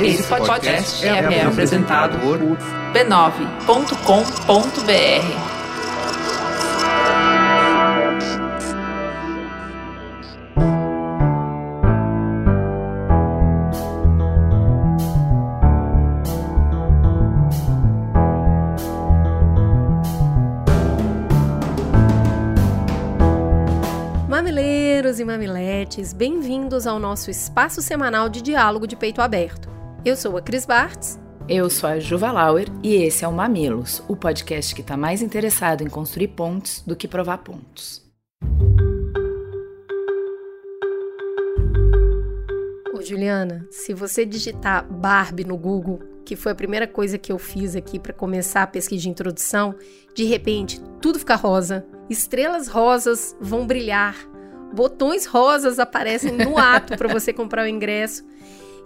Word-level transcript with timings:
Esse 0.00 0.22
podcast 0.28 1.04
é, 1.04 1.08
é 1.08 1.42
apresentado 1.44 2.18
por 2.20 2.38
b9.com.br. 2.38 3.88
Mamileiros 24.28 25.18
e 25.18 25.24
mamiletes, 25.24 26.12
bem-vindos 26.12 26.86
ao 26.86 27.00
nosso 27.00 27.30
espaço 27.30 27.82
semanal 27.82 28.28
de 28.28 28.40
diálogo 28.40 28.86
de 28.86 28.94
peito 28.94 29.20
aberto. 29.20 29.77
Eu 30.08 30.16
sou 30.16 30.38
a 30.38 30.40
Cris 30.40 30.64
Bartz. 30.64 31.20
Eu 31.46 31.68
sou 31.68 31.86
a 31.86 32.00
Juva 32.00 32.32
Lauer 32.32 32.66
e 32.82 32.94
esse 32.94 33.26
é 33.26 33.28
o 33.28 33.32
Mamilos, 33.32 34.02
o 34.08 34.16
podcast 34.16 34.74
que 34.74 34.80
está 34.80 34.96
mais 34.96 35.20
interessado 35.20 35.82
em 35.82 35.86
construir 35.86 36.28
pontos 36.28 36.80
do 36.80 36.96
que 36.96 37.06
provar 37.06 37.36
pontos. 37.36 38.02
Ô 42.90 43.02
Juliana, 43.02 43.68
se 43.70 43.92
você 43.92 44.24
digitar 44.24 44.90
Barbie 44.90 45.44
no 45.44 45.58
Google, 45.58 46.00
que 46.24 46.36
foi 46.36 46.52
a 46.52 46.54
primeira 46.54 46.86
coisa 46.86 47.18
que 47.18 47.30
eu 47.30 47.38
fiz 47.38 47.76
aqui 47.76 47.98
para 47.98 48.14
começar 48.14 48.62
a 48.62 48.66
pesquisa 48.66 49.02
de 49.02 49.10
introdução, 49.10 49.74
de 50.14 50.24
repente 50.24 50.80
tudo 51.02 51.18
fica 51.18 51.36
rosa, 51.36 51.84
estrelas 52.08 52.66
rosas 52.66 53.36
vão 53.38 53.66
brilhar, 53.66 54.16
botões 54.72 55.26
rosas 55.26 55.78
aparecem 55.78 56.32
no 56.32 56.56
ato 56.56 56.96
para 56.96 57.12
você 57.12 57.30
comprar 57.30 57.64
o 57.64 57.68
ingresso. 57.68 58.24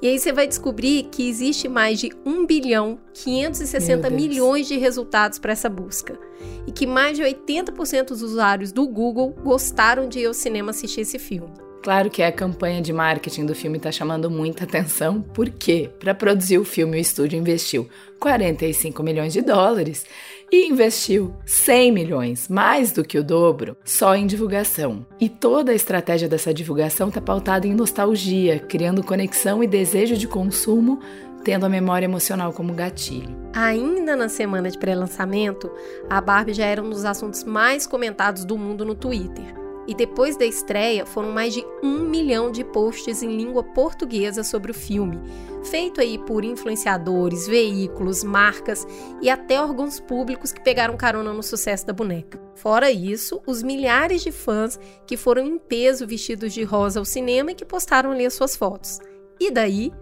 E 0.02 0.08
aí 0.08 0.18
você 0.18 0.32
vai 0.32 0.48
descobrir 0.48 1.04
que 1.12 1.28
existe 1.28 1.68
mais 1.68 2.00
de 2.00 2.10
1 2.26 2.44
bilhão 2.44 2.98
560 3.14 4.10
milhões 4.10 4.66
de 4.66 4.76
resultados 4.76 5.38
para 5.38 5.52
essa 5.52 5.68
busca. 5.68 6.18
E 6.66 6.72
que 6.72 6.88
mais 6.88 7.16
de 7.16 7.22
80% 7.22 8.08
dos 8.08 8.20
usuários 8.20 8.72
do 8.72 8.88
Google 8.88 9.30
gostaram 9.44 10.08
de 10.08 10.18
ir 10.18 10.26
ao 10.26 10.34
cinema 10.34 10.70
assistir 10.70 11.02
esse 11.02 11.20
filme. 11.20 11.52
Claro 11.84 12.10
que 12.10 12.20
a 12.20 12.32
campanha 12.32 12.82
de 12.82 12.92
marketing 12.92 13.46
do 13.46 13.54
filme 13.54 13.76
está 13.76 13.92
chamando 13.92 14.28
muita 14.28 14.64
atenção, 14.64 15.20
porque 15.20 15.90
para 16.00 16.14
produzir 16.14 16.58
o 16.58 16.64
filme 16.64 16.96
o 16.96 17.00
estúdio 17.00 17.38
investiu 17.38 17.88
45 18.18 19.02
milhões 19.04 19.32
de 19.32 19.40
dólares 19.40 20.04
e 20.52 20.68
investiu 20.68 21.34
100 21.46 21.92
milhões, 21.92 22.46
mais 22.46 22.92
do 22.92 23.02
que 23.02 23.18
o 23.18 23.24
dobro, 23.24 23.74
só 23.82 24.14
em 24.14 24.26
divulgação. 24.26 25.06
E 25.18 25.26
toda 25.26 25.72
a 25.72 25.74
estratégia 25.74 26.28
dessa 26.28 26.52
divulgação 26.52 27.08
está 27.08 27.22
pautada 27.22 27.66
em 27.66 27.72
nostalgia, 27.74 28.58
criando 28.58 29.02
conexão 29.02 29.64
e 29.64 29.66
desejo 29.66 30.14
de 30.14 30.28
consumo, 30.28 31.00
tendo 31.42 31.64
a 31.64 31.70
memória 31.70 32.04
emocional 32.04 32.52
como 32.52 32.74
gatilho. 32.74 33.34
Ainda 33.54 34.14
na 34.14 34.28
semana 34.28 34.70
de 34.70 34.78
pré-lançamento, 34.78 35.70
a 36.08 36.20
Barbie 36.20 36.52
já 36.52 36.66
era 36.66 36.82
um 36.82 36.90
dos 36.90 37.06
assuntos 37.06 37.44
mais 37.44 37.86
comentados 37.86 38.44
do 38.44 38.58
mundo 38.58 38.84
no 38.84 38.94
Twitter. 38.94 39.61
E 39.86 39.94
depois 39.94 40.36
da 40.36 40.44
estreia, 40.44 41.04
foram 41.04 41.32
mais 41.32 41.54
de 41.54 41.64
um 41.82 42.00
milhão 42.08 42.52
de 42.52 42.62
posts 42.62 43.22
em 43.22 43.36
língua 43.36 43.64
portuguesa 43.64 44.44
sobre 44.44 44.70
o 44.70 44.74
filme, 44.74 45.18
feito 45.64 46.00
aí 46.00 46.18
por 46.18 46.44
influenciadores, 46.44 47.48
veículos, 47.48 48.22
marcas 48.22 48.86
e 49.20 49.28
até 49.28 49.60
órgãos 49.60 49.98
públicos 49.98 50.52
que 50.52 50.62
pegaram 50.62 50.96
carona 50.96 51.32
no 51.32 51.42
sucesso 51.42 51.86
da 51.86 51.92
boneca. 51.92 52.40
Fora 52.54 52.92
isso, 52.92 53.42
os 53.46 53.62
milhares 53.62 54.22
de 54.22 54.30
fãs 54.30 54.78
que 55.06 55.16
foram 55.16 55.44
em 55.44 55.58
peso 55.58 56.06
vestidos 56.06 56.52
de 56.52 56.62
rosa 56.62 57.00
ao 57.00 57.04
cinema 57.04 57.50
e 57.50 57.54
que 57.54 57.64
postaram 57.64 58.12
ali 58.12 58.24
as 58.24 58.34
suas 58.34 58.54
fotos. 58.54 59.00
E 59.40 59.50
daí, 59.50 59.92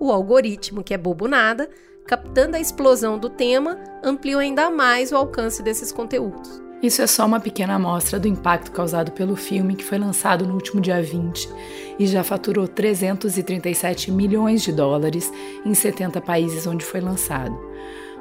o 0.00 0.10
algoritmo, 0.10 0.82
que 0.82 0.94
é 0.94 0.98
bobo 0.98 1.28
nada, 1.28 1.68
captando 2.06 2.56
a 2.56 2.60
explosão 2.60 3.18
do 3.18 3.28
tema, 3.28 3.78
ampliou 4.02 4.40
ainda 4.40 4.70
mais 4.70 5.12
o 5.12 5.16
alcance 5.16 5.62
desses 5.62 5.92
conteúdos. 5.92 6.65
Isso 6.86 7.02
é 7.02 7.06
só 7.08 7.26
uma 7.26 7.40
pequena 7.40 7.74
amostra 7.74 8.16
do 8.16 8.28
impacto 8.28 8.70
causado 8.70 9.10
pelo 9.10 9.34
filme 9.34 9.74
que 9.74 9.82
foi 9.82 9.98
lançado 9.98 10.46
no 10.46 10.54
último 10.54 10.80
dia 10.80 11.02
20 11.02 11.48
e 11.98 12.06
já 12.06 12.22
faturou 12.22 12.68
337 12.68 14.12
milhões 14.12 14.62
de 14.62 14.70
dólares 14.70 15.32
em 15.64 15.74
70 15.74 16.20
países 16.20 16.64
onde 16.64 16.84
foi 16.84 17.00
lançado. 17.00 17.58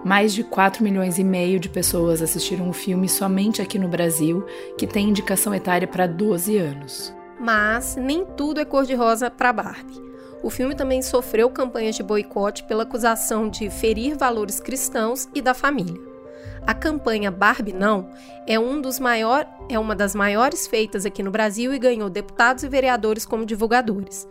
Mais 0.03 0.33
de 0.33 0.43
4 0.43 0.83
milhões 0.83 1.19
e 1.19 1.23
meio 1.23 1.59
de 1.59 1.69
pessoas 1.69 2.23
assistiram 2.23 2.67
o 2.67 2.73
filme 2.73 3.07
somente 3.07 3.61
aqui 3.61 3.77
no 3.77 3.87
Brasil, 3.87 4.43
que 4.79 4.87
tem 4.87 5.09
indicação 5.09 5.53
etária 5.53 5.87
para 5.87 6.07
12 6.07 6.57
anos. 6.57 7.13
Mas 7.39 7.95
nem 7.95 8.25
tudo 8.25 8.59
é 8.59 8.65
cor-de-rosa 8.65 9.29
para 9.29 9.53
Barbie. 9.53 10.01
O 10.41 10.49
filme 10.49 10.73
também 10.73 11.03
sofreu 11.03 11.51
campanhas 11.51 11.95
de 11.95 12.01
boicote 12.01 12.63
pela 12.63 12.81
acusação 12.81 13.47
de 13.47 13.69
ferir 13.69 14.17
valores 14.17 14.59
cristãos 14.59 15.29
e 15.35 15.39
da 15.41 15.53
família. 15.53 16.14
A 16.65 16.73
campanha 16.73 17.29
Barbie 17.29 17.73
Não 17.73 18.09
é, 18.47 18.59
um 18.59 18.81
dos 18.81 18.99
maior, 18.99 19.47
é 19.69 19.77
uma 19.77 19.95
das 19.95 20.15
maiores 20.15 20.65
feitas 20.65 21.05
aqui 21.05 21.21
no 21.21 21.29
Brasil 21.29 21.73
e 21.73 21.79
ganhou 21.79 22.09
deputados 22.09 22.63
e 22.63 22.69
vereadores 22.69 23.25
como 23.25 23.45
divulgadores. 23.45 24.27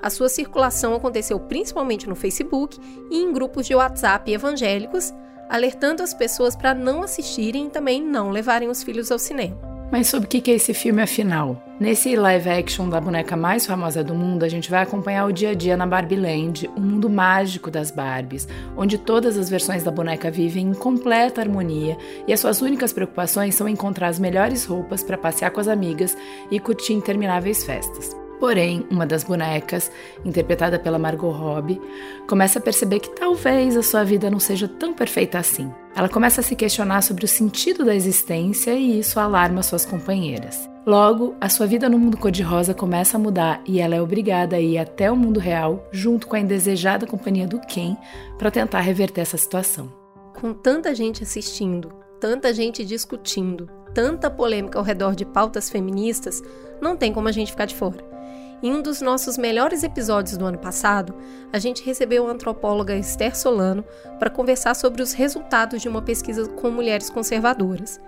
A 0.00 0.10
sua 0.10 0.28
circulação 0.28 0.94
aconteceu 0.94 1.40
principalmente 1.40 2.08
no 2.08 2.14
Facebook 2.14 2.78
e 3.10 3.18
em 3.18 3.32
grupos 3.32 3.66
de 3.66 3.74
WhatsApp 3.74 4.30
evangélicos, 4.30 5.12
alertando 5.48 6.02
as 6.02 6.14
pessoas 6.14 6.54
para 6.54 6.74
não 6.74 7.02
assistirem 7.02 7.66
e 7.66 7.70
também 7.70 8.02
não 8.02 8.30
levarem 8.30 8.68
os 8.68 8.82
filhos 8.82 9.10
ao 9.10 9.18
cinema. 9.18 9.77
Mas 9.90 10.08
sobre 10.08 10.26
o 10.26 10.28
que 10.28 10.50
é 10.50 10.54
esse 10.54 10.74
filme 10.74 11.00
afinal? 11.00 11.62
Nesse 11.80 12.14
live 12.14 12.50
action 12.50 12.90
da 12.90 13.00
boneca 13.00 13.36
mais 13.36 13.64
famosa 13.64 14.04
do 14.04 14.14
mundo, 14.14 14.44
a 14.44 14.48
gente 14.48 14.70
vai 14.70 14.82
acompanhar 14.82 15.24
o 15.24 15.32
dia 15.32 15.50
a 15.50 15.54
dia 15.54 15.78
na 15.78 15.86
Barbie 15.86 16.16
Land, 16.16 16.68
o 16.76 16.80
mundo 16.80 17.08
mágico 17.08 17.70
das 17.70 17.90
Barbies, 17.90 18.46
onde 18.76 18.98
todas 18.98 19.38
as 19.38 19.48
versões 19.48 19.82
da 19.82 19.90
boneca 19.90 20.30
vivem 20.30 20.66
em 20.66 20.74
completa 20.74 21.40
harmonia 21.40 21.96
e 22.26 22.32
as 22.34 22.40
suas 22.40 22.60
únicas 22.60 22.92
preocupações 22.92 23.54
são 23.54 23.66
encontrar 23.66 24.08
as 24.08 24.18
melhores 24.18 24.66
roupas 24.66 25.02
para 25.02 25.16
passear 25.16 25.50
com 25.52 25.60
as 25.60 25.68
amigas 25.68 26.16
e 26.50 26.60
curtir 26.60 26.92
intermináveis 26.92 27.64
festas. 27.64 28.27
Porém, 28.38 28.86
uma 28.90 29.04
das 29.04 29.24
bonecas, 29.24 29.90
interpretada 30.24 30.78
pela 30.78 30.98
Margot 30.98 31.30
Robbie, 31.30 31.80
começa 32.28 32.58
a 32.58 32.62
perceber 32.62 33.00
que 33.00 33.10
talvez 33.10 33.76
a 33.76 33.82
sua 33.82 34.04
vida 34.04 34.30
não 34.30 34.38
seja 34.38 34.68
tão 34.68 34.94
perfeita 34.94 35.38
assim. 35.38 35.72
Ela 35.96 36.08
começa 36.08 36.40
a 36.40 36.44
se 36.44 36.54
questionar 36.54 37.02
sobre 37.02 37.24
o 37.24 37.28
sentido 37.28 37.84
da 37.84 37.94
existência 37.94 38.72
e 38.74 39.00
isso 39.00 39.18
alarma 39.18 39.62
suas 39.62 39.84
companheiras. 39.84 40.68
Logo, 40.86 41.34
a 41.40 41.48
sua 41.48 41.66
vida 41.66 41.88
no 41.88 41.98
mundo 41.98 42.16
cor-de-rosa 42.16 42.72
começa 42.72 43.16
a 43.16 43.20
mudar 43.20 43.60
e 43.66 43.80
ela 43.80 43.94
é 43.94 44.00
obrigada 44.00 44.56
a 44.56 44.60
ir 44.60 44.78
até 44.78 45.10
o 45.10 45.16
mundo 45.16 45.40
real, 45.40 45.86
junto 45.92 46.26
com 46.26 46.36
a 46.36 46.40
indesejada 46.40 47.06
companhia 47.06 47.46
do 47.46 47.60
Ken, 47.60 47.96
para 48.38 48.50
tentar 48.50 48.80
reverter 48.80 49.20
essa 49.20 49.36
situação. 49.36 49.92
Com 50.40 50.54
tanta 50.54 50.94
gente 50.94 51.24
assistindo, 51.24 51.92
tanta 52.20 52.54
gente 52.54 52.84
discutindo, 52.84 53.68
tanta 53.92 54.30
polêmica 54.30 54.78
ao 54.78 54.84
redor 54.84 55.14
de 55.14 55.26
pautas 55.26 55.68
feministas, 55.68 56.42
não 56.80 56.96
tem 56.96 57.12
como 57.12 57.28
a 57.28 57.32
gente 57.32 57.50
ficar 57.50 57.66
de 57.66 57.74
fora. 57.74 58.17
Em 58.60 58.74
um 58.74 58.82
dos 58.82 59.00
nossos 59.00 59.38
melhores 59.38 59.84
episódios 59.84 60.36
do 60.36 60.44
ano 60.44 60.58
passado, 60.58 61.14
a 61.52 61.60
gente 61.60 61.84
recebeu 61.84 62.26
a 62.26 62.30
antropóloga 62.30 62.96
Esther 62.96 63.36
Solano 63.36 63.84
para 64.18 64.30
conversar 64.30 64.74
sobre 64.74 65.00
os 65.00 65.12
resultados 65.12 65.80
de 65.80 65.88
uma 65.88 66.02
pesquisa 66.02 66.48
com 66.48 66.68
mulheres 66.68 67.08
conservadoras. 67.08 68.00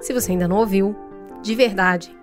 Se 0.00 0.14
você 0.14 0.32
ainda 0.32 0.48
não 0.48 0.56
ouviu, 0.56 0.96
de 1.42 1.54
verdade, 1.54 2.16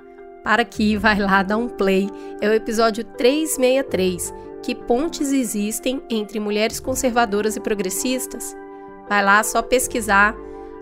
para 0.43 0.63
aqui, 0.63 0.97
vai 0.97 1.19
lá, 1.19 1.43
dá 1.43 1.57
um 1.57 1.69
play. 1.69 2.09
É 2.41 2.49
o 2.49 2.53
episódio 2.53 3.03
363, 3.03 4.33
que 4.63 4.73
pontes 4.73 5.31
existem 5.31 6.01
entre 6.09 6.39
mulheres 6.39 6.79
conservadoras 6.79 7.55
e 7.55 7.59
progressistas? 7.59 8.57
Vai 9.07 9.23
lá, 9.23 9.43
só 9.43 9.61
pesquisar, 9.61 10.35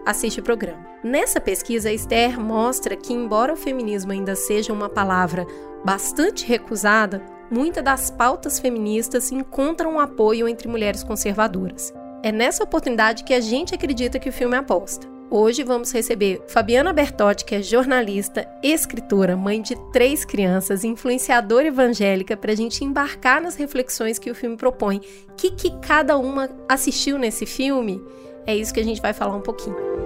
assiste 0.06 0.40
o 0.40 0.44
programa. 0.44 0.88
Nessa 1.04 1.40
pesquisa, 1.40 1.92
Esther 1.92 2.40
mostra 2.40 2.96
que, 2.96 3.14
embora 3.14 3.54
o 3.54 3.58
feminismo 3.58 4.12
ainda 4.12 4.36
seja 4.36 4.74
uma 4.74 4.90
palavra 4.90 5.46
bastante 5.84 6.46
recusada, 6.46 7.22
muitas 7.50 7.84
das 7.84 8.10
pautas 8.12 8.60
feministas 8.60 9.32
encontram 9.32 10.00
apoio 10.00 10.48
entre 10.48 10.68
mulheres 10.68 11.04
conservadoras. 11.04 11.94
É 12.24 12.32
nessa 12.32 12.64
oportunidade 12.64 13.24
que 13.24 13.34
a 13.34 13.40
gente 13.40 13.74
acredita 13.74 14.20
que 14.20 14.30
o 14.30 14.34
filme 14.34 14.56
aposta. 14.56 15.08
Hoje 15.30 15.62
vamos 15.62 15.92
receber 15.92 16.42
Fabiana 16.48 16.94
Bertotti, 16.94 17.44
que 17.44 17.56
é 17.56 17.62
jornalista, 17.62 18.48
escritora, 18.64 19.36
mãe 19.36 19.62
de 19.62 19.76
três 19.92 20.24
crianças, 20.24 20.86
influenciadora 20.86 21.68
evangélica, 21.68 22.38
para 22.38 22.54
a 22.54 22.56
gente 22.56 22.86
embarcar 22.86 23.42
nas 23.42 23.56
reflexões 23.56 24.18
que 24.18 24.32
o 24.32 24.36
filme 24.36 24.56
propõe. 24.56 25.02
O 25.30 25.34
que, 25.36 25.52
que 25.52 25.78
cada 25.82 26.18
uma 26.18 26.50
assistiu 26.70 27.18
nesse 27.18 27.46
filme? 27.46 28.02
É 28.46 28.56
isso 28.56 28.74
que 28.74 28.80
a 28.80 28.86
gente 28.86 29.02
vai 29.02 29.12
falar 29.12 29.36
um 29.36 29.42
pouquinho. 29.42 29.97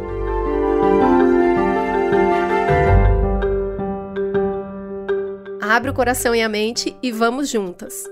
Abre 5.71 5.89
o 5.89 5.93
coração 5.93 6.35
e 6.35 6.41
a 6.41 6.49
mente 6.49 6.93
e 7.01 7.13
vamos 7.13 7.47
juntas. 7.49 8.03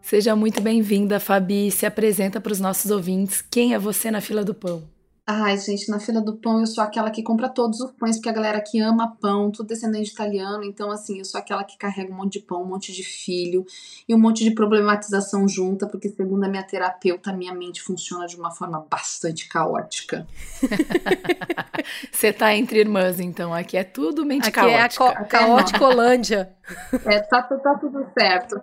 Seja 0.00 0.34
muito 0.34 0.62
bem-vinda, 0.62 1.20
Fabi. 1.20 1.70
Se 1.70 1.84
apresenta 1.84 2.40
para 2.40 2.52
os 2.52 2.58
nossos 2.58 2.90
ouvintes. 2.90 3.42
Quem 3.42 3.74
é 3.74 3.78
você 3.78 4.10
na 4.10 4.22
fila 4.22 4.42
do 4.42 4.54
pão? 4.54 4.82
Ai, 5.24 5.56
gente, 5.56 5.88
na 5.88 6.00
fila 6.00 6.20
do 6.20 6.36
pão 6.36 6.58
eu 6.58 6.66
sou 6.66 6.82
aquela 6.82 7.08
que 7.08 7.22
compra 7.22 7.48
todos 7.48 7.80
os 7.80 7.92
pães, 7.92 8.16
porque 8.16 8.28
a 8.28 8.32
galera 8.32 8.60
que 8.60 8.80
ama 8.80 9.16
pão, 9.20 9.52
tudo 9.52 9.68
descendente 9.68 10.10
italiano, 10.10 10.64
então 10.64 10.90
assim, 10.90 11.18
eu 11.18 11.24
sou 11.24 11.38
aquela 11.38 11.62
que 11.62 11.78
carrega 11.78 12.12
um 12.12 12.16
monte 12.16 12.40
de 12.40 12.40
pão, 12.40 12.62
um 12.62 12.66
monte 12.66 12.92
de 12.92 13.04
filho 13.04 13.64
e 14.08 14.12
um 14.12 14.18
monte 14.18 14.42
de 14.42 14.50
problematização 14.50 15.46
junta, 15.46 15.86
porque 15.86 16.08
segundo 16.08 16.42
a 16.42 16.48
minha 16.48 16.64
terapeuta, 16.64 17.32
minha 17.32 17.54
mente 17.54 17.80
funciona 17.80 18.26
de 18.26 18.34
uma 18.34 18.50
forma 18.50 18.84
bastante 18.90 19.48
caótica. 19.48 20.26
Você 22.10 22.32
tá 22.32 22.54
entre 22.56 22.80
irmãs, 22.80 23.20
então, 23.20 23.54
aqui 23.54 23.76
é 23.76 23.84
tudo 23.84 24.26
mente 24.26 24.48
Aqui 24.48 24.58
caótica. 24.58 25.04
é 25.04 25.08
a 25.08 25.14
ca 25.14 25.24
caóticolândia. 25.24 26.52
É, 27.04 27.20
tá, 27.20 27.42
tá 27.42 27.74
tudo 27.76 28.04
certo. 28.18 28.60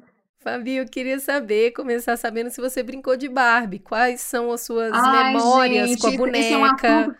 Fabi, 0.58 0.76
eu 0.78 0.86
queria 0.86 1.20
saber, 1.20 1.72
começar 1.72 2.18
sabendo 2.18 2.50
se 2.50 2.60
você 2.62 2.82
brincou 2.84 3.16
de 3.16 3.28
Barbie. 3.30 3.80
Quais 3.80 4.22
são 4.22 4.52
as 4.52 4.62
suas 4.62 4.92
Ai, 4.94 5.34
memórias 5.34 5.90
gente, 5.90 6.02
com 6.02 6.08
a 6.08 6.14
é 6.14 6.18
boneca? 6.18 7.00
assunto- 7.02 7.18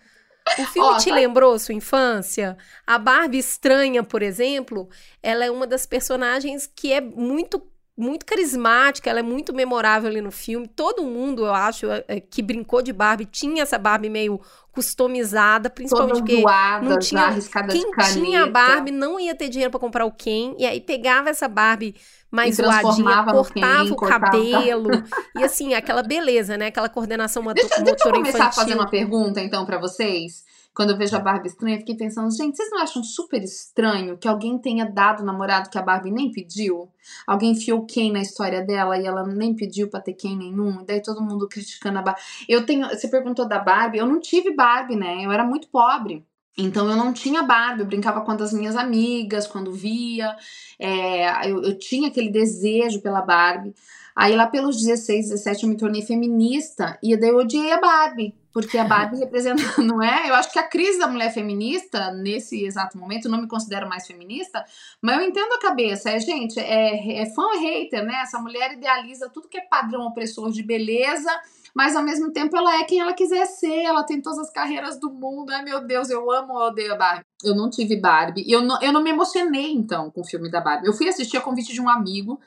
O 0.58 0.66
filme 0.66 0.90
Ó, 0.90 0.98
te 0.98 1.10
tá- 1.10 1.16
lembrou 1.16 1.60
sua 1.60 1.76
infância? 1.76 2.58
A 2.88 2.98
Barbie 2.98 3.38
estranha, 3.38 4.02
por 4.04 4.24
exemplo, 4.24 4.90
ela 5.22 5.46
é 5.46 5.52
uma 5.52 5.68
das 5.68 5.86
personagens 5.86 6.66
que 6.68 6.92
é 6.92 7.00
muito 7.02 7.62
muito 8.02 8.26
carismática, 8.26 9.10
ela 9.10 9.20
é 9.20 9.22
muito 9.22 9.54
memorável 9.54 10.10
ali 10.10 10.22
no 10.22 10.32
filme. 10.32 10.70
Todo 10.70 11.04
mundo, 11.04 11.46
eu 11.46 11.54
acho, 11.54 11.86
é, 11.92 12.06
é, 12.08 12.20
que 12.22 12.42
brincou 12.42 12.82
de 12.82 12.94
Barbie 12.94 13.26
tinha 13.26 13.62
essa 13.62 13.78
Barbie 13.78 14.10
meio 14.10 14.40
customizada, 14.80 15.70
principalmente 15.70 16.20
porque 16.20 16.42
zoadas, 16.42 16.90
não 16.90 17.00
tinha- 17.00 17.22
arriscadas 17.24 17.74
quem 17.74 17.84
de 17.86 17.92
caneta. 17.92 18.14
tinha 18.14 18.44
a 18.44 18.48
Barbie 18.48 18.92
não 18.92 19.20
ia 19.20 19.36
ter 19.36 19.50
dinheiro 19.50 19.70
pra 19.72 19.80
comprar 19.80 20.06
o 20.06 20.12
Ken, 20.12 20.56
e 20.58 20.66
aí 20.66 20.80
pegava 20.80 21.30
essa 21.30 21.48
Barbie 21.48 21.96
mais 22.32 22.56
zoadinha, 22.56 23.24
no 23.24 23.44
Ken, 23.46 23.62
cortava 23.62 23.84
o 23.92 23.96
cortava. 23.96 24.26
cabelo, 24.26 24.90
e 25.36 25.44
assim, 25.44 25.74
aquela 25.74 26.04
beleza, 26.04 26.58
né? 26.58 26.68
Aquela 26.68 26.88
coordenação 26.90 27.42
motor, 27.44 27.56
Deixa, 27.56 27.82
deixa 27.82 27.90
eu 27.90 27.94
motora 27.94 28.16
começar 28.18 28.38
a 28.38 28.42
infantil. 28.48 28.62
fazer 28.64 28.74
uma 28.76 28.90
pergunta, 28.90 29.42
então, 29.42 29.66
pra 29.66 29.80
vocês. 29.80 30.44
Quando 30.80 30.92
eu 30.92 30.98
vejo 30.98 31.14
a 31.14 31.20
Barbie 31.20 31.50
estranha, 31.50 31.78
fiquei 31.78 31.94
pensando, 31.94 32.34
gente, 32.34 32.56
vocês 32.56 32.72
não 32.72 32.82
acham 32.82 33.04
super 33.04 33.44
estranho 33.44 34.18
que 34.18 34.30
alguém 34.30 34.58
tenha 34.58 34.90
dado 34.90 35.26
namorado 35.26 35.70
que 35.70 35.78
a 35.78 35.82
Barbie 35.82 36.10
nem 36.10 36.32
pediu? 36.32 36.90
Alguém 37.28 37.52
enfiou 37.52 37.86
Ken 37.86 38.14
na 38.14 38.22
história 38.22 38.62
dela 38.62 38.98
e 38.98 39.06
ela 39.06 39.28
nem 39.28 39.54
pediu 39.54 39.90
pra 39.90 40.00
ter 40.00 40.14
Ken 40.14 40.38
nenhum? 40.38 40.80
E 40.80 40.86
daí 40.86 41.02
todo 41.02 41.22
mundo 41.22 41.50
criticando 41.50 42.00
a 42.00 42.02
Barbie. 42.02 42.22
Eu 42.48 42.66
tenho. 42.66 42.88
Você 42.88 43.10
perguntou 43.10 43.46
da 43.46 43.60
Barbie, 43.60 43.98
eu 43.98 44.06
não 44.06 44.22
tive 44.22 44.56
Barbie, 44.56 44.96
né? 44.96 45.26
Eu 45.26 45.34
era 45.34 45.44
muito 45.44 45.68
pobre. 45.68 46.26
Então 46.58 46.90
eu 46.90 46.96
não 46.96 47.12
tinha 47.12 47.44
Barbie, 47.44 47.82
eu 47.82 47.86
brincava 47.86 48.22
com 48.22 48.32
as 48.32 48.54
minhas 48.54 48.78
amigas 48.78 49.48
quando 49.48 49.74
via. 49.74 50.34
É, 50.80 51.52
eu, 51.52 51.62
eu 51.62 51.78
tinha 51.78 52.08
aquele 52.08 52.30
desejo 52.30 53.02
pela 53.02 53.22
Barbie. 53.22 53.76
Aí 54.16 54.34
lá 54.34 54.48
pelos 54.48 54.78
16, 54.78 55.28
17 55.28 55.64
eu 55.64 55.70
me 55.70 55.76
tornei 55.76 56.04
feminista 56.04 56.98
e 57.04 57.18
daí 57.18 57.32
eu 57.32 57.38
odiei 57.38 57.74
a 57.74 57.82
Barbie. 57.82 58.39
Porque 58.52 58.78
a 58.78 58.84
Barbie 58.84 59.18
representa, 59.20 59.82
não 59.82 60.02
é? 60.02 60.30
Eu 60.30 60.36
acho 60.36 60.52
que 60.52 60.60
a 60.60 60.68
crise 60.68 61.00
da 61.00 61.08
mulher 61.08 61.32
feminista, 61.34 62.12
nesse 62.12 62.64
exato 62.64 62.98
momento, 62.98 63.26
eu 63.26 63.32
não 63.32 63.42
me 63.42 63.48
considero 63.48 63.88
mais 63.88 64.08
feminista, 64.08 64.64
mas 65.02 65.18
eu 65.18 65.24
entendo 65.28 65.54
a 65.54 65.60
cabeça. 65.60 66.10
É, 66.10 66.20
gente, 66.20 66.60
é, 66.60 67.22
é 67.22 67.26
fã 67.28 67.44
ou 67.44 67.60
hater, 67.60 68.04
né? 68.04 68.22
Essa 68.22 68.40
mulher 68.40 68.74
idealiza 68.74 69.30
tudo 69.30 69.48
que 69.48 69.58
é 69.58 69.62
padrão 69.62 70.08
opressor 70.08 70.52
de 70.52 70.64
beleza, 70.64 71.32
mas 71.74 71.96
ao 71.96 72.04
mesmo 72.04 72.32
tempo 72.32 72.58
ela 72.58 72.80
é 72.80 72.84
quem 72.84 73.00
ela 73.00 73.14
quiser 73.14 73.46
ser, 73.46 73.84
ela 73.84 74.04
tem 74.04 74.22
todas 74.22 74.40
as 74.40 74.52
carreiras 74.52 75.00
do 75.00 75.12
mundo. 75.12 75.52
Ai 75.52 75.64
meu 75.64 75.86
Deus, 75.86 76.10
eu 76.10 76.32
amo 76.32 76.54
ou 76.54 76.68
odeio 76.68 76.94
a 76.94 76.98
Barbie. 76.98 77.26
Eu 77.44 77.56
não 77.56 77.70
tive 77.70 77.96
Barbie. 77.96 78.44
E 78.46 78.52
eu 78.52 78.62
não, 78.62 78.82
eu 78.82 78.92
não 78.92 79.04
me 79.04 79.12
emocionei, 79.12 79.72
então, 79.72 80.10
com 80.10 80.22
o 80.22 80.26
filme 80.26 80.50
da 80.50 80.60
Barbie. 80.60 80.88
Eu 80.88 80.94
fui 80.94 81.08
assistir 81.08 81.38
a 81.38 81.42
convite 81.42 81.72
de 81.72 81.82
um 81.82 81.88
amigo, 81.88 82.40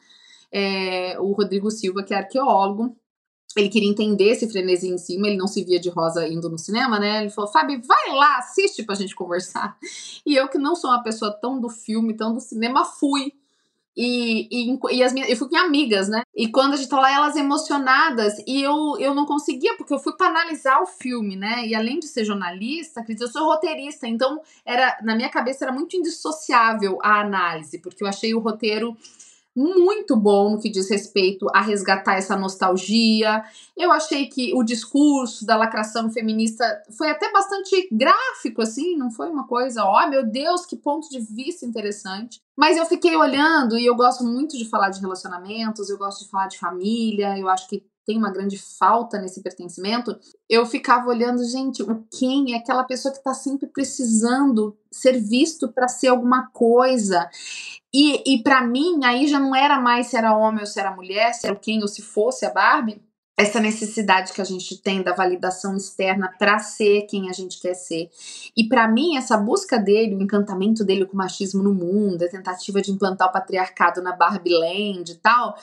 é, 0.51 1.17
o 1.19 1.33
Rodrigo 1.33 1.71
Silva, 1.71 2.03
que 2.03 2.13
é 2.13 2.19
arqueólogo. 2.19 2.97
Ele 3.57 3.69
queria 3.69 3.89
entender 3.89 4.31
esse 4.31 4.49
frenesi 4.51 4.89
em 4.89 4.99
cima, 4.99 5.27
ele 5.27 5.37
não 5.37 5.47
se 5.47 5.63
via 5.65 5.79
de 5.79 5.89
rosa 5.89 6.27
indo 6.27 6.49
no 6.49 6.59
cinema, 6.59 6.99
né? 6.99 7.23
Ele 7.23 7.31
falou, 7.31 7.51
Fábio, 7.51 7.81
vai 7.83 8.15
lá, 8.15 8.39
assiste 8.39 8.83
pra 8.83 8.95
gente 8.95 9.15
conversar. 9.15 9.77
E 10.25 10.37
eu, 10.37 10.49
que 10.49 10.57
não 10.57 10.77
sou 10.77 10.91
uma 10.91 11.03
pessoa 11.03 11.33
tão 11.33 11.61
do 11.61 11.69
filme, 11.69 12.15
tão 12.15 12.33
do 12.33 12.41
cinema, 12.41 12.85
fui. 12.85 13.33
E, 13.95 14.49
e, 14.51 14.79
e 14.93 15.03
as 15.03 15.13
minhas, 15.13 15.29
eu 15.29 15.37
fui 15.37 15.49
com 15.49 15.57
amigas, 15.57 16.09
né? 16.09 16.23
E 16.35 16.49
quando 16.49 16.73
a 16.73 16.77
gente 16.77 16.89
tá 16.89 16.99
lá, 16.99 17.13
elas 17.13 17.37
emocionadas, 17.37 18.39
e 18.47 18.63
eu, 18.63 18.97
eu 18.99 19.15
não 19.15 19.27
conseguia, 19.27 19.77
porque 19.77 19.93
eu 19.93 19.99
fui 19.99 20.17
para 20.17 20.29
analisar 20.29 20.81
o 20.81 20.87
filme, 20.87 21.37
né? 21.37 21.67
E 21.67 21.75
além 21.75 21.99
de 21.99 22.07
ser 22.07 22.25
jornalista, 22.25 23.05
eu 23.09 23.29
sou 23.29 23.45
roteirista, 23.45 24.09
então 24.09 24.41
era 24.65 24.97
na 25.03 25.15
minha 25.15 25.29
cabeça 25.29 25.65
era 25.65 25.73
muito 25.73 25.97
indissociável 25.97 26.99
a 27.03 27.21
análise, 27.21 27.79
porque 27.81 28.03
eu 28.03 28.09
achei 28.09 28.33
o 28.33 28.41
roteiro 28.41 28.97
muito 29.55 30.17
bom 30.17 30.51
no 30.51 30.61
que 30.61 30.71
diz 30.71 30.91
respeito 30.91 31.47
a 31.55 31.61
resgatar 31.61 32.15
essa 32.15 32.37
nostalgia. 32.37 33.45
Eu 33.77 33.93
achei 33.93 34.27
que 34.27 34.55
o 34.55 34.63
discurso 34.63 35.45
da 35.45 35.57
lacração 35.57 36.11
feminista 36.11 36.65
foi 36.97 37.11
até 37.11 37.31
bastante 37.31 37.89
gráfico, 37.93 38.63
assim, 38.63 38.97
não 38.97 39.11
foi 39.11 39.29
uma 39.29 39.47
coisa, 39.47 39.85
ó, 39.85 40.05
oh, 40.05 40.09
meu 40.09 40.27
Deus, 40.27 40.65
que 40.65 40.77
ponto 40.77 41.09
de 41.09 41.21
vista 41.21 41.67
interessante. 41.67 42.41
Mas 42.57 42.77
eu 42.77 42.87
fiquei 42.87 43.17
olhando 43.17 43.79
e 43.79 43.87
eu 43.87 43.95
gosto 43.95 44.25
muito 44.25 44.57
de 44.57 44.69
falar 44.69 44.91
de 44.91 45.01
relacionamentos, 45.01 45.89
eu 45.89 45.99
gosto 45.99 46.25
de 46.25 46.31
falar 46.31 46.49
de 46.49 46.59
família, 46.59 47.39
eu 47.39 47.49
acho 47.49 47.69
que 47.69 47.83
tem 48.05 48.19
uma 48.19 48.33
grande 48.33 48.59
falta 48.59 49.19
nesse 49.19 49.43
pertencimento. 49.43 50.19
Eu 50.49 50.67
ficava 50.67 51.09
olhando, 51.09 51.45
gente, 51.45 51.83
o 51.83 52.05
quem 52.11 52.55
é 52.55 52.59
aquela 52.59 52.85
pessoa 52.85 53.15
que 53.15 53.23
tá 53.23 53.33
sempre 53.33 53.67
precisando 53.67 54.77
ser 54.91 55.21
visto 55.21 55.69
para 55.69 55.89
ser 55.89 56.09
alguma 56.09 56.49
coisa. 56.53 57.29
E, 57.95 58.35
e 58.35 58.43
para 58.43 58.67
mim, 58.67 59.05
aí 59.05 59.29
já 59.29 59.39
não 59.39 59.55
era 59.55 59.81
mais 59.81 60.09
se 60.09 60.17
era 60.17 60.37
homem 60.37 60.61
ou 60.61 60.67
se 60.67 60.81
era 60.81 60.95
mulher, 60.95 61.33
se 61.33 61.47
era 61.47 61.57
quem 61.57 61.81
ou 61.81 61.89
se 61.89 62.03
fosse 62.03 62.45
a 62.45 62.51
Barbie. 62.51 63.01
Essa 63.35 63.61
necessidade 63.61 64.33
que 64.33 64.43
a 64.43 64.45
gente 64.45 64.77
tem 64.77 65.03
da 65.03 65.15
validação 65.15 65.75
externa 65.75 66.33
para 66.39 66.59
ser 66.59 67.03
quem 67.03 67.31
a 67.31 67.33
gente 67.33 67.61
quer 67.61 67.75
ser. 67.75 68.11
E 68.55 68.69
para 68.69 68.87
mim, 68.87 69.17
essa 69.17 69.39
busca 69.39 69.79
dele, 69.79 70.15
o 70.15 70.23
encantamento 70.23 70.85
dele 70.85 71.07
com 71.07 71.15
o 71.15 71.17
machismo 71.17 71.63
no 71.63 71.73
mundo, 71.73 72.23
a 72.23 72.29
tentativa 72.29 72.83
de 72.83 72.91
implantar 72.91 73.29
o 73.29 73.33
patriarcado 73.33 74.03
na 74.03 74.15
Barbie 74.15 74.55
Land 74.55 75.13
e 75.13 75.15
tal, 75.15 75.57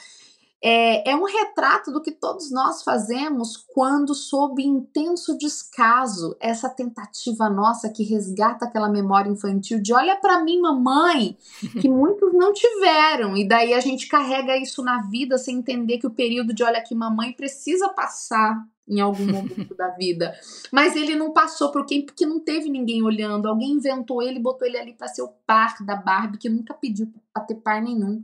é, 0.61 1.11
é, 1.11 1.15
um 1.15 1.23
retrato 1.23 1.89
do 1.91 2.01
que 2.01 2.11
todos 2.11 2.51
nós 2.51 2.83
fazemos 2.83 3.55
quando, 3.73 4.13
sob 4.13 4.61
intenso 4.61 5.37
descaso, 5.37 6.35
essa 6.39 6.69
tentativa 6.69 7.49
nossa 7.49 7.89
que 7.89 8.03
resgata 8.03 8.65
aquela 8.65 8.89
memória 8.89 9.29
infantil 9.29 9.81
de 9.81 9.93
olha 9.93 10.17
para 10.17 10.43
mim, 10.43 10.59
mamãe, 10.59 11.37
que 11.79 11.87
muitos 11.89 12.33
não 12.33 12.51
tiveram, 12.51 13.37
e 13.37 13.47
daí 13.47 13.73
a 13.73 13.79
gente 13.79 14.07
carrega 14.07 14.57
isso 14.57 14.83
na 14.83 15.01
vida 15.03 15.37
sem 15.37 15.59
entender 15.59 15.97
que 15.97 16.07
o 16.07 16.11
período 16.11 16.53
de 16.53 16.63
olha 16.63 16.79
aqui, 16.79 16.93
mamãe 16.93 17.31
precisa 17.31 17.87
passar 17.89 18.61
em 18.89 18.99
algum 18.99 19.25
momento 19.25 19.75
da 19.75 19.89
vida. 19.89 20.33
Mas 20.71 20.95
ele 20.95 21.15
não 21.15 21.31
passou 21.31 21.71
por 21.71 21.85
quem? 21.85 22.03
Porque 22.03 22.25
não 22.25 22.39
teve 22.39 22.67
ninguém 22.69 23.03
olhando. 23.03 23.47
Alguém 23.47 23.73
inventou 23.73 24.21
ele, 24.21 24.39
botou 24.39 24.67
ele 24.67 24.79
ali 24.79 24.93
para 24.93 25.07
ser 25.07 25.21
o 25.21 25.29
par 25.45 25.77
da 25.85 25.95
Barbie, 25.95 26.39
que 26.39 26.49
nunca 26.49 26.73
pediu 26.73 27.07
para 27.31 27.43
ter 27.43 27.55
par 27.55 27.81
nenhum. 27.81 28.23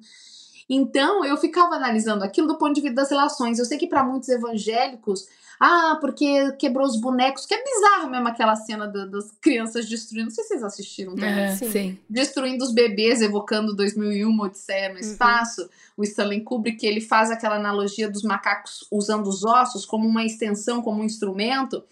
Então, 0.69 1.23
eu 1.23 1.37
ficava 1.37 1.75
analisando 1.75 2.23
aquilo 2.23 2.47
do 2.47 2.57
ponto 2.57 2.73
de 2.73 2.81
vista 2.81 2.95
das 2.95 3.09
relações. 3.09 3.59
Eu 3.59 3.65
sei 3.65 3.77
que 3.77 3.87
para 3.87 4.03
muitos 4.03 4.29
evangélicos, 4.29 5.27
ah, 5.59 5.97
porque 6.01 6.51
quebrou 6.53 6.85
os 6.85 6.99
bonecos, 6.99 7.45
que 7.45 7.53
é 7.53 7.63
bizarro 7.63 8.09
mesmo 8.09 8.27
aquela 8.27 8.55
cena 8.55 8.87
do, 8.87 9.09
das 9.09 9.31
crianças 9.39 9.87
destruindo. 9.87 10.29
Não 10.29 10.35
sei 10.35 10.43
se 10.43 10.49
vocês 10.49 10.63
assistiram 10.63 11.15
também. 11.15 11.43
É, 11.43 11.55
sim. 11.55 11.71
sim. 11.71 11.99
Destruindo 12.09 12.63
os 12.63 12.73
bebês, 12.73 13.21
evocando 13.21 13.75
2001, 13.75 14.39
Odisseia 14.39 14.91
no 14.91 14.99
Espaço. 14.99 15.61
Uhum. 15.61 15.69
O 15.97 16.03
Stanley 16.03 16.41
Kubrick, 16.41 16.85
ele 16.85 16.99
faz 16.99 17.31
aquela 17.31 17.55
analogia 17.55 18.09
dos 18.09 18.23
macacos 18.23 18.85
usando 18.91 19.27
os 19.27 19.43
ossos 19.45 19.85
como 19.85 20.07
uma 20.07 20.25
extensão, 20.25 20.81
como 20.81 21.01
um 21.01 21.05
instrumento. 21.05 21.83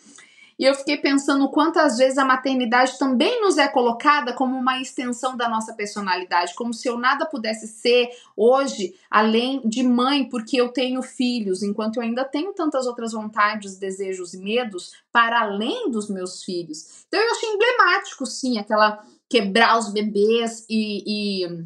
E 0.58 0.66
eu 0.66 0.76
fiquei 0.76 0.98
pensando 0.98 1.50
quantas 1.50 1.98
vezes 1.98 2.18
a 2.18 2.26
maternidade 2.26 2.98
também 2.98 3.42
nos 3.42 3.58
é 3.58 3.68
colocada 3.68 4.34
como 4.34 4.56
uma 4.58 4.80
extensão 4.80 5.36
da 5.36 5.50
nossa 5.50 5.74
personalidade, 5.74 6.54
como 6.56 6.74
se 6.74 6.88
eu 6.88 6.98
nada 6.98 7.26
pudesse 7.26 7.68
ser 7.68 8.10
hoje 8.36 8.96
além 9.10 9.62
de 9.68 9.84
mãe, 9.84 10.28
porque 10.30 10.60
eu 10.60 10.70
tenho 10.70 11.02
filhos, 11.02 11.64
enquanto 11.64 11.98
eu 11.98 12.04
ainda 12.04 12.24
tenho 12.24 12.54
tantas 12.54 12.86
outras 12.86 13.14
vontades, 13.14 13.78
desejos 13.78 14.34
e 14.34 14.38
medos 14.38 14.94
para 15.12 15.42
além 15.42 15.90
dos 15.90 16.10
meus 16.10 16.44
filhos. 16.44 17.06
Então 17.08 17.20
eu 17.20 17.32
achei 17.32 17.50
emblemático, 17.50 18.26
sim, 18.26 18.60
aquela 18.60 19.04
quebrar 19.30 19.80
os 19.80 19.92
bebês 19.92 20.66
e, 20.70 21.04
e, 21.08 21.66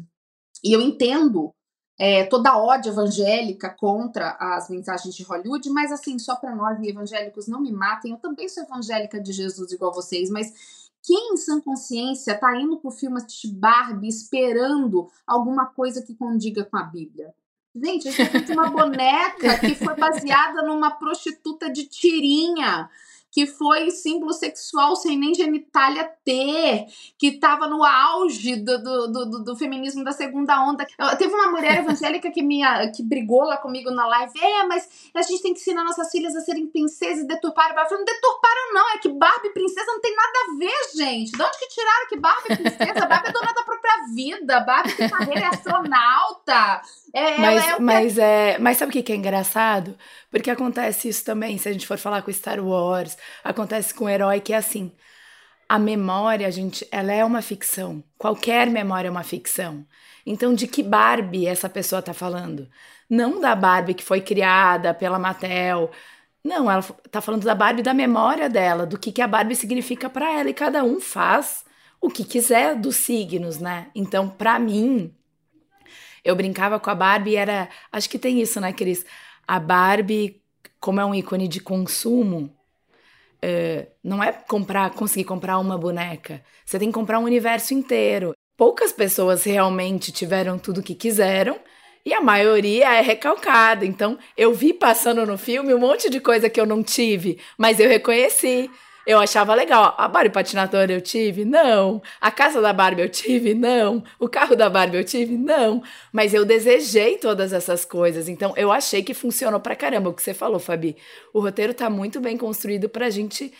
e 0.64 0.72
eu 0.72 0.80
entendo 0.80 1.52
é, 1.98 2.24
toda 2.24 2.50
a 2.50 2.58
ódio 2.58 2.92
evangélica 2.92 3.68
contra 3.68 4.36
as 4.38 4.70
mensagens 4.70 5.14
de 5.14 5.24
Hollywood, 5.24 5.68
mas 5.70 5.90
assim, 5.90 6.18
só 6.18 6.36
para 6.36 6.54
nós 6.54 6.80
evangélicos 6.80 7.48
não 7.48 7.60
me 7.60 7.72
matem, 7.72 8.12
eu 8.12 8.18
também 8.18 8.48
sou 8.48 8.62
evangélica 8.62 9.20
de 9.20 9.32
Jesus 9.32 9.72
igual 9.72 9.92
vocês, 9.92 10.30
mas 10.30 10.52
quem 11.02 11.32
em 11.32 11.36
sã 11.36 11.60
consciência 11.60 12.38
tá 12.38 12.54
indo 12.56 12.78
pro 12.78 12.90
filme 12.90 13.16
assistir 13.16 13.48
Barbie 13.48 14.08
esperando 14.08 15.08
alguma 15.26 15.66
coisa 15.66 16.02
que 16.02 16.14
condiga 16.14 16.64
com 16.64 16.76
a 16.76 16.82
Bíblia? 16.84 17.34
Gente, 17.74 18.08
a 18.08 18.12
gente 18.12 18.52
uma 18.52 18.70
boneca 18.70 19.58
que 19.58 19.74
foi 19.74 19.94
baseada 19.94 20.62
numa 20.62 20.90
prostituta 20.90 21.70
de 21.70 21.84
tirinha, 21.84 22.88
que 23.38 23.46
foi 23.46 23.88
símbolo 23.92 24.32
sexual 24.32 24.96
sem 24.96 25.16
nem 25.16 25.32
genitália 25.32 26.10
ter, 26.24 26.86
que 27.16 27.28
estava 27.28 27.68
no 27.68 27.84
auge 27.84 28.56
do, 28.56 28.82
do, 28.82 29.12
do, 29.12 29.44
do, 29.44 29.56
feminismo 29.56 30.02
da 30.02 30.10
segunda 30.10 30.60
onda. 30.60 30.84
Eu, 30.98 31.16
teve 31.16 31.32
uma 31.32 31.52
mulher 31.52 31.78
evangélica 31.86 32.32
que, 32.32 32.42
me, 32.42 32.62
que 32.90 33.00
brigou 33.00 33.44
lá 33.44 33.56
comigo 33.56 33.92
na 33.92 34.08
live, 34.08 34.32
é, 34.40 34.66
mas 34.66 34.88
a 35.14 35.22
gente 35.22 35.40
tem 35.40 35.54
que 35.54 35.60
ensinar 35.60 35.84
nossas 35.84 36.10
filhas 36.10 36.34
a 36.34 36.40
serem 36.40 36.66
princesas 36.66 37.22
e 37.22 37.28
deturpar. 37.28 37.70
Eu 37.70 37.74
falei, 37.76 37.98
não 37.98 38.04
deturparam 38.04 38.74
não, 38.74 38.90
é 38.90 38.98
que 38.98 39.08
Barbie 39.08 39.50
princesa 39.50 39.86
não 39.86 40.00
tem 40.00 40.16
nada 40.16 40.38
a 40.40 40.58
ver, 40.58 40.96
gente. 40.96 41.30
De 41.30 41.40
onde 41.40 41.58
que 41.60 41.68
tiraram 41.68 42.08
que 42.08 42.18
Barbie 42.18 42.56
princesa? 42.56 43.06
Barbie 43.06 43.28
é 43.28 43.32
dona 43.32 43.52
da 43.52 43.62
própria 43.62 44.04
vida, 44.12 44.60
Barbie 44.60 44.96
tem 44.96 45.08
carreira, 45.08 45.42
é 45.42 45.46
astronauta. 45.46 46.82
É, 47.14 47.38
mas, 47.38 47.64
é, 47.64 47.78
mas, 47.78 48.18
é, 48.18 48.58
mas 48.58 48.76
sabe 48.76 48.98
o 48.98 49.02
que 49.02 49.12
é 49.12 49.16
engraçado? 49.16 49.96
Porque 50.30 50.50
acontece 50.50 51.08
isso 51.08 51.24
também, 51.24 51.56
se 51.56 51.68
a 51.68 51.72
gente 51.72 51.86
for 51.86 51.96
falar 51.96 52.20
com 52.20 52.30
Star 52.30 52.60
Wars, 52.60 53.16
acontece 53.42 53.94
com 53.94 54.04
o 54.04 54.08
herói 54.08 54.40
que 54.40 54.52
é 54.52 54.56
assim. 54.56 54.92
A 55.68 55.78
memória, 55.78 56.50
gente, 56.50 56.86
ela 56.90 57.12
é 57.12 57.24
uma 57.24 57.42
ficção. 57.42 58.02
Qualquer 58.16 58.68
memória 58.70 59.08
é 59.08 59.10
uma 59.10 59.22
ficção. 59.22 59.86
Então, 60.24 60.54
de 60.54 60.66
que 60.66 60.82
Barbie 60.82 61.46
essa 61.46 61.68
pessoa 61.68 62.02
tá 62.02 62.14
falando? 62.14 62.68
Não 63.08 63.40
da 63.40 63.54
Barbie 63.54 63.94
que 63.94 64.04
foi 64.04 64.20
criada 64.20 64.94
pela 64.94 65.18
Mattel. 65.18 65.90
Não, 66.44 66.70
ela 66.70 66.82
tá 67.10 67.20
falando 67.20 67.44
da 67.44 67.54
Barbie 67.54 67.82
da 67.82 67.94
memória 67.94 68.48
dela, 68.48 68.86
do 68.86 68.98
que, 68.98 69.12
que 69.12 69.22
a 69.22 69.26
Barbie 69.26 69.56
significa 69.56 70.08
para 70.08 70.30
ela. 70.32 70.50
E 70.50 70.54
cada 70.54 70.84
um 70.84 71.00
faz 71.00 71.64
o 72.00 72.08
que 72.08 72.24
quiser 72.24 72.76
dos 72.76 72.96
signos, 72.96 73.58
né? 73.58 73.88
Então, 73.94 74.28
para 74.28 74.58
mim, 74.58 75.14
eu 76.24 76.36
brincava 76.36 76.78
com 76.78 76.90
a 76.90 76.94
Barbie 76.94 77.30
e 77.32 77.36
era. 77.36 77.68
Acho 77.90 78.08
que 78.08 78.18
tem 78.18 78.40
isso, 78.40 78.60
né, 78.60 78.72
Cris? 78.72 79.04
A 79.46 79.58
Barbie, 79.58 80.42
como 80.80 81.00
é 81.00 81.04
um 81.04 81.14
ícone 81.14 81.48
de 81.48 81.60
consumo, 81.60 82.54
é, 83.42 83.88
não 84.02 84.22
é 84.22 84.32
comprar, 84.32 84.90
conseguir 84.90 85.24
comprar 85.24 85.58
uma 85.58 85.78
boneca. 85.78 86.42
Você 86.64 86.78
tem 86.78 86.88
que 86.88 86.94
comprar 86.94 87.18
um 87.18 87.24
universo 87.24 87.74
inteiro. 87.74 88.34
Poucas 88.56 88.92
pessoas 88.92 89.44
realmente 89.44 90.10
tiveram 90.10 90.58
tudo 90.58 90.80
o 90.80 90.82
que 90.82 90.94
quiseram 90.94 91.58
e 92.04 92.14
a 92.14 92.20
maioria 92.20 92.94
é 92.94 93.00
recalcada. 93.00 93.84
Então, 93.84 94.18
eu 94.36 94.52
vi 94.54 94.72
passando 94.72 95.26
no 95.26 95.36
filme 95.36 95.74
um 95.74 95.78
monte 95.78 96.08
de 96.08 96.20
coisa 96.20 96.48
que 96.48 96.60
eu 96.60 96.66
não 96.66 96.82
tive, 96.82 97.38
mas 97.56 97.78
eu 97.78 97.88
reconheci. 97.88 98.70
Eu 99.08 99.18
achava 99.18 99.54
legal. 99.54 99.94
A 99.96 100.06
Barbie 100.06 100.28
patinadora 100.28 100.92
eu 100.92 101.00
tive? 101.00 101.42
Não. 101.42 102.02
A 102.20 102.30
casa 102.30 102.60
da 102.60 102.74
Barbie 102.74 103.00
eu 103.00 103.08
tive? 103.08 103.54
Não. 103.54 104.04
O 104.18 104.28
carro 104.28 104.54
da 104.54 104.68
Barbie 104.68 104.98
eu 104.98 105.04
tive? 105.04 105.34
Não. 105.34 105.82
Mas 106.12 106.34
eu 106.34 106.44
desejei 106.44 107.16
todas 107.16 107.54
essas 107.54 107.86
coisas. 107.86 108.28
Então 108.28 108.52
eu 108.54 108.70
achei 108.70 109.02
que 109.02 109.14
funcionou 109.14 109.60
pra 109.60 109.74
caramba. 109.74 110.10
O 110.10 110.12
que 110.12 110.22
você 110.22 110.34
falou, 110.34 110.58
Fabi. 110.58 110.94
O 111.32 111.40
roteiro 111.40 111.72
tá 111.72 111.88
muito 111.88 112.20
bem 112.20 112.36
construído 112.36 112.86
pra 112.86 113.08
gente 113.08 113.50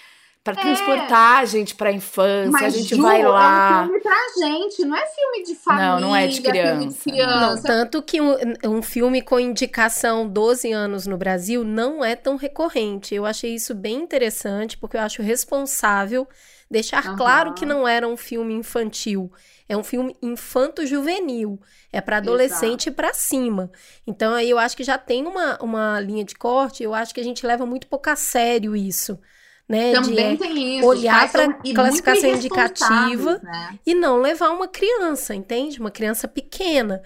para 0.42 0.58
é. 0.60 0.62
transportar 0.62 1.40
a 1.40 1.44
gente 1.44 1.74
pra 1.74 1.92
infância, 1.92 2.50
Mas, 2.50 2.74
a 2.74 2.78
gente 2.78 2.96
Ju, 2.96 3.02
vai 3.02 3.22
lá. 3.22 3.80
É 3.80 3.82
um 3.82 3.86
filme 3.86 4.00
pra 4.00 4.26
gente, 4.38 4.84
não 4.84 4.96
é 4.96 5.06
filme 5.06 5.42
de 5.44 5.54
família. 5.54 5.90
Não, 5.90 6.00
não 6.00 6.16
é 6.16 6.26
de 6.26 6.40
criança. 6.40 6.86
De 6.86 6.94
criança. 6.94 7.54
Não, 7.54 7.62
tanto 7.62 8.02
que 8.02 8.20
um, 8.20 8.36
um, 8.64 8.82
filme 8.82 9.20
com 9.20 9.38
indicação 9.38 10.26
12 10.26 10.72
anos 10.72 11.06
no 11.06 11.18
Brasil 11.18 11.64
não 11.64 12.04
é 12.04 12.16
tão 12.16 12.36
recorrente. 12.36 13.14
Eu 13.14 13.26
achei 13.26 13.54
isso 13.54 13.74
bem 13.74 13.96
interessante, 13.96 14.78
porque 14.78 14.96
eu 14.96 15.02
acho 15.02 15.22
responsável 15.22 16.26
deixar 16.70 17.04
uhum. 17.06 17.16
claro 17.16 17.54
que 17.54 17.66
não 17.66 17.86
era 17.86 18.06
um 18.06 18.16
filme 18.16 18.54
infantil. 18.54 19.30
É 19.68 19.76
um 19.76 19.84
filme 19.84 20.16
infanto-juvenil. 20.22 21.60
É 21.92 22.00
para 22.00 22.18
adolescente 22.18 22.90
para 22.90 23.12
cima. 23.12 23.70
Então 24.06 24.34
aí 24.34 24.48
eu 24.48 24.58
acho 24.58 24.76
que 24.76 24.84
já 24.84 24.96
tem 24.96 25.26
uma, 25.26 25.58
uma 25.62 26.00
linha 26.00 26.24
de 26.24 26.34
corte. 26.34 26.82
Eu 26.82 26.94
acho 26.94 27.14
que 27.14 27.20
a 27.20 27.24
gente 27.24 27.46
leva 27.46 27.66
muito 27.66 27.86
pouco 27.86 28.08
a 28.08 28.16
sério 28.16 28.74
isso 28.74 29.18
né? 29.68 29.92
Também 29.92 30.32
de 30.32 30.38
tem 30.38 30.78
isso. 30.78 30.86
olhar 30.86 31.30
para 31.30 31.52
classificação 31.52 32.30
indicativa 32.30 33.40
né? 33.42 33.78
e 33.86 33.94
não 33.94 34.18
levar 34.18 34.50
uma 34.50 34.66
criança, 34.66 35.34
entende? 35.34 35.78
Uma 35.78 35.90
criança 35.90 36.26
pequena. 36.26 37.02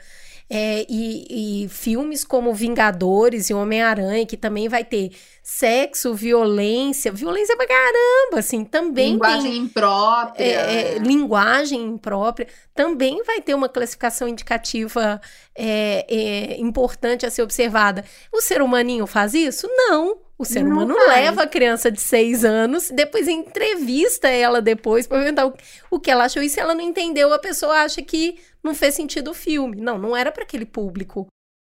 É, 0.55 0.85
e, 0.87 1.65
e, 1.65 1.69
filmes 1.71 2.25
como 2.25 2.53
Vingadores 2.53 3.49
e 3.49 3.55
Homem-Aranha, 3.55 4.27
que 4.27 4.37
também 4.37 4.69
vai 4.69 4.85
ter 4.85 5.11
sexo, 5.43 6.13
violência, 6.13 7.11
violência 7.11 7.57
pra 7.57 7.67
caramba, 7.67 8.39
assim, 8.39 8.63
também 8.63 9.13
linguagem 9.13 9.51
tem, 9.51 9.61
imprópria. 9.63 10.45
É, 10.45 10.97
é, 10.97 10.99
linguagem 10.99 11.83
imprópria, 11.83 12.47
também 12.75 13.23
vai 13.25 13.41
ter 13.41 13.55
uma 13.55 13.69
classificação 13.69 14.29
indicativa 14.29 15.19
é, 15.57 16.05
é, 16.07 16.61
importante 16.61 17.25
a 17.25 17.31
ser 17.31 17.41
observada. 17.41 18.05
O 18.31 18.43
ser 18.43 18.61
humaninho 18.61 19.07
faz 19.07 19.33
isso? 19.33 19.67
Não. 19.69 20.19
O 20.43 20.45
ser 20.45 20.65
não 20.65 20.73
humano 20.73 20.95
faz. 20.95 21.09
leva 21.09 21.43
a 21.43 21.47
criança 21.47 21.91
de 21.91 22.01
seis 22.01 22.45
anos, 22.45 22.91
depois 22.91 23.29
entrevista 23.29 24.29
ela 24.29 24.61
depois 24.61 25.07
para 25.07 25.21
perguntar 25.21 25.47
o, 25.47 25.55
o 25.91 26.01
que 26.01 26.11
ela 26.11 26.25
achou. 26.25 26.43
E 26.43 26.49
se 26.49 26.59
ela 26.59 26.75
não 26.75 26.83
entendeu, 26.83 27.33
a 27.33 27.39
pessoa 27.39 27.83
acha 27.83 28.03
que 28.03 28.39
não 28.63 28.75
fez 28.75 28.95
sentido 28.95 29.31
o 29.31 29.35
filme. 29.35 29.81
Não, 29.81 29.99
não 29.99 30.17
era 30.17 30.33
para 30.33 30.43
aquele 30.43 30.67
público. 30.67 31.27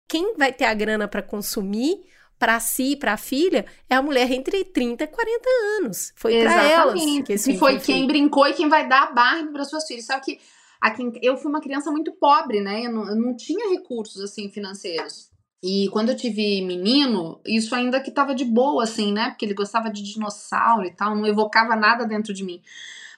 Quem 0.09 0.35
vai 0.37 0.53
ter 0.53 0.65
a 0.65 0.75
grana 0.75 1.07
para 1.07 1.23
consumir 1.23 2.03
para 2.39 2.59
si 2.61 2.93
e 2.93 2.97
para 2.97 3.13
a 3.13 3.17
filha 3.17 3.65
é 3.89 3.95
a 3.95 4.03
mulher 4.03 4.31
entre 4.31 4.65
30 4.65 5.05
e 5.05 5.07
40 5.07 5.49
anos. 5.79 6.13
Foi 6.17 6.41
para 6.41 6.65
elas 6.65 7.01
que 7.25 7.33
esse 7.33 7.53
E 7.53 7.59
foi 7.59 7.79
quem 7.79 8.07
brincou 8.07 8.47
e 8.47 8.55
quem 8.55 8.69
vai 8.69 8.89
dar 8.89 9.05
a 9.05 9.13
Barbie 9.13 9.53
para 9.53 9.65
suas 9.65 9.87
filhas. 9.87 10.07
Só 10.07 10.19
que 10.21 10.39
aqui, 10.81 11.03
eu 11.23 11.37
fui 11.37 11.51
uma 11.51 11.61
criança 11.61 11.91
muito 11.91 12.13
pobre, 12.13 12.61
né? 12.61 12.87
Eu 12.87 12.93
não, 12.93 13.09
eu 13.09 13.17
não 13.17 13.37
tinha 13.37 13.71
recursos 13.71 14.21
assim 14.21 14.51
financeiros. 14.51 15.31
E 15.67 15.89
quando 15.89 16.11
eu 16.11 16.15
tive 16.15 16.61
menino, 16.61 17.41
isso 17.43 17.75
ainda 17.75 17.99
que 17.99 18.11
tava 18.11 18.35
de 18.35 18.45
boa, 18.45 18.85
assim, 18.85 19.15
né? 19.15 19.31
Porque 19.31 19.47
ele 19.47 19.55
gostava 19.55 19.89
de 19.89 20.03
dinossauro 20.03 20.85
e 20.85 20.91
tal, 20.91 21.17
não 21.17 21.27
evocava 21.27 21.75
nada 21.75 22.05
dentro 22.05 22.35
de 22.35 22.45
mim. 22.45 22.61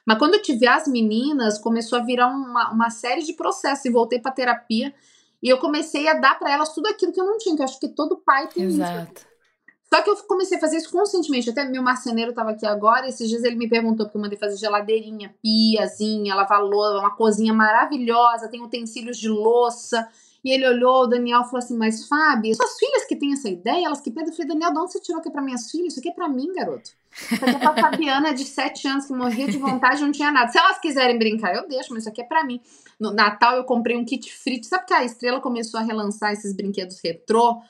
Mas 0.05 0.17
quando 0.17 0.35
eu 0.35 0.41
tive 0.41 0.65
as 0.65 0.87
meninas, 0.87 1.59
começou 1.59 1.99
a 1.99 2.01
virar 2.01 2.27
uma, 2.27 2.71
uma 2.71 2.89
série 2.89 3.21
de 3.21 3.33
processos 3.33 3.83
e 3.83 3.91
voltei 3.91 4.19
pra 4.19 4.31
terapia. 4.31 4.95
E 5.43 5.49
eu 5.49 5.57
comecei 5.57 6.07
a 6.07 6.13
dar 6.13 6.39
para 6.39 6.49
elas 6.49 6.73
tudo 6.73 6.87
aquilo 6.87 7.11
que 7.11 7.19
eu 7.19 7.25
não 7.25 7.37
tinha, 7.37 7.53
que 7.53 7.61
eu 7.61 7.65
acho 7.65 7.81
que 7.81 7.89
todo 7.89 8.15
pai 8.15 8.47
tem 8.47 8.63
Exato. 8.63 9.11
isso. 9.11 9.27
Só 9.93 10.01
que 10.01 10.09
eu 10.09 10.15
comecei 10.23 10.57
a 10.57 10.61
fazer 10.61 10.77
isso 10.77 10.89
conscientemente. 10.89 11.49
Até 11.49 11.65
meu 11.65 11.83
marceneiro 11.83 12.31
tava 12.31 12.51
aqui 12.51 12.65
agora, 12.65 13.09
esses 13.09 13.27
dias 13.27 13.43
ele 13.43 13.57
me 13.57 13.67
perguntou, 13.67 14.05
porque 14.05 14.17
eu 14.17 14.21
mandei 14.21 14.39
fazer 14.39 14.55
geladeirinha, 14.55 15.35
piazinha, 15.43 16.33
lavar 16.33 16.63
louça, 16.63 16.99
uma 16.99 17.13
cozinha 17.13 17.53
maravilhosa, 17.53 18.47
tem 18.47 18.63
utensílios 18.63 19.17
de 19.17 19.27
louça. 19.27 20.07
E 20.43 20.51
ele 20.51 20.67
olhou, 20.67 21.03
o 21.03 21.07
Daniel 21.07 21.43
falou 21.43 21.59
assim: 21.59 21.77
Mas 21.77 22.07
Fábio, 22.07 22.55
suas 22.55 22.77
filhas 22.77 23.05
que 23.05 23.15
têm 23.15 23.33
essa 23.33 23.49
ideia, 23.49 23.85
elas 23.85 24.01
que 24.01 24.11
pedem. 24.11 24.29
Eu 24.29 24.35
falei: 24.35 24.47
Daniel, 24.47 24.71
de 24.71 24.79
onde 24.79 24.91
você 24.91 24.99
tirou 24.99 25.19
aqui 25.19 25.29
para 25.29 25.41
minhas 25.41 25.69
filhas? 25.69 25.93
Isso 25.93 25.99
aqui 25.99 26.09
é 26.09 26.13
para 26.13 26.29
mim, 26.29 26.53
garoto. 26.53 26.91
Isso 27.11 27.43
aqui 27.43 27.55
é 27.55 27.59
pra 27.59 27.75
Fabiana 27.75 28.33
de 28.33 28.45
7 28.45 28.87
anos 28.87 29.05
que 29.05 29.13
morria 29.13 29.47
de 29.47 29.57
vontade 29.57 30.01
não 30.01 30.11
tinha 30.11 30.31
nada. 30.31 30.51
Se 30.51 30.57
elas 30.57 30.79
quiserem 30.79 31.17
brincar, 31.17 31.55
eu 31.55 31.67
deixo, 31.67 31.91
mas 31.91 32.03
isso 32.03 32.09
aqui 32.09 32.21
é 32.21 32.25
para 32.25 32.43
mim. 32.43 32.61
No 32.99 33.11
Natal 33.11 33.55
eu 33.55 33.63
comprei 33.63 33.97
um 33.97 34.05
kit 34.05 34.31
frito. 34.31 34.67
Sabe 34.67 34.85
que 34.85 34.93
a 34.93 35.03
estrela 35.03 35.41
começou 35.41 35.79
a 35.79 35.83
relançar 35.83 36.31
esses 36.31 36.53
brinquedos 36.55 36.99
retrô? 37.03 37.61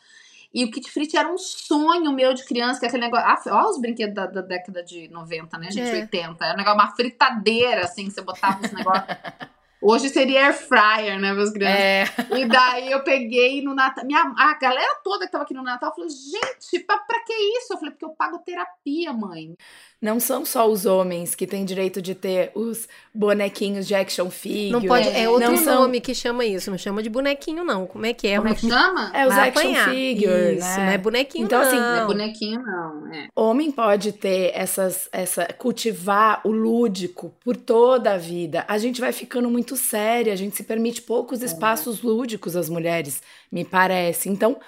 E 0.54 0.64
o 0.64 0.72
kit 0.72 0.90
frito 0.90 1.18
era 1.18 1.32
um 1.32 1.38
sonho 1.38 2.12
meu 2.14 2.34
de 2.34 2.44
criança, 2.46 2.80
que 2.80 2.86
é 2.86 2.90
aquele 2.90 3.04
negócio. 3.04 3.54
Ah, 3.54 3.58
olha 3.58 3.70
os 3.70 3.80
brinquedos 3.80 4.16
da, 4.16 4.26
da, 4.26 4.42
década 4.42 4.84
de 4.84 5.08
90, 5.10 5.58
né, 5.58 5.72
gente? 5.72 5.90
É. 5.90 6.02
80. 6.02 6.46
Era 6.46 6.54
um 6.54 6.58
negócio, 6.58 6.80
uma 6.80 6.96
fritadeira, 6.96 7.84
assim, 7.84 8.06
que 8.06 8.12
você 8.12 8.22
botava 8.22 8.66
os 8.66 8.72
negócios. 8.72 9.06
Hoje 9.82 10.10
seria 10.10 10.48
air 10.48 10.54
fryer, 10.54 11.20
né, 11.20 11.34
meus 11.34 11.52
crianças? 11.52 11.80
É. 11.80 12.06
E 12.40 12.46
daí 12.46 12.92
eu 12.92 13.04
peguei 13.04 13.62
no 13.62 13.76
Natal. 13.76 14.06
Minha, 14.06 14.34
a 14.36 14.58
galera 14.60 15.00
toda 15.04 15.26
que 15.26 15.32
tava 15.32 15.44
aqui 15.44 15.54
no 15.54 15.64
Natal 15.64 15.94
falou: 15.94 16.10
gente, 16.10 16.80
pra, 16.84 16.98
pra 16.98 17.24
que 17.24 17.34
isso? 17.34 17.74
Eu 17.74 17.78
falei, 17.78 17.92
porque 17.92 18.06
eu 18.06 18.16
pago 18.16 18.40
terapia, 18.40 19.14
mãe. 19.14 19.56
Não 20.00 20.20
são 20.20 20.46
só 20.46 20.70
os 20.70 20.86
homens 20.86 21.34
que 21.34 21.48
têm 21.48 21.66
direito 21.66 22.00
de 22.00 22.14
ter 22.14 22.52
os 22.54 22.88
bonequinhos 23.12 23.88
de 23.88 23.96
action 23.96 24.30
figure. 24.30 24.70
Não 24.70 24.82
pode, 24.84 25.10
é 25.10 25.28
outro 25.28 25.52
não 25.52 25.66
nome 25.66 25.98
são... 25.98 26.02
que 26.02 26.14
chama 26.14 26.46
isso, 26.46 26.70
não 26.70 26.78
chama 26.78 27.02
de 27.02 27.10
bonequinho 27.10 27.64
não. 27.64 27.88
Como 27.88 28.06
é 28.06 28.14
que 28.14 28.28
é? 28.28 28.38
Como 28.38 28.48
é 28.48 28.54
que 28.54 28.70
chama? 28.70 29.12
É 29.12 29.26
os 29.26 29.34
Vai 29.34 29.50
action 29.50 29.62
apanhar. 29.62 29.90
figure, 29.90 30.58
isso, 30.58 30.68
né? 30.68 30.78
não 30.78 30.92
é 30.92 30.98
bonequinho 31.00 31.46
então, 31.46 31.60
não. 31.60 31.68
assim, 31.68 31.78
não 31.78 31.96
é 31.96 32.06
bonequinho 32.06 32.62
não, 32.62 33.12
é. 33.12 33.28
Homem 33.36 33.72
pode 33.72 34.12
ter 34.12 34.52
essas 34.54 35.10
essa 35.12 35.46
cultivar 35.46 36.42
o 36.44 36.52
lúdico 36.52 37.34
por 37.44 37.58
toda 37.58 38.14
a 38.14 38.18
vida. 38.18 38.66
A 38.68 38.78
gente 38.78 39.02
vai 39.02 39.12
ficando 39.12 39.50
muito 39.50 39.76
séria, 39.76 40.32
a 40.32 40.36
gente 40.36 40.56
se 40.56 40.64
permite 40.64 41.02
poucos 41.02 41.42
é. 41.42 41.46
espaços 41.46 42.04
é. 42.04 42.08
lúdicos 42.08 42.56
às 42.56 42.70
mulheres, 42.70 43.24
me 43.52 43.66
parece. 43.66 44.30
Então, 44.30 44.60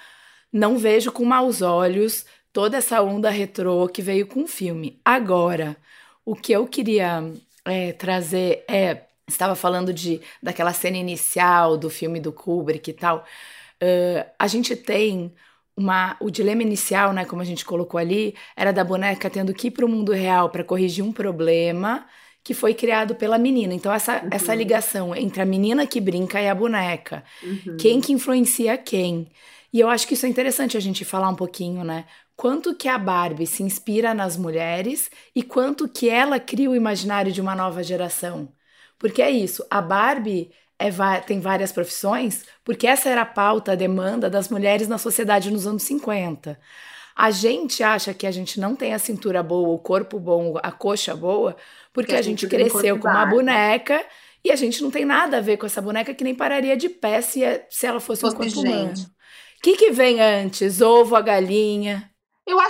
não 0.52 0.76
vejo 0.76 1.12
com 1.12 1.24
maus 1.24 1.62
olhos 1.62 2.26
toda 2.52 2.76
essa 2.76 3.02
onda 3.02 3.30
retrô 3.30 3.88
que 3.88 4.02
veio 4.02 4.26
com 4.26 4.42
o 4.44 4.48
filme. 4.48 5.00
Agora, 5.04 5.76
o 6.24 6.34
que 6.34 6.52
eu 6.52 6.66
queria 6.66 7.32
é, 7.64 7.92
trazer 7.92 8.64
é. 8.68 9.04
Estava 9.28 9.54
falando 9.54 9.92
de 9.92 10.20
daquela 10.42 10.72
cena 10.72 10.96
inicial 10.96 11.76
do 11.76 11.88
filme 11.88 12.18
do 12.18 12.32
Kubrick 12.32 12.90
e 12.90 12.92
tal. 12.92 13.24
Uh, 13.80 14.28
a 14.36 14.48
gente 14.48 14.74
tem 14.74 15.32
uma, 15.76 16.16
o 16.20 16.30
dilema 16.30 16.62
inicial, 16.62 17.12
né, 17.12 17.24
como 17.24 17.40
a 17.40 17.44
gente 17.44 17.64
colocou 17.64 17.98
ali, 17.98 18.34
era 18.56 18.72
da 18.72 18.82
boneca 18.82 19.30
tendo 19.30 19.54
que 19.54 19.68
ir 19.68 19.70
para 19.70 19.86
o 19.86 19.88
mundo 19.88 20.12
real 20.12 20.50
para 20.50 20.64
corrigir 20.64 21.04
um 21.04 21.12
problema 21.12 22.06
que 22.42 22.54
foi 22.54 22.74
criado 22.74 23.14
pela 23.14 23.38
menina. 23.38 23.72
Então, 23.72 23.92
essa, 23.92 24.22
uhum. 24.22 24.28
essa 24.30 24.54
ligação 24.54 25.14
entre 25.14 25.42
a 25.42 25.46
menina 25.46 25.86
que 25.86 26.00
brinca 26.00 26.40
e 26.40 26.48
a 26.48 26.54
boneca. 26.54 27.22
Uhum. 27.42 27.76
Quem 27.78 28.00
que 28.00 28.12
influencia 28.12 28.76
quem? 28.76 29.30
E 29.72 29.78
eu 29.78 29.88
acho 29.88 30.06
que 30.06 30.14
isso 30.14 30.26
é 30.26 30.28
interessante 30.28 30.76
a 30.76 30.80
gente 30.80 31.04
falar 31.04 31.28
um 31.28 31.34
pouquinho, 31.34 31.84
né? 31.84 32.04
Quanto 32.40 32.74
que 32.74 32.88
a 32.88 32.96
Barbie 32.96 33.46
se 33.46 33.62
inspira 33.62 34.14
nas 34.14 34.34
mulheres 34.34 35.10
e 35.36 35.42
quanto 35.42 35.86
que 35.86 36.08
ela 36.08 36.40
cria 36.40 36.70
o 36.70 36.74
imaginário 36.74 37.30
de 37.30 37.38
uma 37.38 37.54
nova 37.54 37.82
geração. 37.82 38.50
Porque 38.98 39.20
é 39.20 39.30
isso, 39.30 39.62
a 39.70 39.82
Barbie 39.82 40.50
é, 40.78 40.88
tem 41.20 41.38
várias 41.38 41.70
profissões, 41.70 42.46
porque 42.64 42.86
essa 42.86 43.10
era 43.10 43.20
a 43.20 43.26
pauta, 43.26 43.72
a 43.72 43.74
demanda 43.74 44.30
das 44.30 44.48
mulheres 44.48 44.88
na 44.88 44.96
sociedade 44.96 45.50
nos 45.50 45.66
anos 45.66 45.82
50. 45.82 46.58
A 47.14 47.30
gente 47.30 47.82
acha 47.82 48.14
que 48.14 48.26
a 48.26 48.30
gente 48.30 48.58
não 48.58 48.74
tem 48.74 48.94
a 48.94 48.98
cintura 48.98 49.42
boa, 49.42 49.68
o 49.68 49.78
corpo 49.78 50.18
bom, 50.18 50.54
a 50.62 50.72
coxa 50.72 51.14
boa, 51.14 51.54
porque 51.92 52.14
a, 52.14 52.20
a, 52.20 52.22
gente, 52.22 52.48
gente 52.48 52.50
cresceu 52.50 52.98
com 52.98 53.06
uma 53.06 53.26
boneca 53.26 54.02
e 54.42 54.50
a 54.50 54.56
gente 54.56 54.82
não 54.82 54.90
tem 54.90 55.04
nada 55.04 55.36
a 55.36 55.42
ver 55.42 55.58
com 55.58 55.66
essa 55.66 55.82
boneca 55.82 56.14
que 56.14 56.24
nem 56.24 56.34
pararia 56.34 56.74
de 56.74 56.88
pé 56.88 57.20
se, 57.20 57.42
se 57.68 57.86
ela 57.86 58.00
fosse, 58.00 58.22
fosse 58.22 58.34
um 58.34 58.38
corpo 58.38 58.60
humano. 58.60 58.94
O 58.94 59.62
que, 59.62 59.76
que 59.76 59.90
vem 59.90 60.22
antes? 60.22 60.80
Ovo, 60.80 61.14
a 61.14 61.20
galinha? 61.20 62.09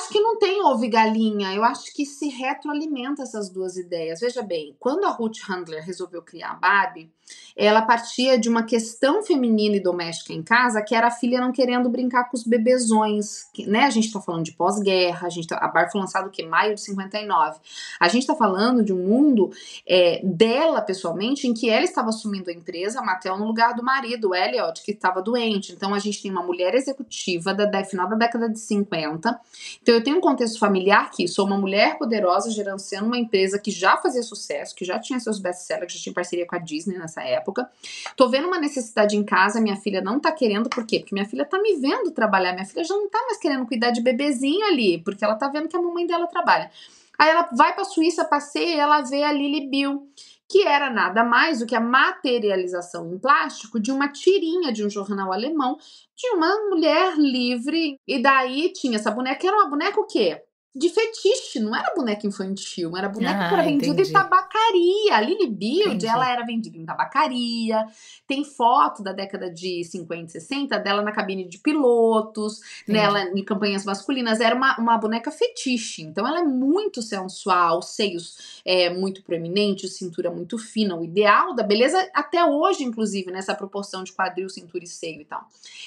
Acho 0.01 0.09
que 0.09 0.21
não 0.21 0.39
tem 0.39 0.63
ovo 0.65 0.83
e 0.83 0.89
galinha, 0.89 1.53
eu 1.53 1.63
acho 1.63 1.93
que 1.93 2.07
se 2.07 2.27
retroalimenta 2.29 3.23
essas 3.23 3.51
duas 3.51 3.77
ideias. 3.77 4.21
Veja 4.21 4.41
bem, 4.41 4.75
quando 4.81 5.05
a 5.05 5.11
Ruth 5.11 5.41
Handler 5.47 5.85
resolveu 5.85 6.23
criar 6.23 6.53
a 6.53 6.55
Barbie, 6.55 7.11
ela 7.55 7.83
partia 7.83 8.39
de 8.39 8.49
uma 8.49 8.63
questão 8.63 9.23
feminina 9.23 9.77
e 9.77 9.81
doméstica 9.81 10.33
em 10.33 10.43
casa, 10.43 10.83
que 10.83 10.95
era 10.95 11.09
a 11.09 11.11
filha 11.11 11.41
não 11.41 11.53
querendo 11.53 11.89
brincar 11.89 12.25
com 12.25 12.37
os 12.37 12.45
bebezões, 12.45 13.47
né? 13.67 13.85
A 13.85 13.91
gente 13.91 14.13
tá 14.13 14.21
falando 14.21 14.45
de 14.45 14.53
pós-guerra, 14.53 15.27
a 15.27 15.31
gente 15.31 15.47
tá, 15.47 15.57
a 15.57 15.69
Barbie 15.69 15.93
foi 15.93 16.01
lançada 16.01 16.27
o 16.27 16.31
que? 16.31 16.45
Maio 16.45 16.75
de 16.75 16.81
59. 16.81 17.59
A 18.01 18.09
gente 18.09 18.27
tá 18.27 18.35
falando 18.35 18.83
de 18.83 18.93
um 18.93 19.07
mundo 19.07 19.51
é, 19.87 20.21
dela, 20.25 20.81
pessoalmente, 20.81 21.47
em 21.47 21.55
que 21.55 21.69
ela 21.69 21.85
estava 21.85 22.09
assumindo 22.09 22.51
a 22.51 22.53
empresa, 22.53 23.01
a 23.01 23.05
Mattel, 23.05 23.37
no 23.37 23.47
lugar 23.47 23.75
do 23.75 23.83
marido, 23.83 24.35
Elliot, 24.35 24.83
que 24.83 24.93
estava 24.93 25.21
doente. 25.21 25.73
Então 25.73 25.95
a 25.95 25.99
gente 25.99 26.23
tem 26.23 26.31
uma 26.31 26.43
mulher 26.43 26.75
executiva 26.75 27.53
da, 27.53 27.67
da 27.67 27.85
final 27.85 28.09
da 28.09 28.17
década 28.17 28.49
de 28.49 28.59
50. 28.59 29.39
Então 29.91 29.99
eu 29.99 30.05
tenho 30.05 30.19
um 30.19 30.21
contexto 30.21 30.57
familiar 30.57 31.11
que 31.11 31.27
sou 31.27 31.45
uma 31.45 31.59
mulher 31.59 31.99
poderosa 31.99 32.49
gerenciando 32.49 33.07
uma 33.07 33.19
empresa 33.19 33.59
que 33.59 33.73
já 33.73 33.97
fazia 33.97 34.23
sucesso, 34.23 34.73
que 34.73 34.85
já 34.85 35.01
tinha 35.01 35.19
seus 35.19 35.41
best-sellers, 35.41 35.93
que 35.93 35.99
já 35.99 36.05
tinha 36.05 36.15
parceria 36.15 36.47
com 36.47 36.55
a 36.55 36.61
Disney 36.61 36.97
nessa 36.97 37.25
época. 37.25 37.69
Tô 38.15 38.29
vendo 38.29 38.47
uma 38.47 38.61
necessidade 38.61 39.17
em 39.17 39.25
casa, 39.25 39.61
minha 39.61 39.75
filha 39.75 40.01
não 40.01 40.21
tá 40.21 40.31
querendo, 40.31 40.71
por 40.71 40.87
quê? 40.87 41.01
Porque 41.01 41.13
minha 41.13 41.27
filha 41.27 41.45
tá 41.45 41.61
me 41.61 41.75
vendo 41.75 42.13
trabalhar, 42.13 42.53
minha 42.53 42.65
filha 42.65 42.85
já 42.85 42.95
não 42.95 43.11
tá 43.11 43.19
mais 43.23 43.39
querendo 43.39 43.67
cuidar 43.67 43.91
de 43.91 44.01
bebezinho 44.01 44.65
ali, 44.65 44.99
porque 44.99 45.25
ela 45.25 45.35
tá 45.35 45.49
vendo 45.49 45.67
que 45.67 45.77
a 45.77 45.83
mamãe 45.83 46.07
dela 46.07 46.29
trabalha. 46.29 46.71
Aí 47.19 47.29
ela 47.29 47.49
vai 47.53 47.75
pra 47.75 47.85
Suíça, 47.85 48.25
passeia 48.25 48.77
e 48.77 48.79
ela 48.79 49.01
vê 49.01 49.25
a 49.25 49.33
Lily 49.33 49.67
Bill, 49.67 50.09
que 50.51 50.67
era 50.67 50.91
nada 50.91 51.23
mais 51.23 51.61
do 51.61 51.67
que 51.67 51.77
a 51.77 51.81
materialização 51.81 53.15
em 53.15 53.19
plástico 53.19 53.79
de 53.79 53.93
uma 53.93 54.09
tirinha 54.09 54.73
de 54.73 54.85
um 54.85 54.91
jornal 54.91 55.33
alemão 55.33 55.79
de 56.17 56.29
uma 56.31 56.69
mulher 56.69 57.17
livre. 57.17 57.97
E 58.07 58.21
daí 58.21 58.73
tinha 58.73 58.97
essa 58.97 59.13
boneca, 59.13 59.47
era 59.47 59.57
uma 59.57 59.71
boneca 59.71 60.01
o 60.01 60.07
quê? 60.07 60.43
De 60.75 60.89
fetiche, 60.89 61.59
não 61.59 61.75
era 61.75 61.93
boneca 61.97 62.25
infantil, 62.27 62.97
era 62.97 63.09
boneca 63.09 63.47
ah, 63.47 63.49
que 63.49 63.55
era 63.55 63.63
vendida 63.65 63.93
entendi. 63.93 64.11
em 64.11 64.13
tabacaria. 64.13 65.15
A 65.17 65.21
Lily 65.21 65.49
Build, 65.49 66.07
ela 66.07 66.31
era 66.31 66.47
vendida 66.47 66.79
em 66.79 66.85
tabacaria. 66.85 67.87
Tem 68.25 68.45
foto 68.45 69.03
da 69.03 69.13
década 69.13 69.51
de 69.51 69.83
50 69.83 70.27
e 70.27 70.31
60 70.31 70.79
dela 70.79 71.03
na 71.03 71.11
cabine 71.11 71.49
de 71.49 71.59
pilotos, 71.59 72.61
entendi. 72.83 72.99
nela 72.99 73.23
em 73.37 73.45
campanhas 73.45 73.85
masculinas. 73.85 74.39
Era 74.39 74.55
uma, 74.55 74.79
uma 74.79 74.97
boneca 74.97 75.33
fetiche. 75.33 76.03
Então 76.03 76.25
ela 76.25 76.39
é 76.39 76.45
muito 76.45 77.03
sensual, 77.03 77.83
seios 77.83 78.61
é, 78.65 78.91
muito 78.91 79.25
proeminentes, 79.25 79.97
cintura 79.97 80.31
muito 80.31 80.57
fina, 80.57 80.97
o 80.97 81.05
ideal 81.05 81.53
da 81.53 81.65
beleza 81.65 81.99
até 82.15 82.45
hoje, 82.45 82.85
inclusive, 82.85 83.33
nessa 83.33 83.57
proporção 83.57 84.05
de 84.05 84.13
quadril, 84.13 84.49
cintura 84.49 84.85
e 84.85 84.87
seio 84.87 85.21
e 85.21 85.25
tal. 85.25 85.45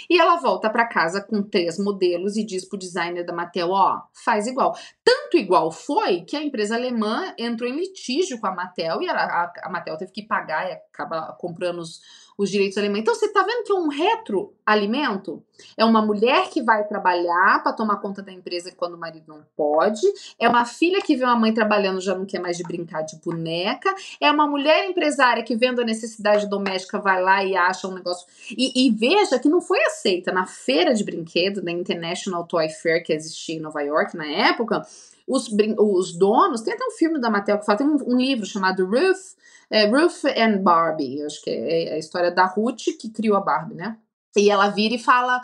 E 0.10 0.20
ela 0.20 0.36
volta 0.36 0.70
para 0.70 0.86
casa 0.86 1.22
com 1.22 1.42
três 1.42 1.80
modelos 1.80 2.36
e 2.36 2.44
diz 2.44 2.66
pro 2.66 2.78
designer 2.78 3.26
da 3.26 3.32
Mattel, 3.32 3.70
ó, 3.70 4.02
faz 4.14 4.46
igual. 4.46 4.73
Tanto 5.04 5.38
igual 5.38 5.72
foi 5.72 6.22
que 6.22 6.36
a 6.36 6.44
empresa 6.44 6.76
alemã 6.76 7.34
entrou 7.38 7.70
em 7.70 7.76
litígio 7.76 8.40
com 8.40 8.48
a 8.48 8.56
Mattel 8.56 9.02
e 9.02 9.10
a, 9.10 9.14
a, 9.14 9.54
a 9.64 9.70
Mattel 9.70 9.98
teve 9.98 10.12
que 10.12 10.24
pagar 10.24 10.70
e 10.70 10.74
acabar 10.74 11.36
comprando 11.38 11.80
os, 11.80 12.02
os 12.38 12.50
direitos 12.50 12.78
alemães. 12.78 13.02
Então 13.02 13.16
você 13.16 13.26
está 13.26 13.44
vendo 13.44 13.64
que 13.64 13.72
é 13.72 13.76
um 13.76 13.88
retroalimento? 13.88 15.44
É 15.78 15.86
uma 15.86 16.02
mulher 16.02 16.50
que 16.50 16.62
vai 16.62 16.86
trabalhar 16.86 17.62
para 17.64 17.74
tomar 17.74 17.98
conta 17.98 18.22
da 18.22 18.32
empresa 18.32 18.74
quando 18.76 18.96
o 18.96 18.98
marido 18.98 19.26
não 19.28 19.44
pode. 19.56 20.02
É 20.40 20.50
uma 20.50 20.66
filha 20.66 21.02
que 21.02 21.16
vê 21.16 21.24
uma 21.24 21.36
mãe 21.36 21.54
trabalhando 21.54 22.02
já 22.02 22.16
não 22.16 22.26
quer 22.26 22.40
mais 22.40 22.58
de 22.58 22.64
brincar 22.64 23.04
de 23.04 23.18
boneca. 23.18 23.94
É 24.20 24.32
uma 24.32 24.48
mulher 24.48 24.90
empresária 24.90 25.44
que 25.44 25.56
vendo 25.56 25.82
a 25.82 25.86
necessidade 25.86 26.50
doméstica 26.50 27.00
vai 27.00 27.22
lá 27.22 27.44
e 27.44 27.56
acha 27.56 27.88
um 27.88 27.94
negócio. 27.94 28.28
E, 28.50 28.88
e 28.88 28.92
veja 28.92 29.40
que 29.40 29.50
não 29.50 29.62
foi 29.62 29.82
aceita 29.84 30.32
na 30.32 30.46
feira 30.46 30.94
de 30.94 31.04
brinquedo 31.04 31.62
da 31.62 31.72
International 31.72 32.46
Toy 32.46 32.70
Fair 32.70 33.04
que 33.04 33.14
existia 33.14 33.56
em 33.56 33.62
Nova 33.62 33.82
York 33.82 34.18
na 34.18 34.26
época. 34.26 34.82
Os, 35.26 35.50
os 35.80 36.18
donos, 36.18 36.62
tem 36.62 36.74
até 36.74 36.86
um 36.86 36.92
filme 36.92 37.20
da 37.20 37.30
Mattel 37.30 37.58
que 37.58 37.66
fala, 37.66 37.78
tem 37.78 37.88
um, 37.88 37.98
um 38.08 38.18
livro 38.18 38.46
chamado 38.46 38.86
Ruth 38.86 39.38
é 39.74 39.88
Ruth 39.88 40.24
and 40.38 40.62
Barbie, 40.62 41.24
acho 41.24 41.42
que 41.42 41.50
é, 41.50 41.90
é 41.90 41.94
a 41.96 41.98
história 41.98 42.30
da 42.30 42.46
Ruth 42.46 42.84
que 43.00 43.10
criou 43.10 43.36
a 43.36 43.42
Barbie, 43.42 43.74
né? 43.74 43.98
E 44.38 44.48
ela 44.52 44.70
vira 44.70 44.94
e 44.94 45.00
fala: 45.00 45.42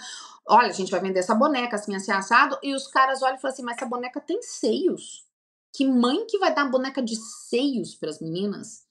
Olha, 0.48 0.68
a 0.68 0.72
gente 0.72 0.92
vai 0.92 1.00
vender 1.00 1.20
essa 1.20 1.34
boneca 1.34 1.76
assim, 1.76 1.96
assim, 1.96 2.12
assado. 2.12 2.56
E 2.62 2.76
os 2.76 2.88
caras 2.88 3.24
olham 3.24 3.38
e 3.38 3.42
falam 3.42 3.54
assim: 3.54 3.63
Mas 3.63 3.78
essa 3.78 3.88
boneca 3.88 4.22
tem 4.22 4.39
seios. 4.44 5.26
Que 5.74 5.84
mãe 5.84 6.28
que 6.28 6.38
vai 6.38 6.54
dar 6.54 6.63
uma 6.63 6.72
boneca 6.72 7.02
de 7.02 7.15
seios 7.15 7.96
para 7.96 8.12
as 8.12 8.20
meninas? 8.20 8.84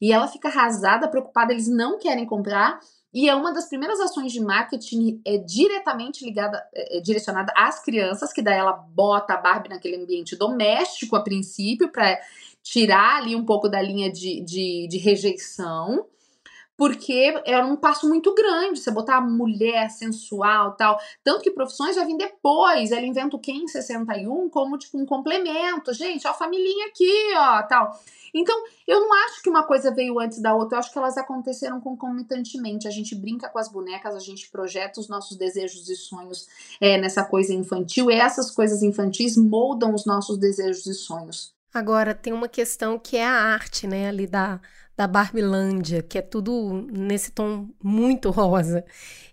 E 0.00 0.12
ela 0.12 0.28
fica 0.28 0.48
arrasada, 0.48 1.08
preocupada, 1.08 1.52
eles 1.52 1.66
não 1.66 1.98
querem 1.98 2.24
comprar. 2.24 2.78
E 3.14 3.28
é 3.28 3.34
uma 3.34 3.52
das 3.52 3.68
primeiras 3.68 4.00
ações 4.00 4.32
de 4.32 4.40
marketing 4.40 5.22
é 5.24 5.38
diretamente 5.38 6.24
ligada, 6.24 6.60
é, 6.74 6.98
é 6.98 7.00
direcionada 7.00 7.52
às 7.56 7.80
crianças, 7.80 8.32
que 8.32 8.42
daí 8.42 8.58
ela 8.58 8.72
bota 8.72 9.34
a 9.34 9.36
Barbie 9.36 9.68
naquele 9.68 9.96
ambiente 9.96 10.34
doméstico 10.34 11.14
a 11.14 11.22
princípio, 11.22 11.92
para 11.92 12.18
tirar 12.60 13.18
ali 13.18 13.36
um 13.36 13.44
pouco 13.44 13.68
da 13.68 13.80
linha 13.80 14.10
de, 14.10 14.40
de, 14.40 14.88
de 14.88 14.98
rejeição 14.98 16.04
porque 16.76 17.40
era 17.44 17.64
um 17.64 17.76
passo 17.76 18.08
muito 18.08 18.34
grande, 18.34 18.80
você 18.80 18.90
botar 18.90 19.20
mulher 19.20 19.90
sensual 19.90 20.72
tal. 20.72 20.98
Tanto 21.22 21.42
que 21.42 21.50
profissões 21.50 21.94
já 21.94 22.04
vêm 22.04 22.16
depois. 22.16 22.90
Ela 22.90 23.06
inventa 23.06 23.36
o 23.36 23.38
que 23.38 23.52
em 23.52 23.68
61 23.68 24.48
como 24.48 24.76
tipo 24.76 24.98
um 24.98 25.06
complemento. 25.06 25.92
Gente, 25.92 26.26
ó, 26.26 26.30
a 26.30 26.34
família 26.34 26.86
aqui, 26.86 27.32
ó, 27.36 27.62
tal. 27.62 27.98
Então, 28.34 28.64
eu 28.86 28.98
não 28.98 29.14
acho 29.26 29.42
que 29.42 29.48
uma 29.48 29.62
coisa 29.62 29.94
veio 29.94 30.18
antes 30.18 30.40
da 30.40 30.52
outra, 30.54 30.76
eu 30.76 30.80
acho 30.80 30.92
que 30.92 30.98
elas 30.98 31.16
aconteceram 31.16 31.80
concomitantemente. 31.80 32.88
A 32.88 32.90
gente 32.90 33.14
brinca 33.14 33.48
com 33.48 33.58
as 33.60 33.68
bonecas, 33.68 34.14
a 34.16 34.18
gente 34.18 34.50
projeta 34.50 34.98
os 34.98 35.08
nossos 35.08 35.36
desejos 35.36 35.88
e 35.88 35.94
sonhos 35.94 36.48
é, 36.80 36.98
nessa 36.98 37.24
coisa 37.24 37.54
infantil, 37.54 38.10
e 38.10 38.14
essas 38.14 38.50
coisas 38.50 38.82
infantis 38.82 39.36
moldam 39.36 39.94
os 39.94 40.04
nossos 40.04 40.36
desejos 40.36 40.86
e 40.86 40.94
sonhos. 40.94 41.54
Agora, 41.72 42.14
tem 42.14 42.32
uma 42.32 42.48
questão 42.48 42.98
que 42.98 43.16
é 43.16 43.24
a 43.24 43.32
arte, 43.32 43.86
né, 43.86 44.08
ali 44.08 44.26
da, 44.26 44.60
da 44.96 45.06
Barbilândia, 45.06 46.02
que 46.02 46.18
é 46.18 46.22
tudo 46.22 46.86
nesse 46.92 47.32
tom 47.32 47.68
muito 47.82 48.30
rosa. 48.30 48.84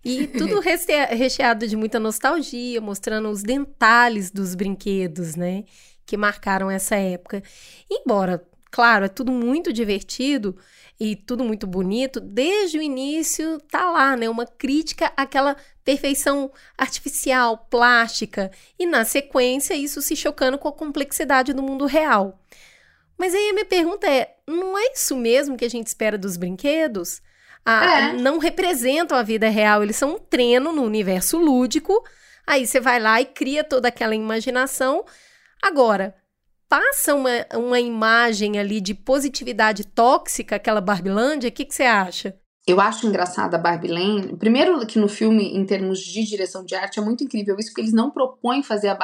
E 0.03 0.27
tudo 0.27 0.59
recheado 0.61 1.67
de 1.67 1.75
muita 1.75 1.99
nostalgia, 1.99 2.81
mostrando 2.81 3.29
os 3.29 3.43
detalhes 3.43 4.31
dos 4.31 4.55
brinquedos, 4.55 5.35
né, 5.35 5.63
que 6.05 6.17
marcaram 6.17 6.69
essa 6.69 6.95
época. 6.95 7.43
Embora, 7.89 8.43
claro, 8.71 9.05
é 9.05 9.09
tudo 9.09 9.31
muito 9.31 9.71
divertido, 9.71 10.57
e 11.03 11.15
tudo 11.15 11.43
muito 11.43 11.65
bonito, 11.65 12.19
desde 12.19 12.77
o 12.77 12.81
início 12.81 13.59
tá 13.71 13.89
lá, 13.89 14.15
né? 14.15 14.29
Uma 14.29 14.45
crítica 14.45 15.11
àquela 15.17 15.57
perfeição 15.83 16.51
artificial, 16.77 17.57
plástica, 17.71 18.51
e 18.77 18.85
na 18.85 19.03
sequência 19.03 19.73
isso 19.73 19.99
se 19.99 20.15
chocando 20.15 20.59
com 20.59 20.67
a 20.67 20.71
complexidade 20.71 21.53
do 21.53 21.63
mundo 21.63 21.87
real. 21.87 22.39
Mas 23.21 23.35
aí 23.35 23.49
a 23.51 23.53
minha 23.53 23.65
pergunta 23.65 24.09
é: 24.09 24.35
não 24.47 24.75
é 24.75 24.93
isso 24.93 25.15
mesmo 25.15 25.55
que 25.55 25.63
a 25.63 25.69
gente 25.69 25.85
espera 25.85 26.17
dos 26.17 26.37
brinquedos? 26.37 27.21
é. 27.99 28.13
Não 28.13 28.39
representam 28.39 29.15
a 29.15 29.21
vida 29.21 29.47
real, 29.47 29.83
eles 29.83 29.95
são 29.95 30.15
um 30.15 30.17
treino 30.17 30.71
no 30.71 30.81
universo 30.81 31.37
lúdico. 31.37 32.03
Aí 32.47 32.65
você 32.65 32.79
vai 32.79 32.99
lá 32.99 33.21
e 33.21 33.25
cria 33.25 33.63
toda 33.63 33.89
aquela 33.89 34.15
imaginação. 34.15 35.05
Agora, 35.61 36.15
passa 36.67 37.13
uma, 37.13 37.45
uma 37.53 37.79
imagem 37.79 38.57
ali 38.57 38.81
de 38.81 38.95
positividade 38.95 39.85
tóxica, 39.85 40.55
aquela 40.55 40.81
Barbilândia, 40.81 41.49
o 41.49 41.51
que, 41.51 41.65
que 41.65 41.75
você 41.75 41.83
acha? 41.83 42.35
Eu 42.71 42.79
acho 42.79 43.05
engraçada 43.05 43.57
a 43.57 43.59
Barbie 43.59 43.89
Land. 43.89 44.37
Primeiro 44.37 44.87
que 44.87 44.97
no 44.97 45.09
filme, 45.09 45.57
em 45.57 45.65
termos 45.65 45.99
de 45.99 46.23
direção 46.23 46.63
de 46.63 46.73
arte, 46.73 46.99
é 46.99 47.03
muito 47.03 47.21
incrível 47.21 47.57
isso, 47.59 47.67
porque 47.67 47.81
eles 47.81 47.91
não 47.91 48.09
propõem 48.09 48.63
fazer 48.63 48.87
a 48.87 48.95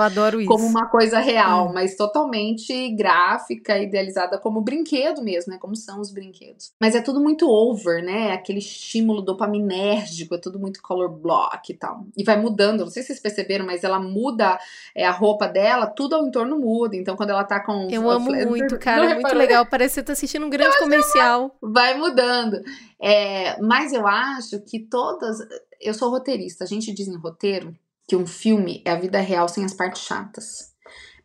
adoro 0.00 0.40
isso. 0.40 0.48
como 0.48 0.64
uma 0.64 0.86
coisa 0.86 1.18
real, 1.18 1.68
hum. 1.68 1.72
mas 1.74 1.96
totalmente 1.96 2.90
gráfica, 2.90 3.76
idealizada 3.76 4.38
como 4.38 4.60
brinquedo 4.60 5.20
mesmo, 5.22 5.52
né? 5.52 5.58
Como 5.58 5.74
são 5.74 6.00
os 6.00 6.12
brinquedos. 6.12 6.70
Mas 6.80 6.94
é 6.94 7.00
tudo 7.00 7.20
muito 7.20 7.50
over, 7.50 8.00
né? 8.00 8.30
Aquele 8.30 8.60
estímulo 8.60 9.22
dopaminérgico, 9.22 10.36
é 10.36 10.38
tudo 10.38 10.60
muito 10.60 10.80
color 10.80 11.08
block 11.08 11.72
e 11.72 11.74
tal. 11.74 12.06
E 12.16 12.22
vai 12.22 12.40
mudando, 12.40 12.82
não 12.84 12.90
sei 12.90 13.02
se 13.02 13.08
vocês 13.08 13.20
perceberam, 13.20 13.66
mas 13.66 13.82
ela 13.82 13.98
muda 13.98 14.56
é, 14.94 15.04
a 15.04 15.10
roupa 15.10 15.48
dela, 15.48 15.84
tudo 15.84 16.14
ao 16.14 16.24
entorno 16.24 16.60
muda. 16.60 16.94
Então 16.94 17.16
quando 17.16 17.30
ela 17.30 17.42
tá 17.42 17.58
com. 17.58 17.88
Eu 17.90 18.08
amo 18.08 18.30
muito, 18.30 18.78
cara. 18.78 19.10
É 19.10 19.14
muito 19.14 19.34
legal. 19.34 19.66
Parece 19.66 19.94
que 19.94 20.00
você 20.00 20.04
tá 20.04 20.12
assistindo 20.12 20.46
um 20.46 20.50
grande 20.50 20.78
comercial. 20.78 21.56
Vai 21.60 21.98
mudando. 21.98 22.67
É, 23.00 23.60
mas 23.60 23.92
eu 23.92 24.06
acho 24.06 24.60
que 24.60 24.80
todas. 24.80 25.38
Eu 25.80 25.94
sou 25.94 26.10
roteirista, 26.10 26.64
a 26.64 26.66
gente 26.66 26.92
diz 26.92 27.06
em 27.08 27.16
roteiro 27.16 27.76
que 28.06 28.16
um 28.16 28.26
filme 28.26 28.82
é 28.84 28.90
a 28.90 28.98
vida 28.98 29.20
real 29.20 29.48
sem 29.48 29.64
as 29.64 29.74
partes 29.74 30.02
chatas. 30.02 30.72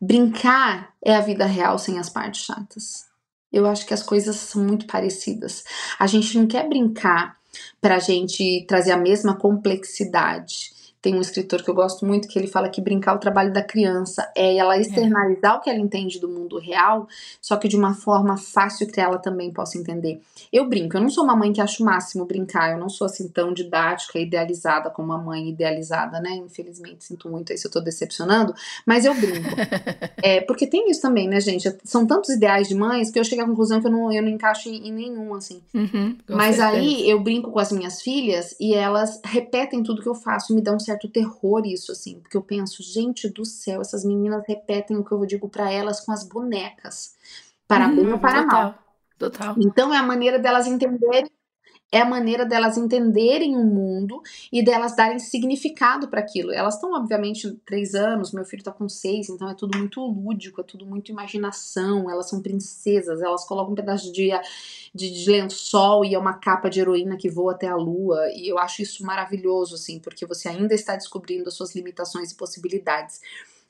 Brincar 0.00 0.94
é 1.02 1.16
a 1.16 1.20
vida 1.20 1.46
real 1.46 1.78
sem 1.78 1.98
as 1.98 2.10
partes 2.10 2.44
chatas. 2.44 3.06
Eu 3.50 3.66
acho 3.66 3.86
que 3.86 3.94
as 3.94 4.02
coisas 4.02 4.36
são 4.36 4.62
muito 4.62 4.86
parecidas. 4.86 5.64
A 5.98 6.06
gente 6.06 6.36
não 6.36 6.46
quer 6.46 6.68
brincar 6.68 7.38
para 7.80 7.96
a 7.96 8.00
gente 8.00 8.66
trazer 8.68 8.92
a 8.92 8.98
mesma 8.98 9.36
complexidade. 9.36 10.73
Tem 11.04 11.14
um 11.14 11.20
escritor 11.20 11.62
que 11.62 11.68
eu 11.68 11.74
gosto 11.74 12.06
muito 12.06 12.26
que 12.26 12.38
ele 12.38 12.46
fala 12.46 12.66
que 12.70 12.80
brincar 12.80 13.12
é 13.12 13.16
o 13.16 13.18
trabalho 13.18 13.52
da 13.52 13.62
criança 13.62 14.26
é 14.34 14.56
ela 14.56 14.78
externalizar 14.78 15.52
é. 15.52 15.58
o 15.58 15.60
que 15.60 15.68
ela 15.68 15.78
entende 15.78 16.18
do 16.18 16.30
mundo 16.30 16.58
real, 16.58 17.06
só 17.42 17.58
que 17.58 17.68
de 17.68 17.76
uma 17.76 17.92
forma 17.92 18.38
fácil 18.38 18.86
que 18.86 18.98
ela 18.98 19.18
também 19.18 19.52
possa 19.52 19.76
entender. 19.76 20.22
Eu 20.50 20.66
brinco, 20.66 20.96
eu 20.96 21.02
não 21.02 21.10
sou 21.10 21.22
uma 21.22 21.36
mãe 21.36 21.52
que 21.52 21.60
acho 21.60 21.82
o 21.82 21.86
máximo 21.86 22.24
brincar, 22.24 22.72
eu 22.72 22.78
não 22.78 22.88
sou 22.88 23.04
assim 23.04 23.28
tão 23.28 23.52
didática, 23.52 24.18
idealizada 24.18 24.88
como 24.88 25.12
uma 25.12 25.18
mãe 25.18 25.50
idealizada, 25.50 26.18
né? 26.20 26.36
Infelizmente, 26.36 27.04
sinto 27.04 27.28
muito 27.28 27.52
aí 27.52 27.58
se 27.58 27.66
eu 27.66 27.70
tô 27.70 27.82
decepcionando, 27.82 28.54
mas 28.86 29.04
eu 29.04 29.12
brinco. 29.14 29.50
é, 30.24 30.40
porque 30.40 30.66
tem 30.66 30.90
isso 30.90 31.02
também, 31.02 31.28
né, 31.28 31.38
gente? 31.38 31.70
São 31.84 32.06
tantos 32.06 32.30
ideais 32.30 32.66
de 32.66 32.74
mães 32.74 33.10
que 33.10 33.18
eu 33.18 33.24
cheguei 33.24 33.44
à 33.44 33.46
conclusão 33.46 33.78
que 33.78 33.88
eu 33.88 33.92
não, 33.92 34.10
eu 34.10 34.22
não 34.22 34.30
encaixo 34.30 34.70
em, 34.70 34.88
em 34.88 34.92
nenhum, 34.92 35.34
assim. 35.34 35.60
Uhum, 35.74 36.16
mas 36.30 36.56
certeza. 36.56 36.78
aí 36.78 37.10
eu 37.10 37.20
brinco 37.20 37.50
com 37.50 37.58
as 37.58 37.70
minhas 37.70 38.00
filhas 38.00 38.56
e 38.58 38.72
elas 38.72 39.20
repetem 39.22 39.82
tudo 39.82 40.00
que 40.00 40.08
eu 40.08 40.14
faço 40.14 40.50
e 40.50 40.56
me 40.56 40.62
dão 40.62 40.80
certo 40.80 40.93
certo 40.94 41.08
terror 41.08 41.66
isso, 41.66 41.92
assim, 41.92 42.20
porque 42.20 42.36
eu 42.36 42.42
penso, 42.42 42.82
gente 42.82 43.28
do 43.28 43.44
céu, 43.44 43.80
essas 43.80 44.04
meninas 44.04 44.44
repetem 44.46 44.96
o 44.96 45.04
que 45.04 45.12
eu 45.12 45.26
digo 45.26 45.48
para 45.48 45.70
elas 45.70 46.00
com 46.00 46.12
as 46.12 46.24
bonecas, 46.24 47.16
para 47.66 47.88
bem 47.88 48.12
ou 48.12 48.18
para 48.18 48.42
total, 48.42 48.62
mal. 48.62 48.78
Total. 49.18 49.54
Então 49.58 49.92
é 49.92 49.98
a 49.98 50.02
maneira 50.02 50.38
delas 50.38 50.66
entenderem 50.66 51.30
é 51.94 52.00
a 52.00 52.04
maneira 52.04 52.44
delas 52.44 52.76
entenderem 52.76 53.54
o 53.54 53.62
mundo 53.62 54.20
e 54.50 54.64
delas 54.64 54.96
darem 54.96 55.20
significado 55.20 56.08
para 56.08 56.18
aquilo. 56.18 56.50
Elas 56.50 56.74
estão, 56.74 56.92
obviamente, 56.92 57.52
três 57.64 57.94
anos, 57.94 58.32
meu 58.32 58.44
filho 58.44 58.62
está 58.62 58.72
com 58.72 58.88
seis, 58.88 59.28
então 59.28 59.48
é 59.48 59.54
tudo 59.54 59.78
muito 59.78 60.04
lúdico, 60.04 60.60
é 60.60 60.64
tudo 60.64 60.84
muito 60.84 61.12
imaginação. 61.12 62.10
Elas 62.10 62.28
são 62.28 62.42
princesas, 62.42 63.22
elas 63.22 63.44
colocam 63.46 63.74
um 63.74 63.76
pedaço 63.76 64.12
de, 64.12 64.28
de, 64.92 65.08
de 65.08 65.30
lençol 65.30 66.04
e 66.04 66.16
é 66.16 66.18
uma 66.18 66.34
capa 66.34 66.68
de 66.68 66.80
heroína 66.80 67.16
que 67.16 67.30
voa 67.30 67.52
até 67.52 67.68
a 67.68 67.76
lua. 67.76 68.28
E 68.34 68.50
eu 68.50 68.58
acho 68.58 68.82
isso 68.82 69.06
maravilhoso, 69.06 69.76
assim, 69.76 70.00
porque 70.00 70.26
você 70.26 70.48
ainda 70.48 70.74
está 70.74 70.96
descobrindo 70.96 71.48
as 71.48 71.54
suas 71.54 71.76
limitações 71.76 72.32
e 72.32 72.34
possibilidades. 72.34 73.20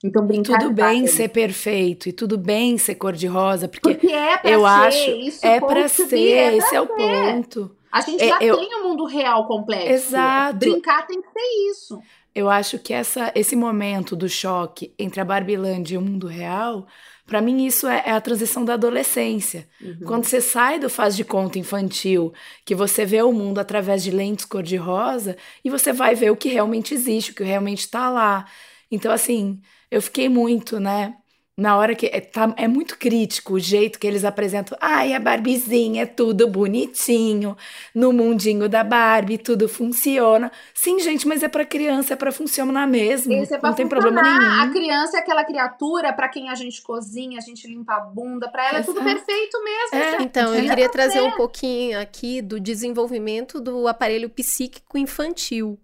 Então, 0.03 0.27
brincar 0.27 0.61
tudo 0.61 0.73
bem 0.73 1.07
ser 1.07 1.29
perfeito 1.29 2.09
e 2.09 2.13
tudo 2.13 2.39
bem 2.39 2.79
ser 2.79 2.95
cor 2.95 3.13
de 3.13 3.27
rosa, 3.27 3.69
porque, 3.69 3.95
porque 3.95 4.07
é 4.15 4.41
eu 4.45 4.61
ser, 4.61 4.67
acho 4.67 5.11
isso 5.11 5.47
é 5.47 5.61
para 5.61 5.89
ser, 5.89 6.17
é 6.17 6.57
esse 6.57 6.69
pra 6.69 6.79
é 6.79 6.81
o 6.81 6.87
ser. 6.87 6.95
ponto. 6.95 7.84
A 7.95 8.01
gente 8.01 8.21
É, 8.25 8.29
já 8.29 8.39
eu- 8.41 8.57
tem 8.59 8.75
o 8.75 8.79
um 8.81 8.89
mundo 8.89 9.05
real 9.05 9.47
complexo. 9.47 9.89
Exato. 9.89 10.59
Brincar 10.59 11.07
tem 11.07 11.23
que 11.23 11.29
ser 11.29 11.71
isso. 11.71 12.03
Eu 12.35 12.51
acho 12.51 12.77
que 12.81 12.93
essa, 12.93 13.31
esse 13.37 13.55
momento 13.55 14.17
do 14.17 14.29
choque 14.29 14.93
entre 14.99 15.21
a 15.21 15.25
Barbilândia 15.25 15.95
e 15.95 15.99
o 15.99 16.01
mundo 16.03 16.27
real, 16.27 16.89
pra 17.25 17.41
mim 17.41 17.65
isso 17.65 17.87
é, 17.87 18.03
é 18.07 18.11
a 18.11 18.21
transição 18.21 18.65
da 18.65 18.75
adolescência. 18.75 19.69
Quando 20.05 20.25
você 20.25 20.41
sai 20.41 20.81
do 20.81 20.91
faz 20.91 21.15
de 21.15 21.23
conta 21.25 21.57
infantil, 21.61 22.33
que 22.65 22.75
você 22.75 23.07
vê 23.07 23.23
o 23.23 23.33
mundo 23.33 23.61
através 23.61 24.03
de 24.03 24.11
lentes 24.11 24.45
cor-de-rosa 24.45 25.37
e 25.65 25.71
você 25.71 25.93
vai 25.93 26.17
ver 26.17 26.31
o 26.33 26.37
que 26.37 26.49
realmente 26.49 26.93
existe, 26.93 27.31
o 27.31 27.35
que 27.37 27.45
realmente 27.45 27.89
tá 27.89 28.11
lá. 28.11 28.45
Então, 28.91 29.13
assim, 29.13 29.61
eu 29.89 30.03
fiquei 30.03 30.29
muito, 30.29 30.81
né? 30.81 31.15
Na 31.57 31.77
hora 31.77 31.95
que. 31.95 32.07
É, 32.07 32.21
tá- 32.21 32.53
é 32.57 32.67
muito 32.67 32.99
crítico 32.99 33.55
o 33.55 33.61
jeito 33.61 33.97
que 34.01 34.07
eles 34.09 34.25
apresentam. 34.25 34.77
Ai, 34.81 35.13
a 35.15 35.21
Barbizinha 35.21 36.03
é 36.03 36.07
tudo 36.07 36.49
bonitinho. 36.49 37.57
No 37.95 38.13
mundinho 38.13 38.69
da 38.69 38.83
Barbie, 38.83 39.39
tudo 39.39 39.69
funciona. 39.69 40.51
Sim, 40.75 40.99
gente, 40.99 41.29
mas 41.29 41.45
é 41.45 41.49
pra 41.49 41.65
criança, 41.65 42.15
é 42.15 42.17
pra 42.17 42.33
funcionar 42.33 42.89
mesmo. 42.89 43.33
Esse 43.35 43.55
é 43.55 43.59
pra 43.59 43.69
Não 43.69 43.77
tem 43.77 43.87
problema 43.87 44.21
funcionar. 44.21 44.53
A 44.53 44.67
nenhum. 44.67 44.73
criança 44.73 45.17
é 45.17 45.21
aquela 45.21 45.45
criatura 45.45 46.13
pra 46.13 46.29
quem 46.29 46.51
a 46.51 46.57
gente 46.57 46.83
cozinha, 46.83 47.39
a 47.39 47.41
gente 47.41 47.69
limpa 47.69 47.95
a 47.95 48.01
bunda, 48.01 48.49
pra 48.51 48.69
ela 48.71 48.79
é 48.79 48.83
tudo 48.83 49.01
Exato. 49.01 49.15
perfeito 49.25 49.63
mesmo. 49.63 49.97
É. 49.97 50.23
Então, 50.23 50.55
eu 50.57 50.61
É. 50.65 50.69
queria 50.69 50.89
trazer 50.89 51.21
um 51.21 51.31
pouquinho 51.37 52.01
aqui 52.01 52.43
do 52.43 52.59
desenvolvimento 52.59 53.61
do 53.61 53.87
aparelho 53.87 54.29
psíquico 54.29 54.99
infantil. 54.99 55.79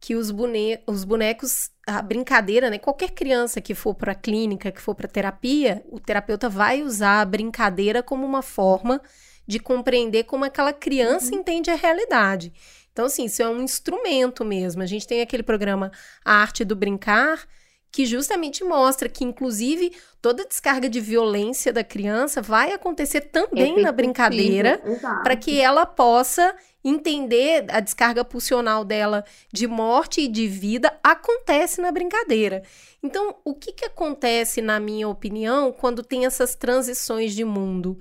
Que 0.00 0.14
os, 0.14 0.30
bone 0.30 0.78
os 0.86 1.02
bonecos, 1.02 1.70
a 1.88 2.02
brincadeira, 2.02 2.68
né? 2.68 2.78
Qualquer 2.78 3.12
criança 3.12 3.62
que 3.62 3.74
for 3.74 3.94
para 3.94 4.14
clínica, 4.14 4.70
que 4.70 4.80
for 4.80 4.94
para 4.94 5.08
terapia, 5.08 5.82
o 5.90 5.98
terapeuta 5.98 6.46
vai 6.48 6.82
usar 6.82 7.22
a 7.22 7.24
brincadeira 7.24 8.02
como 8.02 8.26
uma 8.26 8.42
forma 8.42 9.00
de 9.46 9.58
compreender 9.58 10.24
como 10.24 10.44
aquela 10.44 10.74
criança 10.74 11.34
entende 11.34 11.70
a 11.70 11.74
realidade. 11.74 12.52
Então, 12.92 13.06
assim, 13.06 13.24
isso 13.24 13.42
é 13.42 13.48
um 13.48 13.62
instrumento 13.62 14.44
mesmo. 14.44 14.82
A 14.82 14.86
gente 14.86 15.06
tem 15.06 15.22
aquele 15.22 15.42
programa 15.42 15.90
A 16.22 16.34
Arte 16.34 16.62
do 16.62 16.76
Brincar, 16.76 17.46
que 17.90 18.04
justamente 18.04 18.62
mostra 18.62 19.08
que, 19.08 19.24
inclusive, 19.24 19.92
toda 20.20 20.44
descarga 20.44 20.88
de 20.88 21.00
violência 21.00 21.72
da 21.72 21.82
criança 21.82 22.42
vai 22.42 22.72
acontecer 22.72 23.22
também 23.22 23.80
na 23.80 23.90
brincadeira, 23.90 24.80
para 25.22 25.36
que 25.36 25.60
ela 25.60 25.86
possa 25.86 26.54
entender 26.84 27.66
a 27.68 27.80
descarga 27.80 28.24
pulsional 28.24 28.84
dela 28.84 29.24
de 29.52 29.66
morte 29.66 30.20
e 30.20 30.28
de 30.28 30.46
vida 30.46 30.96
acontece 31.02 31.80
na 31.80 31.90
brincadeira. 31.90 32.62
Então, 33.02 33.36
o 33.44 33.54
que, 33.54 33.72
que 33.72 33.84
acontece, 33.84 34.60
na 34.60 34.78
minha 34.78 35.08
opinião, 35.08 35.72
quando 35.72 36.02
tem 36.02 36.24
essas 36.24 36.54
transições 36.54 37.34
de 37.34 37.44
mundo? 37.44 37.98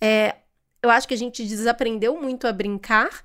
É, 0.00 0.36
eu 0.82 0.90
acho 0.90 1.08
que 1.08 1.14
a 1.14 1.18
gente 1.18 1.44
desaprendeu 1.44 2.20
muito 2.20 2.46
a 2.46 2.52
brincar, 2.52 3.24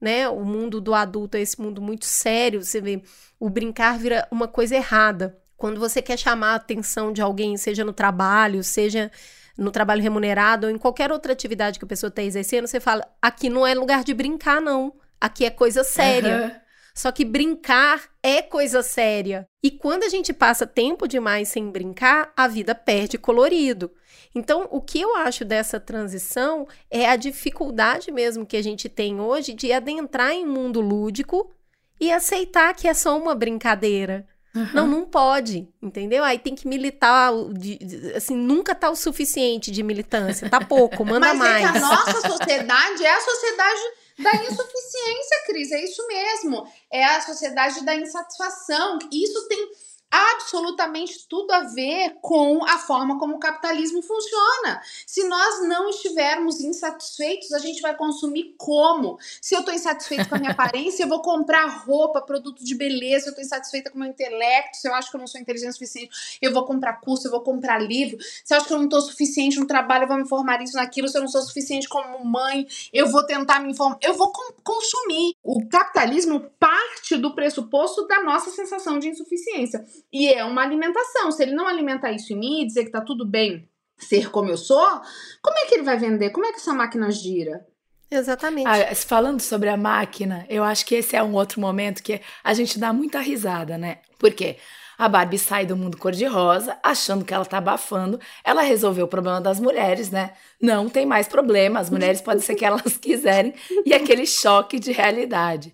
né? 0.00 0.28
O 0.28 0.44
mundo 0.44 0.80
do 0.80 0.94
adulto 0.94 1.36
é 1.36 1.40
esse 1.40 1.60
mundo 1.60 1.80
muito 1.80 2.04
sério. 2.04 2.62
Você 2.62 2.80
vê, 2.80 3.02
o 3.40 3.48
brincar 3.48 3.98
vira 3.98 4.26
uma 4.30 4.48
coisa 4.48 4.76
errada. 4.76 5.41
Quando 5.62 5.78
você 5.78 6.02
quer 6.02 6.18
chamar 6.18 6.54
a 6.54 6.56
atenção 6.56 7.12
de 7.12 7.22
alguém, 7.22 7.56
seja 7.56 7.84
no 7.84 7.92
trabalho, 7.92 8.64
seja 8.64 9.12
no 9.56 9.70
trabalho 9.70 10.02
remunerado 10.02 10.66
ou 10.66 10.72
em 10.72 10.76
qualquer 10.76 11.12
outra 11.12 11.32
atividade 11.32 11.78
que 11.78 11.84
a 11.84 11.88
pessoa 11.88 12.08
está 12.08 12.20
exercendo, 12.20 12.66
você 12.66 12.80
fala: 12.80 13.06
aqui 13.22 13.48
não 13.48 13.64
é 13.64 13.72
lugar 13.72 14.02
de 14.02 14.12
brincar, 14.12 14.60
não. 14.60 14.92
Aqui 15.20 15.44
é 15.44 15.50
coisa 15.50 15.84
séria. 15.84 16.36
Aham. 16.36 16.60
Só 16.96 17.12
que 17.12 17.24
brincar 17.24 18.02
é 18.20 18.42
coisa 18.42 18.82
séria. 18.82 19.48
E 19.62 19.70
quando 19.70 20.02
a 20.02 20.08
gente 20.08 20.32
passa 20.32 20.66
tempo 20.66 21.06
demais 21.06 21.46
sem 21.46 21.70
brincar, 21.70 22.32
a 22.36 22.48
vida 22.48 22.74
perde 22.74 23.16
colorido. 23.16 23.92
Então, 24.34 24.66
o 24.68 24.80
que 24.80 25.00
eu 25.00 25.14
acho 25.14 25.44
dessa 25.44 25.78
transição 25.78 26.66
é 26.90 27.08
a 27.08 27.14
dificuldade 27.14 28.10
mesmo 28.10 28.44
que 28.44 28.56
a 28.56 28.62
gente 28.62 28.88
tem 28.88 29.20
hoje 29.20 29.52
de 29.52 29.72
adentrar 29.72 30.32
em 30.32 30.44
mundo 30.44 30.80
lúdico 30.80 31.54
e 32.00 32.10
aceitar 32.10 32.74
que 32.74 32.88
é 32.88 32.94
só 32.94 33.16
uma 33.16 33.32
brincadeira. 33.32 34.26
Não, 34.74 34.86
não 34.86 35.04
pode, 35.06 35.66
entendeu? 35.80 36.22
Aí 36.22 36.38
tem 36.38 36.54
que 36.54 36.68
militar, 36.68 37.32
de- 37.52 37.78
de- 37.78 38.12
assim, 38.14 38.36
nunca 38.36 38.74
tá 38.74 38.90
o 38.90 38.94
suficiente 38.96 39.70
de 39.70 39.82
militância, 39.82 40.48
tá 40.50 40.62
pouco, 40.62 41.04
manda 41.04 41.28
Mas 41.32 41.38
mais. 41.38 41.64
é 41.66 41.72
que 41.72 41.78
a 41.78 41.80
nossa 41.80 42.20
sociedade 42.28 43.04
é 43.04 43.14
a 43.14 43.20
sociedade 43.20 43.80
da 44.18 44.34
insuficiência, 44.44 45.42
Cris. 45.46 45.72
É 45.72 45.82
isso 45.84 46.06
mesmo. 46.06 46.66
É 46.92 47.02
a 47.04 47.20
sociedade 47.22 47.82
da 47.84 47.94
insatisfação. 47.94 48.98
Isso 49.10 49.48
tem 49.48 49.70
absolutamente 50.12 51.26
tudo 51.26 51.50
a 51.52 51.60
ver 51.60 52.18
com 52.20 52.62
a 52.64 52.78
forma 52.78 53.18
como 53.18 53.36
o 53.36 53.38
capitalismo 53.38 54.02
funciona. 54.02 54.82
Se 55.06 55.26
nós 55.26 55.66
não 55.66 55.88
estivermos 55.88 56.60
insatisfeitos, 56.60 57.50
a 57.52 57.58
gente 57.58 57.80
vai 57.80 57.96
consumir 57.96 58.54
como? 58.58 59.18
Se 59.40 59.54
eu 59.54 59.60
estou 59.60 59.74
insatisfeito 59.74 60.28
com 60.28 60.34
a 60.34 60.38
minha 60.38 60.52
aparência, 60.52 61.04
eu 61.04 61.08
vou 61.08 61.22
comprar 61.22 61.66
roupa, 61.84 62.20
produto 62.20 62.62
de 62.62 62.74
beleza. 62.74 63.26
Eu 63.26 63.30
estou 63.30 63.42
insatisfeita 63.42 63.90
com 63.90 63.96
o 63.96 64.00
meu 64.00 64.10
intelecto, 64.10 64.76
se 64.76 64.86
eu 64.86 64.94
acho 64.94 65.10
que 65.10 65.16
eu 65.16 65.20
não 65.20 65.26
sou 65.26 65.40
inteligente 65.40 65.70
o 65.70 65.72
suficiente, 65.72 66.38
eu 66.42 66.52
vou 66.52 66.66
comprar 66.66 67.00
curso, 67.00 67.26
eu 67.26 67.30
vou 67.30 67.40
comprar 67.40 67.78
livro. 67.78 68.18
Se 68.44 68.52
eu 68.52 68.58
acho 68.58 68.66
que 68.66 68.74
eu 68.74 68.78
não 68.78 68.84
estou 68.84 69.00
suficiente 69.00 69.58
no 69.58 69.66
trabalho, 69.66 70.04
eu 70.04 70.08
vou 70.08 70.18
me 70.18 70.28
formar 70.28 70.60
isso, 70.60 70.76
naquilo. 70.76 71.08
Se 71.08 71.16
eu 71.16 71.22
não 71.22 71.28
sou 71.28 71.40
suficiente 71.40 71.88
como 71.88 72.22
mãe, 72.22 72.66
eu 72.92 73.08
vou 73.08 73.24
tentar 73.24 73.60
me 73.60 73.70
informar. 73.72 73.98
Eu 74.02 74.14
vou 74.14 74.30
consumir. 74.62 75.36
O 75.42 75.66
capitalismo 75.68 76.40
parte 76.58 77.16
do 77.16 77.34
pressuposto 77.34 78.06
da 78.06 78.22
nossa 78.22 78.50
sensação 78.50 78.98
de 78.98 79.08
insuficiência. 79.08 79.84
E 80.12 80.28
é 80.28 80.44
uma 80.44 80.62
alimentação. 80.62 81.32
Se 81.32 81.42
ele 81.42 81.54
não 81.54 81.66
alimentar 81.66 82.12
isso 82.12 82.32
em 82.32 82.38
mim 82.38 82.62
e 82.62 82.66
dizer 82.66 82.84
que 82.84 82.92
tá 82.92 83.00
tudo 83.00 83.26
bem 83.26 83.68
ser 83.98 84.30
como 84.30 84.50
eu 84.50 84.56
sou, 84.56 85.00
como 85.42 85.58
é 85.58 85.66
que 85.66 85.74
ele 85.74 85.82
vai 85.82 85.96
vender? 85.98 86.30
Como 86.30 86.46
é 86.46 86.50
que 86.50 86.58
essa 86.58 86.72
máquina 86.72 87.10
gira? 87.10 87.66
Exatamente. 88.10 88.66
Ah, 88.66 88.94
falando 88.94 89.40
sobre 89.40 89.68
a 89.68 89.76
máquina, 89.76 90.44
eu 90.48 90.62
acho 90.62 90.84
que 90.84 90.94
esse 90.94 91.16
é 91.16 91.22
um 91.22 91.34
outro 91.34 91.60
momento 91.60 92.02
que 92.02 92.20
a 92.44 92.52
gente 92.52 92.78
dá 92.78 92.92
muita 92.92 93.20
risada, 93.20 93.78
né? 93.78 93.98
Porque 94.18 94.58
a 94.98 95.08
Barbie 95.08 95.38
sai 95.38 95.66
do 95.66 95.76
mundo 95.76 95.96
cor-de-rosa, 95.96 96.76
achando 96.82 97.24
que 97.24 97.32
ela 97.34 97.44
tá 97.44 97.58
abafando. 97.58 98.20
Ela 98.44 98.62
resolveu 98.62 99.06
o 99.06 99.08
problema 99.08 99.40
das 99.40 99.58
mulheres, 99.58 100.10
né? 100.10 100.32
Não 100.60 100.88
tem 100.88 101.06
mais 101.06 101.28
problema, 101.28 101.80
as 101.80 101.90
mulheres 101.90 102.20
podem 102.22 102.42
ser 102.42 102.54
que 102.54 102.64
elas 102.64 102.96
quiserem. 102.96 103.54
E 103.84 103.94
aquele 103.94 104.26
choque 104.26 104.78
de 104.78 104.92
realidade, 104.92 105.72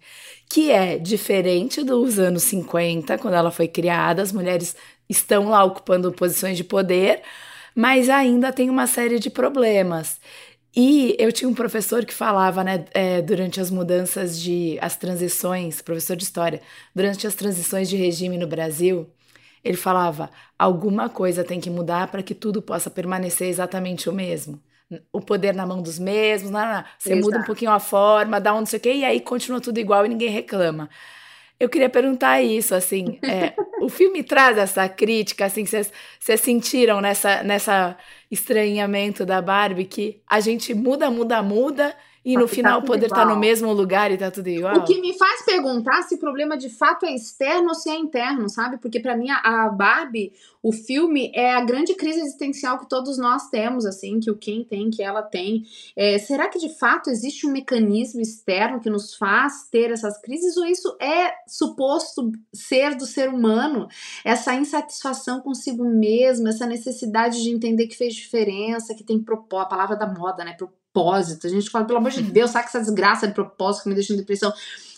que 0.49 0.71
é 0.71 0.99
diferente 0.99 1.83
dos 1.83 2.19
anos 2.19 2.43
50, 2.45 3.19
quando 3.19 3.35
ela 3.35 3.51
foi 3.51 3.69
criada, 3.69 4.23
as 4.23 4.33
mulheres 4.33 4.77
estão 5.09 5.49
lá 5.49 5.65
ocupando 5.65 6.13
posições 6.13 6.57
de 6.57 6.65
poder, 6.65 7.23
mas 7.75 8.09
ainda 8.09 8.53
tem 8.53 8.69
uma 8.71 8.87
série 8.87 9.19
de 9.19 9.31
problemas. 9.31 10.19
E 10.77 11.17
eu 11.19 11.33
tinha 11.33 11.49
um 11.49 11.55
professor 11.55 12.05
que 12.05 12.15
falava, 12.15 12.63
né, 12.63 12.85
é, 12.93 13.21
durante 13.23 13.61
as 13.61 13.71
mudanças 13.71 14.41
de. 14.41 14.79
as 14.81 14.97
transições, 14.97 15.83
professor 15.83 16.17
de 16.17 16.25
história, 16.25 16.61
durante 16.95 17.27
as 17.27 17.35
transições 17.35 17.89
de 17.89 17.97
regime 17.97 18.37
no 18.39 18.47
Brasil, 18.47 19.11
ele 19.65 19.77
falava: 19.77 20.31
alguma 20.59 21.09
coisa 21.09 21.45
tem 21.45 21.61
que 21.61 21.71
mudar 21.71 22.09
para 22.11 22.23
que 22.23 22.35
tudo 22.35 22.63
possa 22.63 22.91
permanecer 22.91 23.49
exatamente 23.49 24.09
o 24.09 24.13
mesmo. 24.13 24.63
O 25.13 25.21
poder 25.21 25.55
na 25.55 25.67
mão 25.67 25.83
dos 25.83 25.99
mesmos, 25.99 26.51
não, 26.51 26.61
não, 26.61 26.85
você 26.99 27.15
Exato. 27.15 27.27
muda 27.27 27.39
um 27.39 27.45
pouquinho 27.45 27.71
a 27.71 27.81
forma, 27.81 28.41
dá 28.41 28.55
um 28.55 28.61
não 28.61 28.67
sei 28.67 28.79
o 28.79 28.83
quê, 28.83 28.93
e 28.95 29.05
aí 29.05 29.21
continua 29.21 29.61
tudo 29.61 29.79
igual 29.79 30.07
e 30.07 30.09
ninguém 30.09 30.31
reclama. 30.31 30.89
Eu 31.61 31.69
queria 31.69 31.91
perguntar 31.91 32.41
isso, 32.41 32.75
assim, 32.75 33.19
é, 33.23 33.53
o 33.81 33.89
filme 33.89 34.23
traz 34.23 34.57
essa 34.59 34.89
crítica, 34.89 35.47
assim, 35.47 35.65
vocês 35.65 36.41
sentiram 36.41 37.01
nessa, 37.01 37.43
nessa 37.43 37.97
estranhamento 38.31 39.27
da 39.27 39.43
Barbie 39.43 39.85
que 39.85 40.21
a 40.29 40.39
gente 40.39 40.73
muda, 40.75 41.11
muda, 41.11 41.43
muda 41.43 41.97
e 42.29 42.37
no 42.37 42.47
final 42.47 42.83
poder 42.83 43.07
estar 43.07 43.25
tá 43.25 43.25
no 43.25 43.41
mesmo 43.41 43.73
lugar 43.73 44.13
e 44.13 44.19
tá 44.19 44.31
tudo 44.31 44.49
igual. 44.49 44.77
O 44.77 44.85
que 44.85 45.01
me 45.01 45.17
faz 45.17 45.47
perguntar 45.47 46.03
se 46.03 46.17
o 46.17 46.19
problema 46.19 46.59
de 46.59 46.69
fato 46.69 47.07
é 47.07 47.15
externo 47.15 47.69
ou 47.69 47.75
se 47.75 47.89
é 47.89 47.97
interno, 47.97 48.51
sabe? 48.51 48.77
Porque 48.77 49.01
para 49.01 49.17
mim 49.17 49.31
a 49.31 49.67
Barbie, 49.71 50.35
o 50.63 50.71
filme 50.71 51.33
é 51.35 51.55
a 51.55 51.65
grande 51.65 51.95
crise 51.95 52.21
existencial 52.21 52.79
que 52.79 52.87
todos 52.87 53.17
nós 53.17 53.49
temos, 53.49 53.87
assim, 53.87 54.21
que 54.21 54.31
o 54.31 54.37
quem 54.37 54.63
tem, 54.63 54.91
que 54.91 55.03
ela 55.03 55.23
tem. 55.23 55.63
É, 55.97 56.19
será 56.19 56.49
que 56.49 56.59
de 56.59 56.69
fato 56.79 57.09
existe 57.09 57.47
um 57.47 57.51
mecanismo 57.51 58.21
externo 58.21 58.79
que 58.79 58.91
nos 58.91 59.15
faz 59.15 59.67
ter 59.71 59.91
essas 59.91 60.21
crises 60.21 60.55
ou 60.59 60.67
isso 60.67 60.99
é 61.01 61.33
suposto 61.47 62.31
ser 62.53 62.95
do 62.95 63.07
ser 63.07 63.31
humano? 63.31 63.89
Essa 64.23 64.55
insatisfação 64.55 65.41
consigo 65.41 65.83
mesmo, 65.83 66.47
essa 66.47 66.67
necessidade 66.67 67.43
de 67.43 67.49
entender 67.49 67.87
que 67.87 67.97
fez 67.97 68.15
diferença, 68.15 68.95
que 68.95 69.03
tem 69.03 69.19
propósito, 69.19 69.49
a 69.49 69.65
palavra 69.65 69.97
da 69.97 70.07
moda, 70.07 70.45
né? 70.45 70.55
Propósito. 70.93 71.47
A 71.47 71.51
gente 71.51 71.71
fala, 71.71 71.85
pelo 71.85 71.99
amor 71.99 72.11
de 72.11 72.23
Deus, 72.23 72.51
sabe 72.51 72.65
que 72.65 72.77
essa 72.77 72.81
desgraça 72.81 73.27
de 73.27 73.35
propósito 73.35 73.85
que 73.85 73.89
me 73.89 73.95
deixa 73.95 74.13
em 74.13 74.17
depressão. 74.17 74.53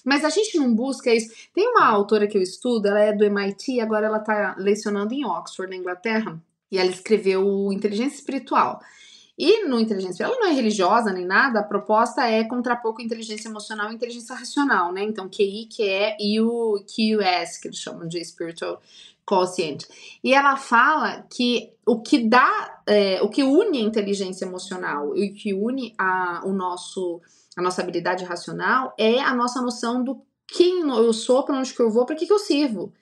Mas 0.04 0.24
a 0.24 0.30
gente 0.30 0.58
não 0.58 0.74
busca 0.74 1.12
isso. 1.14 1.30
Tem 1.54 1.68
uma 1.68 1.86
autora 1.86 2.26
que 2.26 2.36
eu 2.36 2.42
estudo, 2.42 2.86
ela 2.86 3.00
é 3.00 3.12
do 3.12 3.24
MIT, 3.24 3.80
agora 3.80 4.06
ela 4.06 4.18
está 4.18 4.54
lecionando 4.58 5.12
em 5.12 5.24
Oxford, 5.24 5.70
na 5.70 5.76
Inglaterra, 5.76 6.40
e 6.70 6.78
ela 6.78 6.90
escreveu 6.90 7.70
Inteligência 7.72 8.16
Espiritual. 8.16 8.80
E 9.42 9.64
no 9.66 9.80
inteligência, 9.80 10.24
ela 10.24 10.36
não 10.36 10.48
é 10.48 10.52
religiosa 10.52 11.14
nem 11.14 11.24
nada, 11.24 11.60
a 11.60 11.62
proposta 11.62 12.28
é 12.28 12.44
contrapor 12.44 12.92
com 12.92 13.00
inteligência 13.00 13.48
emocional 13.48 13.90
e 13.90 13.94
inteligência 13.94 14.36
racional, 14.36 14.92
né? 14.92 15.02
Então, 15.02 15.30
QI, 15.30 15.66
QE 15.66 16.16
e 16.20 16.38
o 16.42 16.78
QS, 16.84 17.56
que 17.56 17.68
eles 17.68 17.78
chamam 17.78 18.06
de 18.06 18.22
spiritual 18.22 18.82
quotient. 19.30 19.86
E 20.24 20.34
ela 20.34 20.56
fala 20.56 21.24
que 21.30 21.72
o 21.86 22.00
que 22.02 22.28
dá, 22.28 22.82
é, 22.86 23.22
o 23.22 23.28
que 23.28 23.44
une 23.44 23.78
a 23.78 23.82
inteligência 23.82 24.44
emocional 24.44 25.16
e 25.16 25.30
o 25.30 25.34
que 25.34 25.54
une 25.54 25.94
a, 25.96 26.42
o 26.44 26.52
nosso, 26.52 27.20
a 27.56 27.62
nossa 27.62 27.80
habilidade 27.80 28.24
racional 28.24 28.92
é 28.98 29.20
a 29.20 29.32
nossa 29.32 29.62
noção 29.62 30.02
do 30.02 30.20
quem 30.48 30.80
eu 30.80 31.12
sou, 31.12 31.44
para 31.44 31.56
onde 31.56 31.72
que 31.72 31.80
eu 31.80 31.90
vou, 31.90 32.04
para 32.04 32.16
que, 32.16 32.26
que 32.26 32.32
eu 32.32 32.38
sirvo. 32.40 32.92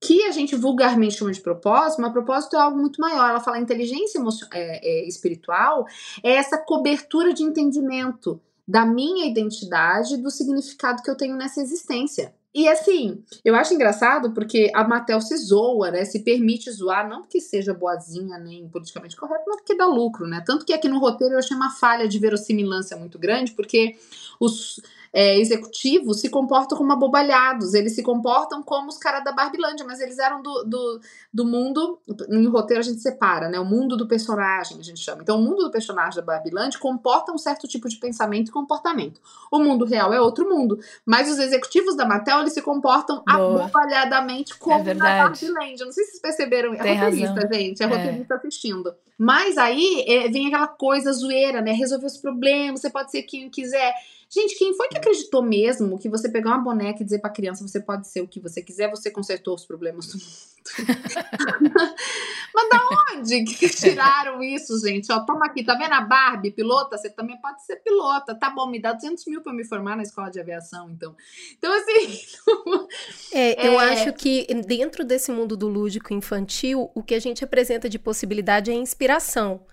Que 0.00 0.22
a 0.24 0.30
gente 0.30 0.54
vulgarmente 0.54 1.16
chama 1.16 1.32
de 1.32 1.40
propósito, 1.40 2.00
mas 2.00 2.12
propósito 2.12 2.54
é 2.54 2.60
algo 2.60 2.78
muito 2.78 3.00
maior. 3.00 3.28
Ela 3.28 3.40
fala 3.40 3.58
inteligência 3.58 4.20
é, 4.52 4.88
é, 4.88 5.08
espiritual 5.08 5.84
é 6.22 6.32
essa 6.34 6.58
cobertura 6.58 7.32
de 7.34 7.42
entendimento 7.42 8.40
da 8.66 8.86
minha 8.86 9.26
identidade, 9.26 10.16
do 10.16 10.30
significado 10.30 11.02
que 11.02 11.10
eu 11.10 11.16
tenho 11.16 11.36
nessa 11.36 11.60
existência. 11.60 12.32
E 12.54 12.68
assim, 12.68 13.24
eu 13.42 13.54
acho 13.54 13.72
engraçado 13.72 14.32
porque 14.32 14.70
a 14.74 14.86
Mattel 14.86 15.22
se 15.22 15.34
zoa, 15.38 15.90
né? 15.90 16.04
Se 16.04 16.20
permite 16.20 16.70
zoar, 16.70 17.08
não 17.08 17.22
porque 17.22 17.40
seja 17.40 17.72
boazinha 17.72 18.38
nem 18.38 18.68
politicamente 18.68 19.16
correta, 19.16 19.44
mas 19.46 19.56
porque 19.56 19.74
dá 19.74 19.86
lucro, 19.86 20.26
né? 20.26 20.42
Tanto 20.44 20.66
que 20.66 20.74
aqui 20.74 20.86
no 20.86 20.98
roteiro 20.98 21.34
eu 21.34 21.38
achei 21.38 21.56
uma 21.56 21.70
falha 21.70 22.06
de 22.06 22.18
verossimilância 22.18 22.94
muito 22.96 23.18
grande, 23.18 23.52
porque 23.52 23.96
os 24.38 24.80
é, 25.12 25.38
executivos 25.38 26.20
se 26.20 26.30
comportam 26.30 26.78
como 26.78 26.92
abobalhados, 26.92 27.74
eles 27.74 27.94
se 27.94 28.02
comportam 28.02 28.62
como 28.62 28.88
os 28.88 28.96
caras 28.96 29.22
da 29.22 29.32
Barbilândia, 29.32 29.84
mas 29.84 30.00
eles 30.00 30.18
eram 30.18 30.42
do, 30.42 30.64
do, 30.64 31.00
do 31.32 31.44
mundo. 31.44 31.98
Em 32.30 32.46
roteiro 32.46 32.80
a 32.80 32.84
gente 32.84 33.00
separa, 33.00 33.48
né? 33.48 33.60
O 33.60 33.64
mundo 33.64 33.96
do 33.96 34.08
personagem, 34.08 34.78
a 34.78 34.82
gente 34.82 35.00
chama. 35.00 35.22
Então, 35.22 35.38
o 35.38 35.42
mundo 35.42 35.64
do 35.64 35.70
personagem 35.70 36.16
da 36.16 36.22
Barbilândia 36.22 36.80
comporta 36.80 37.30
um 37.30 37.38
certo 37.38 37.68
tipo 37.68 37.88
de 37.88 37.96
pensamento 37.96 38.48
e 38.48 38.52
comportamento. 38.52 39.20
O 39.50 39.58
mundo 39.58 39.84
real 39.84 40.14
é 40.14 40.20
outro 40.20 40.48
mundo, 40.48 40.78
mas 41.04 41.30
os 41.30 41.38
executivos 41.38 41.94
da 41.94 42.06
Mattel 42.06 42.40
eles 42.40 42.54
se 42.54 42.62
comportam 42.62 43.22
Boa. 43.26 43.64
abobalhadamente 43.64 44.56
como 44.58 44.88
é 44.88 44.94
na 44.94 45.24
Barbilândia. 45.24 45.84
Não 45.84 45.92
sei 45.92 46.04
se 46.04 46.12
vocês 46.12 46.22
perceberam, 46.22 46.72
é 46.72 46.78
Tem 46.78 46.94
roteirista, 46.94 47.34
razão. 47.34 47.52
gente, 47.52 47.82
é, 47.82 47.84
é 47.84 47.88
roteirista 47.88 48.34
assistindo. 48.34 48.94
Mas 49.18 49.58
aí 49.58 50.04
é, 50.08 50.28
vem 50.28 50.46
aquela 50.46 50.68
coisa 50.68 51.12
zoeira, 51.12 51.60
né? 51.60 51.72
Resolver 51.72 52.06
os 52.06 52.16
problemas, 52.16 52.80
você 52.80 52.90
pode 52.90 53.10
ser 53.10 53.22
quem 53.22 53.50
quiser. 53.50 53.92
Gente, 54.34 54.56
quem 54.56 54.74
foi 54.74 54.88
que 54.88 54.96
acreditou 54.96 55.42
mesmo 55.42 55.98
que 55.98 56.08
você 56.08 56.26
pegar 56.26 56.52
uma 56.52 56.64
boneca 56.64 57.02
e 57.02 57.04
dizer 57.04 57.18
pra 57.18 57.28
criança 57.28 57.68
você 57.68 57.78
pode 57.78 58.08
ser 58.08 58.22
o 58.22 58.26
que 58.26 58.40
você 58.40 58.62
quiser, 58.62 58.88
você 58.88 59.10
consertou 59.10 59.54
os 59.54 59.66
problemas 59.66 60.06
do 60.06 60.14
mundo? 60.14 60.52
Mas 62.54 62.68
da 62.70 62.80
onde 63.14 63.44
que 63.44 63.68
tiraram 63.76 64.42
isso, 64.42 64.80
gente? 64.80 65.12
Ó, 65.12 65.20
toma 65.20 65.44
aqui, 65.44 65.62
tá 65.62 65.74
vendo 65.74 65.92
a 65.92 66.00
Barbie, 66.00 66.50
pilota? 66.50 66.96
Você 66.96 67.10
também 67.10 67.38
pode 67.42 67.62
ser 67.62 67.76
pilota. 67.76 68.34
Tá 68.34 68.48
bom, 68.48 68.66
me 68.66 68.80
dá 68.80 68.94
200 68.94 69.26
mil 69.26 69.42
pra 69.42 69.52
me 69.52 69.64
formar 69.64 69.96
na 69.96 70.02
escola 70.02 70.30
de 70.30 70.40
aviação, 70.40 70.88
então. 70.88 71.14
Então, 71.58 71.70
assim. 71.70 72.18
é, 73.36 73.68
eu 73.68 73.78
é... 73.78 73.92
acho 73.92 74.14
que 74.14 74.46
dentro 74.66 75.04
desse 75.04 75.30
mundo 75.30 75.58
do 75.58 75.68
lúdico 75.68 76.14
infantil, 76.14 76.90
o 76.94 77.02
que 77.02 77.14
a 77.14 77.20
gente 77.20 77.44
apresenta 77.44 77.86
de 77.86 77.98
possibilidade 77.98 78.70
é 78.70 78.74
inspiração. 78.74 79.66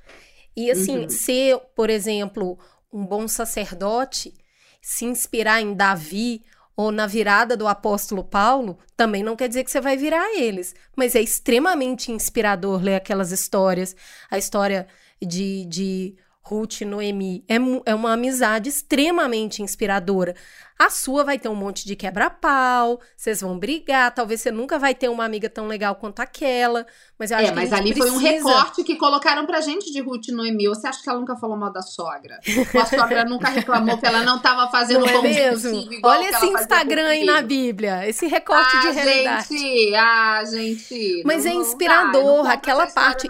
E 0.53 0.69
assim, 0.69 1.03
uhum. 1.03 1.09
ser, 1.09 1.57
por 1.73 1.89
exemplo, 1.89 2.59
um 2.91 3.05
bom 3.05 3.25
sacerdote 3.25 4.33
se 4.81 5.05
inspirar 5.05 5.61
em 5.61 5.73
Davi 5.73 6.43
ou 6.75 6.91
na 6.91 7.05
virada 7.05 7.57
do 7.57 7.67
apóstolo 7.67 8.23
Paulo, 8.23 8.79
também 8.95 9.21
não 9.21 9.35
quer 9.35 9.49
dizer 9.49 9.63
que 9.65 9.71
você 9.71 9.81
vai 9.81 9.97
virar 9.97 10.33
eles. 10.37 10.73
Mas 10.95 11.13
é 11.13 11.21
extremamente 11.21 12.11
inspirador 12.11 12.81
ler 12.81 12.95
aquelas 12.95 13.31
histórias. 13.31 13.95
A 14.31 14.37
história 14.37 14.87
de, 15.21 15.65
de 15.65 16.15
Ruth 16.49 16.81
e 16.81 16.85
Noemi. 16.85 17.43
É, 17.47 17.57
é 17.85 17.93
uma 17.93 18.13
amizade 18.13 18.67
extremamente 18.67 19.61
inspiradora. 19.61 20.35
A 20.81 20.89
sua 20.89 21.25
vai 21.25 21.37
ter 21.37 21.49
um 21.49 21.55
monte 21.55 21.85
de 21.85 21.93
quebra-pau, 21.93 23.01
vocês 23.15 23.41
vão 23.41 23.59
brigar, 23.59 24.15
talvez 24.15 24.39
você 24.39 24.49
nunca 24.49 24.79
vai 24.79 24.95
ter 24.95 25.09
uma 25.09 25.25
amiga 25.25 25.49
tão 25.49 25.67
legal 25.67 25.93
quanto 25.95 26.21
aquela, 26.21 26.85
mas 27.19 27.31
eu 27.31 27.37
acho 27.37 27.51
é, 27.51 27.53
mas 27.53 27.73
ali 27.73 27.93
precisa... 27.93 28.13
foi 28.13 28.17
um 28.17 28.21
recorte 28.21 28.83
que 28.85 28.95
colocaram 28.95 29.45
pra 29.45 29.59
gente 29.59 29.91
de 29.91 29.99
Ruth 29.99 30.29
e 30.29 30.31
Noemi. 30.31 30.69
Você 30.69 30.87
acha 30.87 31.03
que 31.03 31.09
ela 31.09 31.19
nunca 31.19 31.35
falou 31.35 31.57
mal 31.57 31.69
da 31.69 31.81
sogra? 31.81 32.39
Ou 32.73 32.81
a 32.81 32.85
sogra 32.85 33.25
nunca 33.25 33.49
reclamou 33.49 33.97
que 33.97 34.05
ela 34.05 34.23
não 34.23 34.37
estava 34.37 34.71
fazendo 34.71 35.05
não 35.05 35.19
é 35.19 35.21
mesmo? 35.21 35.85
Olha 36.01 36.29
esse 36.29 36.45
Instagram 36.45 37.07
aí 37.07 37.25
na 37.25 37.41
Bíblia, 37.41 38.07
esse 38.07 38.25
recorte 38.27 38.77
ah, 38.77 38.79
de 38.79 38.91
realidade. 38.91 39.47
Gente, 39.49 39.95
ah, 39.95 40.43
gente. 40.45 41.23
Mas 41.25 41.43
não, 41.43 41.51
é 41.51 41.55
inspirador, 41.55 42.43
não 42.43 42.49
aquela 42.49 42.87
parte 42.87 43.27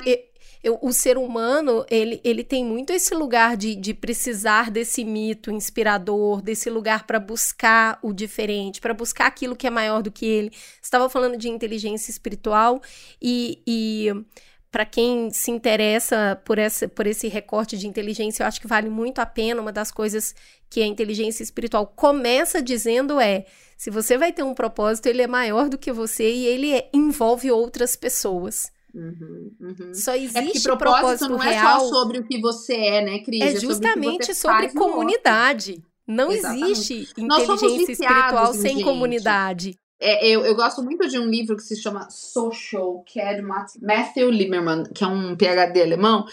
eu, 0.63 0.77
o 0.81 0.91
ser 0.91 1.17
humano, 1.17 1.85
ele, 1.89 2.19
ele 2.23 2.43
tem 2.43 2.65
muito 2.65 2.91
esse 2.91 3.13
lugar 3.15 3.55
de, 3.55 3.75
de 3.75 3.93
precisar 3.93 4.69
desse 4.69 5.05
mito 5.05 5.51
inspirador, 5.51 6.41
desse 6.41 6.69
lugar 6.69 7.07
para 7.07 7.19
buscar 7.19 7.97
o 8.01 8.11
diferente, 8.11 8.81
para 8.81 8.93
buscar 8.93 9.27
aquilo 9.27 9.55
que 9.55 9.67
é 9.67 9.69
maior 9.69 10.01
do 10.01 10.11
que 10.11 10.25
ele. 10.25 10.51
Estava 10.81 11.09
falando 11.09 11.37
de 11.37 11.47
inteligência 11.47 12.11
espiritual 12.11 12.81
e, 13.21 13.61
e 13.65 14.11
para 14.71 14.85
quem 14.85 15.31
se 15.31 15.49
interessa 15.49 16.39
por, 16.43 16.59
essa, 16.59 16.87
por 16.87 17.07
esse 17.07 17.27
recorte 17.27 17.77
de 17.77 17.87
inteligência, 17.87 18.43
eu 18.43 18.47
acho 18.47 18.61
que 18.61 18.67
vale 18.67 18.89
muito 18.89 19.19
a 19.19 19.25
pena. 19.25 19.61
Uma 19.61 19.71
das 19.71 19.91
coisas 19.91 20.35
que 20.69 20.81
a 20.81 20.85
inteligência 20.85 21.41
espiritual 21.41 21.87
começa 21.87 22.61
dizendo 22.61 23.19
é: 23.19 23.45
se 23.77 23.89
você 23.89 24.17
vai 24.17 24.33
ter 24.33 24.43
um 24.43 24.53
propósito, 24.53 25.07
ele 25.07 25.21
é 25.21 25.27
maior 25.27 25.69
do 25.69 25.77
que 25.77 25.91
você 25.91 26.29
e 26.29 26.45
ele 26.45 26.73
é, 26.73 26.89
envolve 26.93 27.49
outras 27.49 27.95
pessoas. 27.95 28.71
Uhum, 28.93 29.51
uhum. 29.59 29.93
Só 29.93 30.15
existe 30.15 30.57
é 30.57 30.61
propósito, 30.61 30.77
propósito 30.77 31.29
não 31.29 31.37
real, 31.37 31.77
é 31.77 31.79
só 31.79 31.89
sobre 31.89 32.19
o 32.19 32.23
que 32.23 32.39
você 32.39 32.73
é, 32.75 33.05
né, 33.05 33.19
Cris? 33.19 33.41
É 33.41 33.59
justamente 33.59 34.31
é 34.31 34.33
sobre, 34.33 34.69
sobre 34.69 34.79
comunidade. 34.79 35.83
Não 36.07 36.31
Exatamente. 36.31 36.71
existe 36.71 37.21
inteligência 37.21 37.91
espiritual 37.91 38.53
sem 38.53 38.77
gente. 38.77 38.83
comunidade. 38.83 39.77
É, 39.99 40.27
eu, 40.27 40.45
eu 40.45 40.55
gosto 40.55 40.81
muito 40.81 41.07
de 41.07 41.19
um 41.19 41.25
livro 41.25 41.55
que 41.55 41.61
se 41.61 41.75
chama 41.75 42.09
Social, 42.09 43.03
que 43.05 43.19
é 43.19 43.35
de 43.35 43.41
Matthew 43.41 44.31
Lieberman, 44.31 44.85
que 44.85 45.03
é 45.03 45.07
um 45.07 45.35
PhD 45.35 45.81
alemão, 45.81 46.25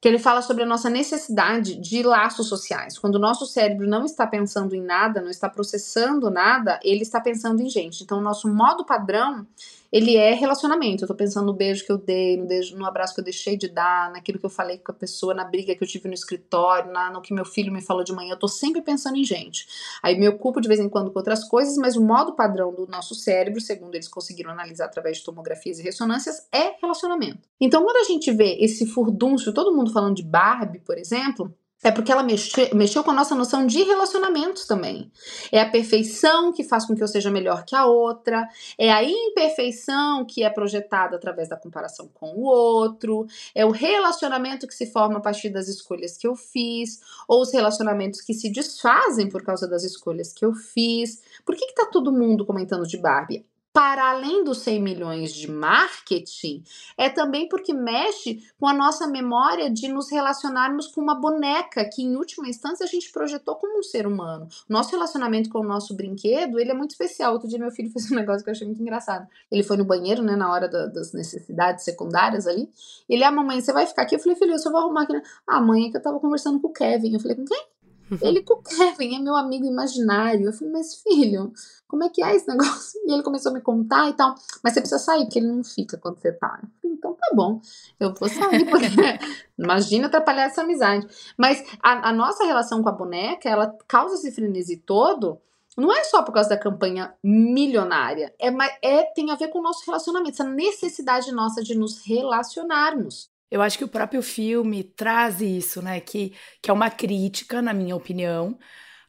que 0.00 0.08
ele 0.08 0.18
fala 0.18 0.42
sobre 0.42 0.64
a 0.64 0.66
nossa 0.66 0.90
necessidade 0.90 1.76
de 1.76 2.02
laços 2.02 2.48
sociais. 2.48 2.98
Quando 2.98 3.14
o 3.14 3.20
nosso 3.20 3.46
cérebro 3.46 3.88
não 3.88 4.04
está 4.04 4.26
pensando 4.26 4.74
em 4.74 4.82
nada, 4.82 5.22
não 5.22 5.30
está 5.30 5.48
processando 5.48 6.30
nada, 6.30 6.78
ele 6.82 7.02
está 7.02 7.20
pensando 7.20 7.62
em 7.62 7.70
gente. 7.70 8.02
Então, 8.02 8.18
o 8.18 8.22
nosso 8.22 8.52
modo 8.52 8.84
padrão 8.84 9.46
ele 9.92 10.16
é 10.16 10.34
relacionamento. 10.34 11.04
Eu 11.04 11.08
tô 11.08 11.14
pensando 11.14 11.46
no 11.46 11.52
beijo 11.52 11.84
que 11.84 11.92
eu 11.92 11.98
dei, 11.98 12.36
no, 12.36 12.46
beijo, 12.46 12.76
no 12.76 12.86
abraço 12.86 13.14
que 13.14 13.20
eu 13.20 13.24
deixei 13.24 13.56
de 13.56 13.68
dar, 13.68 14.10
naquilo 14.12 14.38
que 14.38 14.46
eu 14.46 14.50
falei 14.50 14.78
com 14.78 14.92
a 14.92 14.94
pessoa, 14.94 15.34
na 15.34 15.44
briga 15.44 15.74
que 15.74 15.82
eu 15.82 15.88
tive 15.88 16.08
no 16.08 16.14
escritório, 16.14 16.92
na, 16.92 17.10
no 17.10 17.20
que 17.20 17.32
meu 17.32 17.44
filho 17.44 17.72
me 17.72 17.80
falou 17.80 18.04
de 18.04 18.12
manhã. 18.12 18.32
Eu 18.32 18.38
tô 18.38 18.48
sempre 18.48 18.82
pensando 18.82 19.16
em 19.16 19.24
gente. 19.24 19.66
Aí 20.02 20.18
me 20.18 20.28
ocupo 20.28 20.60
de 20.60 20.68
vez 20.68 20.80
em 20.80 20.88
quando 20.88 21.10
com 21.10 21.18
outras 21.18 21.44
coisas, 21.44 21.76
mas 21.76 21.96
o 21.96 22.04
modo 22.04 22.34
padrão 22.34 22.72
do 22.74 22.86
nosso 22.86 23.14
cérebro, 23.14 23.60
segundo 23.60 23.94
eles 23.94 24.08
conseguiram 24.08 24.50
analisar 24.50 24.86
através 24.86 25.18
de 25.18 25.24
tomografias 25.24 25.78
e 25.78 25.82
ressonâncias, 25.82 26.46
é 26.52 26.74
relacionamento. 26.80 27.48
Então, 27.60 27.84
quando 27.84 27.96
a 27.96 28.04
gente 28.04 28.30
vê 28.32 28.56
esse 28.60 28.86
furdúncio, 28.86 29.52
todo 29.52 29.74
mundo 29.74 29.92
falando 29.92 30.16
de 30.16 30.22
Barbie, 30.22 30.80
por 30.80 30.98
exemplo, 30.98 31.54
é 31.82 31.90
porque 31.90 32.10
ela 32.10 32.22
mexe, 32.22 32.74
mexeu 32.74 33.04
com 33.04 33.10
a 33.10 33.14
nossa 33.14 33.34
noção 33.34 33.66
de 33.66 33.82
relacionamentos 33.82 34.66
também. 34.66 35.10
É 35.52 35.60
a 35.60 35.70
perfeição 35.70 36.52
que 36.52 36.64
faz 36.64 36.86
com 36.86 36.94
que 36.94 37.02
eu 37.02 37.08
seja 37.08 37.30
melhor 37.30 37.64
que 37.64 37.76
a 37.76 37.86
outra, 37.86 38.48
é 38.78 38.90
a 38.90 39.04
imperfeição 39.04 40.24
que 40.24 40.42
é 40.42 40.50
projetada 40.50 41.16
através 41.16 41.48
da 41.48 41.56
comparação 41.56 42.08
com 42.12 42.32
o 42.34 42.42
outro, 42.42 43.26
é 43.54 43.64
o 43.64 43.70
relacionamento 43.70 44.66
que 44.66 44.74
se 44.74 44.86
forma 44.86 45.18
a 45.18 45.22
partir 45.22 45.50
das 45.50 45.68
escolhas 45.68 46.16
que 46.16 46.26
eu 46.26 46.34
fiz, 46.34 47.00
ou 47.28 47.42
os 47.42 47.52
relacionamentos 47.52 48.20
que 48.20 48.34
se 48.34 48.50
desfazem 48.50 49.28
por 49.28 49.42
causa 49.42 49.68
das 49.68 49.84
escolhas 49.84 50.32
que 50.32 50.44
eu 50.44 50.54
fiz. 50.54 51.22
Por 51.44 51.54
que, 51.54 51.66
que 51.66 51.74
tá 51.74 51.86
todo 51.86 52.12
mundo 52.12 52.46
comentando 52.46 52.86
de 52.86 52.96
Barbie? 52.96 53.44
Para 53.76 54.08
além 54.08 54.42
dos 54.42 54.60
100 54.60 54.80
milhões 54.80 55.34
de 55.34 55.50
marketing, 55.50 56.64
é 56.96 57.10
também 57.10 57.46
porque 57.46 57.74
mexe 57.74 58.42
com 58.58 58.66
a 58.66 58.72
nossa 58.72 59.06
memória 59.06 59.70
de 59.70 59.86
nos 59.88 60.10
relacionarmos 60.10 60.86
com 60.86 61.02
uma 61.02 61.14
boneca 61.14 61.84
que, 61.84 62.02
em 62.02 62.16
última 62.16 62.48
instância, 62.48 62.84
a 62.84 62.88
gente 62.88 63.12
projetou 63.12 63.54
como 63.56 63.78
um 63.78 63.82
ser 63.82 64.06
humano. 64.06 64.48
Nosso 64.66 64.92
relacionamento 64.92 65.50
com 65.50 65.58
o 65.58 65.62
nosso 65.62 65.94
brinquedo, 65.94 66.58
ele 66.58 66.70
é 66.70 66.74
muito 66.74 66.92
especial. 66.92 67.34
Outro 67.34 67.50
dia 67.50 67.58
meu 67.58 67.70
filho 67.70 67.90
fez 67.92 68.10
um 68.10 68.14
negócio 68.14 68.42
que 68.42 68.48
eu 68.48 68.52
achei 68.52 68.66
muito 68.66 68.80
engraçado. 68.80 69.28
Ele 69.50 69.62
foi 69.62 69.76
no 69.76 69.84
banheiro, 69.84 70.22
né, 70.22 70.36
na 70.36 70.50
hora 70.50 70.68
da, 70.70 70.86
das 70.86 71.12
necessidades 71.12 71.84
secundárias 71.84 72.46
ali. 72.46 72.70
Ele, 73.06 73.24
ah, 73.24 73.30
mamãe, 73.30 73.60
você 73.60 73.74
vai 73.74 73.86
ficar 73.86 74.04
aqui? 74.04 74.14
Eu 74.14 74.20
falei, 74.20 74.38
filho, 74.38 74.52
eu 74.52 74.58
só 74.58 74.70
vou 74.70 74.80
arrumar 74.80 75.02
aqui. 75.02 75.12
Ah, 75.46 75.60
mãe, 75.60 75.88
é 75.88 75.90
que 75.90 75.98
eu 75.98 76.02
tava 76.02 76.18
conversando 76.18 76.58
com 76.60 76.68
o 76.68 76.72
Kevin. 76.72 77.12
Eu 77.12 77.20
falei, 77.20 77.36
com 77.36 77.44
quem? 77.44 77.75
Ele 78.20 78.42
com 78.42 78.54
o 78.54 78.62
Kevin, 78.62 79.16
é 79.16 79.18
meu 79.18 79.34
amigo 79.34 79.64
imaginário. 79.64 80.46
Eu 80.46 80.52
falei, 80.52 80.72
mas 80.72 80.94
filho, 80.96 81.52
como 81.88 82.04
é 82.04 82.08
que 82.08 82.22
é 82.22 82.34
esse 82.34 82.46
negócio? 82.48 83.00
E 83.04 83.12
ele 83.12 83.22
começou 83.22 83.50
a 83.50 83.54
me 83.54 83.60
contar 83.60 84.08
e 84.08 84.12
tal. 84.12 84.34
Mas 84.62 84.74
você 84.74 84.80
precisa 84.80 84.98
sair, 84.98 85.24
porque 85.24 85.38
ele 85.38 85.48
não 85.48 85.64
fica 85.64 85.96
quando 85.98 86.18
você 86.18 86.32
tá. 86.32 86.60
Falei, 86.80 86.96
então 86.96 87.14
tá 87.14 87.34
bom, 87.34 87.60
eu 87.98 88.14
vou 88.14 88.28
sair, 88.28 88.64
porque 88.70 88.86
imagina 89.58 90.06
atrapalhar 90.06 90.44
essa 90.44 90.62
amizade. 90.62 91.06
Mas 91.36 91.64
a, 91.82 92.10
a 92.10 92.12
nossa 92.12 92.44
relação 92.44 92.82
com 92.82 92.88
a 92.88 92.92
boneca, 92.92 93.48
ela 93.48 93.76
causa 93.86 94.14
esse 94.14 94.32
frenesi 94.32 94.76
todo 94.76 95.40
não 95.76 95.92
é 95.92 96.02
só 96.04 96.22
por 96.22 96.32
causa 96.32 96.48
da 96.48 96.56
campanha 96.56 97.14
milionária, 97.22 98.34
é, 98.40 98.48
é 98.80 99.02
tem 99.12 99.30
a 99.30 99.34
ver 99.34 99.48
com 99.48 99.58
o 99.58 99.62
nosso 99.62 99.84
relacionamento, 99.84 100.30
essa 100.30 100.44
necessidade 100.44 101.30
nossa 101.32 101.62
de 101.62 101.74
nos 101.74 102.02
relacionarmos. 102.06 103.30
Eu 103.50 103.62
acho 103.62 103.78
que 103.78 103.84
o 103.84 103.88
próprio 103.88 104.22
filme 104.22 104.82
traz 104.82 105.40
isso, 105.40 105.80
né? 105.80 106.00
Que, 106.00 106.34
que 106.60 106.70
é 106.70 106.74
uma 106.74 106.90
crítica, 106.90 107.62
na 107.62 107.72
minha 107.72 107.94
opinião, 107.94 108.58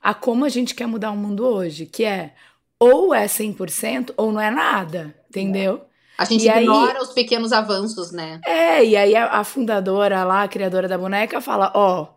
a 0.02 0.14
como 0.14 0.46
a 0.46 0.50
gente 0.50 0.76
quer 0.76 0.88
mudar 0.88 1.12
o 1.12 1.18
mundo 1.18 1.46
hoje, 1.46 1.86
que 1.86 2.04
é 2.04 2.34
ou 2.80 3.14
é 3.14 3.26
100% 3.26 4.14
ou 4.16 4.32
não 4.32 4.40
é 4.40 4.52
nada, 4.52 5.16
entendeu? 5.30 5.86
A 6.18 6.26
gente 6.26 6.46
e 6.46 6.50
ignora 6.50 6.98
aí, 6.98 7.04
os 7.04 7.14
pequenos 7.14 7.52
avanços, 7.52 8.12
né? 8.12 8.40
É, 8.46 8.84
e 8.84 8.96
aí 8.96 9.16
a, 9.16 9.40
a 9.40 9.44
fundadora 9.44 10.24
lá, 10.24 10.44
a 10.44 10.48
criadora 10.48 10.88
da 10.88 10.98
boneca, 10.98 11.42
fala: 11.42 11.72
ó, 11.76 12.04
oh, 12.04 12.08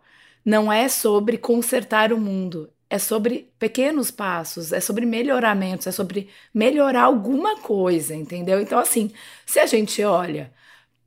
não 0.43 0.71
é 0.71 0.89
sobre 0.89 1.37
consertar 1.37 2.11
o 2.11 2.17
mundo, 2.17 2.71
é 2.89 2.97
sobre 2.97 3.51
pequenos 3.59 4.09
passos, 4.09 4.73
é 4.73 4.79
sobre 4.79 5.05
melhoramentos, 5.05 5.87
é 5.87 5.91
sobre 5.91 6.29
melhorar 6.53 7.03
alguma 7.03 7.57
coisa, 7.61 8.15
entendeu? 8.15 8.59
Então, 8.59 8.79
assim, 8.79 9.11
se 9.45 9.59
a 9.59 9.65
gente 9.65 10.03
olha 10.03 10.51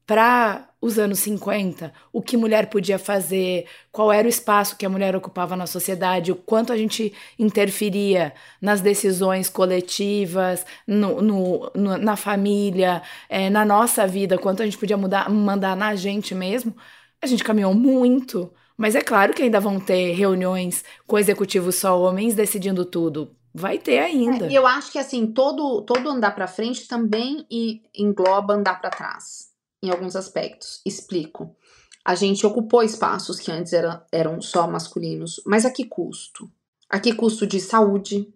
para 0.06 0.68
os 0.84 0.98
anos 0.98 1.20
50, 1.20 1.90
o 2.12 2.20
que 2.20 2.36
mulher 2.36 2.66
podia 2.66 2.98
fazer, 2.98 3.66
qual 3.90 4.12
era 4.12 4.26
o 4.26 4.28
espaço 4.28 4.76
que 4.76 4.84
a 4.84 4.88
mulher 4.90 5.16
ocupava 5.16 5.56
na 5.56 5.66
sociedade, 5.66 6.30
o 6.30 6.36
quanto 6.36 6.74
a 6.74 6.76
gente 6.76 7.10
interferia 7.38 8.34
nas 8.60 8.82
decisões 8.82 9.48
coletivas, 9.48 10.66
no, 10.86 11.22
no, 11.22 11.72
no 11.74 11.96
na 11.96 12.16
família, 12.16 13.00
é, 13.30 13.48
na 13.48 13.64
nossa 13.64 14.06
vida, 14.06 14.36
quanto 14.36 14.60
a 14.60 14.66
gente 14.66 14.76
podia 14.76 14.98
mudar, 14.98 15.30
mandar 15.30 15.74
na 15.74 15.94
gente 15.94 16.34
mesmo, 16.34 16.76
a 17.22 17.26
gente 17.26 17.42
caminhou 17.42 17.72
muito. 17.72 18.52
Mas 18.76 18.94
é 18.94 19.00
claro 19.00 19.32
que 19.32 19.42
ainda 19.42 19.60
vão 19.60 19.80
ter 19.80 20.12
reuniões 20.12 20.84
com 21.06 21.18
executivos 21.18 21.76
só 21.76 21.98
homens 21.98 22.34
decidindo 22.34 22.84
tudo. 22.84 23.34
Vai 23.54 23.78
ter 23.78 24.00
ainda. 24.00 24.48
E 24.48 24.54
é, 24.54 24.58
eu 24.58 24.66
acho 24.66 24.92
que 24.92 24.98
assim, 24.98 25.28
todo, 25.28 25.80
todo 25.80 26.10
andar 26.10 26.34
para 26.34 26.46
frente 26.46 26.86
também 26.86 27.46
engloba 27.94 28.52
andar 28.52 28.78
para 28.82 28.90
trás 28.90 29.53
em 29.86 29.90
alguns 29.90 30.16
aspectos. 30.16 30.80
Explico. 30.84 31.54
A 32.04 32.14
gente 32.14 32.44
ocupou 32.44 32.82
espaços 32.82 33.40
que 33.40 33.50
antes 33.50 33.72
era, 33.72 34.04
eram 34.12 34.40
só 34.40 34.68
masculinos, 34.68 35.40
mas 35.46 35.64
a 35.64 35.70
que 35.70 35.84
custo? 35.84 36.50
A 36.88 37.00
que 37.00 37.14
custo 37.14 37.46
de 37.46 37.58
saúde, 37.60 38.28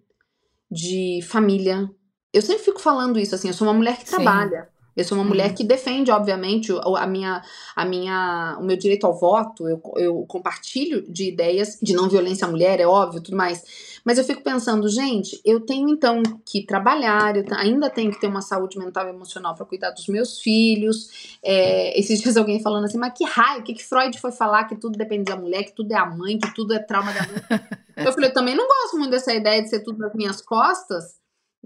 de 0.70 1.20
família? 1.22 1.90
Eu 2.32 2.40
sempre 2.40 2.64
fico 2.64 2.80
falando 2.80 3.18
isso, 3.18 3.34
assim, 3.34 3.48
eu 3.48 3.54
sou 3.54 3.66
uma 3.66 3.74
mulher 3.74 3.98
que 3.98 4.08
Sim. 4.08 4.16
trabalha. 4.16 4.68
Eu 4.98 5.04
sou 5.04 5.16
uma 5.16 5.22
mulher 5.24 5.54
que 5.54 5.62
defende, 5.62 6.10
obviamente, 6.10 6.72
a 6.72 7.06
minha, 7.06 7.40
a 7.76 7.84
minha, 7.84 8.58
o 8.60 8.64
meu 8.64 8.76
direito 8.76 9.06
ao 9.06 9.16
voto. 9.16 9.68
Eu, 9.68 9.80
eu 9.94 10.26
compartilho 10.26 11.08
de 11.08 11.28
ideias 11.28 11.78
de 11.80 11.94
não 11.94 12.08
violência 12.08 12.48
à 12.48 12.50
mulher, 12.50 12.80
é 12.80 12.86
óbvio, 12.86 13.22
tudo 13.22 13.36
mais. 13.36 13.97
Mas 14.08 14.16
eu 14.16 14.24
fico 14.24 14.42
pensando, 14.42 14.88
gente, 14.88 15.38
eu 15.44 15.60
tenho 15.60 15.86
então 15.86 16.22
que 16.42 16.64
trabalhar, 16.64 17.36
eu 17.36 17.44
ainda 17.50 17.90
tenho 17.90 18.10
que 18.10 18.18
ter 18.18 18.26
uma 18.26 18.40
saúde 18.40 18.78
mental 18.78 19.06
e 19.06 19.10
emocional 19.10 19.54
para 19.54 19.66
cuidar 19.66 19.90
dos 19.90 20.08
meus 20.08 20.40
filhos. 20.40 21.36
É, 21.44 22.00
esses 22.00 22.16
dias 22.24 22.38
alguém 22.38 22.58
falando 22.62 22.86
assim, 22.86 22.96
mas 22.96 23.12
que 23.12 23.26
raio, 23.26 23.60
o 23.60 23.62
que, 23.62 23.74
que 23.74 23.84
Freud 23.84 24.18
foi 24.18 24.32
falar 24.32 24.64
que 24.64 24.76
tudo 24.76 24.96
depende 24.96 25.24
da 25.24 25.36
mulher, 25.36 25.62
que 25.62 25.74
tudo 25.74 25.92
é 25.92 25.96
a 25.96 26.06
mãe, 26.06 26.38
que 26.38 26.54
tudo 26.54 26.72
é 26.72 26.78
trauma 26.78 27.12
da 27.12 27.20
mãe. 27.20 27.60
eu 28.06 28.10
falei, 28.10 28.30
eu 28.30 28.32
também 28.32 28.54
não 28.54 28.66
gosto 28.66 28.96
muito 28.96 29.10
dessa 29.10 29.34
ideia 29.34 29.62
de 29.62 29.68
ser 29.68 29.80
tudo 29.80 29.98
nas 29.98 30.14
minhas 30.14 30.40
costas 30.40 31.18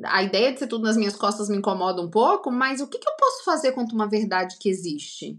a 0.05 0.21
ideia 0.25 0.53
de 0.53 0.59
ser 0.59 0.67
tudo 0.67 0.83
nas 0.83 0.97
minhas 0.97 1.15
costas 1.15 1.49
me 1.49 1.59
incomoda 1.59 2.03
um 2.03 2.11
pouco, 2.11 2.51
mas 2.51 2.81
o 2.81 2.89
que, 2.89 2.99
que 2.99 3.09
eu 3.09 3.15
posso 3.17 3.45
fazer 3.45 3.71
contra 3.71 3.95
uma 3.95 4.09
verdade 4.09 4.57
que 4.59 4.69
existe? 4.69 5.39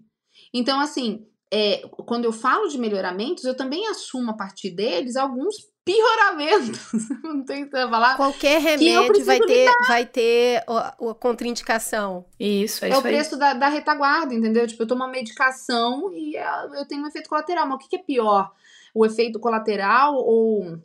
Então, 0.54 0.80
assim, 0.80 1.28
é, 1.52 1.80
quando 2.06 2.24
eu 2.24 2.32
falo 2.32 2.70
de 2.70 2.78
melhoramentos, 2.78 3.44
eu 3.44 3.58
também 3.58 3.88
assumo 3.88 4.32
a 4.32 4.38
partir 4.38 4.70
deles 4.70 5.18
alguns 5.18 5.73
pioramentos. 5.86 7.10
Não 7.24 7.44
tem 7.44 7.66
que 7.66 7.72
falar. 7.72 8.16
Qualquer 8.16 8.62
remédio 8.62 9.26
vai 9.26 9.40
ter, 9.40 9.72
vai 9.88 10.06
ter 10.06 10.64
a, 10.68 10.90
a 10.90 11.14
contraindicação. 11.14 12.26
Isso, 12.40 12.84
é, 12.86 12.90
é 12.90 12.92
isso 12.92 13.00
o 13.00 13.04
preço 13.04 13.38
da, 13.38 13.54
da, 13.54 13.68
retaguarda, 13.68 14.34
entendeu? 14.34 14.66
Tipo, 14.66 14.84
eu 14.84 14.88
tomo 14.88 15.04
uma 15.04 15.12
medicação 15.12 16.12
e 16.14 16.36
eu 16.76 16.86
tenho 16.88 17.04
um 17.04 17.08
efeito 17.08 17.30
colateral. 17.30 17.68
Mas 17.68 17.76
o 17.76 17.80
que, 17.80 17.90
que 17.90 17.96
é 17.98 18.04
pior? 18.04 18.52
O 18.94 19.06
efeito 19.06 19.40
colateral 19.40 20.16
ou 20.16 20.80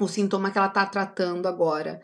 o 0.00 0.08
sintoma 0.08 0.50
que 0.50 0.58
ela 0.58 0.66
está 0.66 0.84
tratando 0.86 1.46
agora? 1.46 2.00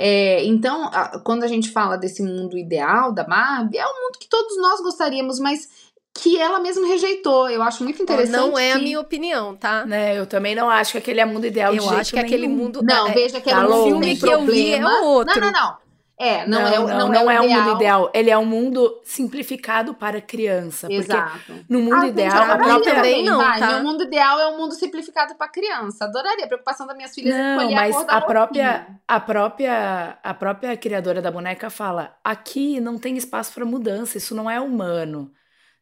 É, 0.00 0.44
então, 0.44 0.84
a, 0.84 1.18
quando 1.20 1.42
a 1.42 1.48
gente 1.48 1.70
fala 1.70 1.96
desse 1.96 2.22
mundo 2.22 2.56
ideal 2.56 3.12
da 3.12 3.24
Barbie, 3.24 3.78
é 3.78 3.84
um 3.84 4.04
mundo 4.04 4.18
que 4.20 4.28
todos 4.28 4.56
nós 4.56 4.80
gostaríamos, 4.80 5.40
mas 5.40 5.87
que 6.18 6.36
ela 6.36 6.58
mesma 6.58 6.86
rejeitou. 6.86 7.48
Eu 7.48 7.62
acho 7.62 7.84
muito 7.84 8.02
interessante. 8.02 8.36
Não 8.36 8.58
é 8.58 8.72
que... 8.72 8.76
a 8.76 8.78
minha 8.78 9.00
opinião, 9.00 9.54
tá? 9.54 9.86
Né, 9.86 10.18
eu 10.18 10.26
também 10.26 10.54
não 10.54 10.68
acho 10.68 10.92
que 10.92 10.98
aquele 10.98 11.20
é 11.20 11.24
mundo 11.24 11.46
ideal. 11.46 11.74
Eu 11.74 11.88
acho 11.90 12.10
que 12.10 12.16
nenhum. 12.16 12.26
aquele 12.26 12.48
mundo. 12.48 12.80
Não, 12.82 13.06
é, 13.06 13.12
veja 13.12 13.40
que 13.40 13.48
tá 13.48 13.62
é 13.62 13.66
um 13.66 13.84
filme 13.84 14.16
que 14.16 14.28
eu 14.28 14.44
vi 14.44 14.74
é 14.74 14.84
outro. 14.84 15.40
Não, 15.40 15.52
não, 15.52 15.52
não. 15.52 15.88
É, 16.20 16.44
não, 16.48 16.60
não, 16.60 16.66
é, 16.66 16.78
não, 16.78 16.86
não, 16.86 17.08
não 17.10 17.30
é, 17.30 17.36
é 17.36 17.40
um 17.40 17.48
mundo 17.48 17.76
ideal. 17.76 18.10
Ele 18.12 18.28
é 18.28 18.36
um 18.36 18.44
mundo 18.44 19.00
simplificado 19.04 19.94
para 19.94 20.20
criança. 20.20 20.92
Exato. 20.92 21.38
Porque 21.46 21.64
no 21.68 21.78
mundo 21.78 22.02
ah, 22.02 22.08
ideal, 22.08 22.42
a 22.42 22.58
própria 22.58 22.94
também 22.96 23.24
não, 23.24 23.38
vai, 23.38 23.60
tá? 23.60 23.66
Meu 23.68 23.84
mundo 23.84 24.02
ideal 24.02 24.40
é 24.40 24.48
um 24.48 24.58
mundo 24.58 24.74
simplificado 24.74 25.36
para 25.36 25.46
criança. 25.46 26.06
Adoraria. 26.06 26.44
A 26.44 26.48
preocupação 26.48 26.88
das 26.88 26.96
minhas 26.96 27.14
filhas 27.14 27.32
é 27.32 27.56
não, 27.56 27.70
mas 27.70 27.94
a, 27.94 28.16
a 28.16 28.20
própria 28.20 28.86
a 29.06 29.20
própria 29.20 30.18
a 30.20 30.34
própria 30.34 30.76
criadora 30.76 31.22
da 31.22 31.30
boneca 31.30 31.70
fala: 31.70 32.16
"Aqui 32.24 32.80
não 32.80 32.98
tem 32.98 33.16
espaço 33.16 33.54
para 33.54 33.64
mudança, 33.64 34.18
isso 34.18 34.34
não 34.34 34.50
é 34.50 34.60
humano". 34.60 35.30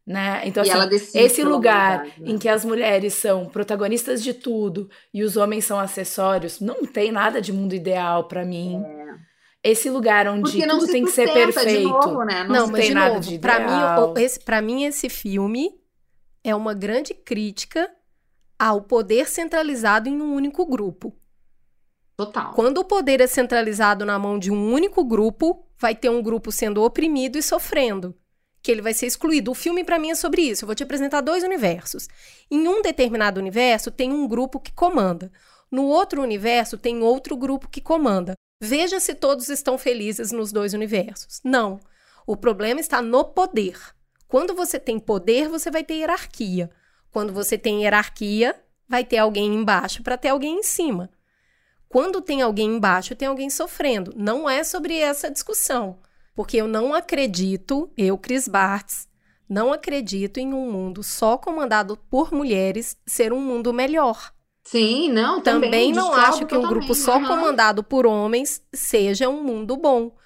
Né? 0.07 0.42
Então, 0.45 0.62
assim, 0.62 1.19
esse 1.19 1.42
lugar 1.42 2.05
né? 2.05 2.12
em 2.21 2.38
que 2.38 2.49
as 2.49 2.64
mulheres 2.64 3.14
são 3.14 3.47
protagonistas 3.47 4.23
de 4.23 4.33
tudo 4.33 4.88
e 5.12 5.25
os 5.25 5.37
homens 5.37 5.64
são 5.64 5.81
acessórios, 5.81 6.61
não 6.61 6.85
tem 6.87 7.11
nada 7.11 7.40
de 7.40 7.53
mundo 7.53 7.75
ideal 7.75 8.29
para 8.29 8.45
mim. 8.45 8.81
É 9.64 9.71
esse 9.71 9.90
lugar 9.90 10.29
onde 10.29 10.64
tudo 10.64 10.87
tem 10.87 11.05
que 11.05 11.11
ser 11.11 11.33
perfeito. 11.33 11.88
Novo, 11.88 12.23
né? 12.23 12.45
Não, 12.45 12.55
não 12.55 12.66
mas 12.69 12.81
tem 12.83 12.88
de 12.90 12.95
nada 12.95 13.14
novo, 13.14 13.29
de 13.29 13.38
Pra 13.40 13.59
mim, 13.59 14.23
esse, 14.23 14.38
pra 14.38 14.62
mim, 14.62 14.85
esse 14.85 15.09
filme 15.09 15.75
é 16.45 16.55
uma 16.55 16.73
grande 16.73 17.12
crítica 17.12 17.90
ao 18.57 18.83
poder 18.83 19.27
centralizado 19.27 20.09
em 20.09 20.23
um 20.23 20.35
único 20.35 20.64
grupo. 20.64 21.16
Total. 22.16 22.53
Quando 22.55 22.79
o 22.79 22.85
poder 22.85 23.21
é 23.21 23.27
centralizado 23.27 24.07
na 24.07 24.21
mão 24.21 24.38
de 24.38 24.53
um 24.53 24.73
único 24.73 25.05
grupo, 25.05 25.66
vai 25.77 25.97
ter 25.97 26.09
um 26.11 26.23
grupo 26.23 26.53
sendo 26.53 26.85
oprimido 26.85 27.37
e 27.37 27.42
sofrendo. 27.42 28.14
Que 28.62 28.73
ele 28.73 28.83
vai 28.83 28.95
ser 28.95 29.07
excluído. 29.07 29.51
O 29.51 29.55
filme, 29.55 29.85
para 29.85 29.99
mim, 29.99 30.11
é 30.11 30.14
sobre 30.14 30.42
isso. 30.42 30.64
Eu 30.64 30.66
vou 30.66 30.75
te 30.75 30.83
apresentar 30.83 31.21
dois 31.21 31.45
universos. 31.45 32.09
Em 32.51 32.66
um 32.66 32.83
determinado 32.83 33.40
universo, 33.40 33.90
tem 33.90 34.12
um 34.12 34.27
grupo 34.27 34.59
que 34.59 34.73
comanda. 34.73 35.31
No 35.71 35.85
outro 35.85 36.23
universo, 36.23 36.79
tem 36.79 37.03
outro 37.03 37.37
grupo 37.37 37.69
que 37.69 37.81
comanda. 37.81 38.35
Veja 38.61 38.99
se 38.99 39.14
todos 39.14 39.49
estão 39.49 39.77
felizes 39.77 40.33
nos 40.33 40.51
dois 40.51 40.75
universos. 40.75 41.40
Não. 41.45 41.78
O 42.26 42.37
problema 42.37 42.81
está 42.81 43.03
no 43.03 43.24
poder. 43.24 43.78
Quando 44.26 44.55
você 44.55 44.78
tem 44.78 44.99
poder, 44.99 45.49
você 45.49 45.70
vai 45.70 45.85
ter 45.85 45.95
hierarquia. 45.95 46.70
Quando 47.11 47.33
você 47.33 47.57
tem 47.57 47.83
hierarquia, 47.83 48.55
vai 48.89 49.05
ter 49.05 49.18
alguém 49.18 49.55
embaixo 49.55 50.03
para 50.03 50.16
ter 50.16 50.28
alguém 50.28 50.59
em 50.59 50.62
cima. 50.62 51.11
Quando 51.89 52.20
tem 52.20 52.43
alguém 52.43 52.76
embaixo, 52.76 53.14
tem 53.14 53.28
alguém 53.28 53.49
sofrendo. 53.49 54.12
Não 54.16 54.49
é 54.49 54.64
sobre 54.64 54.99
essa 54.99 55.31
discussão. 55.31 55.99
Porque 56.37 56.59
eu 56.59 56.68
não 56.68 56.93
acredito, 56.95 57.91
eu, 57.97 58.16
Cris 58.18 58.47
Bartz, 58.47 59.09
Não 59.49 59.72
acredito 59.72 60.39
em 60.39 60.53
um 60.53 60.70
mundo 60.70 61.03
só 61.05 61.39
comandado 61.39 61.97
por 62.11 62.32
mulheres 62.32 62.97
ser 63.07 63.32
um 63.32 63.41
mundo 63.41 63.72
melhor. 63.72 64.32
Sim, 64.64 65.09
não, 65.09 65.41
também. 65.41 65.70
Também 65.70 65.93
não 65.93 66.12
acho 66.12 66.45
que 66.47 66.57
um 66.57 66.66
grupo 66.66 66.95
só 66.95 67.14
Aham. 67.14 67.26
comandado 67.28 67.84
por 67.84 68.05
homens 68.05 68.61
seja 68.74 69.28
um 69.28 69.43
mundo 69.45 69.76
bom. 69.76 70.16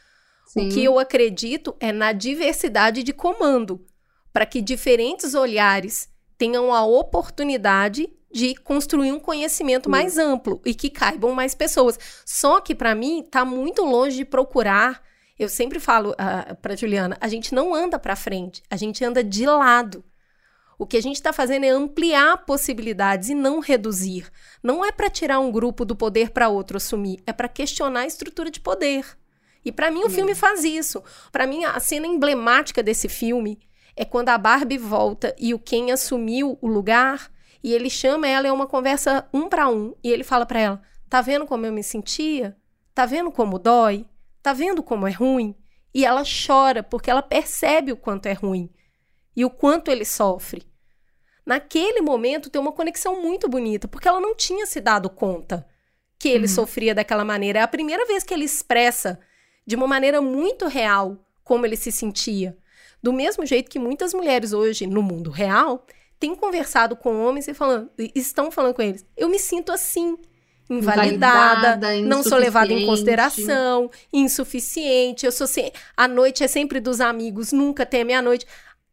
Sim. 0.47 0.69
O 0.69 0.73
que 0.73 0.83
eu 0.83 0.99
acredito 0.99 1.77
é 1.79 1.93
na 1.93 2.13
diversidade 2.13 3.03
de 3.03 3.13
comando, 3.13 3.85
para 4.33 4.47
que 4.47 4.63
diferentes 4.63 5.35
olhares 5.35 6.09
tenham 6.39 6.73
a 6.73 6.83
oportunidade 6.83 8.11
de 8.33 8.55
construir 8.55 9.13
um 9.13 9.21
conhecimento 9.21 9.91
mais 9.91 10.17
amplo 10.17 10.63
e 10.65 10.75
que 10.75 10.89
caibam 10.89 11.33
mais 11.33 11.55
pessoas. 11.55 11.99
Só 12.25 12.59
que 12.61 12.75
para 12.75 12.95
mim 12.95 13.23
tá 13.31 13.45
muito 13.45 13.85
longe 13.85 14.17
de 14.17 14.25
procurar. 14.25 15.10
Eu 15.41 15.49
sempre 15.49 15.81
falo 15.81 16.15
para 16.61 16.77
Juliana, 16.77 17.17
a 17.19 17.27
gente 17.27 17.55
não 17.55 17.75
anda 17.75 17.99
para 17.99 18.15
frente, 18.15 18.63
a 18.69 18.77
gente 18.77 19.03
anda 19.03 19.25
de 19.25 19.47
lado. 19.47 20.05
O 20.79 20.85
que 20.85 20.99
a 20.99 21.01
gente 21.01 21.17
está 21.17 21.33
fazendo 21.33 21.65
é 21.65 21.71
ampliar 21.71 22.45
possibilidades 22.45 23.31
e 23.31 23.35
não 23.35 23.59
reduzir. 23.59 24.31
Não 24.63 24.85
é 24.85 24.93
para 24.93 25.09
tirar 25.09 25.41
um 25.41 25.51
grupo 25.51 25.87
do 25.87 25.97
poder 25.97 26.29
para 26.29 26.51
outro 26.51 26.77
assumir, 26.77 27.23
é 27.27 27.33
para 27.33 27.49
questionar 27.49 28.01
a 28.01 28.07
estrutura 28.07 28.51
de 28.51 28.61
poder. 28.61 29.07
E 29.65 29.73
para 29.73 29.91
mim 29.91 30.05
o 30.05 30.11
filme 30.11 30.35
faz 30.35 30.63
isso. 30.63 31.03
Para 31.33 31.47
mim 31.47 31.65
a 31.65 31.81
cena 31.81 32.07
emblemática 32.07 32.83
desse 32.83 33.09
filme 33.09 33.59
é 33.97 34.05
quando 34.05 34.29
a 34.29 34.37
Barbie 34.37 34.77
volta 34.77 35.35
e 35.39 35.55
o 35.55 35.59
Ken 35.59 35.91
assumiu 35.91 36.59
o 36.61 36.69
lugar 36.69 37.33
e 37.65 37.73
ele 37.73 37.89
chama 37.89 38.29
ela 38.29 38.47
é 38.47 38.53
uma 38.53 38.67
conversa 38.67 39.27
um 39.33 39.49
para 39.49 39.71
um 39.71 39.95
e 40.05 40.11
ele 40.11 40.23
fala 40.23 40.45
para 40.45 40.61
ela: 40.61 40.83
"Tá 41.09 41.23
vendo 41.23 41.47
como 41.47 41.65
eu 41.65 41.73
me 41.73 41.83
sentia? 41.83 42.55
Tá 42.95 43.07
vendo 43.07 43.33
como 43.33 43.59
dói? 43.59 44.05
Tá 44.43 44.53
vendo 44.53 44.83
como 44.83 45.07
é 45.07 45.11
ruim?" 45.11 45.55
E 45.93 46.05
ela 46.05 46.23
chora 46.25 46.83
porque 46.83 47.11
ela 47.11 47.23
percebe 47.23 47.93
o 47.93 47.97
quanto 47.97 48.27
é 48.27 48.33
ruim 48.33 48.71
e 49.35 49.45
o 49.45 49.51
quanto 49.51 49.91
ele 49.91 50.05
sofre. 50.05 50.67
Naquele 51.45 52.01
momento 52.01 52.51
tem 52.51 52.61
uma 52.61 52.73
conexão 52.73 53.21
muito 53.21 53.49
bonita, 53.49 53.89
porque 53.89 54.07
ela 54.07 54.21
não 54.21 54.35
tinha 54.37 54.67
se 54.67 54.81
dado 54.81 55.11
conta 55.11 55.67
que 56.19 56.29
ele 56.29 56.47
sofria 56.47 56.95
daquela 56.95 57.25
maneira. 57.25 57.61
É 57.61 57.63
a 57.63 57.69
primeira 57.69 58.05
vez 58.07 58.23
que 58.23 58.35
ele 58.35 58.45
expressa 58.45 59.19
de 59.67 59.75
uma 59.75 59.87
maneira 59.87 60.21
muito 60.21 60.69
real 60.69 61.17
como 61.43 61.65
ele 61.65 61.77
se 61.77 61.91
sentia. 61.91 62.57
Do 63.03 63.13
mesmo 63.13 63.47
jeito 63.47 63.71
que 63.71 63.79
muitas 63.79 64.13
mulheres 64.13 64.53
hoje, 64.53 64.87
no 64.87 65.03
mundo 65.03 65.31
real, 65.31 65.87
têm 66.19 66.37
conversado 66.37 66.95
com 66.95 67.25
homens 67.25 67.49
e 67.49 67.55
falando, 67.55 67.91
e 67.99 68.13
estão 68.15 68.51
falando 68.51 68.75
com 68.75 68.83
eles. 68.83 69.07
Eu 69.17 69.29
me 69.29 69.39
sinto 69.39 69.73
assim, 69.73 70.19
invalidada, 70.71 71.77
Invalidada, 71.77 72.01
não 72.03 72.23
sou 72.23 72.39
levada 72.39 72.73
em 72.73 72.87
consideração, 72.87 73.91
insuficiente. 74.13 75.27
Eu 75.27 75.33
sou 75.33 75.47
se... 75.47 75.73
a 75.97 76.07
noite 76.07 76.45
é 76.45 76.49
sempre 76.49 76.79
dos 76.79 77.01
amigos, 77.01 77.53
nunca 77.53 77.85
tem 77.85 78.03
a 78.03 78.05
meia-noite. 78.05 78.47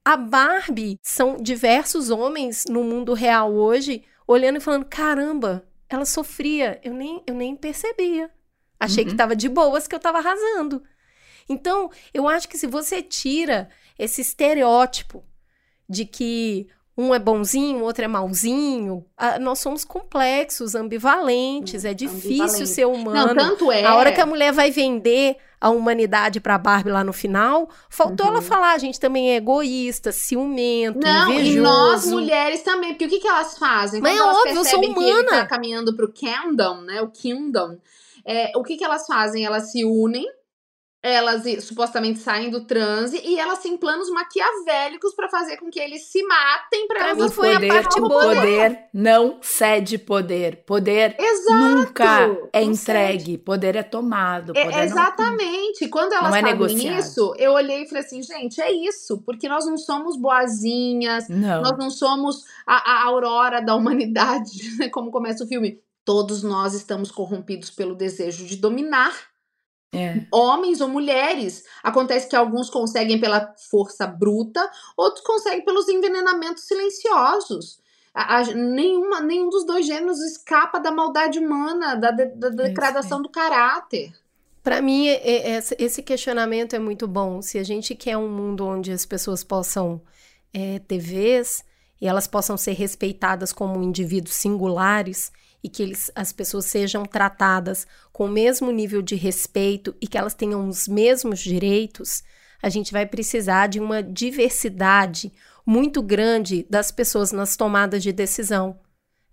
A 0.04 0.18
Barbie 0.18 1.00
são 1.04 1.38
diversos 1.38 2.10
homens 2.10 2.66
no 2.68 2.84
mundo 2.84 3.14
real 3.14 3.54
hoje 3.54 4.04
olhando 4.28 4.58
e 4.58 4.62
falando: 4.62 4.86
caramba, 4.86 5.64
ela 5.88 6.06
sofria, 6.06 6.80
eu 6.84 6.94
nem, 6.94 7.22
eu 7.28 7.36
nem 7.36 7.56
percebia. 7.56 8.30
Achei 8.80 9.06
que 9.06 9.16
tava 9.16 9.36
de 9.36 9.50
boas, 9.50 9.88
que 9.88 9.96
eu 9.96 10.00
tava 10.00 10.20
arrasando. 10.20 10.84
Então, 11.50 11.90
eu 12.14 12.28
acho 12.28 12.48
que 12.48 12.58
se 12.58 12.68
você 12.68 13.02
tira 13.02 13.70
esse 13.98 14.22
estereótipo 14.22 15.24
de 15.90 16.06
que 16.06 16.68
um 16.98 17.14
é 17.14 17.20
bonzinho, 17.20 17.80
o 17.80 17.84
outro 17.84 18.04
é 18.04 18.08
malzinho, 18.08 19.06
ah, 19.16 19.38
nós 19.38 19.60
somos 19.60 19.86
complexos, 19.86 20.74
ambivalentes, 20.76 21.86
é 21.86 21.94
difícil 21.94 22.42
ambivalente. 22.44 22.68
ser 22.68 22.86
humano. 22.88 23.34
Não, 23.34 23.50
tanto 23.50 23.72
é. 23.72 23.86
A 23.86 23.96
hora 23.96 24.12
que 24.12 24.20
a 24.22 24.26
mulher 24.26 24.52
vai 24.52 24.72
vender 24.72 25.38
a 25.62 25.70
humanidade 25.70 26.40
pra 26.40 26.58
Barbie 26.58 26.92
lá 26.92 27.04
no 27.04 27.14
final, 27.14 27.70
faltou 27.90 28.28
Uhum. 28.28 28.34
ela 28.34 28.42
falar, 28.42 28.74
a 28.74 28.78
gente 28.78 29.00
também 29.00 29.32
é 29.32 29.36
egoísta, 29.38 30.12
ciumento, 30.12 31.00
Não, 31.00 31.32
invejoso. 31.32 31.58
e 31.58 31.60
nós 31.62 32.06
mulheres 32.08 32.62
também, 32.62 32.92
porque 32.94 33.06
o 33.06 33.10
que, 33.10 33.20
que 33.20 33.28
elas 33.28 33.58
fazem? 33.58 34.00
Mas 34.02 34.12
Quando 34.14 34.20
é 34.20 34.24
elas 34.24 34.38
óbvio, 34.38 34.52
eu 34.52 34.64
sou 34.66 34.80
percebem 34.82 34.94
que 34.94 35.00
ele 35.04 35.12
humana. 35.22 35.30
tá 35.42 35.46
caminhando 35.48 35.96
pro 35.96 36.12
Kingdom, 36.12 36.82
né? 36.82 37.02
O 37.02 37.08
Kingdom. 37.10 37.78
É, 38.26 38.52
o 38.56 38.64
que, 38.64 38.76
que 38.78 38.84
elas 38.84 39.06
fazem? 39.08 39.46
Elas 39.46 39.72
se 39.72 39.84
unem, 39.86 40.26
elas 41.04 41.44
supostamente 41.64 42.20
saem 42.20 42.50
do 42.50 42.66
transe 42.66 43.22
e 43.24 43.40
elas 43.40 43.60
têm 43.60 43.78
planos 43.78 44.10
maquiavélicos 44.10 45.14
pra 45.16 45.30
fazer 45.30 45.56
com 45.58 45.70
que 45.70 45.80
eles 45.80 46.12
se 46.12 46.22
matem 46.24 46.88
pra 46.88 46.98
Pra 46.98 47.08
elas 47.10 47.18
mim 47.18 47.26
O 47.26 47.32
foi 47.32 47.52
a 47.52 47.60
poder, 47.60 47.68
parte 47.84 48.00
o 48.02 48.08
boa. 48.08 48.24
poder 48.36 48.80
não 48.94 49.38
cede 49.42 49.98
poder. 49.98 50.64
Poder 50.66 51.16
Exato! 51.20 51.54
nunca 51.60 52.22
é 52.52 52.62
Não 52.66 52.72
entregue. 52.72 53.38
Poder 53.38 53.76
é 53.76 53.84
tomado. 53.84 54.52
É, 54.56 54.64
Poder 54.66 54.76
não- 54.78 54.84
exatamente. 54.84 55.88
Quando 55.88 56.14
elas 56.14 56.30
não 56.30 56.36
é 56.36 56.42
fazem 56.42 56.54
negociado. 56.58 57.00
isso, 57.00 57.34
eu 57.38 57.52
olhei 57.54 57.84
e 57.84 57.88
falei 57.88 58.04
assim, 58.04 58.22
gente, 58.24 58.60
é 58.60 58.72
isso, 58.72 59.22
porque 59.26 59.48
nós 59.48 59.66
não 59.66 59.78
somos 59.78 60.18
boazinhas, 60.18 61.28
Não. 61.30 61.62
nós 61.62 61.78
não 61.78 61.90
somos 61.90 62.44
a, 62.66 62.76
a 62.92 63.04
aurora 63.06 63.62
da 63.62 63.76
humanidade, 63.76 64.52
né, 64.80 64.90
como 64.90 65.12
começa 65.12 65.44
o 65.44 65.48
filme. 65.48 65.80
Todos 66.04 66.42
nós 66.42 66.74
estamos 66.74 67.12
corrompidos 67.12 67.70
pelo 67.70 67.94
desejo 67.94 68.46
de 68.46 68.56
dominar, 68.56 69.14
É. 69.94 70.26
homens 70.32 70.82
ou 70.82 70.88
mulheres. 70.90 71.64
Acontece 71.82 72.28
que 72.28 72.36
alguns 72.36 72.70
conseguem 72.70 73.20
pela 73.20 73.54
força 73.72 74.06
bruta, 74.06 74.70
outros 74.98 75.24
conseguem 75.26 75.64
pelos 75.64 75.88
envenenamentos 75.88 76.64
silenciosos. 76.64 77.80
A- 78.14 78.40
a- 78.40 78.44
nenhuma, 78.54 79.22
nenhum 79.22 79.50
dos 79.50 79.66
dois 79.66 79.86
gêneros 79.86 80.20
escapa 80.20 80.80
da 80.80 80.92
maldade 80.92 81.40
humana, 81.40 81.96
da, 81.96 82.12
de- 82.12 82.26
da 82.36 82.48
isso 82.50 82.58
degradação 82.58 83.22
do 83.22 83.30
caráter. 83.30 84.12
Para 84.64 84.82
mim, 84.82 85.08
é- 85.08 85.22
é- 85.26 85.58
esse- 85.58 85.76
esse 85.80 86.04
questionamento 86.04 86.76
é 86.76 86.80
muito 86.80 87.08
bom. 87.08 87.42
Se 87.42 87.58
a 87.58 87.64
gente 87.64 87.96
quer 87.96 88.18
um 88.18 88.28
mundo 88.30 88.66
onde 88.66 88.92
as 88.92 89.06
pessoas 89.06 89.44
possam 89.44 90.02
é, 90.54 90.80
ter 90.80 90.98
vez 91.00 91.64
e 92.02 92.08
elas 92.08 92.26
possam 92.28 92.58
ser 92.58 92.72
respeitadas 92.74 93.54
como 93.54 93.84
indivíduos 93.84 94.36
singulares 94.36 95.32
e 95.64 95.70
que 95.70 95.84
eles, 95.84 96.12
as 96.16 96.32
pessoas 96.32 96.66
sejam 96.66 97.06
tratadas 97.06 97.88
com 98.12 98.26
o 98.26 98.30
mesmo 98.30 98.72
nível 98.72 99.02
de 99.02 99.16
respeito 99.16 99.96
e 100.00 100.08
que 100.08 100.18
elas 100.18 100.34
tenham 100.34 100.68
os 100.68 100.88
mesmos 100.88 101.40
direitos, 101.40 102.24
a 102.62 102.70
gente 102.70 102.92
vai 102.92 103.06
precisar 103.06 103.68
de 103.68 103.80
uma 103.80 104.02
diversidade 104.02 105.32
muito 105.66 106.02
grande 106.02 106.66
das 106.70 106.92
pessoas 106.92 107.32
nas 107.32 107.56
tomadas 107.56 108.02
de 108.02 108.12
decisão. 108.12 108.80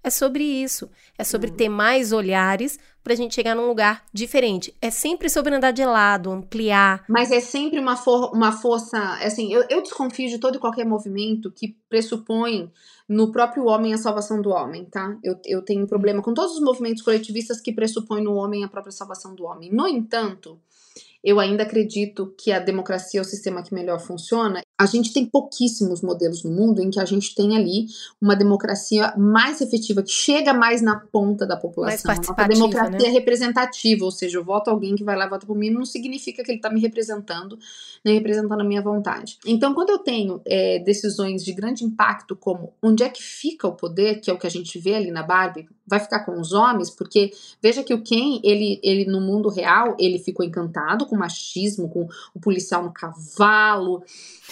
É 0.05 0.11
sobre 0.11 0.45
isso. 0.45 0.91
É 1.19 1.25
sobre 1.25 1.51
ter 1.51 1.71
mais 1.71 2.13
olhares 2.13 2.79
para 3.03 3.15
a 3.15 3.17
gente 3.17 3.35
chegar 3.35 3.55
num 3.57 3.67
lugar 3.67 4.05
diferente. 4.13 4.75
É 4.81 4.91
sempre 4.91 5.31
sobre 5.31 5.55
andar 5.55 5.71
de 5.71 5.85
lado, 5.85 6.31
ampliar. 6.31 7.05
Mas 7.09 7.31
é 7.31 7.41
sempre 7.41 7.79
uma, 7.81 7.97
for- 7.97 8.31
uma 8.35 8.53
força. 8.53 8.99
Assim, 9.25 9.53
eu, 9.53 9.65
eu 9.71 9.83
desconfio 9.83 10.29
de 10.29 10.39
todo 10.39 10.57
e 10.57 10.61
qualquer 10.61 10.85
movimento 10.85 11.51
que 11.51 11.75
pressupõe 11.89 12.71
no 13.09 13.33
próprio 13.33 13.65
homem 13.67 13.93
a 13.95 13.99
salvação 13.99 14.41
do 14.41 14.51
homem, 14.51 14.85
tá? 14.85 15.17
Eu, 15.23 15.37
eu 15.47 15.63
tenho 15.63 15.85
um 15.85 15.87
problema 15.87 16.23
com 16.23 16.33
todos 16.35 16.55
os 16.55 16.61
movimentos 16.63 17.03
coletivistas 17.03 17.61
que 17.61 17.73
pressupõem 17.73 18.23
no 18.23 18.35
homem 18.35 18.63
a 18.63 18.69
própria 18.69 18.93
salvação 18.93 19.35
do 19.35 19.45
homem. 19.45 19.71
No 19.71 19.87
entanto, 19.89 20.59
eu 21.23 21.41
ainda 21.41 21.63
acredito 21.63 22.35
que 22.39 22.53
a 22.53 22.59
democracia 22.59 23.21
é 23.21 23.23
o 23.23 23.25
sistema 23.25 23.63
que 23.63 23.75
melhor 23.75 23.99
funciona. 24.01 24.61
A 24.77 24.87
gente 24.87 25.13
tem 25.13 25.25
pouquíssimos 25.25 26.03
modelos 26.03 26.43
no 26.43 26.51
mundo 26.51 26.83
em 26.83 26.91
que 26.91 26.99
a 26.99 27.05
gente 27.05 27.35
tem 27.35 27.57
ali 27.57 27.87
uma 28.21 28.35
democracia 28.35 29.15
mais 29.17 29.61
efetiva, 29.61 30.03
que 30.03 30.11
chega 30.11 30.53
mais 30.53 30.83
na 30.83 30.99
ponta 30.99 31.47
da 31.47 31.57
população. 31.57 32.13
Mais 32.13 32.49
democracia 32.49 33.09
né? 33.09 33.09
representativa, 33.09 34.05
ou 34.05 34.11
seja, 34.11 34.39
eu 34.39 34.45
voto 34.45 34.71
alguém 34.71 34.97
que 34.97 35.05
vai 35.05 35.17
lá 35.17 35.27
e 35.27 35.31
vota 35.31 35.47
por 35.47 35.57
mim, 35.57 35.71
não 35.71 35.85
significa 35.85 36.43
que 36.43 36.51
ele 36.51 36.59
está 36.59 36.71
me 36.71 36.81
representando, 36.81 37.57
nem 38.05 38.15
representando 38.15 38.61
a 38.61 38.65
minha 38.65 38.83
vontade. 38.83 39.39
Então, 39.47 39.75
quando 39.75 39.91
eu 39.91 39.99
tenho 39.99 40.41
é, 40.45 40.81
decisões 40.81 41.45
de 41.45 41.53
grande 41.53 41.85
impacto, 41.85 42.35
como 42.35 42.73
onde 42.83 43.05
é 43.05 43.09
que 43.09 43.23
fica 43.23 43.69
o 43.69 43.73
poder, 43.73 44.21
que 44.21 44.31
é 44.31 44.35
o 44.35 44.39
que 44.39 44.47
a 44.47 44.51
gente 44.51 44.79
vê 44.79 44.95
ali 44.95 45.13
na 45.13 45.23
Barbie, 45.23 45.69
vai 45.87 46.01
ficar 46.01 46.21
com 46.21 46.41
os 46.41 46.53
homens, 46.53 46.91
porque 46.91 47.31
veja 47.63 47.83
que 47.83 47.93
o 47.93 48.03
Ken, 48.03 48.41
ele, 48.43 48.81
ele 48.83 49.05
no 49.05 49.21
mundo 49.21 49.49
real, 49.49 49.97
ele 49.99 50.19
ficou 50.19 50.45
encantado 50.45 51.07
com 51.07 51.15
o 51.15 51.19
machismo, 51.19 51.89
com 51.89 52.09
o 52.35 52.41
policial 52.41 52.83
no 52.83 52.93
cavalo 52.93 54.03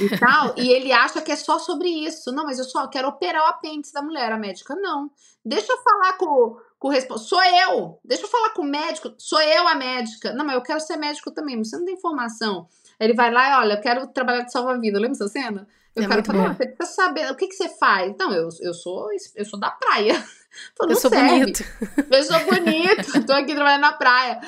e 0.01 0.12
tal, 0.19 0.55
e 0.57 0.71
ele 0.71 0.93
acha 0.93 1.21
que 1.21 1.33
é 1.33 1.37
só 1.37 1.59
sobre 1.59 1.89
isso. 1.89 2.33
Não, 2.33 2.45
mas 2.45 2.59
eu 2.59 2.65
só 2.65 2.87
quero 2.89 3.09
operar 3.09 3.43
o 3.45 3.49
apêndice 3.49 3.93
da 3.93 4.03
mulher, 4.03 4.31
a 4.33 4.39
médica 4.39 4.75
não. 4.75 5.11
Deixa 5.45 5.73
eu 5.73 5.79
falar 5.83 6.13
com, 6.15 6.57
com 6.79 6.89
o 6.89 6.91
responsável. 6.91 7.29
Sou 7.29 7.43
eu! 7.43 7.99
Deixa 8.05 8.25
eu 8.25 8.29
falar 8.29 8.51
com 8.51 8.63
o 8.63 8.67
médico. 8.67 9.13
Sou 9.19 9.41
eu 9.41 9.67
a 9.67 9.75
médica. 9.75 10.33
Não, 10.33 10.45
mas 10.45 10.55
eu 10.55 10.63
quero 10.63 10.81
ser 10.81 10.97
médico 10.97 11.31
também. 11.31 11.57
mas 11.57 11.69
Você 11.71 11.77
não 11.77 11.85
tem 11.85 11.95
informação. 11.95 12.69
Ele 13.01 13.15
vai 13.15 13.33
lá 13.33 13.51
e 13.51 13.55
olha, 13.61 13.75
eu 13.75 13.81
quero 13.81 14.07
trabalhar 14.09 14.43
de 14.43 14.53
salva-vida. 14.53 14.99
Lembra 14.99 15.13
essa 15.17 15.29
cena? 15.29 15.67
Eu 15.95 16.05
É 16.05 16.09
quero 16.09 16.25
falar, 16.25 16.39
bom. 16.45 16.49
"Ah, 16.51 16.55
você 16.55 16.67
precisa 16.69 16.97
saber 17.03 17.31
o 17.31 17.35
que, 17.37 17.47
que 17.49 17.55
você 17.55 17.69
faz. 17.69 18.15
Não, 18.19 18.33
eu, 18.33 18.49
eu 18.61 18.73
sou 18.73 19.09
eu 19.35 19.45
sou 19.45 19.59
da 19.61 19.71
praia. 19.71 20.15
Eu 20.79 20.87
"Não 20.87 20.95
sou 20.97 21.11
serve. 21.11 21.39
bonito. 21.41 21.65
Eu 22.11 22.23
sou 22.25 22.39
bonito, 22.45 23.25
tô 23.27 23.33
aqui 23.33 23.55
trabalhando 23.55 23.81
na 23.81 23.93
praia. 23.95 24.39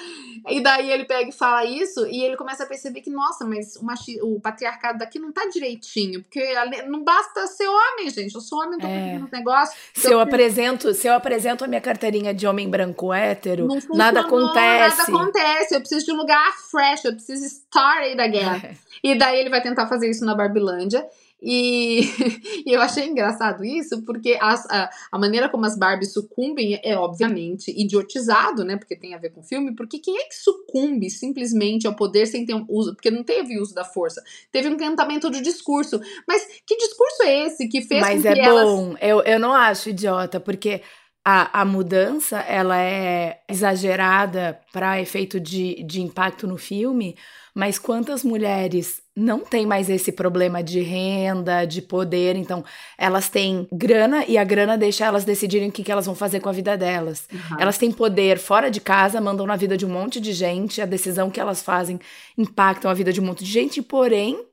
E 0.48 0.60
daí 0.62 0.90
ele 0.90 1.04
pega 1.04 1.28
e 1.28 1.32
fala 1.32 1.64
isso, 1.64 2.06
e 2.06 2.22
ele 2.22 2.36
começa 2.36 2.64
a 2.64 2.66
perceber 2.66 3.00
que, 3.00 3.10
nossa, 3.10 3.44
mas 3.44 3.76
o, 3.76 3.84
machi- 3.84 4.20
o 4.22 4.38
patriarcado 4.40 4.98
daqui 4.98 5.18
não 5.18 5.32
tá 5.32 5.46
direitinho, 5.46 6.22
porque 6.22 6.42
não 6.86 7.02
basta 7.02 7.46
ser 7.46 7.66
homem, 7.66 8.10
gente. 8.10 8.34
Eu 8.34 8.40
sou 8.40 8.60
homem, 8.62 8.78
tô 8.78 8.86
É. 8.86 9.20
os 9.24 9.30
negócios. 9.30 9.76
Se 9.94 10.12
eu 10.12 10.20
apresento, 10.20 10.92
se 10.94 11.06
eu 11.06 11.14
apresento 11.14 11.64
a 11.64 11.66
minha 11.66 11.80
carteirinha 11.80 12.34
de 12.34 12.46
homem 12.46 12.68
branco 12.68 13.12
hétero, 13.12 13.68
nada 13.94 14.20
acontece. 14.20 14.98
Nada 14.98 15.02
acontece. 15.02 15.74
Eu 15.74 15.80
preciso 15.80 16.06
de 16.06 16.12
um 16.12 16.16
lugar 16.16 16.52
fresh, 16.70 17.04
eu 17.04 17.12
preciso 17.14 17.44
start 17.46 18.00
it 18.04 18.20
again. 18.20 18.44
É. 18.64 18.74
E 19.02 19.14
daí 19.18 19.38
ele 19.40 19.50
vai 19.50 19.62
tentar 19.62 19.86
fazer 19.86 20.08
isso 20.10 20.24
na 20.24 20.34
Barbilândia. 20.34 21.06
E, 21.44 22.00
e, 22.64 22.72
eu 22.72 22.80
achei 22.80 23.06
engraçado 23.06 23.62
isso, 23.62 24.02
porque 24.02 24.38
as, 24.40 24.64
a, 24.70 24.88
a, 25.12 25.18
maneira 25.18 25.48
como 25.50 25.66
as 25.66 25.76
Barbies 25.76 26.14
sucumbem 26.14 26.80
é, 26.82 26.96
obviamente, 26.96 27.70
idiotizado, 27.70 28.64
né? 28.64 28.78
Porque 28.78 28.96
tem 28.96 29.14
a 29.14 29.18
ver 29.18 29.30
com 29.30 29.40
o 29.40 29.44
filme, 29.44 29.74
porque 29.74 29.98
quem 29.98 30.16
é 30.16 30.24
que 30.24 30.34
sucumbe 30.34 31.10
simplesmente 31.10 31.86
ao 31.86 31.94
poder 31.94 32.26
sem 32.26 32.46
ter 32.46 32.54
um 32.54 32.64
uso? 32.66 32.94
Porque 32.94 33.10
não 33.10 33.22
teve 33.22 33.60
uso 33.60 33.74
da 33.74 33.84
força, 33.84 34.22
teve 34.50 34.68
um 34.68 34.72
encantamento 34.72 35.30
de 35.30 35.42
discurso. 35.42 36.00
Mas 36.26 36.46
que 36.66 36.76
discurso 36.76 37.22
é 37.24 37.46
esse 37.46 37.68
que 37.68 37.82
fez 37.82 38.00
Mas 38.00 38.22
com 38.22 38.28
é 38.28 38.34
que 38.34 38.40
bom, 38.40 38.48
elas... 38.48 38.98
eu, 39.02 39.20
eu 39.20 39.38
não 39.38 39.52
acho 39.52 39.90
idiota, 39.90 40.40
porque 40.40 40.80
a, 41.22 41.60
a 41.60 41.64
mudança 41.64 42.38
ela 42.40 42.78
é 42.78 43.40
exagerada 43.48 44.60
para 44.72 45.00
efeito 45.00 45.38
de, 45.38 45.82
de 45.82 46.00
impacto 46.00 46.46
no 46.46 46.56
filme, 46.56 47.16
mas 47.54 47.78
quantas 47.78 48.24
mulheres 48.24 49.00
não 49.16 49.40
têm 49.40 49.64
mais 49.64 49.88
esse 49.88 50.10
problema 50.10 50.60
de 50.60 50.80
renda, 50.80 51.64
de 51.64 51.80
poder, 51.80 52.34
então 52.34 52.64
elas 52.98 53.28
têm 53.28 53.68
grana 53.70 54.24
e 54.26 54.36
a 54.36 54.42
grana 54.42 54.76
deixa 54.76 55.04
elas 55.04 55.24
decidirem 55.24 55.68
o 55.68 55.72
que, 55.72 55.84
que 55.84 55.92
elas 55.92 56.06
vão 56.06 56.16
fazer 56.16 56.40
com 56.40 56.48
a 56.48 56.52
vida 56.52 56.76
delas. 56.76 57.28
Uhum. 57.32 57.60
Elas 57.60 57.78
têm 57.78 57.92
poder 57.92 58.38
fora 58.38 58.68
de 58.70 58.80
casa, 58.80 59.20
mandam 59.20 59.46
na 59.46 59.54
vida 59.54 59.76
de 59.76 59.86
um 59.86 59.90
monte 59.90 60.20
de 60.20 60.32
gente, 60.32 60.82
a 60.82 60.86
decisão 60.86 61.30
que 61.30 61.38
elas 61.38 61.62
fazem 61.62 62.00
impactam 62.36 62.90
a 62.90 62.94
vida 62.94 63.12
de 63.12 63.20
um 63.20 63.24
monte 63.24 63.44
de 63.44 63.50
gente, 63.52 63.80
porém 63.80 64.44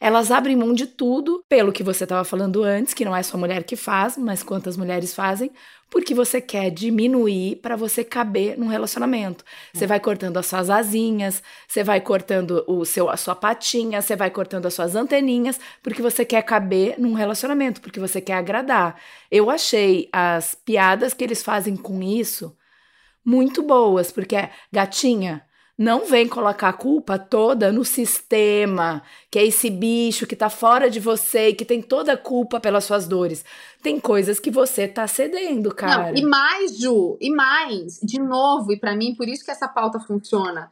elas 0.00 0.30
abrem 0.30 0.56
mão 0.56 0.72
de 0.72 0.86
tudo, 0.86 1.44
pelo 1.48 1.72
que 1.72 1.82
você 1.82 2.04
estava 2.04 2.24
falando 2.24 2.62
antes, 2.62 2.94
que 2.94 3.04
não 3.04 3.14
é 3.14 3.22
só 3.22 3.36
mulher 3.36 3.64
que 3.64 3.76
faz, 3.76 4.16
mas 4.16 4.42
quantas 4.42 4.76
mulheres 4.76 5.14
fazem, 5.14 5.50
porque 5.90 6.14
você 6.14 6.40
quer 6.40 6.70
diminuir 6.70 7.56
para 7.56 7.74
você 7.74 8.04
caber 8.04 8.58
num 8.58 8.68
relacionamento. 8.68 9.44
Você 9.72 9.86
vai 9.86 9.98
cortando 9.98 10.36
as 10.36 10.46
suas 10.46 10.68
asinhas, 10.68 11.42
você 11.66 11.82
vai 11.82 12.00
cortando 12.00 12.62
o 12.66 12.84
seu, 12.84 13.08
a 13.08 13.16
sua 13.16 13.34
patinha, 13.34 14.02
você 14.02 14.14
vai 14.14 14.30
cortando 14.30 14.66
as 14.66 14.74
suas 14.74 14.94
anteninhas, 14.94 15.58
porque 15.82 16.02
você 16.02 16.24
quer 16.24 16.42
caber 16.42 16.96
num 16.98 17.14
relacionamento, 17.14 17.80
porque 17.80 17.98
você 17.98 18.20
quer 18.20 18.34
agradar. 18.34 19.00
Eu 19.30 19.50
achei 19.50 20.08
as 20.12 20.54
piadas 20.54 21.14
que 21.14 21.24
eles 21.24 21.42
fazem 21.42 21.76
com 21.76 22.02
isso 22.02 22.56
muito 23.24 23.62
boas, 23.62 24.10
porque 24.10 24.36
é 24.36 24.50
gatinha, 24.72 25.42
não 25.78 26.06
vem 26.06 26.26
colocar 26.28 26.70
a 26.70 26.72
culpa 26.72 27.16
toda 27.16 27.70
no 27.70 27.84
sistema, 27.84 29.00
que 29.30 29.38
é 29.38 29.46
esse 29.46 29.70
bicho 29.70 30.26
que 30.26 30.34
tá 30.34 30.50
fora 30.50 30.90
de 30.90 30.98
você 30.98 31.50
e 31.50 31.54
que 31.54 31.64
tem 31.64 31.80
toda 31.80 32.14
a 32.14 32.16
culpa 32.16 32.58
pelas 32.58 32.84
suas 32.84 33.06
dores. 33.06 33.44
Tem 33.80 34.00
coisas 34.00 34.40
que 34.40 34.50
você 34.50 34.88
tá 34.88 35.06
cedendo, 35.06 35.72
cara. 35.72 36.10
Não, 36.10 36.18
e 36.18 36.22
mais, 36.26 36.76
Ju, 36.76 37.16
e 37.20 37.30
mais, 37.30 38.00
de 38.02 38.20
novo, 38.20 38.72
e 38.72 38.76
para 38.80 38.96
mim, 38.96 39.14
por 39.14 39.28
isso 39.28 39.44
que 39.44 39.52
essa 39.52 39.68
pauta 39.68 40.00
funciona. 40.00 40.68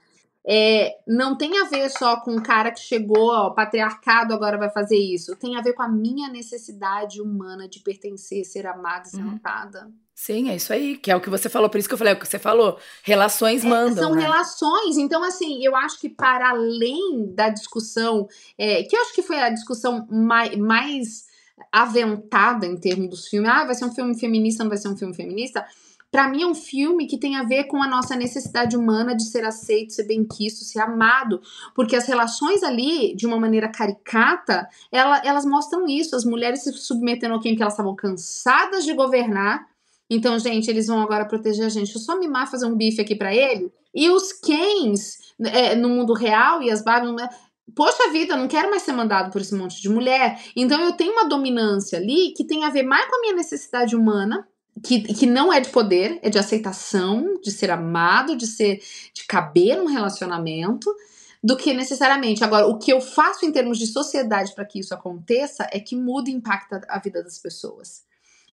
É, 0.49 0.99
não 1.07 1.37
tem 1.37 1.59
a 1.59 1.65
ver 1.65 1.89
só 1.91 2.21
com 2.21 2.37
o 2.37 2.43
cara 2.43 2.71
que 2.71 2.79
chegou, 2.81 3.31
ó, 3.31 3.51
patriarcado 3.51 4.33
agora 4.35 4.57
vai 4.59 4.71
fazer 4.71 4.97
isso. 4.97 5.37
Tem 5.37 5.57
a 5.57 5.61
ver 5.63 5.73
com 5.73 5.83
a 5.83 5.89
minha 5.89 6.29
necessidade 6.29 7.21
humana 7.21 7.69
de 7.69 7.81
pertencer, 7.81 8.45
ser 8.45 8.67
amada 8.67 9.07
e 9.07 9.11
ser 9.11 9.23
Uhum. 9.23 9.33
notada. 9.33 9.89
Sim, 10.19 10.49
é 10.49 10.57
isso 10.57 10.73
aí, 10.73 10.97
que 10.97 11.11
é 11.11 11.15
o 11.15 11.21
que 11.21 11.29
você 11.29 11.47
falou, 11.47 11.69
por 11.69 11.79
isso 11.79 11.87
que 11.87 11.93
eu 11.93 11.99
falei, 11.99 12.15
é 12.15 12.17
o 12.17 12.19
que 12.19 12.27
você 12.27 12.39
falou. 12.39 12.79
Relações 13.03 13.63
mandam. 13.63 14.03
São 14.03 14.15
né? 14.15 14.23
relações. 14.23 14.97
Então, 14.97 15.23
assim, 15.23 15.63
eu 15.63 15.77
acho 15.77 16.01
que 16.01 16.09
para 16.09 16.49
além 16.49 17.35
da 17.35 17.51
discussão, 17.51 18.27
é, 18.57 18.83
que 18.83 18.97
eu 18.97 19.01
acho 19.03 19.15
que 19.15 19.21
foi 19.21 19.39
a 19.39 19.51
discussão 19.51 20.09
mais, 20.11 20.57
mais 20.57 21.27
aventada 21.71 22.65
em 22.65 22.81
termos 22.81 23.11
dos 23.11 23.29
filmes, 23.29 23.51
ah, 23.51 23.67
vai 23.67 23.75
ser 23.75 23.85
um 23.85 23.95
filme 23.95 24.19
feminista, 24.19 24.65
não 24.65 24.71
vai 24.71 24.79
ser 24.79 24.89
um 24.89 24.97
filme 24.97 25.15
feminista. 25.15 25.67
Para 26.11 26.29
mim 26.29 26.45
é 26.45 26.47
um 26.47 26.55
filme 26.55 27.07
que 27.07 27.19
tem 27.19 27.37
a 27.37 27.43
ver 27.43 27.65
com 27.65 27.83
a 27.83 27.87
nossa 27.87 28.17
necessidade 28.17 28.75
humana 28.75 29.15
de 29.15 29.25
ser 29.25 29.45
aceito, 29.45 29.93
ser 29.93 30.05
bem-quisto, 30.05 30.65
ser 30.65 30.81
amado, 30.81 31.43
porque 31.75 31.95
as 31.95 32.07
relações 32.07 32.63
ali, 32.63 33.15
de 33.15 33.27
uma 33.27 33.39
maneira 33.39 33.69
caricata, 33.69 34.67
ela, 34.91 35.21
elas 35.23 35.45
mostram 35.45 35.87
isso, 35.87 36.17
as 36.17 36.25
mulheres 36.25 36.63
se 36.63 36.73
submetendo 36.73 37.35
ao 37.35 37.41
quem 37.41 37.55
que 37.55 37.61
elas 37.61 37.75
estavam 37.75 37.95
cansadas 37.95 38.83
de 38.83 38.95
governar. 38.95 39.76
Então, 40.09 40.39
gente, 40.39 40.71
eles 40.71 40.87
vão 40.87 41.01
agora 41.01 41.25
proteger 41.25 41.67
a 41.67 41.69
gente. 41.69 41.95
Eu 41.95 42.01
só 42.01 42.19
mimar, 42.19 42.51
fazer 42.51 42.67
um 42.67 42.77
bife 42.77 43.01
aqui 43.01 43.15
para 43.15 43.35
ele. 43.35 43.73
E 43.95 44.09
os 44.11 44.33
Kens, 44.33 45.35
é, 45.41 45.75
no 45.75 45.89
mundo 45.89 46.13
real, 46.13 46.63
e 46.63 46.71
as 46.71 46.83
Barbies, 46.83 47.13
não 47.13 47.21
é- 47.21 47.29
Poxa 47.75 48.11
vida, 48.13 48.35
eu 48.35 48.39
não 48.39 48.47
quero 48.47 48.71
mais 48.71 48.83
ser 48.83 48.93
mandado 48.93 49.33
por 49.33 49.41
esse 49.41 49.55
monte 49.55 49.83
de 49.83 49.89
mulher. 49.89 50.41
Então 50.55 50.81
eu 50.81 50.93
tenho 50.93 51.13
uma 51.13 51.29
dominância 51.29 51.99
ali 51.99 52.33
que 52.37 52.45
tem 52.45 52.65
a 52.65 52.71
ver 52.71 52.85
mais 52.85 53.09
com 53.09 53.17
a 53.17 53.21
minha 53.21 53.35
necessidade 53.35 53.97
humana, 53.97 54.47
que, 54.85 55.01
que 55.01 55.27
não 55.27 55.53
é 55.53 55.59
de 55.61 55.71
poder, 55.71 56.19
é 56.23 56.31
de 56.31 56.39
aceitação, 56.39 57.41
de 57.43 57.51
ser 57.51 57.71
amado, 57.73 58.37
de 58.37 58.47
ser, 58.47 58.81
de 59.13 59.25
caber 59.27 59.77
num 59.77 59.87
relacionamento, 59.87 60.95
do 61.43 61.57
que 61.57 61.75
necessariamente. 61.75 62.45
Agora, 62.45 62.67
o 62.69 62.79
que 62.79 62.93
eu 62.93 63.01
faço 63.01 63.45
em 63.45 63.51
termos 63.53 63.79
de 63.79 63.87
sociedade 63.87 64.55
para 64.55 64.65
que 64.65 64.79
isso 64.79 64.95
aconteça 64.95 65.67
é 65.73 65.81
que 65.81 65.97
muda 65.97 66.31
e 66.31 66.35
impacta 66.35 66.81
a 66.89 66.99
vida 67.01 67.23
das 67.23 67.39
pessoas. 67.39 68.06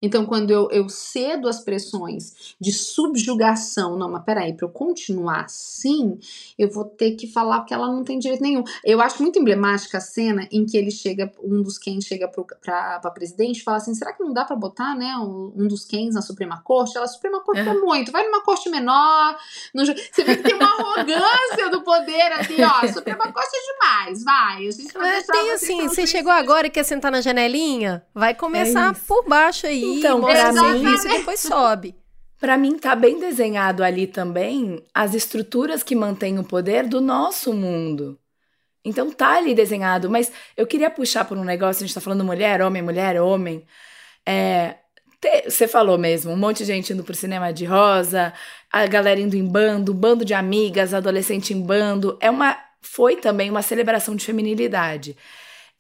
Então, 0.04 0.26
quando 0.26 0.52
eu, 0.52 0.70
eu 0.70 0.90
cedo 0.90 1.48
as 1.48 1.62
pressões 1.64 2.56
de 2.60 2.74
subjugação, 2.74 3.98
não, 3.98 4.12
mas 4.12 4.26
peraí, 4.26 4.52
para 4.52 4.66
eu 4.66 4.70
continuar 4.70 5.46
assim, 5.46 6.20
eu 6.60 6.70
vou 6.70 6.84
ter 6.84 7.12
que 7.12 7.26
falar 7.26 7.64
que 7.64 7.74
ela 7.74 7.88
não 7.88 8.04
tem 8.04 8.20
direito 8.20 8.44
nenhum. 8.44 8.66
Eu 8.84 9.00
acho 9.00 9.22
muito 9.24 9.40
emblemática 9.40 10.00
a 10.00 10.02
cena 10.02 10.46
em 10.52 10.66
que 10.66 10.76
ele 10.76 10.92
chega, 10.92 11.32
um 11.42 11.62
dos 11.62 11.78
Ken 11.78 12.02
chega 12.02 12.28
para 12.28 13.12
presidente 13.12 13.60
e 13.60 13.64
fala 13.64 13.78
assim: 13.78 13.96
será 13.96 14.12
que 14.12 14.22
não 14.22 14.34
dá 14.34 14.44
para 14.44 14.58
botar, 14.58 14.94
né, 14.94 15.16
um, 15.16 15.54
um 15.56 15.68
dos 15.70 15.86
Kens 15.86 16.16
na 16.16 16.22
Suprema 16.22 16.62
Corte? 16.62 16.98
Ela, 16.98 17.08
Suprema 17.08 17.42
Corte 17.42 17.62
é, 17.62 17.74
muito, 17.74 18.12
vai 18.12 18.26
numa 18.26 18.44
corte 18.44 18.70
menor. 18.70 19.38
No, 19.74 19.86
você 19.86 20.24
vê 20.26 20.36
que 20.36 20.44
tem 20.44 20.56
uma 20.56 20.66
arrogância 20.66 21.70
do 21.72 21.82
poder 21.82 22.32
ali, 22.34 22.58
ó. 22.62 22.92
Suprema 22.92 23.32
Corte 23.32 23.52
é 23.56 23.74
demais, 23.74 24.24
vai. 24.26 24.68
A 24.68 24.72
gente 24.72 24.94
vai 24.94 25.02
Mas 25.14 25.28
tem 25.28 25.52
assim, 25.52 25.88
você 25.88 26.06
chegou 26.06 26.32
agora 26.32 26.68
e 26.68 26.70
quer 26.70 26.84
sentar 26.84 27.10
na 27.10 27.22
janelinha? 27.22 28.06
Vai 28.14 28.36
começar 28.36 28.94
por 29.08 29.24
baixo 29.30 29.66
aí, 29.66 29.93
Então, 29.98 30.20
pra 30.22 30.52
mim- 30.74 30.84
e 31.06 31.18
depois 31.18 31.40
sobe. 31.40 31.96
Pra 32.40 32.58
mim 32.58 32.78
tá 32.78 32.96
bem 32.96 33.20
desenhado 33.20 33.84
ali 33.84 34.06
também 34.06 34.84
as 34.94 35.14
estruturas 35.14 35.82
que 35.82 35.96
mantêm 35.96 36.38
o 36.40 36.44
poder 36.44 36.88
do 36.88 37.00
nosso 37.00 37.54
mundo. 37.54 38.20
Então 38.84 39.10
tá 39.10 39.38
ali 39.38 39.56
desenhado, 39.56 40.10
mas 40.10 40.30
eu 40.58 40.68
queria 40.68 40.90
puxar 40.90 41.24
por 41.24 41.38
um 41.38 41.44
negócio, 41.46 41.84
a 41.84 41.88
gente 41.88 41.96
tá 41.96 42.02
falando 42.02 42.24
mulher, 42.26 42.62
homem, 42.62 42.82
mulher, 42.82 43.22
homem. 43.22 43.64
É, 44.26 44.76
te- 45.22 45.50
você 45.50 45.70
falou 45.70 45.98
mesmo, 45.98 46.32
um 46.34 46.38
monte 46.38 46.58
de 46.60 46.66
gente 46.66 46.92
indo 46.92 47.04
pro 47.04 47.16
cinema 47.16 47.54
de 47.54 47.64
rosa, 47.64 48.34
a 48.72 48.86
galera 48.88 49.22
indo 49.22 49.38
em 49.38 49.46
bando, 49.46 49.94
bando 49.94 50.26
de 50.26 50.34
amigas, 50.34 50.94
adolescente 50.94 51.54
em 51.54 51.62
bando. 51.62 52.18
É 52.20 52.30
uma 52.30 52.58
foi 52.82 53.16
também 53.16 53.50
uma 53.50 53.62
celebração 53.62 54.14
de 54.18 54.26
feminilidade. 54.26 55.16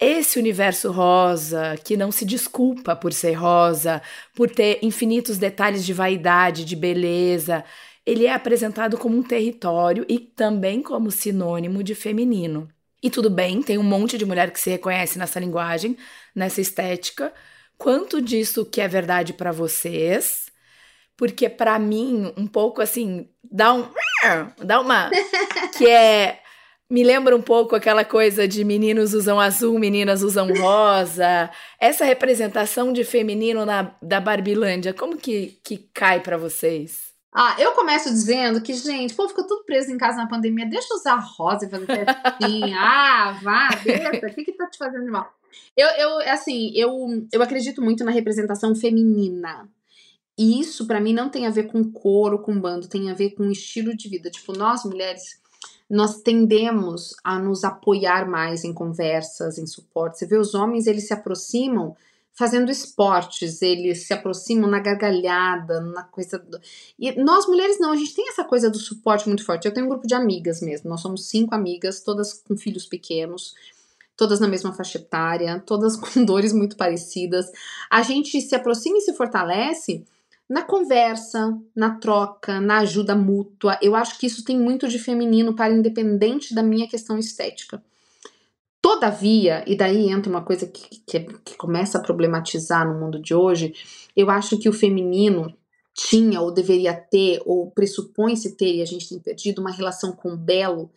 Esse 0.05 0.37
universo 0.37 0.91
rosa, 0.91 1.77
que 1.81 1.95
não 1.95 2.11
se 2.11 2.25
desculpa 2.25 2.93
por 2.93 3.13
ser 3.13 3.35
rosa, 3.35 4.01
por 4.35 4.49
ter 4.49 4.79
infinitos 4.81 5.37
detalhes 5.37 5.85
de 5.85 5.93
vaidade, 5.93 6.65
de 6.65 6.75
beleza, 6.75 7.63
ele 8.05 8.25
é 8.25 8.33
apresentado 8.33 8.97
como 8.97 9.17
um 9.17 9.23
território 9.23 10.05
e 10.09 10.19
também 10.19 10.81
como 10.81 11.09
sinônimo 11.09 11.81
de 11.81 11.95
feminino. 11.95 12.67
E 13.01 13.09
tudo 13.09 13.29
bem, 13.29 13.63
tem 13.63 13.77
um 13.77 13.83
monte 13.83 14.17
de 14.17 14.25
mulher 14.25 14.51
que 14.51 14.59
se 14.59 14.69
reconhece 14.71 15.17
nessa 15.17 15.39
linguagem, 15.39 15.95
nessa 16.35 16.59
estética. 16.59 17.33
Quanto 17.77 18.21
disso 18.21 18.65
que 18.65 18.81
é 18.81 18.89
verdade 18.89 19.31
pra 19.31 19.53
vocês? 19.53 20.51
Porque 21.15 21.47
pra 21.47 21.79
mim, 21.79 22.33
um 22.35 22.45
pouco 22.45 22.81
assim, 22.81 23.29
dá 23.41 23.73
um 23.73 23.87
dá 24.61 24.81
uma 24.81 25.09
que 25.77 25.87
é 25.87 26.42
me 26.93 27.03
lembra 27.03 27.35
um 27.35 27.41
pouco 27.41 27.75
aquela 27.75 28.05
coisa 28.05 28.47
de 28.47 28.63
meninos 28.63 29.15
usam 29.15 29.39
azul, 29.39 29.79
meninas 29.79 30.21
usam 30.21 30.53
rosa. 30.53 31.49
Essa 31.79 32.05
representação 32.05 32.93
de 32.93 33.03
feminino 33.03 33.65
na, 33.65 33.95
da 33.99 34.21
Barbilândia, 34.21 34.93
como 34.93 35.17
que, 35.17 35.59
que 35.63 35.89
cai 35.91 36.19
pra 36.19 36.37
vocês? 36.37 37.11
Ah, 37.33 37.55
eu 37.57 37.71
começo 37.71 38.11
dizendo 38.11 38.61
que, 38.61 38.75
gente, 38.75 39.11
o 39.15 39.17
povo 39.17 39.29
ficou 39.29 39.47
tudo 39.47 39.65
preso 39.65 39.91
em 39.91 39.97
casa 39.97 40.17
na 40.17 40.27
pandemia. 40.27 40.67
Deixa 40.67 40.87
eu 40.91 40.97
usar 40.97 41.15
rosa 41.15 41.65
e 41.65 41.69
fazer 41.71 41.87
festinha. 41.87 42.77
ah, 42.79 43.39
vá, 43.41 43.69
deixa. 43.83 44.27
O 44.27 44.35
que 44.35 44.43
que 44.43 44.51
tá 44.51 44.67
te 44.67 44.77
fazendo 44.77 45.11
mal? 45.11 45.33
Eu, 45.75 45.87
eu 45.97 46.19
assim, 46.31 46.71
eu, 46.75 47.27
eu 47.31 47.41
acredito 47.41 47.81
muito 47.81 48.03
na 48.03 48.11
representação 48.11 48.75
feminina. 48.75 49.67
E 50.37 50.59
isso, 50.59 50.85
pra 50.85 51.01
mim, 51.01 51.11
não 51.11 51.27
tem 51.27 51.47
a 51.47 51.49
ver 51.49 51.63
com 51.63 51.91
cor 51.91 52.33
ou 52.33 52.39
com 52.39 52.59
bando. 52.59 52.87
Tem 52.87 53.09
a 53.09 53.15
ver 53.15 53.31
com 53.31 53.49
estilo 53.49 53.97
de 53.97 54.07
vida. 54.07 54.29
Tipo, 54.29 54.55
nós, 54.55 54.83
mulheres, 54.85 55.41
nós 55.93 56.23
tendemos 56.23 57.15
a 57.23 57.37
nos 57.37 57.63
apoiar 57.63 58.27
mais 58.27 58.63
em 58.63 58.73
conversas, 58.73 59.59
em 59.59 59.67
suporte. 59.67 60.17
Você 60.17 60.25
vê 60.25 60.39
os 60.39 60.55
homens, 60.55 60.87
eles 60.87 61.05
se 61.05 61.13
aproximam 61.13 61.95
fazendo 62.33 62.71
esportes, 62.71 63.61
eles 63.61 64.07
se 64.07 64.11
aproximam 64.11 64.67
na 64.67 64.79
gargalhada, 64.79 65.81
na 65.81 66.01
coisa 66.01 66.39
do... 66.39 66.59
E 66.97 67.11
nós 67.23 67.45
mulheres 67.45 67.79
não, 67.79 67.91
a 67.91 67.95
gente 67.95 68.15
tem 68.15 68.27
essa 68.27 68.43
coisa 68.43 68.71
do 68.71 68.79
suporte 68.79 69.27
muito 69.27 69.45
forte. 69.45 69.67
Eu 69.67 69.73
tenho 69.73 69.85
um 69.85 69.89
grupo 69.89 70.07
de 70.07 70.15
amigas 70.15 70.61
mesmo, 70.61 70.89
nós 70.89 70.99
somos 70.99 71.27
cinco 71.27 71.53
amigas, 71.53 72.01
todas 72.01 72.33
com 72.33 72.57
filhos 72.57 72.87
pequenos, 72.87 73.53
todas 74.17 74.39
na 74.39 74.47
mesma 74.47 74.73
faixa 74.73 74.97
etária, 74.97 75.61
todas 75.63 75.95
com 75.95 76.25
dores 76.25 76.53
muito 76.53 76.75
parecidas. 76.75 77.45
A 77.87 78.01
gente 78.01 78.41
se 78.41 78.55
aproxima 78.55 78.97
e 78.97 79.01
se 79.01 79.13
fortalece 79.13 80.03
na 80.49 80.63
conversa, 80.63 81.57
na 81.75 81.97
troca, 81.97 82.59
na 82.59 82.79
ajuda 82.79 83.15
mútua. 83.15 83.77
Eu 83.81 83.95
acho 83.95 84.19
que 84.19 84.27
isso 84.27 84.43
tem 84.43 84.59
muito 84.59 84.87
de 84.87 84.99
feminino 84.99 85.55
para 85.55 85.73
independente 85.73 86.53
da 86.53 86.61
minha 86.61 86.87
questão 86.87 87.17
estética. 87.17 87.83
Todavia, 88.81 89.63
e 89.65 89.77
daí 89.77 90.09
entra 90.09 90.29
uma 90.29 90.43
coisa 90.43 90.67
que, 90.67 90.99
que, 91.07 91.19
que 91.45 91.55
começa 91.55 91.97
a 91.97 92.01
problematizar 92.01 92.85
no 92.85 92.99
mundo 92.99 93.21
de 93.21 93.33
hoje, 93.33 93.73
eu 94.15 94.29
acho 94.29 94.57
que 94.57 94.67
o 94.67 94.73
feminino 94.73 95.55
tinha 95.93 96.41
ou 96.41 96.51
deveria 96.51 96.93
ter, 96.93 97.41
ou 97.45 97.71
pressupõe-se 97.71 98.57
ter, 98.57 98.75
e 98.75 98.81
a 98.81 98.85
gente 98.85 99.07
tem 99.07 99.19
perdido, 99.19 99.61
uma 99.61 99.71
relação 99.71 100.11
com 100.11 100.33
o 100.33 100.37
belo 100.37 100.91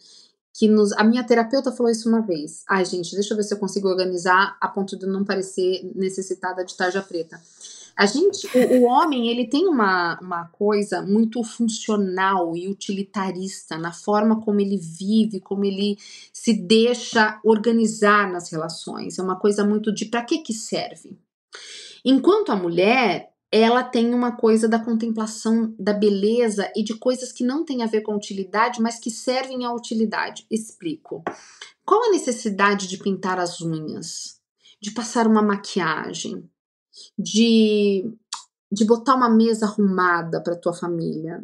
que 0.53 0.67
nos. 0.67 0.93
A 0.93 1.05
minha 1.05 1.23
terapeuta 1.23 1.71
falou 1.71 1.93
isso 1.93 2.09
uma 2.09 2.23
vez. 2.23 2.65
Ai, 2.69 2.85
gente, 2.85 3.15
deixa 3.15 3.35
eu 3.35 3.37
ver 3.37 3.43
se 3.43 3.55
eu 3.55 3.59
consigo 3.59 3.89
organizar 3.89 4.57
a 4.61 4.69
ponto 4.69 4.99
de 4.99 5.07
não 5.07 5.25
parecer 5.25 5.89
necessitada 5.95 6.65
de 6.65 6.77
tarja 6.77 7.03
preta. 7.03 7.41
A 7.97 8.05
gente, 8.05 8.47
o, 8.55 8.81
o, 8.81 8.83
homem, 8.85 9.31
ele 9.31 9.49
tem 9.49 9.67
uma, 9.67 10.19
uma 10.21 10.49
coisa 10.49 11.01
muito 11.01 11.43
funcional 11.43 12.55
e 12.55 12.69
utilitarista 12.69 13.79
na 13.79 13.91
forma 13.91 14.43
como 14.43 14.61
ele 14.61 14.77
vive, 14.77 15.41
como 15.41 15.65
ele 15.65 15.97
se 16.31 16.53
deixa 16.53 17.41
organizar 17.43 18.31
nas 18.31 18.53
relações. 18.53 19.19
É 19.19 19.23
uma 19.23 19.37
coisa 19.41 19.65
muito 19.65 19.93
de 19.95 20.05
para 20.05 20.23
que 20.23 20.39
que 20.39 20.53
serve. 20.53 21.19
Enquanto 22.05 22.53
a 22.53 22.57
mulher, 22.57 23.33
ela 23.51 23.83
tem 23.83 24.13
uma 24.13 24.33
coisa 24.37 24.69
da 24.69 24.79
contemplação 24.79 25.75
da 25.79 25.95
beleza 25.95 26.71
e 26.77 26.85
de 26.85 26.95
coisas 26.99 27.33
que 27.33 27.43
não 27.43 27.65
têm 27.65 27.83
a 27.83 27.87
ver 27.87 28.03
com 28.03 28.15
utilidade, 28.15 28.83
mas 28.83 28.99
que 28.99 29.11
servem 29.11 29.65
à 29.65 29.73
utilidade. 29.73 30.47
Explico. 30.51 31.25
Qual 31.83 32.05
a 32.05 32.11
necessidade 32.11 32.87
de 32.89 32.99
pintar 32.99 33.39
as 33.39 33.63
unhas? 33.63 34.39
De 34.79 34.91
passar 34.91 35.27
uma 35.27 35.41
maquiagem? 35.41 36.47
De, 37.19 38.11
de 38.71 38.85
botar 38.85 39.15
uma 39.15 39.29
mesa 39.29 39.67
arrumada 39.67 40.41
para 40.41 40.57
tua 40.57 40.73
família? 40.73 41.43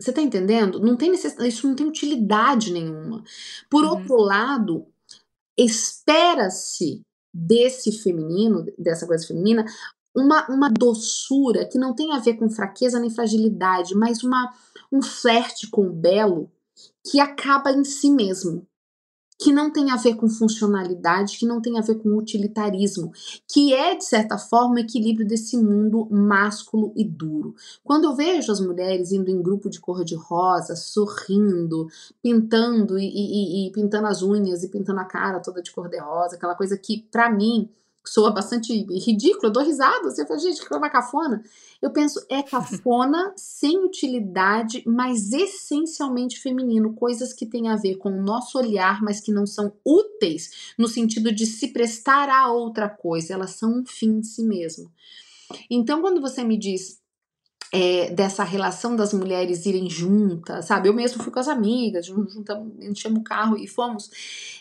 Você 0.00 0.12
tá 0.12 0.22
entendendo? 0.22 0.80
Não 0.80 0.96
tem 0.96 1.10
necessidade, 1.10 1.48
isso 1.48 1.66
não 1.66 1.74
tem 1.74 1.86
utilidade 1.86 2.72
nenhuma. 2.72 3.24
Por 3.68 3.84
uhum. 3.84 3.90
outro 3.90 4.16
lado, 4.16 4.86
espera-se 5.56 7.02
desse 7.34 7.90
feminino, 7.92 8.64
dessa 8.78 9.06
coisa 9.06 9.26
feminina, 9.26 9.64
uma, 10.14 10.46
uma 10.48 10.70
doçura 10.70 11.66
que 11.66 11.78
não 11.78 11.94
tem 11.94 12.12
a 12.12 12.18
ver 12.18 12.34
com 12.34 12.48
fraqueza 12.48 13.00
nem 13.00 13.10
fragilidade, 13.10 13.94
mas 13.94 14.22
uma, 14.22 14.52
um 14.92 15.02
flerte 15.02 15.68
com 15.68 15.86
o 15.86 15.92
belo 15.92 16.50
que 17.04 17.20
acaba 17.20 17.72
em 17.72 17.84
si 17.84 18.10
mesmo, 18.10 18.66
que 19.38 19.52
não 19.52 19.70
tem 19.70 19.90
a 19.90 19.96
ver 19.96 20.16
com 20.16 20.28
funcionalidade, 20.28 21.38
que 21.38 21.46
não 21.46 21.60
tem 21.60 21.78
a 21.78 21.82
ver 21.82 21.94
com 21.96 22.16
utilitarismo, 22.16 23.12
que 23.46 23.72
é, 23.72 23.94
de 23.94 24.04
certa 24.04 24.36
forma, 24.36 24.74
o 24.74 24.78
equilíbrio 24.78 25.26
desse 25.26 25.56
mundo 25.56 26.08
másculo 26.10 26.92
e 26.96 27.04
duro. 27.04 27.54
Quando 27.84 28.04
eu 28.04 28.16
vejo 28.16 28.50
as 28.50 28.60
mulheres 28.60 29.12
indo 29.12 29.30
em 29.30 29.40
grupo 29.40 29.70
de 29.70 29.80
cor 29.80 30.04
de 30.04 30.16
rosa, 30.16 30.74
sorrindo, 30.74 31.86
pintando 32.20 32.98
e, 32.98 33.06
e, 33.06 33.68
e 33.68 33.72
pintando 33.72 34.08
as 34.08 34.22
unhas 34.22 34.64
e 34.64 34.68
pintando 34.68 35.00
a 35.00 35.04
cara 35.04 35.40
toda 35.40 35.62
de 35.62 35.70
cor 35.70 35.88
de 35.88 35.98
rosa, 35.98 36.34
aquela 36.34 36.56
coisa 36.56 36.76
que, 36.76 37.06
para 37.10 37.30
mim, 37.30 37.70
soa 38.08 38.30
bastante 38.30 38.72
ridículo, 38.72 39.46
eu 39.46 39.50
dou 39.50 39.62
risada, 39.62 40.10
você 40.10 40.26
fala, 40.26 40.38
gente, 40.38 40.66
que 40.66 40.72
é 40.72 40.76
uma 40.76 40.90
cafona. 40.90 41.42
Eu 41.80 41.90
penso, 41.90 42.24
é 42.28 42.42
cafona, 42.44 43.32
sem 43.36 43.84
utilidade, 43.84 44.82
mas 44.86 45.32
essencialmente 45.32 46.40
feminino, 46.40 46.94
coisas 46.94 47.32
que 47.32 47.46
têm 47.46 47.68
a 47.68 47.76
ver 47.76 47.96
com 47.96 48.10
o 48.10 48.22
nosso 48.22 48.58
olhar, 48.58 49.02
mas 49.02 49.20
que 49.20 49.32
não 49.32 49.46
são 49.46 49.72
úteis 49.84 50.72
no 50.78 50.88
sentido 50.88 51.32
de 51.32 51.46
se 51.46 51.68
prestar 51.68 52.28
a 52.28 52.50
outra 52.50 52.88
coisa, 52.88 53.34
elas 53.34 53.50
são 53.50 53.80
um 53.80 53.86
fim 53.86 54.18
em 54.18 54.22
si 54.22 54.42
mesmo. 54.42 54.90
Então, 55.70 56.00
quando 56.00 56.20
você 56.20 56.44
me 56.44 56.58
diz 56.58 57.00
é, 57.72 58.10
dessa 58.10 58.44
relação 58.44 58.96
das 58.96 59.12
mulheres 59.12 59.66
irem 59.66 59.88
juntas, 59.88 60.66
sabe? 60.66 60.88
Eu 60.88 60.94
mesmo 60.94 61.22
fui 61.22 61.32
com 61.32 61.40
as 61.40 61.48
amigas, 61.48 62.06
juntamos, 62.06 62.72
enchemos 62.80 63.20
o 63.20 63.24
carro 63.24 63.56
e 63.56 63.66
fomos. 63.66 64.10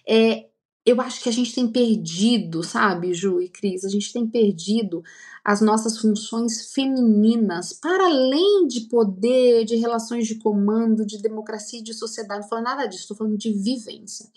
É, 0.06 0.48
eu 0.88 1.02
acho 1.02 1.22
que 1.22 1.28
a 1.28 1.34
gente 1.34 1.54
tem 1.54 1.68
perdido, 1.68 2.64
sabe, 2.64 3.14
Ju 3.14 3.42
e 3.42 3.50
Cris, 3.50 3.84
a 3.84 3.90
gente 3.90 4.14
tem 4.14 4.26
perdido 4.26 5.04
as 5.44 5.60
nossas 5.60 5.98
funções 5.98 6.72
femininas, 6.74 7.74
para 7.74 8.06
além 8.06 8.66
de 8.68 8.82
poder, 8.82 9.66
de 9.66 9.76
relações 9.76 10.26
de 10.26 10.36
comando, 10.36 11.06
de 11.06 11.22
democracia 11.22 11.82
e 11.82 11.84
de 11.84 11.94
sociedade. 11.94 12.42
Não 12.42 12.48
falando 12.48 12.64
nada 12.64 12.86
disso, 12.86 13.02
estou 13.02 13.18
falando 13.18 13.38
de 13.38 13.52
vivência. 13.52 14.28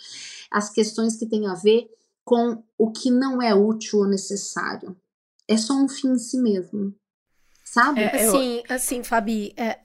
As 0.50 0.68
questões 0.68 1.16
que 1.16 1.24
têm 1.24 1.46
a 1.46 1.54
ver 1.54 1.88
com 2.24 2.60
o 2.76 2.90
que 2.90 3.12
não 3.12 3.40
é 3.40 3.54
útil 3.54 4.00
ou 4.00 4.08
necessário. 4.08 4.96
É 5.46 5.56
só 5.56 5.74
um 5.74 5.88
fim 5.88 6.08
em 6.08 6.18
si 6.18 6.36
mesmo. 6.36 6.92
Sabe? 7.64 8.00
É, 8.00 8.26
assim, 8.26 8.62
assim, 8.68 9.02
Fabi, 9.04 9.52
é, 9.56 9.78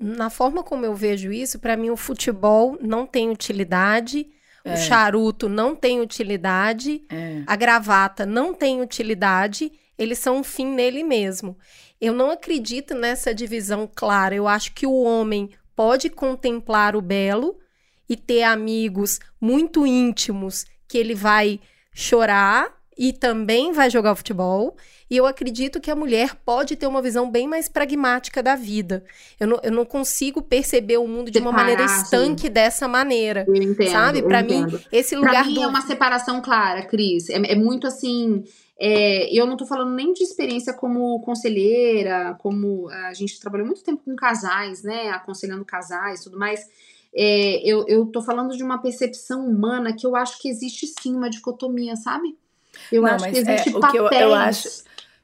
na 0.00 0.28
forma 0.28 0.64
como 0.64 0.84
eu 0.84 0.94
vejo 0.94 1.30
isso, 1.30 1.60
para 1.60 1.76
mim 1.76 1.90
o 1.90 1.96
futebol 1.96 2.76
não 2.80 3.06
tem 3.06 3.30
utilidade 3.30 4.28
é. 4.64 4.74
O 4.74 4.76
charuto 4.76 5.48
não 5.48 5.74
tem 5.74 6.00
utilidade, 6.00 7.02
é. 7.08 7.42
a 7.46 7.56
gravata 7.56 8.26
não 8.26 8.52
tem 8.52 8.80
utilidade, 8.80 9.72
eles 9.98 10.18
são 10.18 10.38
um 10.38 10.44
fim 10.44 10.66
nele 10.66 11.02
mesmo. 11.02 11.56
Eu 12.00 12.14
não 12.14 12.30
acredito 12.30 12.94
nessa 12.94 13.34
divisão 13.34 13.88
clara. 13.92 14.34
Eu 14.34 14.48
acho 14.48 14.72
que 14.72 14.86
o 14.86 15.02
homem 15.02 15.50
pode 15.76 16.08
contemplar 16.08 16.96
o 16.96 17.02
belo 17.02 17.58
e 18.08 18.16
ter 18.16 18.42
amigos 18.42 19.20
muito 19.40 19.86
íntimos 19.86 20.64
que 20.88 20.96
ele 20.98 21.14
vai 21.14 21.60
chorar 21.92 22.79
e 23.00 23.14
também 23.14 23.72
vai 23.72 23.88
jogar 23.88 24.14
futebol. 24.14 24.76
E 25.10 25.16
eu 25.16 25.24
acredito 25.24 25.80
que 25.80 25.90
a 25.90 25.96
mulher 25.96 26.34
pode 26.44 26.76
ter 26.76 26.86
uma 26.86 27.00
visão 27.00 27.30
bem 27.30 27.48
mais 27.48 27.66
pragmática 27.66 28.42
da 28.42 28.54
vida. 28.54 29.02
Eu 29.40 29.48
não, 29.48 29.60
eu 29.62 29.72
não 29.72 29.86
consigo 29.86 30.42
perceber 30.42 30.98
o 30.98 31.08
mundo 31.08 31.30
de 31.30 31.38
uma 31.38 31.50
maneira 31.50 31.82
estanque 31.82 32.48
sim. 32.48 32.52
dessa 32.52 32.86
maneira. 32.86 33.46
Eu 33.48 33.54
entendo. 33.54 33.90
Sabe? 33.90 34.22
Para 34.22 34.42
mim, 34.42 34.66
esse 34.92 35.16
lugar. 35.16 35.32
Pra 35.32 35.44
mim 35.44 35.54
do... 35.54 35.62
é 35.62 35.66
uma 35.66 35.80
separação 35.80 36.42
clara, 36.42 36.82
Cris. 36.82 37.30
É, 37.30 37.52
é 37.52 37.54
muito 37.54 37.86
assim. 37.86 38.44
É, 38.78 39.34
eu 39.34 39.46
não 39.46 39.56
tô 39.56 39.64
falando 39.64 39.94
nem 39.94 40.12
de 40.12 40.22
experiência 40.22 40.74
como 40.74 41.22
conselheira, 41.22 42.36
como 42.38 42.90
a 42.90 43.14
gente 43.14 43.40
trabalhou 43.40 43.66
muito 43.66 43.82
tempo 43.82 44.02
com 44.04 44.14
casais, 44.14 44.82
né? 44.82 45.08
Aconselhando 45.08 45.64
casais 45.64 46.20
e 46.20 46.24
tudo 46.24 46.38
mais. 46.38 46.60
É, 47.14 47.66
eu, 47.66 47.86
eu 47.88 48.04
tô 48.06 48.20
falando 48.20 48.54
de 48.54 48.62
uma 48.62 48.76
percepção 48.76 49.46
humana 49.46 49.94
que 49.96 50.06
eu 50.06 50.14
acho 50.14 50.38
que 50.38 50.50
existe 50.50 50.86
sim 51.00 51.16
uma 51.16 51.30
dicotomia, 51.30 51.96
sabe? 51.96 52.36
Eu 52.90 53.02
não, 53.02 53.10
acho 53.10 53.24
que 53.24 53.38
existe 53.38 53.68
é, 53.68 53.72
papéis. 53.72 53.76
O 53.76 54.08
que 54.08 54.16
eu, 54.16 54.20
eu 54.20 54.34
acho, 54.34 54.68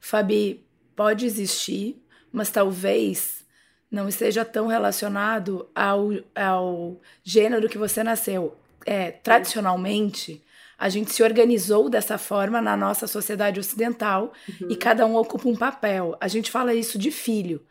Fabi, 0.00 0.64
pode 0.94 1.26
existir, 1.26 2.02
mas 2.32 2.50
talvez 2.50 3.44
não 3.90 4.08
esteja 4.08 4.44
tão 4.44 4.66
relacionado 4.66 5.68
ao, 5.74 6.10
ao 6.34 7.00
gênero 7.22 7.68
que 7.68 7.78
você 7.78 8.02
nasceu. 8.02 8.56
É, 8.84 9.10
tradicionalmente, 9.10 10.44
a 10.78 10.88
gente 10.88 11.12
se 11.12 11.22
organizou 11.22 11.88
dessa 11.88 12.18
forma 12.18 12.60
na 12.60 12.76
nossa 12.76 13.06
sociedade 13.06 13.58
ocidental 13.58 14.32
uhum. 14.48 14.68
e 14.70 14.76
cada 14.76 15.06
um 15.06 15.16
ocupa 15.16 15.48
um 15.48 15.56
papel. 15.56 16.16
A 16.20 16.28
gente 16.28 16.50
fala 16.50 16.74
isso 16.74 16.98
de 16.98 17.10
filho. 17.10 17.64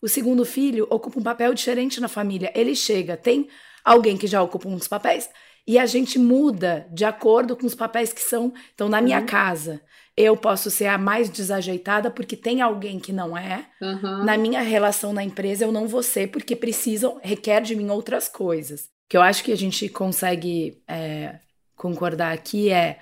O 0.00 0.08
segundo 0.08 0.44
filho 0.44 0.86
ocupa 0.90 1.18
um 1.18 1.22
papel 1.22 1.52
diferente 1.54 2.00
na 2.00 2.08
família. 2.08 2.52
Ele 2.54 2.74
chega, 2.74 3.16
tem 3.16 3.48
alguém 3.84 4.16
que 4.16 4.26
já 4.26 4.42
ocupa 4.42 4.68
um 4.68 4.76
dos 4.76 4.88
papéis 4.88 5.28
e 5.66 5.78
a 5.78 5.86
gente 5.86 6.18
muda 6.18 6.86
de 6.92 7.04
acordo 7.04 7.56
com 7.56 7.66
os 7.66 7.74
papéis 7.74 8.12
que 8.12 8.20
são. 8.20 8.52
Então, 8.74 8.88
na 8.88 9.00
minha 9.00 9.20
uhum. 9.20 9.26
casa, 9.26 9.80
eu 10.16 10.36
posso 10.36 10.70
ser 10.70 10.86
a 10.86 10.98
mais 10.98 11.30
desajeitada 11.30 12.10
porque 12.10 12.36
tem 12.36 12.60
alguém 12.60 12.98
que 12.98 13.12
não 13.12 13.36
é. 13.36 13.66
Uhum. 13.80 14.24
Na 14.24 14.36
minha 14.36 14.60
relação 14.60 15.12
na 15.12 15.24
empresa, 15.24 15.64
eu 15.64 15.72
não 15.72 15.86
vou 15.86 16.02
ser 16.02 16.30
porque 16.30 16.56
precisam, 16.56 17.20
requer 17.22 17.60
de 17.62 17.74
mim 17.74 17.88
outras 17.90 18.28
coisas. 18.28 18.82
O 18.82 19.08
que 19.08 19.16
eu 19.16 19.22
acho 19.22 19.42
que 19.42 19.52
a 19.52 19.56
gente 19.56 19.88
consegue 19.88 20.82
é, 20.86 21.40
concordar 21.74 22.32
aqui 22.32 22.70
é: 22.70 22.98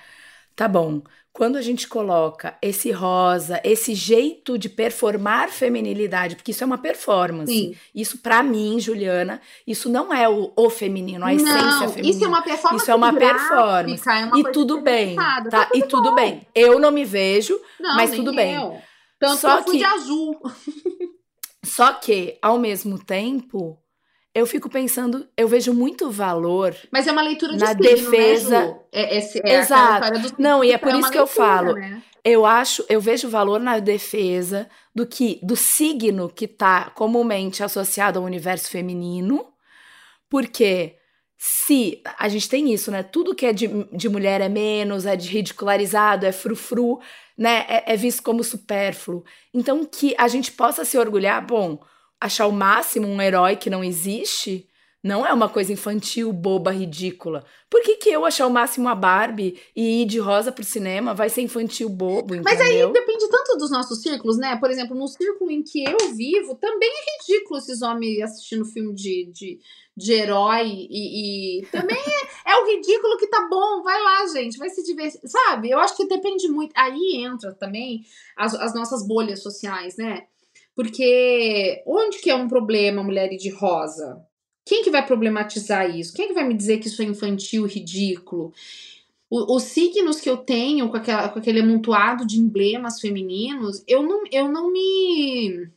tá 0.54 0.68
bom, 0.68 1.02
quando 1.38 1.54
a 1.54 1.62
gente 1.62 1.86
coloca 1.86 2.58
esse 2.60 2.90
rosa, 2.90 3.60
esse 3.62 3.94
jeito 3.94 4.58
de 4.58 4.68
performar 4.68 5.48
feminilidade, 5.50 6.34
porque 6.34 6.50
isso 6.50 6.64
é 6.64 6.66
uma 6.66 6.78
performance. 6.78 7.52
Sim. 7.52 7.76
Isso 7.94 8.18
para 8.18 8.42
mim, 8.42 8.80
Juliana, 8.80 9.40
isso 9.64 9.88
não 9.88 10.12
é 10.12 10.28
o, 10.28 10.52
o 10.56 10.68
feminino, 10.68 11.24
a 11.24 11.32
essência 11.32 11.62
não, 11.62 11.88
feminina. 11.90 12.08
Isso 12.12 12.24
é 12.24 12.26
uma 12.26 12.42
performance. 12.42 12.82
Isso 12.82 12.90
é 12.90 12.94
uma 12.96 13.12
performance. 13.12 14.08
É 14.08 14.24
uma 14.24 14.40
e 14.40 14.52
tudo 14.52 14.80
bem, 14.80 15.14
tá? 15.14 15.44
tá 15.48 15.66
tudo 15.66 15.78
e 15.78 15.82
tudo 15.86 16.10
bom. 16.10 16.14
bem. 16.16 16.44
Eu 16.52 16.80
não 16.80 16.90
me 16.90 17.04
vejo, 17.04 17.56
não, 17.78 17.94
mas 17.94 18.10
tudo 18.10 18.34
bem. 18.34 18.56
Eu. 18.56 18.76
Tanto 19.20 19.36
Só 19.36 19.48
que 19.48 19.60
eu 19.60 19.62
fui 19.62 19.72
que, 19.74 19.78
de 19.78 19.84
azul. 19.84 20.40
Só 21.64 21.92
que, 21.92 22.36
ao 22.42 22.58
mesmo 22.58 22.98
tempo, 22.98 23.78
eu 24.38 24.46
fico 24.46 24.68
pensando, 24.68 25.26
eu 25.36 25.48
vejo 25.48 25.72
muito 25.72 26.10
valor. 26.10 26.74
Mas 26.90 27.06
é 27.06 27.12
uma 27.12 27.22
leitura 27.22 27.52
de 27.52 27.58
na 27.58 27.68
signo, 27.68 27.82
defesa. 27.82 28.60
Né, 28.60 28.76
é, 28.92 29.18
é, 29.18 29.30
é 29.44 29.58
Exato. 29.60 30.34
Não, 30.38 30.62
e 30.62 30.72
é 30.72 30.78
por 30.78 30.88
é 30.88 30.98
isso 30.98 31.10
que 31.10 31.18
leitura, 31.18 31.22
eu 31.22 31.26
falo. 31.26 31.74
Né? 31.74 32.02
Eu 32.24 32.44
acho, 32.44 32.84
eu 32.88 33.00
vejo 33.00 33.28
valor 33.28 33.60
na 33.60 33.78
defesa 33.78 34.68
do 34.94 35.06
que 35.06 35.40
do 35.42 35.56
signo 35.56 36.28
que 36.28 36.44
está 36.44 36.90
comumente 36.90 37.62
associado 37.62 38.18
ao 38.18 38.24
universo 38.24 38.70
feminino, 38.70 39.46
porque 40.28 40.96
se 41.36 42.02
a 42.18 42.28
gente 42.28 42.48
tem 42.48 42.72
isso, 42.74 42.90
né? 42.90 43.02
Tudo 43.02 43.34
que 43.34 43.46
é 43.46 43.52
de, 43.52 43.68
de 43.92 44.08
mulher 44.08 44.40
é 44.40 44.48
menos, 44.48 45.06
é 45.06 45.14
de 45.14 45.28
ridicularizado, 45.28 46.26
é 46.26 46.32
frufru, 46.32 47.00
né? 47.36 47.64
É, 47.68 47.94
é 47.94 47.96
visto 47.96 48.22
como 48.22 48.42
supérfluo. 48.42 49.24
Então 49.54 49.84
que 49.84 50.14
a 50.18 50.26
gente 50.26 50.50
possa 50.50 50.84
se 50.84 50.98
orgulhar, 50.98 51.46
bom, 51.46 51.80
achar 52.20 52.46
o 52.46 52.52
máximo 52.52 53.06
um 53.06 53.20
herói 53.20 53.56
que 53.56 53.70
não 53.70 53.82
existe, 53.84 54.68
Não 55.02 55.24
é 55.24 55.32
uma 55.32 55.48
coisa 55.48 55.72
infantil, 55.72 56.32
boba, 56.32 56.72
ridícula. 56.72 57.44
Por 57.70 57.80
que, 57.82 57.96
que 57.96 58.10
eu 58.10 58.24
achar 58.24 58.48
o 58.48 58.50
máximo 58.50 58.88
a 58.88 58.96
Barbie 58.96 59.56
e 59.74 60.02
ir 60.02 60.06
de 60.06 60.18
rosa 60.18 60.50
pro 60.50 60.64
cinema 60.64 61.14
vai 61.14 61.30
ser 61.30 61.40
infantil, 61.40 61.88
bobo, 61.88 62.34
entendeu? 62.34 62.42
Mas 62.42 62.60
aí 62.60 62.92
depende 62.92 63.28
tanto 63.28 63.56
dos 63.56 63.70
nossos 63.70 64.02
círculos, 64.02 64.36
né? 64.36 64.56
Por 64.56 64.70
exemplo, 64.70 64.96
no 64.96 65.06
círculo 65.06 65.52
em 65.52 65.62
que 65.62 65.84
eu 65.84 66.12
vivo, 66.14 66.56
também 66.56 66.90
é 66.90 67.32
ridículo 67.32 67.58
esses 67.58 67.80
homens 67.80 68.20
assistindo 68.22 68.64
filme 68.64 68.92
de, 68.92 69.30
de, 69.32 69.60
de 69.96 70.12
herói 70.12 70.66
e, 70.90 71.60
e 71.60 71.66
também 71.66 71.96
é, 71.96 72.50
é, 72.50 72.56
o 72.56 72.66
ridículo 72.66 73.16
que 73.18 73.28
tá 73.28 73.46
bom. 73.48 73.84
Vai 73.84 74.02
lá, 74.02 74.26
gente, 74.26 74.58
vai 74.58 74.68
se 74.68 74.82
divertir. 74.82 75.20
Sabe? 75.24 75.70
Eu 75.70 75.78
acho 75.78 75.96
que 75.96 76.08
depende 76.08 76.48
muito. 76.48 76.72
Aí 76.76 77.22
entra 77.24 77.54
também 77.54 78.04
as, 78.36 78.52
as 78.54 78.74
nossas 78.74 79.06
bolhas 79.06 79.44
sociais, 79.44 79.96
né? 79.96 80.26
Porque 80.78 81.82
onde 81.84 82.18
que 82.18 82.30
é 82.30 82.36
um 82.36 82.46
problema 82.46 83.02
mulher 83.02 83.28
de 83.30 83.50
rosa? 83.50 84.24
Quem 84.64 84.84
que 84.84 84.92
vai 84.92 85.04
problematizar 85.04 85.90
isso? 85.90 86.14
Quem 86.14 86.28
que 86.28 86.34
vai 86.34 86.46
me 86.46 86.54
dizer 86.54 86.78
que 86.78 86.86
isso 86.86 87.02
é 87.02 87.04
infantil, 87.04 87.66
ridículo? 87.66 88.52
O, 89.28 89.56
os 89.56 89.64
signos 89.64 90.20
que 90.20 90.30
eu 90.30 90.36
tenho 90.36 90.88
com, 90.88 90.96
aquela, 90.96 91.30
com 91.30 91.40
aquele 91.40 91.62
amontoado 91.62 92.24
de 92.24 92.38
emblemas 92.38 93.00
femininos, 93.00 93.82
eu 93.88 94.04
não, 94.04 94.22
eu 94.30 94.48
não 94.48 94.70
me. 94.70 95.68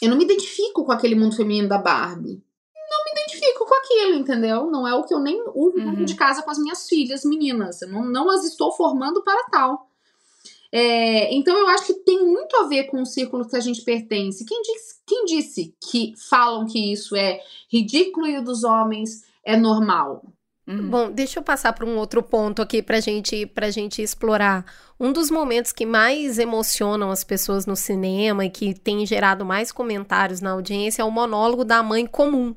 Eu 0.00 0.08
não 0.08 0.16
me 0.16 0.24
identifico 0.24 0.86
com 0.86 0.92
aquele 0.92 1.14
mundo 1.14 1.36
feminino 1.36 1.68
da 1.68 1.76
Barbie. 1.76 2.42
Não 2.74 3.04
me 3.04 3.12
identifico 3.12 3.66
com 3.66 3.74
aquilo, 3.74 4.14
entendeu? 4.14 4.70
Não 4.70 4.88
é 4.88 4.94
o 4.94 5.04
que 5.04 5.12
eu 5.12 5.20
nem 5.20 5.38
uso 5.54 5.76
uhum. 5.76 6.02
de 6.06 6.14
casa 6.14 6.42
com 6.42 6.50
as 6.50 6.58
minhas 6.58 6.88
filhas 6.88 7.26
meninas. 7.26 7.82
Eu 7.82 7.90
não, 7.90 8.06
não 8.06 8.30
as 8.30 8.46
estou 8.46 8.72
formando 8.72 9.22
para 9.22 9.50
tal. 9.50 9.89
É, 10.72 11.34
então 11.34 11.56
eu 11.56 11.68
acho 11.68 11.86
que 11.86 11.94
tem 11.94 12.24
muito 12.24 12.56
a 12.56 12.68
ver 12.68 12.84
com 12.84 13.02
o 13.02 13.06
círculo 13.06 13.48
que 13.48 13.56
a 13.56 13.60
gente 13.60 13.82
pertence. 13.82 14.44
Quem, 14.44 14.62
diz, 14.62 15.00
quem 15.06 15.24
disse 15.24 15.74
que 15.90 16.14
falam 16.28 16.66
que 16.66 16.92
isso 16.92 17.16
é 17.16 17.40
ridículo 17.70 18.26
e 18.26 18.38
o 18.38 18.44
dos 18.44 18.62
homens 18.62 19.24
é 19.44 19.56
normal? 19.56 20.22
Uhum. 20.68 20.88
Bom, 20.88 21.10
deixa 21.10 21.40
eu 21.40 21.42
passar 21.42 21.72
para 21.72 21.84
um 21.84 21.96
outro 21.96 22.22
ponto 22.22 22.62
aqui 22.62 22.80
para 22.80 23.00
gente, 23.00 23.44
pra 23.46 23.70
gente 23.70 24.00
explorar. 24.00 24.64
Um 25.00 25.12
dos 25.12 25.30
momentos 25.30 25.72
que 25.72 25.84
mais 25.84 26.38
emocionam 26.38 27.10
as 27.10 27.24
pessoas 27.24 27.66
no 27.66 27.74
cinema 27.74 28.44
e 28.44 28.50
que 28.50 28.72
tem 28.72 29.04
gerado 29.04 29.44
mais 29.44 29.72
comentários 29.72 30.40
na 30.40 30.52
audiência 30.52 31.02
é 31.02 31.04
o 31.04 31.10
monólogo 31.10 31.64
da 31.64 31.82
mãe 31.82 32.06
comum 32.06 32.54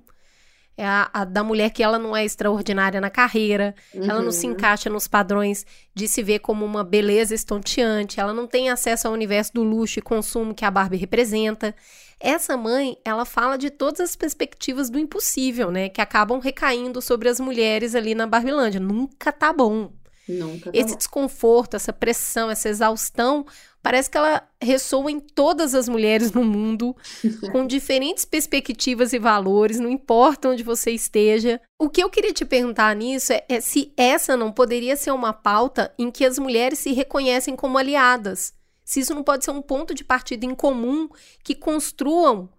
é 0.76 0.86
a, 0.86 1.09
a, 1.13 1.26
da 1.26 1.43
mulher 1.43 1.69
que 1.69 1.84
ela 1.84 1.99
não 1.99 2.15
é 2.15 2.26
extraordinária 2.26 2.99
na 2.99 3.09
carreira, 3.09 3.76
uhum. 3.93 4.09
ela 4.09 4.21
não 4.21 4.32
se 4.32 4.45
uhum. 4.45 4.53
encaixa 4.53 4.89
nos 4.89 5.07
padrões 5.07 5.65
de 5.93 6.07
se 6.07 6.24
ver 6.24 6.39
como 6.39 6.65
uma 6.65 6.84
beleza 6.84 7.36
estonteante, 7.36 8.19
ela 8.19 8.34
não 8.34 8.47
tem 8.47 8.69
acesso 8.69 9.07
ao 9.07 9.13
universo 9.13 9.53
do 9.53 9.63
luxo 9.63 9.99
e 9.99 10.01
consumo 10.01 10.53
que 10.53 10.65
a 10.65 10.71
Barbie 10.71 10.97
representa. 10.97 11.76
Essa 12.19 12.55
mãe, 12.55 12.97
ela 13.03 13.26
fala 13.26 13.57
de 13.57 13.69
todas 13.69 13.99
as 13.99 14.15
perspectivas 14.15 14.89
do 14.89 14.97
impossível, 14.97 15.69
né, 15.69 15.89
que 15.89 16.01
acabam 16.01 16.39
recaindo 16.39 17.01
sobre 17.01 17.30
as 17.30 17.39
mulheres 17.39 17.93
ali 17.93 18.15
na 18.15 18.26
Barbilândia. 18.26 18.80
Nunca 18.80 19.32
tá 19.32 19.51
bom. 19.51 19.91
Nunca 20.28 20.71
tá 20.71 20.78
Esse 20.78 20.91
bom. 20.91 20.97
desconforto, 20.97 21.76
essa 21.76 21.91
pressão, 21.91 22.49
essa 22.49 22.69
exaustão 22.69 23.45
Parece 23.84 24.09
que 24.09 24.17
ela 24.17 24.47
ressoa 24.61 25.11
em 25.11 25.19
todas 25.19 25.75
as 25.75 25.89
mulheres 25.89 26.31
no 26.31 26.41
mundo, 26.41 26.95
com 27.51 27.67
diferentes 27.67 28.23
perspectivas 28.23 29.11
e 29.11 29.19
valores, 29.19 29.77
não 29.77 29.89
importa 29.89 30.47
onde 30.47 30.63
você 30.63 30.91
esteja. 30.91 31.59
O 31.77 31.89
que 31.89 32.01
eu 32.01 32.09
queria 32.09 32.31
te 32.31 32.45
perguntar 32.45 32.95
nisso 32.95 33.34
é, 33.34 33.43
é 33.49 33.59
se 33.59 33.91
essa 33.97 34.38
não 34.38 34.53
poderia 34.53 34.95
ser 34.95 35.11
uma 35.11 35.34
pauta 35.34 35.93
em 35.99 36.09
que 36.09 36.25
as 36.25 36.39
mulheres 36.39 36.79
se 36.79 36.93
reconhecem 36.93 37.57
como 37.57 37.77
aliadas. 37.77 38.53
Se 38.86 39.01
isso 39.01 39.13
não 39.13 39.23
pode 39.23 39.43
ser 39.43 39.51
um 39.51 39.61
ponto 39.61 39.93
de 39.93 40.05
partida 40.05 40.45
em 40.45 40.55
comum 40.55 41.09
que 41.43 41.53
construam 41.53 42.49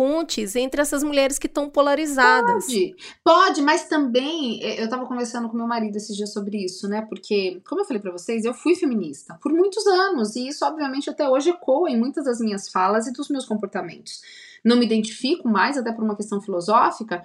pontes 0.00 0.56
entre 0.56 0.80
essas 0.80 1.02
mulheres 1.02 1.38
que 1.38 1.46
estão 1.46 1.68
polarizadas. 1.68 2.64
Pode, 2.64 2.96
pode, 3.22 3.60
mas 3.60 3.84
também 3.86 4.58
eh, 4.62 4.80
eu 4.80 4.84
estava 4.84 5.04
conversando 5.04 5.46
com 5.46 5.58
meu 5.58 5.66
marido 5.66 5.94
esses 5.94 6.16
dias 6.16 6.32
sobre 6.32 6.64
isso, 6.64 6.88
né? 6.88 7.02
Porque, 7.06 7.60
como 7.68 7.82
eu 7.82 7.84
falei 7.84 8.00
para 8.00 8.10
vocês, 8.10 8.46
eu 8.46 8.54
fui 8.54 8.74
feminista 8.74 9.38
por 9.42 9.52
muitos 9.52 9.86
anos 9.86 10.36
e 10.36 10.48
isso, 10.48 10.64
obviamente, 10.64 11.10
até 11.10 11.28
hoje 11.28 11.50
ecoa 11.50 11.90
em 11.90 11.98
muitas 11.98 12.24
das 12.24 12.40
minhas 12.40 12.70
falas 12.70 13.06
e 13.08 13.12
dos 13.12 13.28
meus 13.28 13.44
comportamentos. 13.44 14.22
Não 14.64 14.78
me 14.78 14.86
identifico 14.86 15.46
mais, 15.46 15.76
até 15.76 15.92
por 15.92 16.02
uma 16.02 16.16
questão 16.16 16.40
filosófica, 16.40 17.22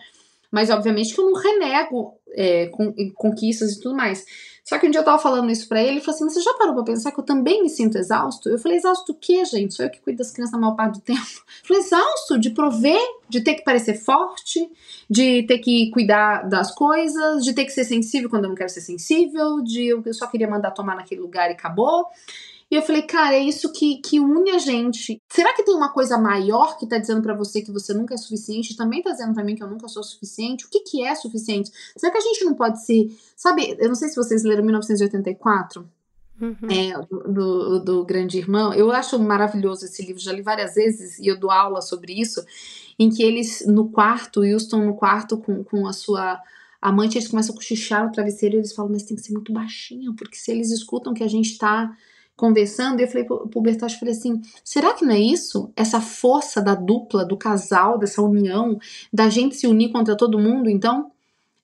mas 0.51 0.69
obviamente 0.69 1.15
que 1.15 1.21
eu 1.21 1.32
não 1.32 1.39
renego 1.39 2.19
é, 2.34 2.69
conquistas 3.15 3.71
e 3.71 3.80
tudo 3.80 3.95
mais. 3.95 4.26
Só 4.66 4.80
que 4.80 4.88
um 4.88 4.89
dia 4.89 4.99
eu 4.99 5.05
tava 5.05 5.20
falando 5.20 5.51
isso 5.51 5.70
pra 5.70 5.80
ele, 5.80 5.91
ele 5.91 6.01
falou 6.01 6.16
assim: 6.16 6.28
Você 6.28 6.41
já 6.41 6.51
parou 6.55 6.74
pra 6.74 6.84
pensar 6.84 7.11
que 7.11 7.20
eu 7.20 7.24
também 7.24 7.61
me 7.61 7.70
sinto 7.70 7.99
exausto? 7.99 8.49
Eu 8.49 8.57
falei: 8.57 8.80
Exausto 8.80 9.13
do 9.13 9.20
quê, 9.20 9.45
gente? 9.45 9.76
Sou 9.76 9.86
eu 9.86 9.91
que 9.91 10.01
cuido 10.01 10.18
das 10.18 10.32
crianças 10.32 10.55
a 10.55 10.57
maior 10.57 10.76
parte 10.76 10.95
do 10.95 11.01
tempo. 11.01 11.22
Eu 11.61 11.68
falei: 11.68 11.84
Exausto 11.84 12.39
de 12.39 12.49
prover, 12.49 12.99
de 13.30 13.41
ter 13.41 13.53
que 13.53 13.63
parecer 13.63 13.93
forte, 13.93 14.68
de 15.07 15.43
ter 15.43 15.59
que 15.59 15.91
cuidar 15.91 16.49
das 16.49 16.74
coisas, 16.74 17.43
de 17.43 17.53
ter 17.53 17.66
que 17.66 17.72
ser 17.72 17.86
sensível 17.86 18.28
quando 18.28 18.45
eu 18.45 18.49
não 18.49 18.55
quero 18.55 18.70
ser 18.70 18.82
sensível, 18.82 19.61
de 19.61 19.88
eu 19.88 20.13
só 20.13 20.26
queria 20.26 20.49
mandar 20.49 20.72
tomar 20.72 20.95
naquele 20.95 21.22
lugar 21.22 21.49
e 21.49 21.53
acabou. 21.53 22.07
E 22.76 22.78
eu 22.78 22.82
falei, 22.82 23.03
cara, 23.03 23.36
é 23.36 23.39
isso 23.39 23.71
que, 23.71 24.01
que 24.01 24.19
une 24.19 24.51
a 24.51 24.57
gente. 24.57 25.21
Será 25.30 25.53
que 25.53 25.63
tem 25.63 25.73
uma 25.73 25.93
coisa 25.93 26.17
maior 26.17 26.78
que 26.78 26.86
tá 26.86 26.97
dizendo 26.97 27.21
para 27.21 27.34
você 27.34 27.61
que 27.61 27.71
você 27.71 27.93
nunca 27.93 28.13
é 28.13 28.17
suficiente? 28.17 28.76
Também 28.76 29.01
tá 29.01 29.11
dizendo 29.11 29.34
para 29.34 29.45
mim 29.45 29.55
que 29.55 29.63
eu 29.63 29.69
nunca 29.69 29.88
sou 29.88 30.03
suficiente? 30.03 30.65
O 30.65 30.69
que, 30.69 30.82
que 30.82 31.01
é 31.01 31.15
suficiente? 31.15 31.71
Será 31.95 32.11
que 32.11 32.17
a 32.17 32.21
gente 32.21 32.43
não 32.43 32.53
pode 32.53 32.86
ser. 32.86 33.17
Sabe, 33.34 33.78
eu 33.80 33.88
não 33.88 33.95
sei 33.95 34.09
se 34.09 34.17
vocês 34.17 34.43
leram 34.43 34.61
1984. 34.65 35.89
Uhum. 36.41 36.69
É, 36.69 37.01
do, 37.07 37.19
do, 37.32 37.80
do, 37.80 38.05
Grande 38.05 38.39
Irmão. 38.39 38.73
Eu 38.73 38.91
acho 38.91 39.17
maravilhoso 39.17 39.86
esse 39.86 40.05
livro, 40.05 40.21
já 40.21 40.34
li 40.34 40.41
várias 40.41 40.76
vezes 40.76 41.17
e 41.17 41.28
eu 41.28 41.39
dou 41.39 41.51
aula 41.51 41.82
sobre 41.82 42.11
isso. 42.11 42.43
Em 42.99 43.09
que 43.09 43.23
eles, 43.23 43.65
no 43.65 43.88
quarto, 43.88 44.41
Houston 44.41 44.84
no 44.86 44.95
quarto 44.95 45.38
com, 45.38 45.63
com 45.63 45.88
a 45.88 45.93
sua 45.93 46.41
amante, 46.82 47.17
eles 47.17 47.30
começam 47.30 47.55
a 47.55 47.57
cochichar 47.57 48.05
o 48.05 48.11
travesseiro 48.11 48.55
e 48.55 48.57
eles 48.57 48.73
falam, 48.73 48.91
mas 48.91 49.03
tem 49.03 49.15
que 49.15 49.23
ser 49.23 49.32
muito 49.32 49.53
baixinho, 49.53 50.13
porque 50.13 50.36
se 50.36 50.51
eles 50.51 50.71
escutam 50.71 51.13
que 51.13 51.23
a 51.23 51.30
gente 51.30 51.57
tá 51.57 51.95
conversando, 52.36 53.00
e 53.00 53.04
eu 53.04 53.08
falei 53.08 53.24
pro, 53.24 53.48
pro 53.48 53.62
Bertotti, 53.62 54.00
falei 54.00 54.14
assim, 54.14 54.42
será 54.64 54.94
que 54.94 55.06
não 55.06 55.14
é 55.14 55.20
isso? 55.20 55.72
Essa 55.76 56.02
força 56.02 56.62
da 56.62 56.76
dupla, 56.76 57.26
do 57.26 57.38
casal, 57.38 57.98
dessa 57.98 58.22
união, 58.22 58.78
da 59.12 59.30
gente 59.30 59.56
se 59.56 59.68
unir 59.68 59.92
contra 59.92 60.18
todo 60.18 60.40
mundo, 60.40 60.70
então? 60.70 61.12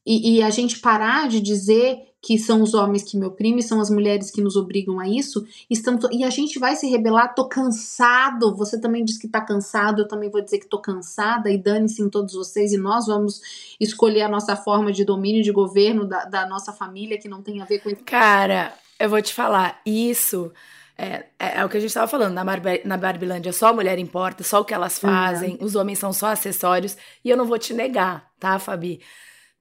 E, 0.06 0.38
e, 0.38 0.42
a 0.42 0.50
gente 0.50 0.80
parar 0.80 1.28
de 1.28 1.40
dizer 1.40 2.08
que 2.20 2.38
são 2.38 2.62
os 2.62 2.74
homens 2.74 3.04
que 3.04 3.18
me 3.18 3.26
oprimem, 3.26 3.62
são 3.62 3.82
as 3.82 3.90
mulheres 3.90 4.32
que 4.32 4.42
nos 4.42 4.56
obrigam 4.56 5.00
a 5.00 5.08
isso, 5.08 5.46
estamos, 5.70 6.06
e 6.12 6.24
a 6.24 6.30
gente 6.30 6.58
vai 6.60 6.76
se 6.76 6.88
rebelar, 6.88 7.36
tô 7.36 7.48
cansado, 7.48 8.56
você 8.56 8.80
também 8.80 9.04
diz 9.04 9.18
que 9.18 9.28
tá 9.28 9.42
cansado, 9.42 10.02
eu 10.02 10.08
também 10.08 10.30
vou 10.30 10.42
dizer 10.42 10.60
que 10.60 10.68
tô 10.68 10.80
cansada, 10.80 11.52
e 11.52 11.58
dane-se 11.58 12.02
em 12.02 12.10
todos 12.10 12.34
vocês, 12.34 12.74
e 12.74 12.78
nós 12.78 13.08
vamos 13.08 13.42
escolher 13.80 14.22
a 14.22 14.30
nossa 14.30 14.56
forma 14.56 14.92
de 14.92 15.04
domínio, 15.04 15.44
de 15.44 15.52
governo 15.52 16.06
da, 16.06 16.26
da 16.26 16.46
nossa 16.48 16.72
família, 16.72 17.18
que 17.18 17.28
não 17.28 17.42
tem 17.42 17.62
a 17.62 17.66
ver 17.66 17.80
com... 17.80 17.90
Cara, 18.06 18.74
eu 19.02 19.10
vou 19.10 19.22
te 19.22 19.34
falar, 19.34 19.82
isso 19.86 20.52
é, 20.98 21.26
é, 21.40 21.58
é 21.58 21.66
o 21.66 21.70
que 21.70 21.78
a 21.78 21.80
gente 21.80 21.90
estava 21.90 22.08
falando, 22.08 22.34
na, 22.34 22.44
na 22.86 22.98
Barbilândia 22.98 23.52
só 23.52 23.70
a 23.70 23.74
mulher 23.74 23.98
importa, 23.98 24.44
só 24.44 24.62
o 24.62 24.66
que 24.66 24.74
elas 24.74 25.00
fazem, 25.00 25.58
uhum. 25.60 25.66
os 25.66 25.76
homens 25.76 26.00
são 26.00 26.14
só 26.14 26.28
acessórios, 26.28 26.96
e 27.26 27.30
eu 27.30 27.36
não 27.36 27.46
vou 27.46 27.58
te 27.58 27.74
negar, 27.74 28.30
tá, 28.40 28.60
Fabi? 28.60 29.02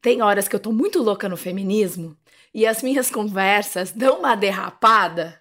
Tem 0.02 0.20
horas 0.20 0.46
que 0.46 0.54
eu 0.54 0.60
tô 0.60 0.72
muito 0.72 1.02
louca 1.02 1.28
no 1.28 1.36
feminismo, 1.36 2.14
e 2.52 2.66
as 2.66 2.82
minhas 2.82 3.10
conversas 3.10 3.92
dão 3.92 4.18
uma 4.18 4.34
derrapada 4.34 5.40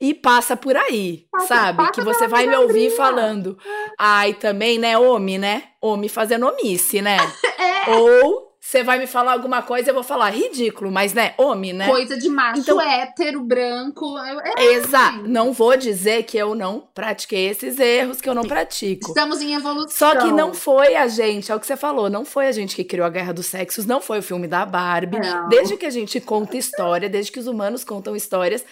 e 0.00 0.14
passa 0.14 0.56
por 0.56 0.76
aí, 0.76 1.26
passa, 1.32 1.46
sabe? 1.46 1.78
Passa 1.78 1.92
que 1.92 2.00
você 2.02 2.28
vai 2.28 2.46
me 2.46 2.56
ouvir 2.56 2.90
falando. 2.90 3.56
Ai, 3.98 4.34
também, 4.34 4.78
né, 4.78 4.98
homem, 4.98 5.38
né? 5.38 5.70
Homem 5.80 6.08
fazendo 6.08 6.46
omice, 6.46 7.00
né? 7.00 7.16
é. 7.58 7.90
Ou 7.96 8.53
você 8.66 8.82
vai 8.82 8.98
me 8.98 9.06
falar 9.06 9.32
alguma 9.32 9.60
coisa, 9.60 9.90
eu 9.90 9.94
vou 9.94 10.02
falar 10.02 10.30
ridículo, 10.30 10.90
mas 10.90 11.12
né, 11.12 11.34
homem, 11.36 11.74
né? 11.74 11.86
Coisa 11.86 12.16
de 12.16 12.30
macho 12.30 12.60
então, 12.62 12.80
hétero, 12.80 13.42
branco. 13.42 14.16
É 14.18 14.64
Exato. 14.72 15.18
Assim. 15.18 15.28
Não 15.28 15.52
vou 15.52 15.76
dizer 15.76 16.22
que 16.22 16.38
eu 16.38 16.54
não 16.54 16.82
pratiquei 16.94 17.46
esses 17.46 17.78
erros, 17.78 18.22
que 18.22 18.28
eu 18.28 18.34
não 18.34 18.42
pratico. 18.42 19.08
Estamos 19.08 19.42
em 19.42 19.52
evolução. 19.52 19.90
Só 19.90 20.16
que 20.16 20.32
não 20.32 20.54
foi 20.54 20.96
a 20.96 21.06
gente, 21.06 21.52
é 21.52 21.54
o 21.54 21.60
que 21.60 21.66
você 21.66 21.76
falou, 21.76 22.08
não 22.08 22.24
foi 22.24 22.46
a 22.46 22.52
gente 22.52 22.74
que 22.74 22.82
criou 22.82 23.06
a 23.06 23.10
Guerra 23.10 23.34
dos 23.34 23.46
Sexos, 23.46 23.84
não 23.84 24.00
foi 24.00 24.20
o 24.20 24.22
filme 24.22 24.48
da 24.48 24.64
Barbie. 24.64 25.18
Não. 25.18 25.46
Desde 25.50 25.76
que 25.76 25.84
a 25.84 25.90
gente 25.90 26.18
conta 26.18 26.56
história, 26.56 27.06
desde 27.06 27.30
que 27.30 27.38
os 27.38 27.46
humanos 27.46 27.84
contam 27.84 28.16
histórias, 28.16 28.64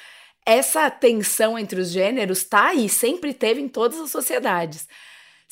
essa 0.46 0.90
tensão 0.90 1.58
entre 1.58 1.78
os 1.78 1.90
gêneros 1.90 2.44
tá 2.44 2.68
aí, 2.68 2.88
sempre 2.88 3.34
teve 3.34 3.60
em 3.60 3.68
todas 3.68 4.00
as 4.00 4.10
sociedades. 4.10 4.88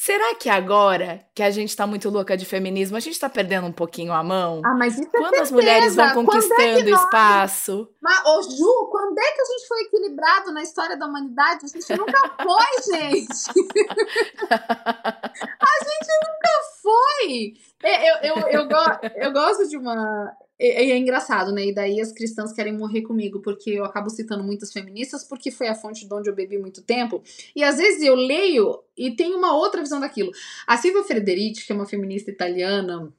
Será 0.03 0.35
que 0.35 0.49
agora 0.49 1.27
que 1.35 1.43
a 1.43 1.51
gente 1.51 1.77
tá 1.77 1.87
muito 1.87 2.09
louca 2.09 2.35
de 2.35 2.47
feminismo, 2.47 2.97
a 2.97 3.01
gente 3.01 3.21
tá 3.21 3.29
perdendo 3.29 3.67
um 3.67 3.73
pouquinho 3.73 4.15
a 4.15 4.25
mão? 4.25 4.63
Ah, 4.65 4.75
mas 4.75 4.95
isso 4.95 5.07
é 5.09 5.11
Quando 5.11 5.25
certeza. 5.25 5.43
as 5.43 5.51
mulheres 5.51 5.95
vão 5.95 6.15
conquistando 6.15 6.63
é 6.63 6.85
nós... 6.85 7.05
espaço. 7.05 7.87
Mas, 8.01 8.25
ô 8.25 8.43
Ju, 8.45 8.89
quando 8.91 9.19
é 9.19 9.33
que 9.33 9.43
a 9.43 9.45
gente 9.45 9.69
foi 9.69 9.81
equilibrado 9.83 10.53
na 10.55 10.63
história 10.63 10.97
da 10.97 11.05
humanidade? 11.05 11.67
A 11.67 11.69
gente 11.69 11.99
nunca 11.99 12.19
foi, 12.43 12.95
gente! 12.95 13.51
a 14.49 15.85
gente 15.85 16.13
nunca 16.25 16.51
foi! 16.81 17.53
É, 17.83 18.11
eu, 18.11 18.17
eu, 18.23 18.37
eu, 18.49 18.69
eu, 18.71 19.11
eu 19.17 19.33
gosto 19.35 19.69
de 19.69 19.77
uma. 19.77 20.33
É, 20.63 20.91
é, 20.91 20.99
engraçado, 20.99 21.53
né? 21.53 21.65
E 21.65 21.75
daí 21.75 21.99
as 22.01 22.13
cristãs 22.13 22.53
querem 22.53 22.77
morrer 22.77 23.01
comigo, 23.01 23.41
porque 23.41 23.71
eu 23.71 23.85
acabo 23.85 24.11
citando 24.11 24.45
muitas 24.45 24.71
feministas, 24.71 25.25
porque 25.25 25.51
foi 25.51 25.69
a 25.69 25.75
fonte 25.75 26.07
de 26.07 26.15
onde 26.15 26.29
eu 26.29 26.35
bebi 26.35 26.59
muito 26.59 26.83
tempo. 26.83 27.23
E 27.57 27.65
às 27.65 27.79
vezes 27.79 28.03
eu 28.03 28.15
leio 28.15 28.79
e 28.95 29.11
tenho 29.11 29.39
uma 29.39 29.57
outra 29.57 29.81
visão 29.81 29.99
daquilo. 29.99 30.31
A 30.67 30.77
Silvia 30.77 31.03
Frederici, 31.03 31.65
que 31.65 31.73
é 31.73 31.75
uma 31.75 31.87
feminista 31.87 32.31
italiana, 32.31 33.11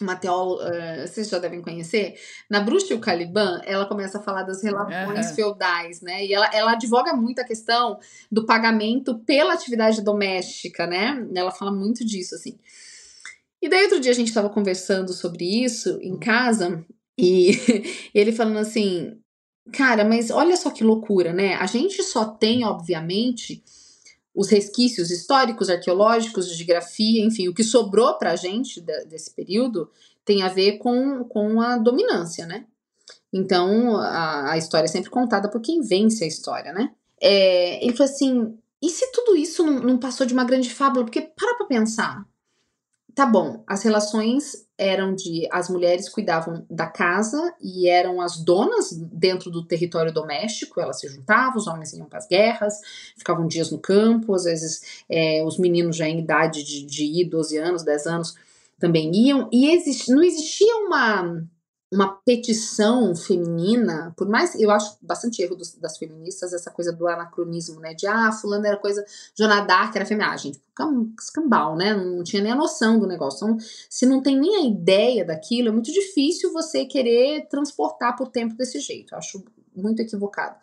uma 0.00 0.16
teóloga, 0.16 0.64
uh, 0.64 1.06
vocês 1.06 1.28
já 1.28 1.38
devem 1.38 1.62
conhecer, 1.62 2.14
na 2.50 2.58
Bruxa 2.58 2.92
e 2.92 2.96
o 2.96 3.00
Caliban, 3.00 3.60
ela 3.64 3.86
começa 3.86 4.18
a 4.18 4.22
falar 4.22 4.42
das 4.42 4.62
relações 4.62 5.28
uhum. 5.28 5.34
feudais, 5.34 6.00
né? 6.00 6.24
E 6.26 6.34
ela, 6.34 6.50
ela 6.52 6.72
advoga 6.72 7.14
muito 7.14 7.40
a 7.40 7.44
questão 7.44 7.98
do 8.30 8.44
pagamento 8.44 9.20
pela 9.20 9.54
atividade 9.54 10.02
doméstica, 10.02 10.86
né? 10.86 11.24
Ela 11.32 11.52
fala 11.52 11.70
muito 11.70 12.04
disso, 12.04 12.34
assim. 12.34 12.58
E 13.62 13.68
daí 13.68 13.84
outro 13.84 14.00
dia 14.00 14.10
a 14.10 14.14
gente 14.14 14.28
estava 14.28 14.50
conversando 14.50 15.12
sobre 15.12 15.44
isso 15.64 15.98
em 16.02 16.18
casa, 16.18 16.84
e 17.16 17.52
ele 18.12 18.32
falando 18.32 18.58
assim, 18.58 19.16
cara, 19.72 20.04
mas 20.04 20.30
olha 20.30 20.56
só 20.56 20.70
que 20.70 20.82
loucura, 20.82 21.32
né? 21.32 21.54
A 21.54 21.66
gente 21.66 22.02
só 22.02 22.24
tem, 22.24 22.64
obviamente, 22.64 23.62
os 24.34 24.48
resquícios 24.48 25.10
históricos, 25.10 25.70
arqueológicos, 25.70 26.56
de 26.56 26.64
grafia, 26.64 27.24
enfim, 27.24 27.48
o 27.48 27.54
que 27.54 27.62
sobrou 27.62 28.18
para 28.18 28.32
a 28.32 28.36
gente 28.36 28.80
desse 28.80 29.32
período 29.32 29.88
tem 30.24 30.42
a 30.42 30.48
ver 30.48 30.78
com, 30.78 31.24
com 31.24 31.60
a 31.60 31.76
dominância, 31.76 32.46
né? 32.46 32.66
Então, 33.32 33.96
a, 33.96 34.52
a 34.52 34.58
história 34.58 34.86
é 34.86 34.88
sempre 34.88 35.10
contada 35.10 35.48
por 35.48 35.60
quem 35.60 35.80
vence 35.80 36.24
a 36.24 36.26
história, 36.26 36.72
né? 36.72 36.92
É, 37.20 37.84
ele 37.84 37.96
falou 37.96 38.12
assim, 38.12 38.58
e 38.82 38.88
se 38.88 39.10
tudo 39.12 39.36
isso 39.36 39.64
não, 39.64 39.80
não 39.80 39.98
passou 39.98 40.26
de 40.26 40.34
uma 40.34 40.44
grande 40.44 40.70
fábula? 40.70 41.04
Porque, 41.04 41.20
para 41.20 41.54
pra 41.56 41.66
pensar, 41.66 42.26
tá 43.14 43.26
bom, 43.26 43.62
as 43.66 43.82
relações 43.82 44.66
eram 44.76 45.14
de 45.14 45.46
as 45.50 45.68
mulheres 45.68 46.08
cuidavam 46.08 46.66
da 46.68 46.86
casa 46.86 47.54
e 47.60 47.88
eram 47.88 48.20
as 48.20 48.38
donas 48.38 48.90
dentro 48.92 49.50
do 49.50 49.64
território 49.64 50.12
doméstico, 50.12 50.80
elas 50.80 50.98
se 50.98 51.08
juntavam, 51.08 51.56
os 51.56 51.66
homens 51.66 51.92
iam 51.92 52.06
para 52.06 52.18
as 52.18 52.26
guerras, 52.26 52.74
ficavam 53.16 53.46
dias 53.46 53.70
no 53.70 53.78
campo, 53.78 54.34
às 54.34 54.44
vezes 54.44 55.04
é, 55.08 55.44
os 55.44 55.58
meninos 55.58 55.96
já 55.96 56.08
em 56.08 56.20
idade 56.20 56.64
de, 56.64 56.84
de 56.84 57.04
ir, 57.04 57.24
12 57.26 57.56
anos, 57.58 57.84
10 57.84 58.06
anos, 58.06 58.34
também 58.78 59.14
iam, 59.14 59.48
e 59.52 59.70
exist, 59.70 60.08
não 60.08 60.22
existia 60.22 60.74
uma 60.78 61.44
uma 61.92 62.08
petição 62.24 63.14
feminina, 63.14 64.14
por 64.16 64.26
mais 64.26 64.54
eu 64.54 64.70
acho 64.70 64.96
bastante 65.02 65.42
erro 65.42 65.54
dos, 65.54 65.74
das 65.74 65.98
feministas 65.98 66.54
essa 66.54 66.70
coisa 66.70 66.90
do 66.90 67.06
anacronismo, 67.06 67.80
né? 67.80 67.92
De 67.92 68.06
ah, 68.06 68.32
fulano 68.32 68.66
era 68.66 68.78
coisa, 68.78 69.04
Joana 69.36 69.60
Dark 69.60 69.94
era 69.94 70.06
feminina, 70.06 70.32
ah, 70.32 70.36
gente, 70.36 70.58
escambau, 71.20 71.76
né? 71.76 71.92
Não 71.94 72.24
tinha 72.24 72.42
nem 72.42 72.52
a 72.52 72.56
noção 72.56 72.98
do 72.98 73.06
negócio. 73.06 73.44
Então, 73.44 73.58
se 73.90 74.06
não 74.06 74.22
tem 74.22 74.40
nem 74.40 74.56
a 74.56 74.66
ideia 74.66 75.22
daquilo, 75.22 75.68
é 75.68 75.70
muito 75.70 75.92
difícil 75.92 76.50
você 76.50 76.86
querer 76.86 77.46
transportar 77.48 78.16
por 78.16 78.28
tempo 78.28 78.56
desse 78.56 78.80
jeito. 78.80 79.12
Eu 79.12 79.18
acho 79.18 79.44
muito 79.76 80.00
equivocado. 80.00 80.56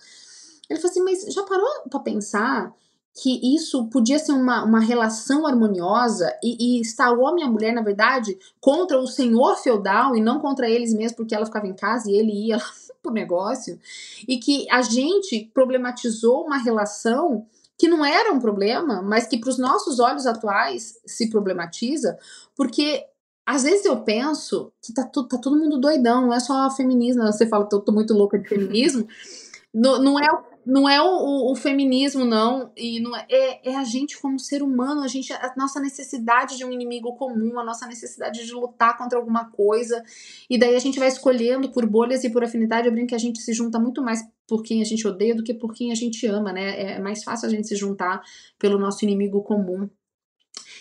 Ele 0.68 0.80
falou 0.80 0.92
assim, 0.92 1.04
mas 1.04 1.34
já 1.34 1.44
parou 1.44 1.90
para 1.92 2.00
pensar 2.00 2.74
que 3.22 3.56
isso 3.56 3.86
podia 3.88 4.18
ser 4.18 4.32
uma, 4.32 4.64
uma 4.64 4.80
relação 4.80 5.46
harmoniosa 5.46 6.34
e, 6.42 6.78
e 6.78 6.82
estar 6.82 7.12
o 7.12 7.20
homem 7.20 7.44
e 7.44 7.48
a 7.48 7.52
mulher, 7.52 7.74
na 7.74 7.82
verdade, 7.82 8.38
contra 8.62 8.98
o 8.98 9.08
senhor 9.08 9.58
feudal 9.58 10.16
e 10.16 10.22
não 10.22 10.40
contra 10.40 10.70
eles 10.70 10.94
mesmos, 10.94 11.18
porque 11.18 11.36
ela 11.36 11.46
ficava 11.46 11.68
em 11.68 11.74
casa 11.74 12.10
e 12.10 12.14
ele 12.14 12.32
ia 12.48 12.58
pro 13.04 13.12
negócio, 13.12 13.80
e 14.28 14.38
que 14.38 14.70
a 14.70 14.82
gente 14.82 15.50
problematizou 15.54 16.46
uma 16.46 16.58
relação 16.58 17.46
que 17.78 17.88
não 17.88 18.06
era 18.06 18.32
um 18.32 18.40
problema, 18.40 19.02
mas 19.02 19.26
que 19.26 19.38
para 19.38 19.50
os 19.50 19.58
nossos 19.58 20.00
olhos 20.00 20.26
atuais 20.26 21.00
se 21.06 21.30
problematiza, 21.30 22.18
porque 22.56 23.06
às 23.46 23.64
vezes 23.64 23.86
eu 23.86 23.98
penso 24.02 24.72
que 24.82 24.94
tá, 24.94 25.04
tá 25.04 25.38
todo 25.38 25.58
mundo 25.58 25.80
doidão, 25.80 26.22
não 26.22 26.34
é 26.34 26.40
só 26.40 26.70
feminismo, 26.72 27.24
você 27.24 27.48
fala, 27.48 27.66
tô, 27.66 27.82
tô 27.82 27.92
muito 27.92 28.14
louca 28.14 28.38
de 28.38 28.48
feminismo, 28.48 29.08
não, 29.74 30.02
não 30.02 30.20
é 30.20 30.28
não 30.66 30.88
é 30.88 31.02
o, 31.02 31.06
o, 31.06 31.52
o, 31.52 31.56
feminismo, 31.56 32.26
não, 32.26 32.72
e 32.76 33.00
não 33.00 33.16
é, 33.16 33.26
é, 33.30 33.72
é, 33.72 33.76
a 33.76 33.84
gente 33.84 34.20
como 34.20 34.38
ser 34.38 34.62
humano, 34.62 35.02
a 35.02 35.08
gente, 35.08 35.32
a 35.34 35.54
nossa 35.58 35.80
necessidade 35.80 36.58
de 36.58 36.66
um 36.66 36.72
inimigo 36.72 37.16
comum, 37.16 37.60
a 37.60 37.64
nossa 37.64 37.88
necessidade 37.88 38.46
de 38.46 38.52
lutar 38.54 38.98
contra 38.98 39.18
alguma 39.18 39.50
coisa, 39.52 40.04
e 40.50 40.58
daí 40.58 40.76
a 40.76 40.80
gente 40.80 41.00
vai 41.00 41.08
escolhendo 41.08 41.72
por 41.72 41.86
bolhas 41.86 42.24
e 42.24 42.30
por 42.30 42.44
afinidade, 42.44 42.88
eu 42.88 42.92
brinco 42.92 43.08
que 43.08 43.16
a 43.16 43.20
gente 43.20 43.42
se 43.42 43.54
junta 43.54 43.80
muito 43.80 44.02
mais 44.02 44.22
por 44.48 44.64
quem 44.64 44.82
a 44.82 44.86
gente 44.86 45.08
odeia 45.08 45.36
do 45.36 45.44
que 45.44 45.54
por 45.54 45.74
quem 45.74 45.92
a 45.92 45.96
gente 45.96 46.26
ama, 46.26 46.52
né? 46.52 46.96
É 46.96 47.00
mais 47.00 47.24
fácil 47.24 47.48
a 47.48 47.52
gente 47.52 47.68
se 47.68 47.76
juntar 47.76 48.22
pelo 48.58 48.80
nosso 48.80 49.06
inimigo 49.06 49.44
comum. 49.44 49.88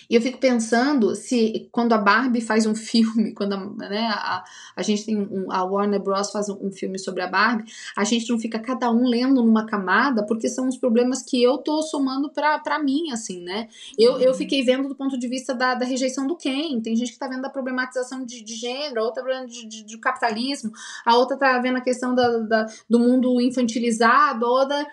E 0.09 0.15
eu 0.15 0.23
fico 0.23 0.39
pensando 0.39 1.15
se 1.15 1.69
quando 1.71 1.93
a 1.93 1.99
Barbie 1.99 2.41
faz 2.41 2.67
um 2.67 2.75
filme, 2.77 3.33
quando 3.33 3.55
a, 3.55 3.89
né, 3.89 4.09
a, 4.11 4.45
a 4.75 4.83
gente 4.83 5.05
tem 5.05 5.17
um, 5.17 5.53
a 5.53 5.65
Warner 5.65 6.01
Bros. 6.01 6.31
faz 6.31 6.49
um, 6.49 6.69
um, 6.69 6.73
filme 6.73 6.99
sobre 6.99 7.23
a 7.23 7.27
Barbie, 7.27 7.71
a 7.97 8.05
gente 8.05 8.29
não 8.31 8.39
fica 8.39 8.59
cada 8.59 8.91
um 8.91 9.07
lendo 9.07 9.43
numa 9.43 9.67
camada, 9.67 10.25
porque 10.25 10.49
são 10.49 10.69
os 10.69 10.77
problemas 10.77 11.23
que 11.23 11.43
eu 11.43 11.59
tô 11.59 11.83
somando 11.83 12.31
pra, 12.31 12.59
pra 12.59 12.79
mim, 12.79 13.11
assim, 13.11 13.43
né? 13.43 13.69
Eu, 13.99 14.15
uhum. 14.15 14.21
eu 14.21 14.35
fiquei 14.35 14.63
vendo 14.63 14.89
do 14.89 14.95
ponto 14.95 15.19
de 15.19 15.29
vista 15.29 15.55
da, 15.55 15.75
da 15.75 15.85
rejeição 15.85 16.27
do 16.27 16.37
Ken, 16.37 16.81
tem 16.81 16.97
gente 16.97 17.13
que 17.13 17.19
tá 17.19 17.29
vendo 17.29 17.45
a 17.45 17.51
problematização 17.51 18.25
de, 18.25 18.43
de 18.43 18.55
gênero, 18.55 19.01
a 19.01 19.05
outra 19.05 19.23
tá 19.23 19.29
vendo 19.29 19.49
de, 19.49 19.67
de, 19.67 19.83
de 19.85 19.99
capitalismo, 19.99 20.73
a 21.05 21.17
outra 21.17 21.37
tá 21.37 21.59
vendo 21.59 21.77
a 21.77 21.83
questão 21.83 22.15
da, 22.15 22.39
da 22.39 22.67
do 22.89 22.99
mundo 22.99 23.41
infantilizado, 23.41 24.47
ou 24.47 24.67
da 24.67 24.87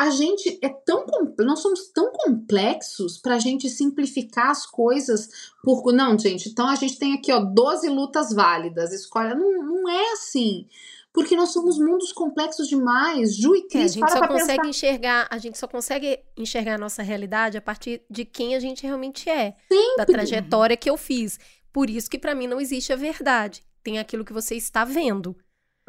a 0.00 0.08
gente 0.08 0.58
é 0.62 0.70
tão 0.70 1.04
nós 1.40 1.60
somos 1.60 1.88
tão 1.88 2.10
complexos 2.10 3.18
para 3.18 3.34
a 3.34 3.38
gente 3.38 3.68
simplificar 3.68 4.48
as 4.48 4.64
coisas 4.64 5.28
por 5.62 5.92
não, 5.92 6.18
gente. 6.18 6.48
Então 6.48 6.66
a 6.66 6.74
gente 6.74 6.98
tem 6.98 7.12
aqui 7.12 7.30
ó 7.30 7.38
12 7.38 7.86
lutas 7.90 8.32
válidas. 8.32 8.94
Escolha 8.94 9.34
não, 9.34 9.62
não 9.62 9.86
é 9.90 10.12
assim. 10.12 10.66
Porque 11.12 11.36
nós 11.36 11.50
somos 11.50 11.78
mundos 11.78 12.12
complexos 12.12 12.66
demais. 12.66 13.36
Ju 13.36 13.54
e 13.54 13.68
Cris, 13.68 13.82
é, 13.82 13.84
a 13.84 13.88
gente 13.88 14.10
só 14.10 14.26
consegue 14.26 14.46
pensar. 14.46 14.68
enxergar, 14.68 15.28
a 15.30 15.36
gente 15.36 15.58
só 15.58 15.68
consegue 15.68 16.20
enxergar 16.34 16.76
a 16.76 16.78
nossa 16.78 17.02
realidade 17.02 17.58
a 17.58 17.60
partir 17.60 18.00
de 18.08 18.24
quem 18.24 18.54
a 18.54 18.60
gente 18.60 18.84
realmente 18.84 19.28
é, 19.28 19.54
Sempre. 19.70 19.96
da 19.98 20.06
trajetória 20.06 20.78
que 20.78 20.88
eu 20.88 20.96
fiz. 20.96 21.38
Por 21.70 21.90
isso 21.90 22.08
que 22.08 22.18
para 22.18 22.34
mim 22.34 22.46
não 22.46 22.58
existe 22.58 22.90
a 22.90 22.96
verdade. 22.96 23.62
Tem 23.82 23.98
aquilo 23.98 24.24
que 24.24 24.32
você 24.32 24.54
está 24.54 24.82
vendo. 24.82 25.36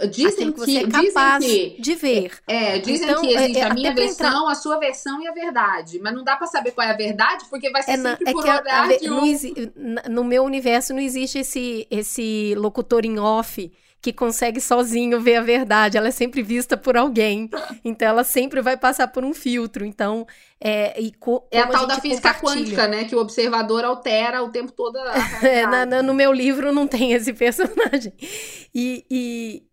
Dizem 0.08 0.52
que, 0.52 0.60
você 0.60 0.78
é 0.78 0.88
capaz 0.88 1.44
que, 1.44 1.76
de 1.80 1.96
ver. 1.96 2.32
É, 2.48 2.80
dizem 2.80 3.10
então, 3.10 3.22
que 3.22 3.34
existe 3.34 3.60
é, 3.60 3.64
a 3.64 3.74
minha 3.74 3.94
versão, 3.94 4.28
entrar... 4.28 4.52
a 4.52 4.56
sua 4.56 4.78
versão 4.80 5.22
e 5.22 5.28
a 5.28 5.32
verdade. 5.32 6.00
Mas 6.00 6.14
não 6.14 6.24
dá 6.24 6.36
para 6.36 6.48
saber 6.48 6.72
qual 6.72 6.88
é 6.88 6.92
a 6.92 6.98
verdade, 6.98 7.46
porque 7.50 7.70
vai 7.70 7.84
ser 7.84 7.92
é, 7.92 7.98
sempre 7.98 8.30
é 8.30 8.34
por 8.34 8.48
a, 8.48 8.58
a, 8.58 10.10
no, 10.10 10.24
meu 10.24 10.44
universo 10.44 10.94
não 10.94 11.00
existe 11.00 11.40
esse, 11.40 11.88
esse 11.90 12.54
locutor 12.56 13.06
em 13.06 13.20
off 13.20 13.72
que 14.02 14.12
consegue 14.12 14.60
sozinho 14.60 15.22
ver 15.22 15.36
a 15.36 15.42
verdade. 15.42 15.98
Ela 15.98 16.08
é 16.08 16.12
sempre 16.12 16.42
vista 16.42 16.76
por 16.76 16.98
alguém. 16.98 17.50
Então 17.86 18.08
ela 18.08 18.24
sempre 18.24 18.60
vai 18.62 18.76
passar 18.76 19.08
por 19.08 19.24
um 19.24 19.34
filtro. 19.34 19.86
Então, 19.86 20.26
é, 20.60 21.00
e 21.00 21.12
co, 21.12 21.48
é 21.52 21.60
a 21.60 21.68
tal 21.68 21.84
a 21.84 21.88
da 21.88 22.02
física 22.02 22.34
quântica, 22.34 22.88
né? 22.88 23.04
Que 23.04 23.16
o 23.16 23.20
observador 23.20 23.86
altera 23.86 24.42
o 24.42 24.50
tempo 24.50 24.72
todo. 24.72 24.98
A 24.98 25.14
é, 25.46 25.68
na, 25.68 25.86
na, 25.86 26.02
no 26.02 26.16
meu 26.16 26.34
livro 26.34 26.72
não 26.72 26.88
tem 26.88 27.14
esse 27.14 27.32
personagem. 27.32 28.14
E, 28.74 29.06
e, 29.10 29.64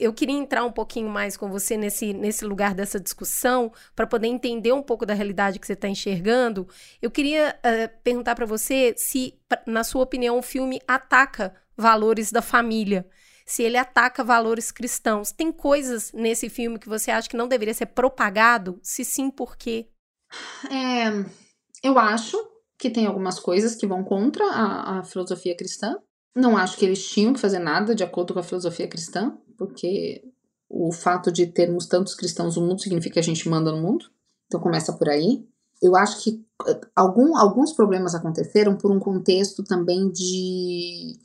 eu 0.00 0.14
queria 0.14 0.34
entrar 0.34 0.64
um 0.64 0.72
pouquinho 0.72 1.10
mais 1.10 1.36
com 1.36 1.50
você 1.50 1.76
nesse, 1.76 2.14
nesse 2.14 2.42
lugar 2.42 2.74
dessa 2.74 2.98
discussão, 2.98 3.70
para 3.94 4.06
poder 4.06 4.28
entender 4.28 4.72
um 4.72 4.82
pouco 4.82 5.04
da 5.04 5.12
realidade 5.12 5.58
que 5.58 5.66
você 5.66 5.74
está 5.74 5.88
enxergando. 5.88 6.66
Eu 7.02 7.10
queria 7.10 7.54
uh, 7.58 8.00
perguntar 8.02 8.34
para 8.34 8.46
você 8.46 8.94
se, 8.96 9.38
na 9.66 9.84
sua 9.84 10.02
opinião, 10.02 10.38
o 10.38 10.42
filme 10.42 10.80
ataca 10.88 11.54
valores 11.76 12.32
da 12.32 12.40
família. 12.40 13.06
Se 13.44 13.62
ele 13.62 13.76
ataca 13.76 14.24
valores 14.24 14.70
cristãos. 14.70 15.32
Tem 15.32 15.52
coisas 15.52 16.12
nesse 16.12 16.48
filme 16.48 16.78
que 16.78 16.88
você 16.88 17.10
acha 17.10 17.28
que 17.28 17.36
não 17.36 17.48
deveria 17.48 17.74
ser 17.74 17.86
propagado? 17.86 18.80
Se 18.82 19.04
sim, 19.04 19.28
por 19.28 19.56
quê? 19.56 19.88
É, 20.70 21.10
eu 21.82 21.98
acho 21.98 22.38
que 22.78 22.88
tem 22.88 23.04
algumas 23.04 23.38
coisas 23.38 23.74
que 23.74 23.86
vão 23.86 24.02
contra 24.02 24.44
a, 24.46 25.00
a 25.00 25.02
filosofia 25.02 25.54
cristã. 25.54 25.94
Não 26.34 26.56
acho 26.56 26.78
que 26.78 26.84
eles 26.86 27.06
tinham 27.06 27.34
que 27.34 27.40
fazer 27.40 27.58
nada 27.58 27.94
de 27.94 28.04
acordo 28.04 28.32
com 28.32 28.40
a 28.40 28.44
filosofia 28.44 28.88
cristã 28.88 29.36
porque 29.60 30.24
o 30.70 30.90
fato 30.90 31.30
de 31.30 31.46
termos 31.46 31.84
tantos 31.84 32.14
cristãos 32.14 32.56
no 32.56 32.62
mundo 32.62 32.80
significa 32.80 33.12
que 33.12 33.18
a 33.18 33.22
gente 33.22 33.46
manda 33.46 33.70
no 33.70 33.82
mundo. 33.82 34.06
Então 34.46 34.58
começa 34.58 34.90
por 34.94 35.06
aí. 35.06 35.46
Eu 35.82 35.94
acho 35.94 36.24
que 36.24 36.42
eh, 36.66 36.80
algum, 36.96 37.36
alguns 37.36 37.74
problemas 37.74 38.14
aconteceram 38.14 38.74
por 38.74 38.90
um 38.90 38.98
contexto 38.98 39.62
também 39.62 40.10
de 40.10 41.18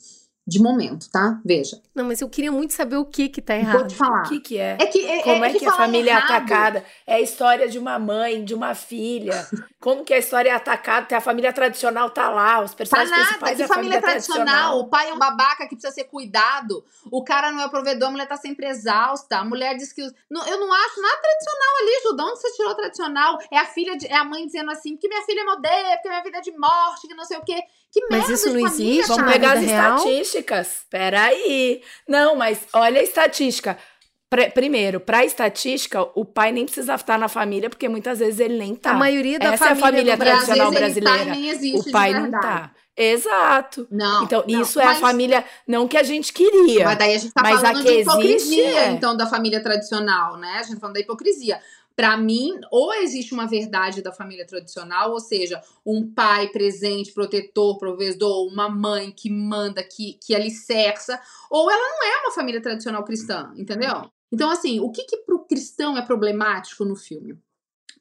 de 0.47 0.61
momento, 0.61 1.09
tá? 1.09 1.41
Veja. 1.43 1.81
Não, 1.93 2.05
mas 2.05 2.21
eu 2.21 2.29
queria 2.29 2.51
muito 2.51 2.71
saber 2.71 2.97
o 2.97 3.05
que 3.05 3.29
que 3.29 3.41
tá 3.41 3.55
errado. 3.55 3.79
Vou 3.79 3.87
te 3.87 3.95
falar. 3.95 4.21
O 4.21 4.29
que 4.29 4.39
que 4.39 4.57
é? 4.59 4.77
é, 4.79 4.85
que, 4.85 5.03
é 5.03 5.23
Como 5.23 5.43
é, 5.43 5.49
é 5.49 5.51
que, 5.51 5.59
que 5.59 5.65
a 5.65 5.71
família 5.71 6.11
errado. 6.11 6.31
é 6.31 6.35
atacada? 6.35 6.85
É 7.07 7.15
a 7.15 7.19
história 7.19 7.67
de 7.67 7.79
uma 7.79 7.97
mãe, 7.97 8.45
de 8.45 8.53
uma 8.53 8.75
filha. 8.75 9.47
Como 9.81 10.05
que 10.05 10.13
a 10.13 10.19
história 10.19 10.49
é 10.49 10.53
atacada? 10.53 11.07
Tem 11.07 11.17
a 11.17 11.21
família 11.21 11.51
tradicional 11.51 12.11
tá 12.11 12.29
lá, 12.29 12.61
os 12.61 12.75
personagens 12.75 13.09
tá 13.09 13.17
nada, 13.17 13.27
principais 13.29 13.57
que 13.57 13.67
família, 13.67 13.93
família 13.93 14.01
tradicional. 14.01 14.45
tradicional. 14.45 14.79
O 14.79 14.87
pai 14.87 15.09
é 15.09 15.13
um 15.13 15.17
babaca 15.19 15.67
que 15.67 15.75
precisa 15.75 15.91
ser 15.91 16.03
cuidado. 16.03 16.85
O 17.11 17.23
cara 17.23 17.51
não 17.51 17.61
é 17.61 17.67
provedor, 17.67 18.09
a 18.09 18.11
mulher 18.11 18.27
tá 18.27 18.37
sempre 18.37 18.67
exausta. 18.67 19.37
A 19.37 19.45
mulher 19.45 19.75
diz 19.75 19.91
que... 19.91 20.01
Não, 20.29 20.45
eu 20.47 20.59
não 20.59 20.71
acho 20.71 21.01
nada 21.01 21.21
tradicional 21.21 21.75
ali, 21.81 22.03
Ju. 22.03 22.15
De 22.15 22.21
onde 22.21 22.39
você 22.39 22.51
tirou 22.51 22.75
tradicional? 22.75 23.37
É 23.51 23.57
a 23.57 23.65
filha, 23.65 23.97
de, 23.97 24.05
é 24.05 24.15
a 24.15 24.23
mãe 24.23 24.45
dizendo 24.45 24.69
assim, 24.69 24.95
que 24.95 25.07
minha 25.07 25.23
filha 25.23 25.43
me 25.43 25.51
odeia, 25.53 25.95
porque 25.95 26.09
minha 26.09 26.23
vida 26.23 26.37
é 26.37 26.41
de 26.41 26.51
morte, 26.55 27.07
que 27.07 27.15
não 27.15 27.25
sei 27.25 27.37
o 27.37 27.43
quê. 27.43 27.63
Que 27.95 28.07
mas 28.11 28.27
isso 28.27 28.51
não 28.51 28.67
existe. 28.67 29.07
Vamos 29.07 29.31
pegar 29.31 29.53
as 29.53 29.63
real? 29.63 29.95
estatísticas. 29.95 30.79
Peraí. 30.89 31.81
Não, 32.05 32.35
mas 32.35 32.59
olha 32.73 32.99
a 32.99 33.03
estatística. 33.03 33.77
Pr 34.29 34.51
primeiro, 34.53 34.99
para 34.99 35.23
estatística, 35.23 36.01
o 36.13 36.25
pai 36.25 36.51
nem 36.51 36.65
precisa 36.65 36.95
estar 36.95 37.17
na 37.17 37.29
família, 37.29 37.69
porque 37.69 37.87
muitas 37.87 38.19
vezes 38.19 38.41
ele 38.41 38.57
nem 38.57 38.75
tá. 38.75 38.91
A 38.91 38.95
maioria 38.95 39.39
da 39.39 39.53
Essa 39.53 39.73
família, 39.73 39.77
é 39.77 39.77
a 39.77 39.85
família 39.85 40.17
tradicional 40.17 40.71
brasileira. 40.71 41.25
Tá, 41.25 41.79
o 41.79 41.91
pai 41.91 42.13
não 42.13 42.31
tá. 42.31 42.71
Exato. 42.97 43.87
Não. 43.91 44.23
Então, 44.23 44.43
não, 44.47 44.61
isso 44.61 44.79
é 44.79 44.85
mas- 44.85 44.97
a 44.97 45.01
família, 45.01 45.45
não 45.67 45.87
que 45.87 45.97
a 45.97 46.03
gente 46.03 46.31
queria. 46.31 46.85
Mas 46.85 46.97
daí 46.97 47.15
a 47.15 47.17
gente 47.17 47.33
tá 47.33 47.41
Mas 47.41 47.57
a 47.57 47.67
falando 47.67 47.77
que 47.77 47.83
de 47.83 47.89
existe 47.89 48.09
hipocrisia, 48.09 48.79
é. 48.79 48.91
então, 48.91 49.17
da 49.17 49.27
família 49.27 49.61
tradicional, 49.61 50.37
né? 50.37 50.57
A 50.59 50.63
gente 50.63 50.75
tá 50.75 50.79
falando 50.79 50.95
da 50.95 51.01
hipocrisia. 51.01 51.59
Pra 51.95 52.17
mim, 52.17 52.51
ou 52.71 52.93
existe 52.95 53.33
uma 53.33 53.47
verdade 53.47 54.01
da 54.01 54.11
família 54.11 54.45
tradicional, 54.45 55.11
ou 55.11 55.19
seja, 55.19 55.61
um 55.85 56.05
pai 56.11 56.49
presente, 56.49 57.13
protetor, 57.13 57.77
provedor, 57.77 58.45
uma 58.51 58.67
mãe 58.69 59.11
que 59.11 59.29
manda, 59.29 59.81
que, 59.81 60.19
que 60.21 60.35
alicerça, 60.35 61.17
ou 61.49 61.71
ela 61.71 61.81
não 61.81 62.03
é 62.03 62.21
uma 62.23 62.31
família 62.33 62.61
tradicional 62.61 63.03
cristã, 63.05 63.53
entendeu? 63.55 64.09
Então, 64.31 64.49
assim, 64.49 64.79
o 64.81 64.91
que 64.91 65.03
que 65.05 65.17
pro 65.17 65.45
cristão 65.45 65.97
é 65.97 66.01
problemático 66.01 66.83
no 66.83 66.95
filme? 66.97 67.37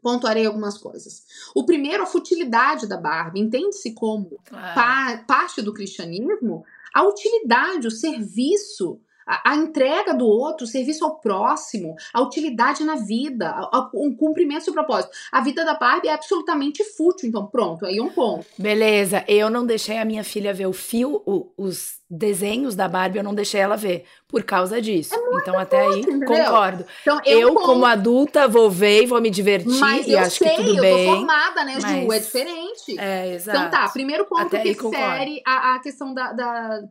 Pontuarei 0.02 0.44
algumas 0.44 0.76
coisas. 0.76 1.24
O 1.54 1.64
primeiro, 1.64 2.02
a 2.02 2.06
futilidade 2.06 2.86
da 2.88 2.96
Barbie. 2.96 3.40
Entende-se 3.40 3.94
como 3.94 4.38
Claro. 4.44 4.74
pa- 4.74 5.24
parte 5.26 5.62
do 5.62 5.72
cristianismo 5.72 6.64
a 6.92 7.02
utilidade, 7.04 7.86
o 7.86 7.90
serviço, 7.90 9.00
a, 9.26 9.52
a 9.52 9.56
entrega 9.56 10.12
do 10.14 10.26
outro, 10.26 10.64
o 10.64 10.68
serviço 10.68 11.04
ao 11.04 11.16
próximo, 11.20 11.94
a 12.12 12.20
utilidade 12.20 12.84
na 12.84 12.96
vida, 12.96 13.48
a- 13.50 13.70
a- 13.78 13.90
o 13.92 14.14
cumprimento 14.16 14.60
do 14.60 14.64
seu 14.64 14.72
propósito. 14.74 15.12
A 15.32 15.40
vida 15.40 15.64
da 15.64 15.74
Barbie 15.74 16.08
é 16.08 16.12
absolutamente 16.14 16.82
fútil, 16.96 17.28
então 17.28 17.46
pronto, 17.46 17.86
aí 17.86 17.98
é 17.98 18.02
um 18.02 18.10
ponto. 18.10 18.44
Beleza, 18.58 19.24
eu 19.28 19.48
não 19.50 19.64
deixei 19.66 19.98
a 19.98 20.04
minha 20.04 20.24
filha 20.24 20.52
ver 20.54 20.66
o 20.66 20.72
fio, 20.72 21.22
o- 21.26 21.52
os 21.56 22.02
desenhos 22.10 22.74
da 22.76 22.86
Barbie, 22.86 23.18
eu 23.18 23.24
não 23.24 23.34
deixei 23.34 23.60
ela 23.60 23.76
ver 23.76 24.04
por 24.28 24.42
causa 24.44 24.80
disso. 24.80 25.14
então, 25.40 25.58
até 25.58 25.80
aí, 25.80 26.00
entendeu? 26.00 26.28
concordo. 26.28 26.84
Então 27.02 27.20
é 27.24 27.36
um 27.36 27.40
Eu, 27.40 27.54
ponto. 27.54 27.66
como 27.66 27.84
adulta, 27.86 28.46
vou 28.46 28.70
ver 28.70 29.02
e 29.02 29.06
vou 29.06 29.20
me 29.20 29.30
divertir 29.30 29.80
Mas 29.80 30.06
e 30.06 30.12
eu 30.12 30.18
acho 30.20 30.38
sei, 30.38 30.50
que 30.50 30.56
tudo 30.56 30.68
eu 30.70 30.74
tô 30.76 30.80
bem. 30.82 31.06
formada, 31.06 31.64
né, 31.64 31.74
Ju? 31.80 31.86
mas- 32.06 32.12
É 32.14 32.18
diferente. 32.20 32.98
É, 33.00 33.34
exato. 33.34 33.58
Então 33.58 33.70
tá, 33.70 33.88
primeiro 33.88 34.26
ponto 34.26 34.42
Até 34.42 34.60
que 34.60 34.68
aí 34.68 34.74
concordo. 34.74 35.18
fere 35.18 35.42
a, 35.46 35.74
a 35.74 35.78
questão 35.80 36.12
da, 36.14 36.32
da, 36.32 36.82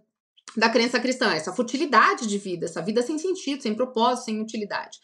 da 0.56 0.70
crença 0.70 0.99
cristã, 0.99 1.34
essa 1.34 1.51
futilidade 1.51 2.28
de 2.28 2.38
vida, 2.38 2.66
essa 2.66 2.82
vida 2.82 3.01
sem 3.01 3.18
sentido, 3.18 3.64
sem 3.64 3.74
propósito, 3.74 4.26
sem 4.26 4.41
utilidade. 4.41 4.99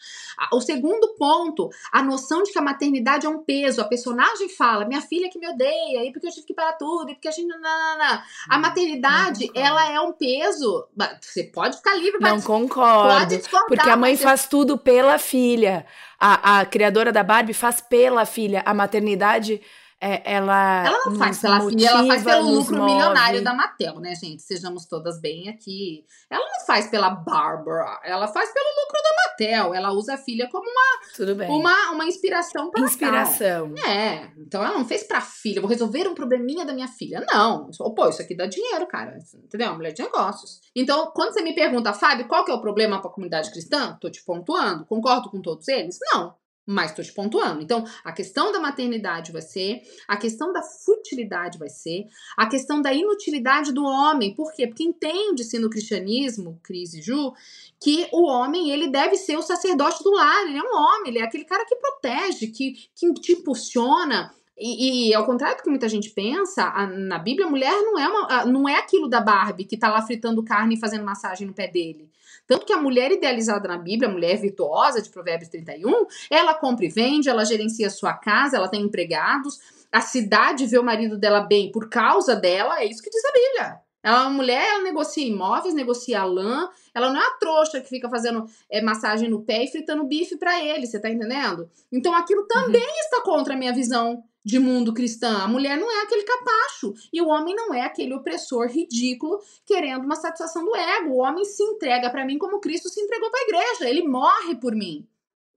O 0.54 0.62
segundo 0.62 1.16
ponto, 1.16 1.70
a 1.92 2.04
noção 2.04 2.44
de 2.44 2.52
que 2.52 2.60
a 2.60 2.62
maternidade 2.62 3.26
é 3.26 3.30
um 3.30 3.44
peso. 3.44 3.82
A 3.82 3.86
personagem 3.86 4.50
fala, 4.50 4.86
minha 4.86 5.02
filha 5.02 5.30
que 5.30 5.40
me 5.40 5.48
odeia, 5.48 6.06
e 6.06 6.12
porque 6.12 6.28
eu 6.28 6.32
tive 6.32 6.46
que 6.46 6.54
parar 6.54 6.74
tudo, 6.74 7.10
e 7.10 7.16
porque 7.16 7.28
a 7.28 7.32
gente. 7.32 7.48
Não, 7.48 7.60
não, 7.60 7.98
não. 7.98 8.22
A 8.50 8.58
maternidade, 8.60 9.50
não 9.54 9.62
ela 9.62 9.92
é 9.92 10.00
um 10.00 10.14
peso. 10.14 10.88
Mas 10.96 11.18
Você 11.22 11.44
pode 11.46 11.78
ficar 11.78 11.96
livre 11.96 12.20
pra 12.20 12.30
Não 12.32 12.42
concordo. 12.42 13.20
pode 13.20 13.42
Porque 13.68 13.90
a 13.90 13.98
mãe 13.98 14.10
mas 14.10 14.24
faz 14.24 14.48
tudo 14.48 14.78
pela 14.78 15.18
filha. 15.18 15.86
A, 16.20 16.60
a 16.60 16.66
criadora 16.66 17.12
da 17.12 17.24
Barbie 17.24 17.54
faz 17.54 17.80
pela 17.80 18.26
filha. 18.26 18.62
A 18.66 18.74
maternidade, 18.74 19.62
é, 20.02 20.34
ela. 20.34 20.86
Ela 20.86 21.06
não 21.06 21.16
faz 21.16 21.40
pela 21.40 21.60
filha, 21.60 21.90
ela 21.90 22.08
faz 22.08 22.24
motiva, 22.24 22.32
pelo 22.32 22.50
lucro 22.52 22.78
move. 22.78 22.92
milionário 22.92 23.44
da 23.44 23.54
Mattel, 23.54 24.00
né, 24.00 24.16
gente? 24.16 24.42
Sejamos 24.42 24.86
todas 24.86 25.20
bem 25.20 25.50
aqui. 25.50 26.06
Ela 26.30 26.46
não 26.46 26.66
faz 26.66 26.88
pela 26.88 27.10
Barbara, 27.10 28.00
ela 28.06 28.28
faz 28.28 28.54
pelo 28.54 28.66
lucro 28.66 29.02
da 29.04 29.10
Mattel. 29.24 29.74
Ela 29.74 29.92
usa 29.92 30.14
a 30.14 30.18
filha 30.18 30.48
como 30.50 30.66
uma, 30.70 31.50
uma, 31.50 31.92
uma 31.92 32.06
inspiração 32.06 32.72
para 32.72 32.82
Inspiração. 32.82 33.74
É, 33.86 34.32
então 34.38 34.64
ela 34.64 34.78
não 34.78 34.86
fez 34.86 35.04
pra 35.04 35.20
filha, 35.20 35.60
vou 35.60 35.70
resolver 35.70 36.08
um 36.08 36.16
probleminha 36.16 36.66
da 36.66 36.74
minha 36.74 36.88
filha. 36.88 37.26
Não, 37.30 37.70
pô, 37.94 38.08
isso 38.08 38.22
aqui 38.22 38.36
dá 38.36 38.46
dinheiro, 38.46 38.88
cara. 38.88 39.18
Entendeu? 39.44 39.76
Mulher 39.76 39.92
de 39.92 40.02
negócios. 40.02 40.62
Então, 40.74 41.12
quando 41.14 41.34
você 41.34 41.42
me 41.42 41.54
pergunta, 41.54 41.94
Fábio, 41.94 42.28
qual 42.28 42.46
que 42.46 42.52
é 42.52 42.54
o 42.54 42.62
problema 42.62 43.02
pra 43.02 43.12
comunidade 43.12 43.52
cristã? 43.52 43.98
Tô 44.00 44.10
te 44.10 44.24
pontuando. 44.24 44.86
Concordo 44.86 45.30
com 45.30 45.42
todos 45.42 45.68
eles? 45.68 45.98
Não. 46.14 46.40
Mas 46.66 46.94
tô 46.94 47.02
te 47.02 47.12
pontuando. 47.12 47.62
Então, 47.64 47.84
a 48.04 48.12
questão 48.12 48.52
da 48.52 48.60
maternidade 48.60 49.32
vai 49.32 49.42
ser, 49.42 49.82
a 50.08 50.16
questão 50.16 50.54
da 50.54 50.62
futilidade 50.62 51.58
vai 51.58 51.68
ser, 51.70 52.06
a 52.38 52.46
questão 52.48 52.80
da 52.80 52.94
inutilidade 52.94 53.72
do 53.74 53.84
homem. 53.84 54.36
Por 54.36 54.54
quê? 54.54 54.68
Porque 54.68 54.84
entende-se 54.84 55.58
no 55.58 55.68
cristianismo, 55.70 56.60
Cris 56.62 56.94
e 56.94 57.02
Ju, 57.02 57.34
que 57.82 58.08
o 58.12 58.28
homem 58.28 58.70
ele 58.70 58.88
deve 58.88 59.16
ser 59.18 59.36
o 59.36 59.42
sacerdote 59.42 60.04
do 60.04 60.12
lar. 60.12 60.44
Ele 60.46 60.58
é 60.60 60.62
um 60.64 60.76
homem, 60.76 61.10
ele 61.10 61.20
é 61.20 61.24
aquele 61.24 61.46
cara 61.46 61.66
que 61.66 61.76
protege, 61.76 62.48
que, 62.48 62.74
que 62.96 63.14
te 63.16 63.32
impulsiona. 63.34 64.32
E, 64.56 65.10
e, 65.10 65.14
ao 65.16 65.26
contrário 65.26 65.58
do 65.58 65.64
que 65.64 65.70
muita 65.70 65.88
gente 65.88 66.10
pensa, 66.10 66.66
a- 66.66 66.86
na 66.86 67.18
Bíblia 67.18 67.48
a 67.48 67.50
mulher 67.50 67.72
não 67.82 67.98
é, 67.98 68.08
uma, 68.08 68.28
a- 68.30 68.46
não 68.46 68.68
é 68.70 68.76
aquilo 68.76 69.08
da 69.08 69.22
Barbie 69.22 69.64
que 69.64 69.78
tá 69.78 69.90
lá 69.90 70.02
fritando 70.02 70.44
carne 70.44 70.76
e 70.76 70.80
fazendo 70.80 71.06
massagem 71.06 71.48
no 71.48 71.54
pé 71.54 71.68
dele. 71.68 72.10
Tanto 72.50 72.66
que 72.66 72.74
a 72.74 72.82
mulher 72.82 73.12
idealizada 73.12 73.68
na 73.68 73.78
Bíblia, 73.78 74.10
a 74.10 74.12
mulher 74.12 74.36
virtuosa 74.42 75.00
de 75.04 75.12
Provérbios 75.12 75.50
31, 75.50 76.08
ela 76.32 76.56
compra 76.56 76.84
e 76.84 76.90
vende, 76.90 77.30
ela 77.30 77.46
gerencia 77.46 77.92
sua 77.92 78.16
casa, 78.16 78.58
ela 78.58 78.68
tem 78.68 78.82
empregados, 78.82 79.60
a 79.92 80.02
cidade 80.02 80.66
vê 80.66 80.80
o 80.80 80.84
marido 80.84 81.16
dela 81.16 81.42
bem 81.42 81.72
por 81.72 81.90
causa 81.90 82.36
dela, 82.36 82.80
é 82.80 82.86
isso 82.86 83.04
que 83.04 83.10
diz 83.12 83.24
a 83.24 83.32
Bíblia. 83.32 83.89
Ela 84.02 84.20
é 84.20 84.22
uma 84.22 84.30
mulher, 84.30 84.70
ela 84.70 84.84
negocia 84.84 85.28
imóveis, 85.28 85.74
negocia 85.74 86.24
lã, 86.24 86.70
ela 86.94 87.12
não 87.12 87.20
é 87.20 87.26
a 87.26 87.32
trouxa 87.32 87.82
que 87.82 87.90
fica 87.90 88.10
fazendo 88.10 88.46
é, 88.70 88.82
massagem 88.82 89.30
no 89.30 89.44
pé 89.44 89.64
e 89.64 89.68
fritando 89.68 90.06
bife 90.06 90.38
pra 90.38 90.64
ele, 90.64 90.88
você 90.88 91.00
tá 91.00 91.10
entendendo? 91.10 91.70
Então 91.92 92.14
aquilo 92.16 92.48
também 92.48 92.88
está 93.02 93.22
contra 93.22 93.54
a 93.54 93.58
minha 93.58 93.74
visão 93.74 94.24
de 94.44 94.58
mundo 94.58 94.94
cristã. 94.94 95.40
A 95.40 95.48
mulher 95.48 95.78
não 95.78 95.92
é 95.92 96.04
aquele 96.04 96.24
capacho 96.24 96.94
e 97.12 97.22
o 97.22 97.28
homem 97.28 97.54
não 97.56 97.74
é 97.74 97.82
aquele 97.82 98.14
opressor 98.14 98.68
ridículo 98.68 99.40
querendo 99.66 100.06
uma 100.06 100.16
satisfação 100.16 100.64
do 100.64 100.76
ego. 100.76 101.12
O 101.12 101.18
homem 101.20 101.44
se 101.46 101.62
entrega 101.62 102.10
pra 102.10 102.26
mim 102.26 102.38
como 102.38 102.60
Cristo 102.60 102.90
se 102.90 103.02
entregou 103.02 103.30
pra 103.30 103.42
igreja. 103.42 103.90
Ele 103.90 104.08
morre 104.08 104.56
por 104.56 104.74
mim. 104.74 105.08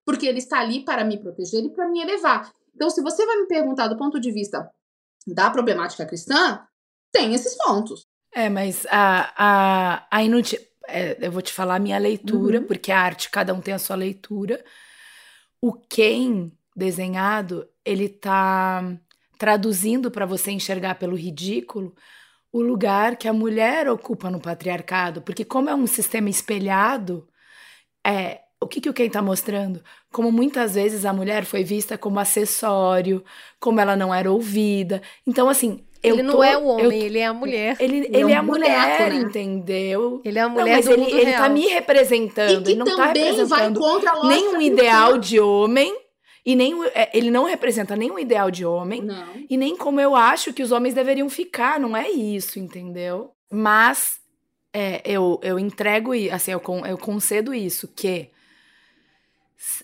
Porque 0.04 0.26
ele 0.26 0.38
está 0.38 0.58
ali 0.58 0.84
para 0.84 1.04
me 1.04 1.16
proteger 1.16 1.64
e 1.64 1.70
para 1.70 1.88
me 1.88 2.00
elevar. 2.00 2.52
Então, 2.74 2.90
se 2.90 3.00
você 3.00 3.24
vai 3.24 3.36
me 3.36 3.46
perguntar 3.46 3.86
do 3.86 3.96
ponto 3.96 4.18
de 4.18 4.32
vista 4.32 4.68
da 5.26 5.48
problemática 5.48 6.04
cristã, 6.04 6.66
tem 7.12 7.34
esses 7.34 7.56
pontos. 7.56 8.08
É, 8.34 8.48
mas 8.48 8.86
a, 8.90 9.32
a, 10.00 10.06
a 10.10 10.22
inútil. 10.24 10.58
é, 10.88 11.18
eu 11.26 11.30
vou 11.32 11.42
te 11.42 11.52
falar 11.52 11.76
a 11.76 11.78
minha 11.78 11.98
leitura, 11.98 12.60
Uhum. 12.60 12.66
porque 12.66 12.90
a 12.92 13.00
arte, 13.00 13.30
cada 13.30 13.52
um 13.54 13.60
tem 13.60 13.74
a 13.74 13.78
sua 13.78 13.96
leitura. 13.96 14.64
O 15.60 15.72
Ken 15.74 16.50
desenhado, 16.74 17.68
ele 17.84 18.08
tá 18.08 18.82
traduzindo 19.38 20.10
para 20.10 20.26
você 20.26 20.50
enxergar 20.50 20.96
pelo 20.96 21.16
ridículo 21.16 21.94
o 22.52 22.62
lugar 22.62 23.16
que 23.16 23.28
a 23.28 23.32
mulher 23.32 23.88
ocupa 23.88 24.30
no 24.30 24.40
patriarcado. 24.40 25.22
Porque, 25.22 25.44
como 25.44 25.70
é 25.70 25.74
um 25.74 25.86
sistema 25.86 26.30
espelhado, 26.30 27.28
é, 28.06 28.42
o 28.60 28.66
que, 28.68 28.80
que 28.80 28.88
o 28.90 28.94
Ken 28.94 29.08
tá 29.10 29.22
mostrando? 29.22 29.82
Como 30.12 30.32
muitas 30.32 30.74
vezes 30.74 31.04
a 31.04 31.12
mulher 31.12 31.44
foi 31.44 31.64
vista 31.64 31.98
como 31.98 32.18
acessório, 32.20 33.24
como 33.60 33.80
ela 33.80 33.96
não 33.96 34.14
era 34.14 34.30
ouvida. 34.32 35.02
Então, 35.26 35.48
assim. 35.48 35.84
Eu 36.02 36.14
ele 36.14 36.22
não 36.22 36.34
tô- 36.34 36.42
é 36.44 36.56
o 36.56 36.64
homem, 36.66 36.84
eu 36.84 36.92
ele 36.92 37.18
é 37.18 37.26
a 37.26 37.32
mulher. 37.34 37.76
ele, 37.80 37.96
Ele 37.98 38.06
ele 38.16 38.30
é 38.32 38.34
é 38.34 38.36
a 38.36 38.42
mulher, 38.42 38.98
boneco, 38.98 39.14
né? 39.14 39.16
entendeu? 39.16 40.20
Ele 40.24 40.38
é 40.38 40.42
a 40.42 40.48
Não, 40.48 40.54
mulher 40.54 40.76
mas 40.76 40.84
do 40.86 40.92
ele, 40.92 41.02
mundo 41.02 41.14
ele 41.16 41.24
real. 41.30 41.42
tá 41.42 41.48
me 41.48 41.64
E 41.64 41.68
representando. 41.68 42.62
que 42.64 42.70
Ele 42.70 42.78
não 42.78 42.86
tá 42.86 42.96
também 43.08 43.22
vai 43.22 43.30
representando 43.32 43.80
contra 43.80 44.10
a 44.10 44.14
lógica 44.14 44.28
nem 44.34 44.48
um 44.48 44.52
cristã. 44.54 44.72
ideal 44.72 45.18
de 45.18 45.40
homem, 45.40 45.96
e 46.44 46.56
nem 46.56 46.74
é, 46.94 47.10
ele 47.16 47.30
não 47.30 47.44
representa 47.44 47.94
nem 47.94 48.10
um 48.10 48.18
ideal 48.18 48.50
de 48.50 48.64
homem, 48.66 49.00
Não. 49.00 49.24
e 49.48 49.56
nem 49.56 49.76
como 49.76 50.00
eu 50.00 50.16
acho 50.16 50.52
que 50.52 50.62
os 50.62 50.72
homens 50.72 50.94
deveriam 50.94 51.28
ficar. 51.28 51.78
Não 51.78 51.96
é 51.96 52.10
isso, 52.10 52.58
entendeu? 52.58 53.30
Mas 53.50 54.14
é, 54.74 55.00
eu, 55.04 55.38
eu 55.42 55.58
entrego, 55.58 56.14
e 56.14 56.30
assim, 56.30 56.50
eu, 56.52 56.60
eu 56.86 56.98
concedo 56.98 57.54
isso, 57.54 57.86
que 57.94 58.28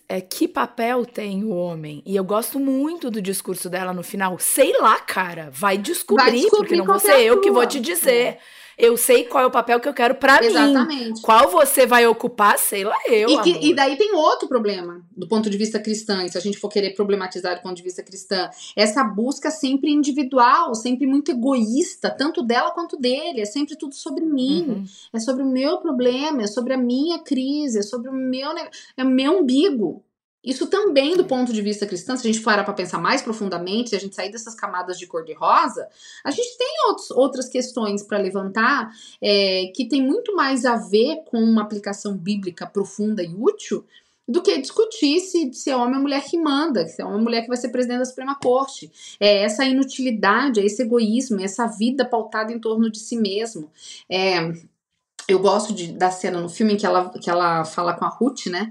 é, 0.09 0.20
que 0.20 0.49
papel 0.49 1.07
tem 1.07 1.45
o 1.45 1.51
homem? 1.51 2.03
E 2.05 2.16
eu 2.16 2.24
gosto 2.24 2.59
muito 2.59 3.11
do 3.11 3.22
discurso 3.22 3.70
dela 3.70 3.93
no 3.93 4.03
final. 4.03 4.39
Sei 4.39 4.72
lá, 4.81 4.99
cara, 4.99 5.51
vai 5.53 5.79
descobrir, 5.79 6.24
Vai 6.24 6.33
descobrir 6.33 6.59
porque 6.59 6.76
não 6.76 6.85
vou 6.85 6.97
é 6.97 6.99
ser 6.99 7.12
a 7.12 7.22
eu 7.22 7.41
que 7.41 7.51
vou 7.51 7.66
te 7.66 7.81
dizer. 7.81 8.39
Eu 8.79 8.97
sei 8.97 9.24
qual 9.24 9.43
é 9.43 9.47
o 9.47 9.51
papel 9.51 9.81
que 9.81 9.89
eu 9.89 9.93
quero 9.93 10.14
pra 10.14 10.41
mim. 10.41 10.47
Exatamente. 10.47 11.20
Qual 11.20 11.51
você 11.51 11.85
vai 11.85 12.07
ocupar, 12.07 12.57
sei 12.59 12.85
lá 12.85 12.95
eu, 13.09 13.29
E, 13.29 13.43
que- 13.43 13.66
e 13.70 13.74
daí 13.74 13.97
tem 13.97 14.14
outro 14.14 14.47
problema 14.49 15.03
do 15.16 15.26
ponto 15.26 15.51
de 15.51 15.57
vista 15.59 15.81
cristão, 15.81 16.24
e 16.24 16.29
se 16.31 16.39
a 16.39 16.41
gente 16.41 16.59
for 16.59 16.68
querer 16.68 16.95
problematizar 16.95 17.57
do 17.57 17.62
ponto 17.62 17.74
de 17.74 17.83
vista 17.83 18.03
cristã, 18.05 18.49
essa 18.76 19.03
busca 19.03 19.51
sempre 19.51 19.91
individual, 19.91 20.74
sempre 20.76 21.07
muito 21.07 21.31
egoísta, 21.33 22.09
tanto 22.09 22.41
dela 22.43 22.70
quanto 22.70 22.97
dele, 22.97 23.41
é 23.41 23.45
sempre 23.45 23.74
tudo 23.76 23.95
sobre 23.97 24.24
mim, 24.24 24.64
Uhum. 24.68 24.85
é 25.12 25.18
sobre 25.18 25.43
o 25.43 25.47
meu 25.47 25.79
problema, 25.79 26.43
é 26.43 26.47
sobre 26.47 26.72
a 26.72 26.79
minha 26.79 27.18
crise, 27.18 27.81
é 27.81 27.83
sobre 27.83 28.09
o 28.09 28.12
meu, 28.12 28.51
é 28.97 29.03
o 29.03 29.07
meu 29.09 29.41
umbigo. 29.41 30.05
Isso 30.43 30.68
também, 30.68 31.16
do 31.16 31.24
ponto 31.24 31.53
de 31.53 31.61
vista 31.61 31.86
cristão, 31.86 32.16
se 32.16 32.26
a 32.26 32.32
gente 32.32 32.43
parar 32.43 32.62
para 32.62 32.72
pensar 32.72 32.99
mais 32.99 33.20
profundamente, 33.20 33.91
se 33.91 33.97
a 33.97 34.01
gente 34.01 34.14
sair 34.14 34.30
dessas 34.30 34.55
camadas 34.55 34.99
de 34.99 35.07
cor-de-rosa, 35.07 35.89
a 36.24 36.30
gente 36.30 36.57
tem 36.57 36.68
outros, 36.89 37.11
outras 37.11 37.49
questões 37.49 38.03
para 38.03 38.18
levantar 38.18 38.91
é, 39.20 39.72
que 39.74 39.89
tem 39.89 40.01
muito 40.01 40.34
mais 40.36 40.64
a 40.64 40.76
ver 40.76 41.24
com 41.26 41.39
uma 41.39 41.62
aplicação 41.62 42.16
bíblica 42.16 42.66
profunda 42.66 43.22
e 43.22 43.34
útil 43.34 43.84
do 44.28 44.43
que 44.43 44.59
discutir 44.59 45.20
se, 45.20 45.53
se 45.55 45.70
é 45.70 45.76
homem 45.76 45.97
ou 45.97 46.03
mulher 46.03 46.22
que 46.22 46.39
manda, 46.39 46.86
se 46.86 47.01
é 47.01 47.05
uma 47.05 47.18
mulher 47.18 47.43
que 47.43 47.49
vai 47.49 47.57
ser 47.57 47.70
presidente 47.70 48.01
da 48.01 48.05
Suprema 48.05 48.34
Corte. 48.34 48.93
É 49.18 49.43
essa 49.43 49.64
inutilidade, 49.64 50.61
é 50.61 50.64
esse 50.64 50.82
egoísmo, 50.82 51.41
é 51.41 51.45
essa 51.45 51.66
vida 51.66 52.05
pautada 52.05 52.53
em 52.53 52.61
torno 52.61 52.91
de 52.91 52.99
si 52.99 53.16
mesmo. 53.16 53.72
É, 54.09 54.53
eu 55.26 55.39
gosto 55.39 55.72
de, 55.72 55.93
da 55.93 56.11
cena 56.11 56.41
no 56.41 56.49
filme 56.49 56.74
em 56.74 56.76
que 56.76 56.84
ela, 56.84 57.09
que 57.11 57.30
ela 57.30 57.64
fala 57.64 57.95
com 57.95 58.05
a 58.05 58.09
Ruth, 58.09 58.47
né? 58.47 58.70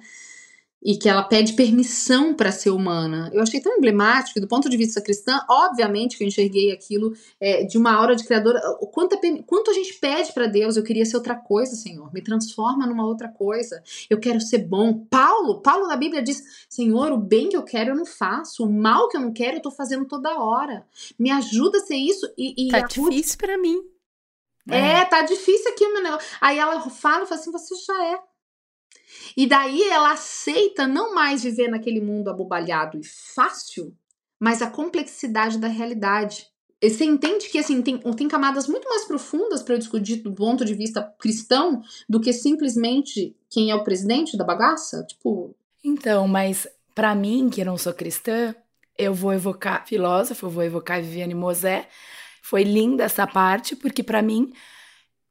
E 0.88 0.96
que 0.96 1.10
ela 1.10 1.22
pede 1.22 1.52
permissão 1.52 2.34
para 2.34 2.50
ser 2.50 2.70
humana. 2.70 3.30
Eu 3.34 3.42
achei 3.42 3.60
tão 3.60 3.76
emblemático, 3.76 4.40
do 4.40 4.48
ponto 4.48 4.70
de 4.70 4.78
vista 4.78 5.02
cristã, 5.02 5.38
obviamente 5.50 6.18
que 6.18 6.24
eu 6.24 6.28
enxerguei 6.30 6.72
aquilo 6.72 7.12
é, 7.42 7.66
de 7.66 7.78
uma 7.78 7.94
aura 7.94 8.16
de 8.16 8.24
criadora. 8.24 8.62
Quanto, 8.94 9.20
quanto 9.46 9.70
a 9.70 9.74
gente 9.74 9.96
pede 9.96 10.32
para 10.32 10.48
Deus, 10.48 10.78
eu 10.78 10.84
queria 10.84 11.04
ser 11.06 11.18
outra 11.18 11.36
coisa, 11.36 11.76
Senhor, 11.76 12.10
me 12.14 12.22
transforma 12.22 12.88
numa 12.88 13.06
outra 13.06 13.28
coisa. 13.28 13.84
Eu 14.10 14.18
quero 14.18 14.40
ser 14.40 14.60
bom. 14.60 15.06
Paulo, 15.10 15.62
Paulo 15.62 15.88
na 15.88 15.98
Bíblia 15.98 16.22
diz: 16.22 16.42
Senhor, 16.70 17.12
o 17.12 17.18
bem 17.18 17.50
que 17.50 17.58
eu 17.58 17.64
quero 17.64 17.90
eu 17.90 17.96
não 17.96 18.06
faço, 18.06 18.64
o 18.64 18.72
mal 18.72 19.10
que 19.10 19.18
eu 19.18 19.22
não 19.22 19.34
quero 19.34 19.58
eu 19.58 19.62
tô 19.62 19.72
fazendo 19.72 20.06
toda 20.06 20.40
hora. 20.40 20.88
Me 21.20 21.30
ajuda 21.32 21.80
a 21.80 21.82
ser 21.82 21.98
isso. 21.98 22.26
E, 22.38 22.68
e 22.68 22.72
tá 22.72 22.80
difícil 22.80 23.34
Ruth... 23.34 23.38
para 23.38 23.58
mim. 23.58 23.78
É, 24.70 25.02
é, 25.02 25.06
tá 25.06 25.22
difícil 25.22 25.70
aqui 25.70 25.84
o 25.84 25.94
meu 25.94 26.04
negócio. 26.04 26.30
Aí 26.40 26.58
ela 26.58 26.80
fala 26.90 27.26
e 27.26 27.28
fala 27.28 27.42
assim: 27.42 27.52
você 27.52 27.76
já 27.86 28.06
é. 28.06 28.20
E 29.36 29.48
daí 29.48 29.84
ela 29.90 30.12
aceita 30.12 30.88
não 30.88 31.14
mais 31.14 31.44
viver 31.44 31.68
naquele 31.68 32.02
mundo 32.02 32.30
abobalhado 32.30 33.00
e 33.00 33.04
fácil, 33.04 33.96
mas 34.40 34.62
a 34.62 34.70
complexidade 34.70 35.58
da 35.58 35.68
realidade. 35.68 36.48
E 36.82 36.90
você 36.90 37.06
entende 37.06 37.50
que 37.50 37.58
assim 37.58 37.82
tem, 37.82 37.98
tem 37.98 38.28
camadas 38.28 38.68
muito 38.68 38.88
mais 38.88 39.06
profundas 39.06 39.64
para 39.64 39.74
eu 39.74 39.80
discutir 39.80 40.18
do 40.18 40.34
ponto 40.34 40.64
de 40.64 40.76
vista 40.76 41.02
cristão 41.18 41.82
do 42.08 42.22
que 42.22 42.32
simplesmente 42.32 43.36
quem 43.50 43.72
é 43.72 43.76
o 43.76 43.84
presidente 43.84 44.38
da 44.38 44.44
bagaça? 44.44 45.04
Tipo. 45.08 45.56
Então, 45.84 46.28
mas 46.28 46.68
para 46.94 47.16
mim, 47.16 47.50
que 47.50 47.64
não 47.64 47.78
sou 47.78 47.94
cristã, 47.94 48.56
eu 48.98 49.14
vou 49.14 49.34
evocar 49.34 49.88
filósofo, 49.88 50.46
eu 50.46 50.50
vou 50.50 50.64
evocar 50.64 51.02
Viviane 51.02 51.36
Mosé. 51.36 51.88
Foi 52.44 52.64
linda 52.64 53.04
essa 53.04 53.26
parte, 53.26 53.76
porque 53.76 54.04
para 54.04 54.22
mim 54.22 54.54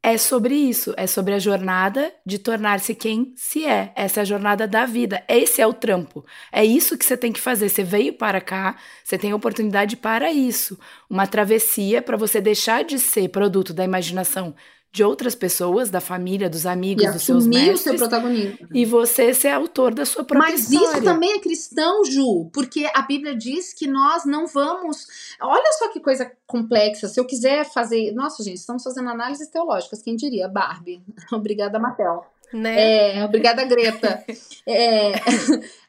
é 0.07 0.17
sobre 0.17 0.55
isso, 0.55 0.93
é 0.95 1.05
sobre 1.05 1.33
a 1.33 1.39
jornada 1.39 2.13
de 2.25 2.39
tornar-se 2.39 2.95
quem 2.95 3.33
se 3.35 3.65
é. 3.65 3.91
Essa 3.93 4.21
é 4.21 4.23
a 4.23 4.25
jornada 4.25 4.65
da 4.65 4.85
vida. 4.85 5.21
Esse 5.27 5.61
é 5.61 5.67
o 5.67 5.73
trampo. 5.73 6.25
É 6.49 6.63
isso 6.63 6.97
que 6.97 7.03
você 7.03 7.17
tem 7.17 7.33
que 7.33 7.41
fazer. 7.41 7.67
Você 7.67 7.83
veio 7.83 8.13
para 8.13 8.39
cá, 8.39 8.77
você 9.03 9.17
tem 9.17 9.33
oportunidade 9.33 9.97
para 9.97 10.31
isso. 10.31 10.79
Uma 11.09 11.27
travessia 11.27 12.01
para 12.01 12.15
você 12.15 12.39
deixar 12.39 12.85
de 12.85 12.99
ser 12.99 13.27
produto 13.27 13.73
da 13.73 13.83
imaginação 13.83 14.55
de 14.97 15.03
outras 15.03 15.35
pessoas, 15.35 15.91
da 15.91 16.01
família, 16.01 16.49
dos 16.49 16.65
amigos, 16.65 17.03
e 17.03 17.11
dos 17.11 17.21
seus 17.21 17.45
mestres. 17.45 17.81
o 17.81 17.83
seu 17.83 17.95
protagonismo. 17.95 18.67
E 18.73 18.83
você 18.83 19.31
ser 19.31 19.49
autor 19.49 19.93
da 19.93 20.05
sua 20.05 20.23
própria 20.23 20.51
Mas 20.51 20.71
história. 20.71 20.93
isso 20.93 21.03
também 21.03 21.33
é 21.33 21.39
cristão, 21.39 22.03
Ju, 22.03 22.49
porque 22.51 22.89
a 22.95 23.03
Bíblia 23.03 23.35
diz 23.35 23.73
que 23.73 23.85
nós 23.85 24.25
não 24.25 24.47
vamos... 24.47 25.05
Olha 25.39 25.71
só 25.77 25.89
que 25.89 25.99
coisa 25.99 26.31
complexa. 26.47 27.07
Se 27.07 27.19
eu 27.19 27.25
quiser 27.25 27.63
fazer... 27.71 28.11
Nossa, 28.13 28.43
gente, 28.43 28.57
estamos 28.57 28.81
fazendo 28.81 29.07
análises 29.09 29.47
teológicas, 29.49 30.01
quem 30.01 30.15
diria? 30.15 30.47
Barbie. 30.47 31.03
Obrigada, 31.31 31.77
Matel. 31.77 32.25
Né? 32.51 33.17
É, 33.17 33.25
obrigada, 33.25 33.65
Greta. 33.65 34.23
é, 34.65 35.15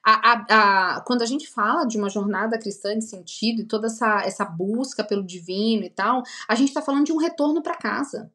a, 0.04 0.32
a, 0.32 0.96
a, 0.96 1.00
quando 1.02 1.22
a 1.22 1.26
gente 1.26 1.48
fala 1.48 1.84
de 1.84 1.96
uma 1.96 2.10
jornada 2.10 2.58
cristã 2.58 2.98
de 2.98 3.04
sentido 3.04 3.62
e 3.62 3.64
toda 3.64 3.86
essa, 3.86 4.22
essa 4.24 4.44
busca 4.44 5.04
pelo 5.04 5.24
divino 5.24 5.84
e 5.84 5.90
tal, 5.90 6.22
a 6.48 6.54
gente 6.56 6.68
está 6.68 6.82
falando 6.82 7.06
de 7.06 7.12
um 7.12 7.16
retorno 7.16 7.62
para 7.62 7.76
casa. 7.76 8.28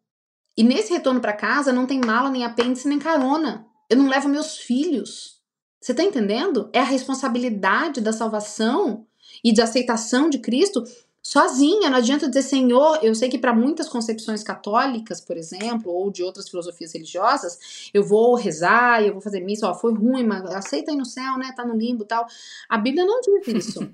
E 0.56 0.64
nesse 0.64 0.92
retorno 0.94 1.20
para 1.20 1.34
casa 1.34 1.74
não 1.74 1.88
tem 1.88 2.00
mala, 2.00 2.30
nem 2.30 2.44
apêndice, 2.44 2.88
nem 2.88 3.00
carona. 3.00 3.66
Eu 3.90 3.98
não 3.98 4.08
levo 4.08 4.30
meus 4.30 4.58
filhos. 4.58 5.42
Você 5.82 5.94
tá 5.94 6.04
entendendo? 6.04 6.70
É 6.72 6.80
a 6.80 6.84
responsabilidade 6.86 8.00
da 8.00 8.14
salvação 8.14 9.06
e 9.44 9.52
de 9.52 9.62
aceitação 9.62 10.30
de 10.30 10.40
Cristo 10.40 10.84
sozinha. 11.22 11.90
Não 11.90 11.98
adianta 11.98 12.28
dizer, 12.28 12.44
Senhor, 12.44 13.00
eu 13.02 13.16
sei 13.16 13.30
que 13.30 13.38
para 13.38 13.54
muitas 13.54 13.88
concepções 13.88 14.44
católicas, 14.44 15.22
por 15.22 15.38
exemplo, 15.38 15.92
ou 15.92 16.12
de 16.12 16.22
outras 16.22 16.50
filosofias 16.50 16.94
religiosas, 16.94 17.90
eu 17.94 18.04
vou 18.04 18.36
rezar, 18.36 19.02
eu 19.02 19.14
vou 19.14 19.22
fazer 19.22 19.40
missa, 19.40 19.68
ó, 19.68 19.74
foi 19.74 19.94
ruim, 19.94 20.24
mas 20.24 20.46
aceita 20.52 20.92
aí 20.92 20.98
no 20.98 21.06
céu, 21.06 21.38
né? 21.38 21.54
Tá 21.56 21.66
no 21.66 21.76
limbo 21.76 22.06
tal. 22.06 22.28
A 22.70 22.78
Bíblia 22.78 23.06
não 23.06 23.20
diz 23.22 23.48
isso. 23.48 23.90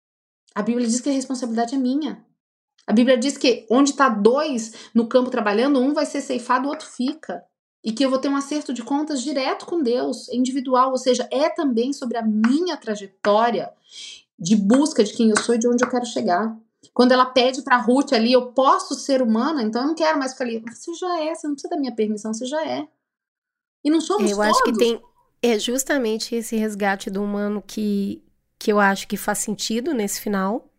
a 0.54 0.62
Bíblia 0.62 0.86
diz 0.86 1.00
que 1.00 1.08
a 1.08 1.12
responsabilidade 1.12 1.74
é 1.74 1.78
minha. 1.78 2.24
A 2.86 2.92
Bíblia 2.92 3.16
diz 3.16 3.38
que 3.38 3.66
onde 3.70 3.90
está 3.90 4.08
dois 4.08 4.72
no 4.94 5.06
campo 5.06 5.30
trabalhando, 5.30 5.80
um 5.80 5.94
vai 5.94 6.06
ser 6.06 6.20
ceifado, 6.20 6.66
o 6.66 6.70
outro 6.70 6.86
fica. 6.86 7.42
E 7.82 7.92
que 7.92 8.04
eu 8.04 8.10
vou 8.10 8.18
ter 8.18 8.28
um 8.28 8.36
acerto 8.36 8.72
de 8.72 8.82
contas 8.82 9.22
direto 9.22 9.66
com 9.66 9.82
Deus, 9.82 10.28
individual, 10.30 10.90
ou 10.90 10.96
seja, 10.96 11.28
é 11.30 11.50
também 11.50 11.92
sobre 11.92 12.16
a 12.16 12.22
minha 12.22 12.76
trajetória 12.76 13.70
de 14.38 14.56
busca 14.56 15.04
de 15.04 15.12
quem 15.12 15.30
eu 15.30 15.38
sou 15.38 15.54
e 15.54 15.58
de 15.58 15.68
onde 15.68 15.84
eu 15.84 15.90
quero 15.90 16.06
chegar. 16.06 16.56
Quando 16.92 17.12
ela 17.12 17.26
pede 17.26 17.62
para 17.62 17.76
Ruth 17.76 18.12
ali, 18.12 18.32
eu 18.32 18.52
posso 18.52 18.94
ser 18.94 19.20
humana, 19.20 19.62
então 19.62 19.82
eu 19.82 19.88
não 19.88 19.94
quero 19.94 20.18
mais 20.18 20.32
ficar 20.32 20.44
ali. 20.44 20.62
Você 20.70 20.94
já 20.94 21.20
é, 21.22 21.34
você 21.34 21.46
não 21.46 21.54
precisa 21.54 21.74
da 21.74 21.80
minha 21.80 21.94
permissão, 21.94 22.32
você 22.32 22.46
já 22.46 22.64
é. 22.66 22.86
E 23.84 23.90
não 23.90 24.00
somos 24.00 24.30
Eu 24.30 24.36
todos. 24.36 24.50
acho 24.50 24.64
que 24.64 24.72
tem 24.72 25.00
é 25.42 25.58
justamente 25.58 26.34
esse 26.34 26.56
resgate 26.56 27.10
do 27.10 27.22
humano 27.22 27.62
que 27.66 28.22
que 28.58 28.72
eu 28.72 28.80
acho 28.80 29.06
que 29.06 29.16
faz 29.16 29.40
sentido 29.40 29.92
nesse 29.92 30.22
final 30.22 30.70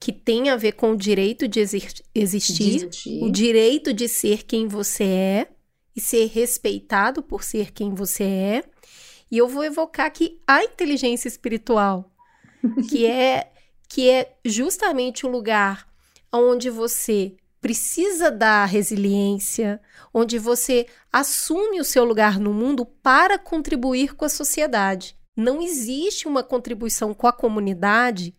que 0.00 0.12
tem 0.12 0.48
a 0.48 0.56
ver 0.56 0.72
com 0.72 0.92
o 0.92 0.96
direito 0.96 1.46
de 1.46 1.60
existir, 1.60 2.02
existir, 2.14 2.88
o 3.22 3.30
direito 3.30 3.92
de 3.92 4.08
ser 4.08 4.44
quem 4.44 4.66
você 4.66 5.04
é 5.04 5.48
e 5.94 6.00
ser 6.00 6.26
respeitado 6.28 7.22
por 7.22 7.44
ser 7.44 7.70
quem 7.70 7.94
você 7.94 8.24
é. 8.24 8.64
E 9.30 9.36
eu 9.36 9.46
vou 9.46 9.62
evocar 9.62 10.06
aqui 10.06 10.40
a 10.46 10.64
inteligência 10.64 11.28
espiritual, 11.28 12.10
que 12.88 13.04
é 13.04 13.52
que 13.86 14.08
é 14.08 14.36
justamente 14.44 15.26
o 15.26 15.28
lugar 15.28 15.86
onde 16.32 16.70
você 16.70 17.36
precisa 17.60 18.30
da 18.30 18.64
resiliência, 18.64 19.80
onde 20.14 20.38
você 20.38 20.86
assume 21.12 21.80
o 21.80 21.84
seu 21.84 22.04
lugar 22.04 22.38
no 22.38 22.54
mundo 22.54 22.86
para 22.86 23.38
contribuir 23.38 24.14
com 24.14 24.24
a 24.24 24.28
sociedade. 24.30 25.16
Não 25.36 25.60
existe 25.60 26.26
uma 26.26 26.42
contribuição 26.42 27.12
com 27.12 27.26
a 27.26 27.32
comunidade 27.32 28.34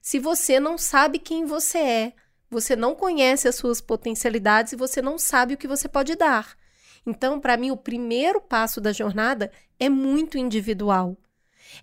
se 0.00 0.18
você 0.18 0.58
não 0.58 0.78
sabe 0.78 1.18
quem 1.18 1.44
você 1.44 1.78
é, 1.78 2.12
você 2.50 2.74
não 2.74 2.94
conhece 2.94 3.46
as 3.46 3.54
suas 3.54 3.80
potencialidades 3.80 4.72
e 4.72 4.76
você 4.76 5.00
não 5.00 5.18
sabe 5.18 5.54
o 5.54 5.56
que 5.56 5.68
você 5.68 5.88
pode 5.88 6.16
dar. 6.16 6.56
Então, 7.06 7.40
para 7.40 7.56
mim, 7.56 7.70
o 7.70 7.76
primeiro 7.76 8.40
passo 8.40 8.80
da 8.80 8.92
jornada 8.92 9.50
é 9.78 9.88
muito 9.88 10.36
individual. 10.36 11.16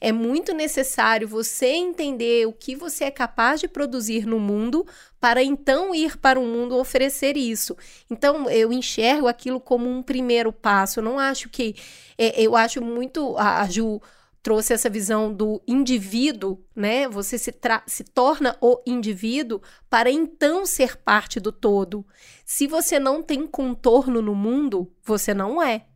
É 0.01 0.11
muito 0.11 0.53
necessário 0.53 1.27
você 1.27 1.67
entender 1.67 2.45
o 2.45 2.51
que 2.51 2.75
você 2.75 3.05
é 3.05 3.11
capaz 3.11 3.61
de 3.61 3.67
produzir 3.67 4.25
no 4.25 4.39
mundo 4.39 4.85
para 5.19 5.41
então 5.41 5.95
ir 5.95 6.17
para 6.17 6.39
o 6.39 6.45
mundo 6.45 6.77
oferecer 6.77 7.37
isso. 7.37 7.75
Então, 8.09 8.49
eu 8.49 8.73
enxergo 8.73 9.27
aquilo 9.27 9.59
como 9.59 9.89
um 9.89 10.03
primeiro 10.03 10.51
passo. 10.51 10.99
Eu 10.99 11.03
não 11.03 11.17
acho 11.17 11.49
que. 11.49 11.75
É, 12.17 12.41
eu 12.41 12.55
acho 12.55 12.81
muito. 12.81 13.37
A, 13.37 13.65
Ju 13.69 14.01
trouxe 14.41 14.73
essa 14.73 14.89
visão 14.89 15.33
do 15.33 15.61
indivíduo, 15.67 16.63
né? 16.75 17.07
Você 17.07 17.37
se, 17.37 17.53
se 17.85 18.03
torna 18.03 18.57
o 18.61 18.81
indivíduo 18.85 19.61
para 19.89 20.09
então 20.09 20.65
ser 20.65 20.97
parte 20.97 21.39
do 21.39 21.51
todo. 21.51 22.05
Se 22.45 22.67
você 22.67 22.99
não 22.99 23.21
tem 23.21 23.45
contorno 23.45 24.21
no 24.21 24.33
mundo, 24.33 24.91
você 25.03 25.33
não 25.33 25.61
é. 25.61 25.87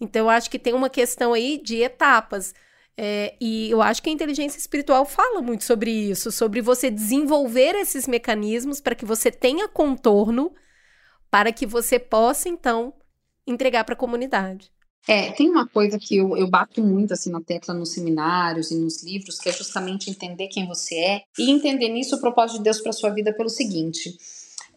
Então, 0.00 0.22
eu 0.26 0.30
acho 0.30 0.50
que 0.50 0.58
tem 0.58 0.72
uma 0.72 0.88
questão 0.88 1.32
aí 1.32 1.60
de 1.62 1.76
etapas. 1.76 2.54
É, 2.96 3.34
e 3.40 3.70
eu 3.70 3.80
acho 3.80 4.02
que 4.02 4.10
a 4.10 4.12
inteligência 4.12 4.58
espiritual 4.58 5.04
fala 5.04 5.40
muito 5.40 5.64
sobre 5.64 5.90
isso, 5.90 6.30
sobre 6.30 6.60
você 6.60 6.90
desenvolver 6.90 7.74
esses 7.76 8.06
mecanismos 8.06 8.80
para 8.80 8.94
que 8.94 9.04
você 9.04 9.30
tenha 9.30 9.68
contorno, 9.68 10.52
para 11.30 11.52
que 11.52 11.66
você 11.66 11.98
possa, 11.98 12.48
então, 12.48 12.92
entregar 13.46 13.84
para 13.84 13.94
a 13.94 13.98
comunidade. 13.98 14.72
É, 15.08 15.32
tem 15.32 15.48
uma 15.48 15.66
coisa 15.66 15.98
que 15.98 16.16
eu, 16.16 16.36
eu 16.36 16.46
bato 16.46 16.82
muito 16.82 17.12
assim 17.12 17.30
na 17.30 17.40
tecla 17.40 17.74
nos 17.74 17.92
seminários 17.92 18.70
e 18.70 18.74
nos 18.74 19.02
livros, 19.02 19.38
que 19.38 19.48
é 19.48 19.52
justamente 19.52 20.10
entender 20.10 20.48
quem 20.48 20.66
você 20.66 20.94
é 20.94 21.22
e 21.38 21.50
entender 21.50 21.88
nisso 21.88 22.16
o 22.16 22.20
propósito 22.20 22.58
de 22.58 22.64
Deus 22.64 22.80
para 22.80 22.92
sua 22.92 23.10
vida 23.10 23.32
pelo 23.32 23.48
seguinte. 23.48 24.16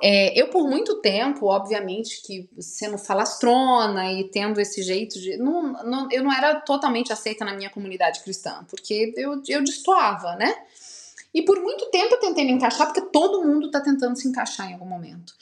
É, 0.01 0.37
eu, 0.37 0.49
por 0.49 0.67
muito 0.67 0.99
tempo, 1.01 1.45
obviamente, 1.45 2.21
que 2.23 2.49
sendo 2.59 2.97
falastrona 2.97 4.11
e 4.11 4.25
tendo 4.25 4.59
esse 4.59 4.83
jeito 4.83 5.19
de. 5.19 5.37
Não, 5.37 5.71
não, 5.83 6.11
eu 6.11 6.23
não 6.23 6.33
era 6.33 6.59
totalmente 6.61 7.13
aceita 7.13 7.45
na 7.45 7.53
minha 7.53 7.69
comunidade 7.69 8.21
cristã, 8.21 8.65
porque 8.69 9.13
eu, 9.15 9.41
eu 9.47 9.63
destoava, 9.63 10.35
né? 10.35 10.53
E 11.33 11.41
por 11.41 11.59
muito 11.61 11.89
tempo 11.89 12.15
eu 12.15 12.19
tentei 12.19 12.45
me 12.45 12.51
encaixar, 12.51 12.87
porque 12.87 13.01
todo 13.01 13.45
mundo 13.45 13.67
está 13.67 13.79
tentando 13.79 14.15
se 14.17 14.27
encaixar 14.27 14.69
em 14.69 14.73
algum 14.73 14.85
momento. 14.85 15.33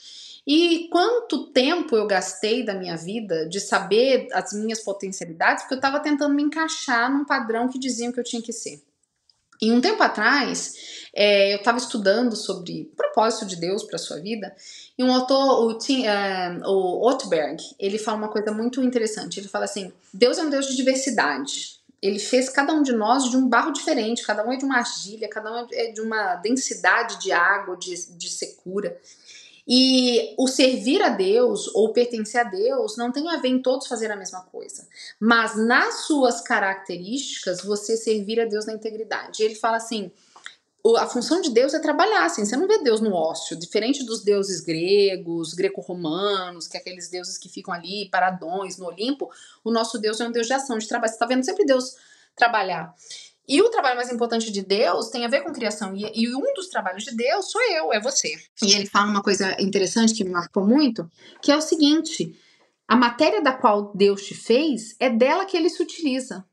E 0.46 0.88
quanto 0.90 1.52
tempo 1.52 1.94
eu 1.94 2.06
gastei 2.06 2.64
da 2.64 2.74
minha 2.74 2.96
vida 2.96 3.48
de 3.48 3.60
saber 3.60 4.26
as 4.32 4.52
minhas 4.52 4.80
potencialidades, 4.80 5.62
porque 5.62 5.74
eu 5.74 5.78
estava 5.78 6.00
tentando 6.00 6.34
me 6.34 6.42
encaixar 6.42 7.12
num 7.12 7.24
padrão 7.24 7.68
que 7.68 7.78
diziam 7.78 8.10
que 8.10 8.18
eu 8.18 8.24
tinha 8.24 8.42
que 8.42 8.52
ser. 8.52 8.82
E 9.60 9.70
um 9.70 9.80
tempo 9.80 10.02
atrás, 10.02 11.06
é, 11.14 11.54
eu 11.54 11.58
estava 11.58 11.78
estudando 11.78 12.34
sobre 12.34 12.90
propósito 12.96 13.46
de 13.46 13.54
Deus 13.54 13.84
para 13.84 13.96
sua 13.96 14.18
vida, 14.18 14.52
e 14.98 15.04
um 15.04 15.14
autor, 15.14 15.64
o, 15.64 15.78
Tim, 15.78 16.04
uh, 16.06 16.68
o 16.68 17.08
Otberg, 17.08 17.62
ele 17.78 17.96
fala 17.96 18.18
uma 18.18 18.28
coisa 18.28 18.50
muito 18.50 18.82
interessante. 18.82 19.38
Ele 19.38 19.46
fala 19.46 19.66
assim: 19.66 19.92
Deus 20.12 20.36
é 20.38 20.42
um 20.42 20.50
Deus 20.50 20.66
de 20.66 20.74
diversidade. 20.74 21.80
Ele 22.02 22.18
fez 22.18 22.48
cada 22.48 22.72
um 22.72 22.82
de 22.82 22.92
nós 22.92 23.30
de 23.30 23.36
um 23.36 23.48
barro 23.48 23.72
diferente, 23.72 24.26
cada 24.26 24.44
um 24.44 24.52
é 24.52 24.56
de 24.56 24.64
uma 24.64 24.78
argilha, 24.78 25.28
cada 25.28 25.52
um 25.52 25.68
é 25.70 25.92
de 25.92 26.00
uma 26.00 26.34
densidade 26.34 27.20
de 27.20 27.30
água, 27.30 27.76
de, 27.76 27.94
de 28.16 28.28
secura. 28.28 29.00
E 29.66 30.34
o 30.38 30.48
servir 30.48 31.00
a 31.02 31.08
Deus 31.08 31.68
ou 31.74 31.92
pertencer 31.92 32.40
a 32.40 32.44
Deus 32.44 32.96
não 32.96 33.12
tem 33.12 33.28
a 33.28 33.36
ver 33.36 33.48
em 33.48 33.62
todos 33.62 33.86
fazer 33.86 34.10
a 34.10 34.16
mesma 34.16 34.40
coisa. 34.40 34.86
Mas 35.20 35.56
nas 35.56 36.06
suas 36.06 36.40
características, 36.40 37.62
você 37.62 37.96
servir 37.96 38.40
a 38.40 38.44
Deus 38.44 38.66
na 38.66 38.72
integridade. 38.72 39.42
Ele 39.42 39.54
fala 39.54 39.76
assim: 39.76 40.10
a 40.98 41.06
função 41.06 41.40
de 41.40 41.50
Deus 41.50 41.74
é 41.74 41.78
trabalhar, 41.78 42.24
assim, 42.24 42.44
você 42.44 42.56
não 42.56 42.66
vê 42.66 42.82
Deus 42.82 43.00
no 43.00 43.14
ócio, 43.14 43.56
diferente 43.56 44.04
dos 44.04 44.24
deuses 44.24 44.60
gregos, 44.60 45.54
greco-romanos, 45.54 46.66
que 46.66 46.76
é 46.76 46.80
aqueles 46.80 47.08
deuses 47.08 47.38
que 47.38 47.48
ficam 47.48 47.72
ali, 47.72 48.08
paradões, 48.10 48.76
no 48.78 48.86
Olimpo, 48.86 49.30
o 49.62 49.70
nosso 49.70 49.96
Deus 49.98 50.20
é 50.20 50.26
um 50.26 50.32
Deus 50.32 50.48
de 50.48 50.52
ação, 50.54 50.78
de 50.78 50.88
trabalho, 50.88 51.10
você 51.10 51.14
está 51.14 51.26
vendo 51.26 51.44
sempre 51.44 51.64
Deus 51.64 51.94
trabalhar. 52.34 52.92
E 53.48 53.60
o 53.60 53.70
trabalho 53.70 53.96
mais 53.96 54.12
importante 54.12 54.52
de 54.52 54.62
Deus 54.62 55.10
tem 55.10 55.24
a 55.24 55.28
ver 55.28 55.42
com 55.42 55.52
criação. 55.52 55.94
E, 55.94 56.10
e, 56.14 56.34
um 56.34 56.54
dos 56.54 56.68
trabalhos 56.68 57.04
de 57.04 57.14
Deus 57.14 57.50
sou 57.50 57.60
eu, 57.72 57.92
é 57.92 58.00
você. 58.00 58.34
E 58.62 58.72
ele 58.74 58.86
fala 58.86 59.10
uma 59.10 59.22
coisa 59.22 59.56
interessante 59.60 60.14
que 60.14 60.24
me 60.24 60.30
marcou 60.30 60.66
muito, 60.66 61.10
que 61.40 61.50
é 61.50 61.56
o 61.56 61.60
seguinte: 61.60 62.34
a 62.86 62.96
matéria 62.96 63.42
da 63.42 63.52
qual 63.52 63.92
Deus 63.94 64.22
te 64.24 64.34
fez 64.34 64.94
é 65.00 65.10
dela 65.10 65.44
que 65.44 65.56
ele 65.56 65.68
se 65.68 65.82
utiliza. 65.82 66.44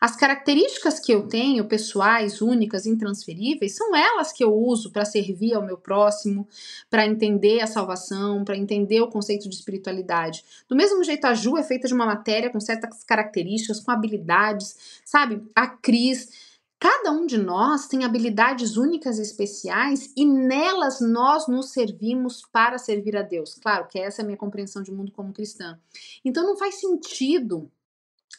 As 0.00 0.16
características 0.16 1.00
que 1.00 1.12
eu 1.12 1.26
tenho, 1.26 1.66
pessoais, 1.66 2.40
únicas, 2.40 2.86
intransferíveis, 2.86 3.74
são 3.74 3.94
elas 3.94 4.32
que 4.32 4.44
eu 4.44 4.54
uso 4.54 4.90
para 4.90 5.04
servir 5.04 5.54
ao 5.54 5.64
meu 5.64 5.76
próximo, 5.76 6.46
para 6.90 7.06
entender 7.06 7.60
a 7.60 7.66
salvação, 7.66 8.44
para 8.44 8.56
entender 8.56 9.00
o 9.00 9.08
conceito 9.08 9.48
de 9.48 9.54
espiritualidade. 9.54 10.44
Do 10.68 10.76
mesmo 10.76 11.02
jeito, 11.02 11.26
a 11.26 11.34
Ju 11.34 11.56
é 11.56 11.62
feita 11.62 11.88
de 11.88 11.94
uma 11.94 12.06
matéria 12.06 12.50
com 12.50 12.60
certas 12.60 13.04
características, 13.04 13.80
com 13.80 13.90
habilidades, 13.90 15.00
sabe? 15.04 15.42
A 15.54 15.66
Cris. 15.66 16.54
Cada 16.78 17.12
um 17.12 17.24
de 17.24 17.38
nós 17.38 17.86
tem 17.86 18.04
habilidades 18.04 18.76
únicas 18.76 19.18
e 19.18 19.22
especiais 19.22 20.12
e 20.14 20.26
nelas 20.26 21.00
nós 21.00 21.48
nos 21.48 21.70
servimos 21.70 22.42
para 22.52 22.76
servir 22.76 23.16
a 23.16 23.22
Deus. 23.22 23.54
Claro 23.54 23.88
que 23.88 23.98
essa 23.98 24.20
é 24.20 24.22
a 24.22 24.26
minha 24.26 24.36
compreensão 24.36 24.82
de 24.82 24.92
mundo 24.92 25.10
como 25.10 25.32
cristã. 25.32 25.78
Então 26.22 26.44
não 26.44 26.58
faz 26.58 26.74
sentido 26.74 27.70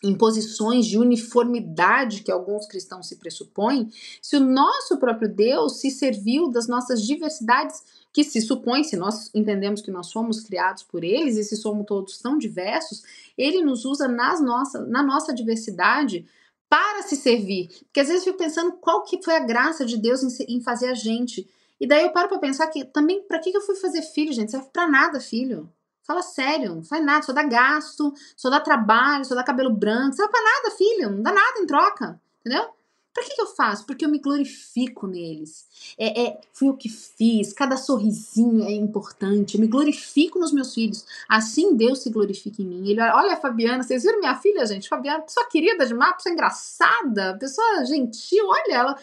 imposições 0.03 0.85
de 0.85 0.97
uniformidade 0.97 2.21
que 2.21 2.31
alguns 2.31 2.67
cristãos 2.67 3.07
se 3.07 3.15
pressupõem, 3.15 3.89
se 4.21 4.35
o 4.35 4.39
nosso 4.39 4.97
próprio 4.97 5.33
Deus 5.33 5.79
se 5.79 5.89
serviu 5.89 6.49
das 6.49 6.67
nossas 6.67 7.01
diversidades 7.01 7.81
que 8.13 8.23
se 8.23 8.41
supõe, 8.41 8.83
se 8.83 8.95
nós 8.95 9.29
entendemos 9.33 9.81
que 9.81 9.91
nós 9.91 10.07
somos 10.07 10.41
criados 10.41 10.83
por 10.83 11.03
eles 11.03 11.37
e 11.37 11.43
se 11.43 11.55
somos 11.55 11.85
todos 11.85 12.17
tão 12.19 12.37
diversos, 12.37 13.03
ele 13.37 13.61
nos 13.61 13.83
usa 13.85 14.07
nas 14.07 14.41
nossa, 14.41 14.85
na 14.85 15.03
nossa 15.03 15.33
diversidade 15.33 16.25
para 16.69 17.03
se 17.03 17.15
servir. 17.15 17.69
Porque 17.85 17.99
às 17.99 18.07
vezes 18.07 18.25
eu 18.25 18.33
fico 18.33 18.43
pensando 18.43 18.73
qual 18.73 19.03
que 19.03 19.21
foi 19.23 19.35
a 19.35 19.45
graça 19.45 19.85
de 19.85 19.97
Deus 19.97 20.23
em, 20.23 20.57
em 20.57 20.61
fazer 20.61 20.87
a 20.87 20.93
gente. 20.93 21.47
E 21.79 21.85
daí 21.85 22.03
eu 22.03 22.11
paro 22.11 22.29
para 22.29 22.39
pensar 22.39 22.67
que 22.67 22.85
também 22.85 23.21
para 23.23 23.39
que 23.39 23.55
eu 23.55 23.61
fui 23.61 23.75
fazer 23.75 24.01
filho, 24.01 24.33
gente? 24.33 24.51
Serve 24.51 24.69
para 24.71 24.87
nada, 24.87 25.19
filho. 25.19 25.69
Fala 26.05 26.21
sério, 26.21 26.75
não 26.75 26.83
faz 26.83 27.03
nada, 27.03 27.25
só 27.25 27.33
dá 27.33 27.41
gasto, 27.43 28.13
só 28.37 28.49
dá 28.49 28.59
trabalho, 28.59 29.25
só 29.25 29.33
dá 29.33 29.43
cabelo 29.43 29.71
branco, 29.71 30.05
não 30.05 30.13
serve 30.13 30.31
pra 30.31 30.41
nada, 30.41 30.75
filho, 30.75 31.09
não 31.09 31.23
dá 31.23 31.31
nada 31.31 31.59
em 31.59 31.65
troca, 31.65 32.21
entendeu? 32.39 32.69
Pra 33.11 33.23
que, 33.23 33.33
que 33.33 33.41
eu 33.41 33.47
faço? 33.47 33.85
Porque 33.85 34.03
eu 34.03 34.09
me 34.09 34.19
glorifico 34.19 35.07
neles. 35.07 35.65
É, 35.97 36.21
é, 36.21 36.41
fui 36.51 36.67
eu 36.67 36.75
que 36.75 36.89
fiz, 36.89 37.53
cada 37.53 37.77
sorrisinho 37.77 38.65
é 38.65 38.73
importante, 38.73 39.55
eu 39.55 39.61
me 39.61 39.67
glorifico 39.67 40.37
nos 40.37 40.51
meus 40.51 40.73
filhos. 40.73 41.05
Assim 41.27 41.75
Deus 41.75 42.03
se 42.03 42.09
glorifica 42.09 42.61
em 42.61 42.65
mim. 42.65 42.89
Ele 42.89 43.01
olha 43.01 43.33
a 43.33 43.37
Fabiana, 43.37 43.81
vocês 43.81 44.03
viram 44.03 44.19
minha 44.19 44.35
filha, 44.35 44.65
gente? 44.65 44.89
Fabiana, 44.89 45.23
pessoa 45.23 45.47
querida 45.49 45.85
demais, 45.85 46.17
pessoa 46.17 46.33
engraçada, 46.33 47.37
pessoa 47.39 47.85
gentil, 47.85 48.45
olha 48.47 48.73
ela. 48.75 48.99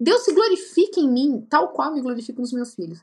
Deus 0.00 0.22
se 0.22 0.32
glorifica 0.32 0.98
em 0.98 1.08
mim, 1.08 1.46
tal 1.48 1.68
qual 1.68 1.90
eu 1.90 1.94
me 1.94 2.00
glorifico 2.00 2.40
nos 2.40 2.54
meus 2.54 2.74
filhos. 2.74 3.00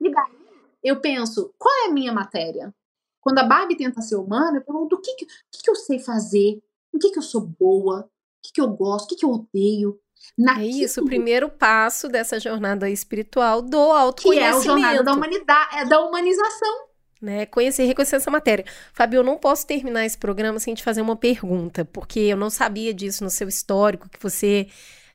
E 0.00 0.10
daí 0.10 0.42
eu 0.82 1.00
penso, 1.00 1.54
qual 1.56 1.72
é 1.84 1.88
a 1.88 1.92
minha 1.92 2.12
matéria? 2.12 2.74
Quando 3.22 3.38
a 3.38 3.44
Barbie 3.44 3.76
tenta 3.76 4.02
ser 4.02 4.16
humana, 4.16 4.58
eu 4.58 4.62
pergunto 4.62 4.96
o 4.96 5.00
que, 5.00 5.14
que, 5.14 5.26
que, 5.62 5.70
eu 5.70 5.76
sei 5.76 6.00
fazer, 6.00 6.60
o 6.92 6.98
que, 6.98 7.10
que 7.10 7.18
eu 7.18 7.22
sou 7.22 7.40
boa, 7.40 8.00
o 8.00 8.42
que, 8.42 8.52
que 8.52 8.60
eu 8.60 8.68
gosto, 8.68 9.04
o 9.04 9.08
que, 9.08 9.16
que 9.16 9.24
eu 9.24 9.30
odeio. 9.30 9.98
Naquilo, 10.36 10.66
é 10.66 10.84
isso, 10.84 11.00
o 11.00 11.04
primeiro 11.04 11.48
passo 11.48 12.08
dessa 12.08 12.40
jornada 12.40 12.90
espiritual 12.90 13.62
do 13.62 13.78
autoconhecimento. 13.78 14.62
Que 14.62 14.68
é 14.68 14.70
a 14.70 14.74
jornada 14.74 15.02
da 15.04 15.12
humanidade, 15.12 15.76
é 15.76 15.84
da 15.84 16.00
humanização. 16.00 16.86
Né, 17.20 17.46
conhecer 17.46 17.84
e 17.84 17.86
reconhecer 17.86 18.16
essa 18.16 18.30
matéria. 18.30 18.64
Fábio, 18.92 19.18
eu 19.18 19.22
não 19.22 19.38
posso 19.38 19.64
terminar 19.64 20.04
esse 20.04 20.18
programa 20.18 20.58
sem 20.58 20.74
te 20.74 20.82
fazer 20.82 21.00
uma 21.00 21.14
pergunta, 21.14 21.84
porque 21.84 22.18
eu 22.18 22.36
não 22.36 22.50
sabia 22.50 22.92
disso 22.92 23.22
no 23.22 23.30
seu 23.30 23.48
histórico, 23.48 24.08
que 24.08 24.20
você 24.20 24.66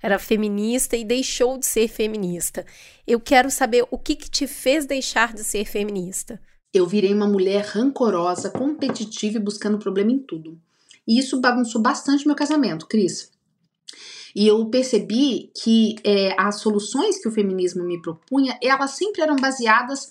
era 0.02 0.18
feminista 0.18 0.96
e 0.96 1.04
deixou 1.04 1.58
de 1.58 1.66
ser 1.66 1.90
feminista. 1.90 2.66
Eu 3.06 3.20
quero 3.20 3.52
saber 3.52 3.86
o 3.92 3.98
que, 3.98 4.16
que 4.16 4.30
te 4.30 4.48
fez 4.48 4.86
deixar 4.86 5.34
de 5.34 5.44
ser 5.44 5.66
feminista 5.66 6.40
eu 6.74 6.86
virei 6.86 7.14
uma 7.14 7.28
mulher 7.28 7.66
rancorosa, 7.66 8.50
competitiva 8.50 9.38
e 9.38 9.42
buscando 9.42 9.78
problema 9.78 10.12
em 10.12 10.20
tudo. 10.20 10.60
E 11.08 11.18
isso 11.18 11.40
bagunçou 11.40 11.82
bastante 11.82 12.28
meu 12.28 12.36
casamento, 12.36 12.88
Cris. 12.88 13.32
E 14.36 14.46
eu 14.46 14.66
percebi 14.68 15.52
que 15.56 15.96
é, 16.04 16.36
as 16.40 16.60
soluções 16.60 17.20
que 17.20 17.28
o 17.28 17.32
feminismo 17.32 17.84
me 17.84 18.02
propunha, 18.02 18.58
elas 18.62 18.92
sempre 18.92 19.22
eram 19.22 19.36
baseadas 19.36 20.10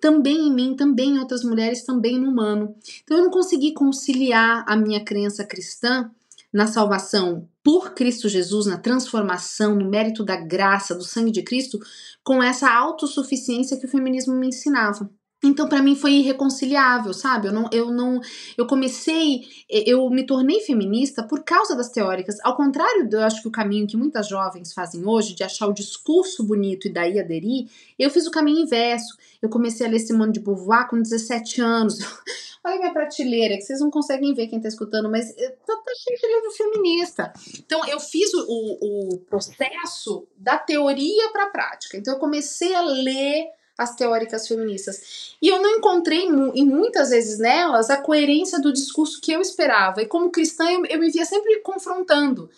também 0.00 0.48
em 0.48 0.52
mim, 0.52 0.74
também 0.74 1.10
em 1.10 1.18
outras 1.18 1.44
mulheres, 1.44 1.84
também 1.84 2.18
no 2.18 2.30
humano. 2.30 2.74
Então 3.04 3.16
eu 3.16 3.24
não 3.24 3.30
consegui 3.30 3.72
conciliar 3.72 4.64
a 4.66 4.76
minha 4.76 5.04
crença 5.04 5.44
cristã 5.44 6.10
na 6.52 6.66
salvação 6.66 7.48
por 7.62 7.92
Cristo 7.92 8.28
Jesus, 8.28 8.66
na 8.66 8.78
transformação, 8.78 9.74
no 9.74 9.88
mérito 9.88 10.24
da 10.24 10.36
graça, 10.36 10.94
do 10.94 11.04
sangue 11.04 11.30
de 11.30 11.42
Cristo, 11.42 11.78
com 12.24 12.42
essa 12.42 12.70
autossuficiência 12.70 13.76
que 13.76 13.86
o 13.86 13.90
feminismo 13.90 14.34
me 14.34 14.48
ensinava. 14.48 15.10
Então, 15.42 15.68
para 15.68 15.80
mim 15.80 15.94
foi 15.94 16.14
irreconciliável, 16.14 17.14
sabe? 17.14 17.46
Eu 17.46 17.52
não, 17.52 17.70
eu 17.72 17.90
não, 17.92 18.20
eu 18.56 18.66
comecei, 18.66 19.42
eu 19.68 20.10
me 20.10 20.26
tornei 20.26 20.60
feminista 20.60 21.22
por 21.22 21.44
causa 21.44 21.76
das 21.76 21.90
teóricas. 21.90 22.38
Ao 22.42 22.56
contrário, 22.56 23.08
eu 23.10 23.20
acho 23.20 23.42
que 23.42 23.48
o 23.48 23.52
caminho 23.52 23.86
que 23.86 23.96
muitas 23.96 24.28
jovens 24.28 24.72
fazem 24.72 25.06
hoje 25.06 25.36
de 25.36 25.44
achar 25.44 25.68
o 25.68 25.72
discurso 25.72 26.42
bonito 26.42 26.88
e 26.88 26.92
daí 26.92 27.20
aderir, 27.20 27.70
eu 27.96 28.10
fiz 28.10 28.26
o 28.26 28.32
caminho 28.32 28.64
inverso. 28.64 29.16
Eu 29.40 29.48
comecei 29.48 29.86
a 29.86 29.90
ler 29.90 30.00
Simone 30.00 30.32
de 30.32 30.40
Beauvoir 30.40 30.88
com 30.88 31.00
17 31.00 31.60
anos. 31.60 31.98
Olha 32.64 32.78
minha 32.78 32.92
prateleira, 32.92 33.54
que 33.54 33.62
vocês 33.62 33.78
não 33.78 33.92
conseguem 33.92 34.34
ver 34.34 34.48
quem 34.48 34.60
tá 34.60 34.66
escutando, 34.66 35.08
mas 35.08 35.32
tá, 35.32 35.76
tá 35.76 35.92
cheio 35.96 36.18
de 36.18 36.26
livro 36.26 36.50
feminista. 36.50 37.32
Então, 37.60 37.86
eu 37.86 38.00
fiz 38.00 38.34
o, 38.34 38.44
o, 38.48 39.14
o 39.14 39.18
processo 39.18 40.26
da 40.36 40.58
teoria 40.58 41.30
para 41.30 41.44
a 41.44 41.50
prática. 41.50 41.96
Então, 41.96 42.14
eu 42.14 42.18
comecei 42.18 42.74
a 42.74 42.82
ler 42.82 43.46
as 43.78 43.94
teóricas 43.94 44.48
feministas. 44.48 45.36
E 45.40 45.46
eu 45.46 45.62
não 45.62 45.76
encontrei, 45.76 46.26
e 46.54 46.64
muitas 46.64 47.10
vezes 47.10 47.38
nelas, 47.38 47.88
a 47.88 47.96
coerência 47.96 48.60
do 48.60 48.72
discurso 48.72 49.20
que 49.20 49.30
eu 49.30 49.40
esperava. 49.40 50.02
E 50.02 50.06
como 50.06 50.32
cristã, 50.32 50.68
eu, 50.68 50.84
eu 50.86 50.98
me 50.98 51.10
via 51.10 51.24
sempre 51.24 51.60
confrontando. 51.60 52.50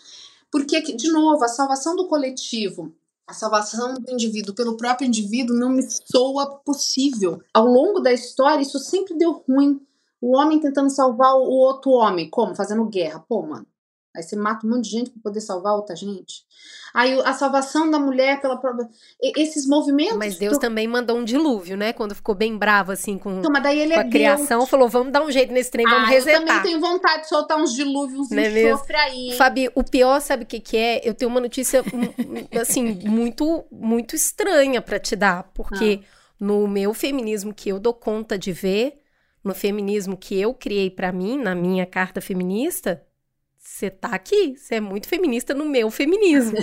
Porque, 0.51 0.81
de 0.81 1.11
novo, 1.11 1.43
a 1.45 1.47
salvação 1.47 1.95
do 1.95 2.07
coletivo, 2.07 2.91
a 3.27 3.33
salvação 3.33 3.93
do 3.93 4.11
indivíduo 4.11 4.55
pelo 4.55 4.75
próprio 4.75 5.07
indivíduo 5.07 5.55
não 5.55 5.69
me 5.69 5.83
soa 6.11 6.55
possível. 6.65 7.39
Ao 7.53 7.65
longo 7.65 7.99
da 7.99 8.11
história, 8.11 8.61
isso 8.61 8.79
sempre 8.79 9.15
deu 9.15 9.43
ruim. 9.47 9.79
O 10.19 10.35
homem 10.35 10.59
tentando 10.59 10.89
salvar 10.89 11.35
o 11.35 11.49
outro 11.49 11.91
homem. 11.91 12.29
Como? 12.29 12.55
Fazendo 12.55 12.83
guerra. 12.85 13.23
Pô, 13.29 13.43
mano. 13.43 13.65
Aí 14.15 14.23
você 14.23 14.35
mata 14.35 14.67
um 14.67 14.69
monte 14.69 14.85
de 14.85 14.89
gente 14.89 15.09
para 15.09 15.21
poder 15.23 15.39
salvar 15.39 15.73
outra 15.73 15.95
gente. 15.95 16.43
Aí 16.93 17.17
a 17.21 17.33
salvação 17.33 17.89
da 17.89 17.97
mulher 17.97 18.41
pela 18.41 18.57
própria. 18.57 18.89
Esses 19.37 19.65
movimentos. 19.65 20.17
Mas 20.17 20.37
Deus 20.37 20.57
também 20.57 20.85
mandou 20.85 21.17
um 21.17 21.23
dilúvio, 21.23 21.77
né? 21.77 21.93
Quando 21.93 22.13
ficou 22.13 22.35
bem 22.35 22.57
bravo, 22.57 22.91
assim, 22.91 23.17
com, 23.17 23.39
então, 23.39 23.49
mas 23.49 23.63
daí 23.63 23.79
ele 23.79 23.93
com 23.93 23.99
a 24.01 24.03
é 24.03 24.09
criação, 24.09 24.59
Deus. 24.59 24.69
falou: 24.69 24.89
vamos 24.89 25.13
dar 25.13 25.23
um 25.23 25.31
jeito 25.31 25.53
nesse 25.53 25.71
trem, 25.71 25.85
vamos 25.85 26.09
ah, 26.09 26.11
resetar. 26.11 26.41
Eu 26.41 26.45
também 26.45 26.63
tenho 26.63 26.81
vontade 26.81 27.23
de 27.23 27.29
soltar 27.29 27.57
uns 27.57 27.73
dilúvios, 27.73 28.19
uns 28.19 28.31
é 28.33 28.67
enxofre 28.67 28.95
aí. 28.97 29.33
Fabi, 29.37 29.69
o 29.73 29.83
pior, 29.83 30.19
sabe 30.19 30.43
o 30.43 30.47
que, 30.47 30.59
que 30.59 30.75
é? 30.75 31.01
Eu 31.07 31.13
tenho 31.13 31.31
uma 31.31 31.39
notícia, 31.39 31.81
assim, 32.59 32.99
muito, 33.07 33.63
muito 33.71 34.13
estranha 34.13 34.81
para 34.81 34.99
te 34.99 35.15
dar. 35.15 35.43
Porque 35.53 36.01
ah. 36.03 36.07
no 36.37 36.67
meu 36.67 36.93
feminismo 36.93 37.53
que 37.53 37.69
eu 37.69 37.79
dou 37.79 37.93
conta 37.93 38.37
de 38.37 38.51
ver, 38.51 38.99
no 39.41 39.55
feminismo 39.55 40.17
que 40.17 40.37
eu 40.37 40.53
criei 40.53 40.89
para 40.89 41.13
mim, 41.13 41.37
na 41.37 41.55
minha 41.55 41.85
carta 41.85 42.19
feminista 42.19 43.01
você 43.71 43.89
tá 43.89 44.09
aqui, 44.09 44.55
você 44.57 44.75
é 44.75 44.79
muito 44.81 45.07
feminista 45.07 45.53
no 45.53 45.65
meu 45.65 45.89
feminismo. 45.89 46.57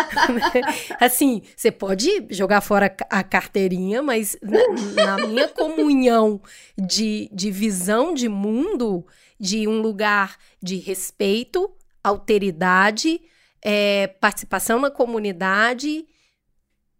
assim, 1.00 1.42
você 1.56 1.72
pode 1.72 2.26
jogar 2.30 2.60
fora 2.60 2.94
a 3.08 3.24
carteirinha, 3.24 4.02
mas 4.02 4.36
na, 4.42 5.16
na, 5.16 5.26
minha 5.26 5.48
comunhão 5.48 6.40
de, 6.76 7.28
de 7.32 7.50
visão 7.50 8.12
de 8.12 8.28
mundo, 8.28 9.04
de 9.40 9.66
um 9.66 9.80
lugar 9.80 10.36
de 10.62 10.76
respeito, 10.76 11.70
alteridade, 12.04 13.20
é, 13.62 14.06
participação 14.06 14.78
na 14.78 14.90
comunidade 14.90 16.06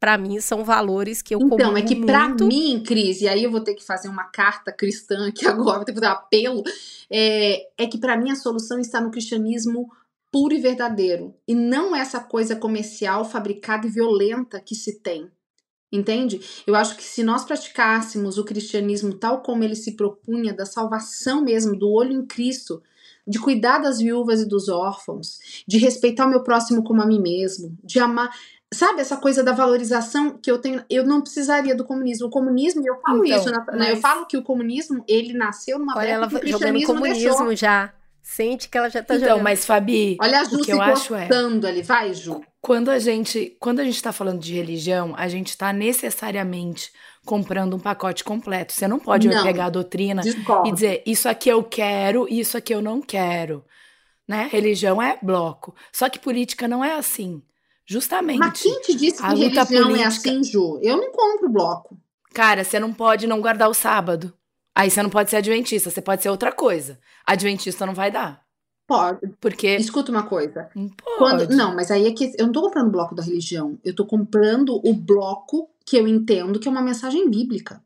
para 0.01 0.17
mim 0.17 0.41
são 0.41 0.65
valores 0.65 1.21
que 1.21 1.35
eu 1.35 1.41
Então, 1.41 1.77
é 1.77 1.83
que 1.83 2.05
para 2.07 2.31
mim, 2.31 2.83
Cris, 2.85 3.21
e 3.21 3.29
aí 3.29 3.45
eu 3.45 3.51
vou 3.51 3.61
ter 3.61 3.75
que 3.75 3.85
fazer 3.85 4.09
uma 4.09 4.25
carta 4.25 4.73
cristã 4.73 5.29
aqui 5.29 5.45
agora, 5.47 5.77
vou 5.77 5.85
ter 5.85 5.93
que 5.93 6.01
fazer 6.01 6.11
um 6.11 6.17
apelo, 6.17 6.63
é, 7.11 7.69
é 7.77 7.87
que 7.87 7.99
para 7.99 8.17
mim 8.17 8.31
a 8.31 8.37
solução 8.37 8.81
está 8.81 8.99
no 9.01 9.11
cristianismo 9.11 9.91
puro 10.33 10.55
e 10.55 10.61
verdadeiro, 10.61 11.35
e 11.47 11.55
não 11.55 11.95
essa 11.95 12.19
coisa 12.19 12.57
comercial, 12.57 13.25
fabricada 13.25 13.87
e 13.87 13.91
violenta 13.91 14.61
que 14.61 14.75
se 14.75 15.01
tem. 15.01 15.31
Entende? 15.93 16.41
Eu 16.69 16.77
acho 16.77 16.97
que 16.97 17.03
se 17.03 17.25
nós 17.25 17.45
praticássemos 17.45 18.39
o 18.39 18.45
cristianismo 18.45 19.13
tal 19.13 19.43
como 19.43 19.65
ele 19.65 19.75
se 19.75 19.97
propunha, 19.97 20.55
da 20.55 20.65
salvação 20.65 21.43
mesmo, 21.43 21.77
do 21.77 21.91
olho 21.91 22.13
em 22.13 22.25
Cristo, 22.25 22.81
de 23.27 23.41
cuidar 23.41 23.79
das 23.79 23.99
viúvas 23.99 24.41
e 24.41 24.49
dos 24.49 24.69
órfãos, 24.69 25.39
de 25.67 25.79
respeitar 25.79 26.27
o 26.27 26.31
meu 26.31 26.45
próximo 26.45 26.85
como 26.85 27.03
a 27.03 27.07
mim 27.07 27.21
mesmo, 27.21 27.77
de 27.83 27.99
amar. 27.99 28.31
Sabe 28.73 29.01
essa 29.01 29.17
coisa 29.17 29.43
da 29.43 29.53
valorização 29.53 30.39
que 30.39 30.49
eu 30.51 30.59
tenho? 30.59 30.85
Eu 30.89 31.05
não 31.05 31.21
precisaria 31.21 31.75
do 31.75 31.85
comunismo. 31.85 32.29
O 32.29 32.31
comunismo, 32.31 32.83
eu 32.87 33.01
falo 33.01 33.25
Então, 33.27 33.39
isso, 33.39 33.51
na- 33.51 33.67
mas- 33.77 33.89
eu 33.89 33.97
falo 33.97 34.27
que 34.27 34.37
o 34.37 34.43
comunismo 34.43 35.05
ele 35.09 35.33
nasceu 35.33 35.77
numa 35.79 35.97
Olha, 35.97 36.07
época 36.11 36.15
ela 36.15 36.29
que 36.29 36.35
o 36.35 36.39
jogando 36.39 36.51
cristianismo 36.53 36.95
comunismo 36.95 37.29
deixou. 37.31 37.57
já. 37.57 37.93
Sente 38.23 38.69
que 38.69 38.79
ela 38.79 38.89
já 38.89 39.03
tá 39.03 39.17
Então, 39.17 39.29
jogando. 39.29 39.43
mas 39.43 39.65
Fabi, 39.67 40.17
Olha 40.21 40.41
a 40.41 40.45
Ju 40.45 40.55
o 40.55 40.59
que 40.59 40.65
se 40.67 40.71
eu 40.71 40.81
acho 40.81 41.15
é, 41.17 41.27
ali, 41.67 41.83
vai, 41.83 42.15
Ju. 42.15 42.41
quando 42.61 42.91
a 42.91 42.99
gente, 43.01 43.57
quando 43.59 43.81
a 43.81 43.85
gente 43.85 44.01
tá 44.01 44.13
falando 44.13 44.39
de 44.39 44.55
religião, 44.55 45.15
a 45.17 45.27
gente 45.27 45.57
tá 45.59 45.73
necessariamente 45.73 46.93
comprando 47.27 47.75
um 47.75 47.79
pacote 47.81 48.23
completo. 48.23 48.73
Você 48.73 48.87
não 48.87 49.01
pode 49.01 49.27
Não. 49.27 49.43
pegar 49.43 49.65
a 49.67 49.71
doutrina 49.71 50.23
Discordo. 50.23 50.69
e 50.69 50.73
dizer 50.73 51.03
isso 51.05 51.29
aqui 51.29 51.49
eu 51.49 51.65
quero 51.65 52.29
e 52.31 52.39
isso 52.39 52.57
aqui 52.57 52.73
eu 52.73 52.81
não 52.81 53.01
quero. 53.03 53.65
Né? 54.29 54.49
Religião 54.53 55.03
é 55.03 55.19
bloco. 55.21 55.75
Só 55.93 56.09
que 56.09 56.19
política 56.21 56.69
não 56.69 56.85
é 56.85 56.95
assim. 56.95 57.43
Justamente. 57.91 58.39
Mas 58.39 58.63
quem 58.63 58.81
te 58.83 58.95
disse 58.95 59.19
que 59.19 59.27
a 59.27 59.33
luta 59.33 59.65
religião 59.65 59.81
é 59.81 59.85
política- 59.89 60.31
assim, 60.31 60.45
Ju? 60.45 60.79
Eu 60.81 60.97
não 60.97 61.11
compro 61.11 61.49
bloco. 61.49 61.99
Cara, 62.33 62.63
você 62.63 62.79
não 62.79 62.93
pode 62.93 63.27
não 63.27 63.41
guardar 63.41 63.69
o 63.69 63.75
sábado. 63.75 64.33
Aí 64.73 64.89
você 64.89 65.03
não 65.03 65.11
pode 65.11 65.29
ser 65.29 65.37
adventista, 65.39 65.91
você 65.91 66.01
pode 66.01 66.23
ser 66.23 66.29
outra 66.31 66.53
coisa. 66.53 67.01
Adventista 67.27 67.85
não 67.85 67.93
vai 67.93 68.09
dar. 68.13 68.43
Pode. 68.87 69.21
Porque. 69.41 69.75
Escuta 69.75 70.13
uma 70.13 70.23
coisa. 70.23 70.71
Não 70.73 70.89
pode. 70.89 71.19
Quando, 71.19 71.57
não, 71.57 71.75
mas 71.75 71.91
aí 71.91 72.07
é 72.07 72.13
que 72.13 72.33
eu 72.39 72.47
não 72.47 72.53
tô 72.53 72.63
comprando 72.63 72.87
o 72.87 72.93
bloco 72.93 73.15
da 73.17 73.25
religião. 73.25 73.77
Eu 73.85 73.93
tô 73.95 74.07
comprando 74.07 74.81
o 74.85 74.95
bloco 74.95 75.69
que 75.85 75.97
eu 75.97 76.07
entendo 76.07 76.61
que 76.61 76.69
é 76.69 76.71
uma 76.71 76.83
mensagem 76.83 77.29
bíblica. 77.29 77.83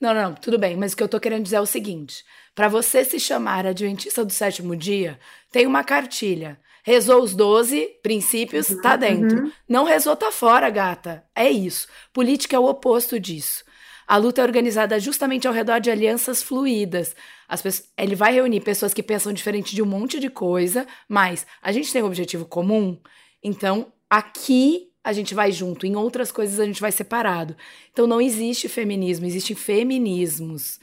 Não, 0.00 0.14
não, 0.14 0.34
tudo 0.34 0.56
bem, 0.56 0.76
mas 0.76 0.92
o 0.92 0.96
que 0.96 1.02
eu 1.02 1.08
tô 1.08 1.18
querendo 1.18 1.42
dizer 1.42 1.56
é 1.56 1.60
o 1.60 1.66
seguinte: 1.66 2.24
para 2.54 2.68
você 2.68 3.04
se 3.04 3.18
chamar 3.18 3.66
Adventista 3.66 4.24
do 4.24 4.32
sétimo 4.32 4.76
dia, 4.76 5.18
tem 5.50 5.66
uma 5.66 5.82
cartilha. 5.82 6.60
Rezou 6.88 7.22
os 7.22 7.34
12 7.34 7.86
princípios, 8.02 8.68
tá 8.80 8.96
dentro. 8.96 9.44
Uhum. 9.44 9.52
Não 9.68 9.84
rezou, 9.84 10.16
tá 10.16 10.32
fora, 10.32 10.70
gata. 10.70 11.22
É 11.36 11.50
isso. 11.50 11.86
Política 12.14 12.56
é 12.56 12.58
o 12.58 12.64
oposto 12.64 13.20
disso. 13.20 13.62
A 14.06 14.16
luta 14.16 14.40
é 14.40 14.44
organizada 14.44 14.98
justamente 14.98 15.46
ao 15.46 15.52
redor 15.52 15.80
de 15.80 15.90
alianças 15.90 16.42
fluídas. 16.42 17.14
As 17.46 17.60
pessoas- 17.60 17.90
ele 17.98 18.14
vai 18.14 18.32
reunir 18.32 18.60
pessoas 18.62 18.94
que 18.94 19.02
pensam 19.02 19.34
diferente 19.34 19.74
de 19.74 19.82
um 19.82 19.86
monte 19.86 20.18
de 20.18 20.30
coisa, 20.30 20.86
mas 21.06 21.46
a 21.60 21.72
gente 21.72 21.92
tem 21.92 22.02
um 22.02 22.06
objetivo 22.06 22.46
comum, 22.46 22.98
então 23.44 23.92
aqui 24.08 24.88
a 25.04 25.12
gente 25.12 25.34
vai 25.34 25.52
junto, 25.52 25.84
em 25.86 25.94
outras 25.94 26.32
coisas 26.32 26.58
a 26.58 26.64
gente 26.64 26.80
vai 26.80 26.90
separado. 26.90 27.54
Então 27.92 28.06
não 28.06 28.18
existe 28.18 28.66
feminismo, 28.66 29.26
existem 29.26 29.54
feminismos. 29.54 30.80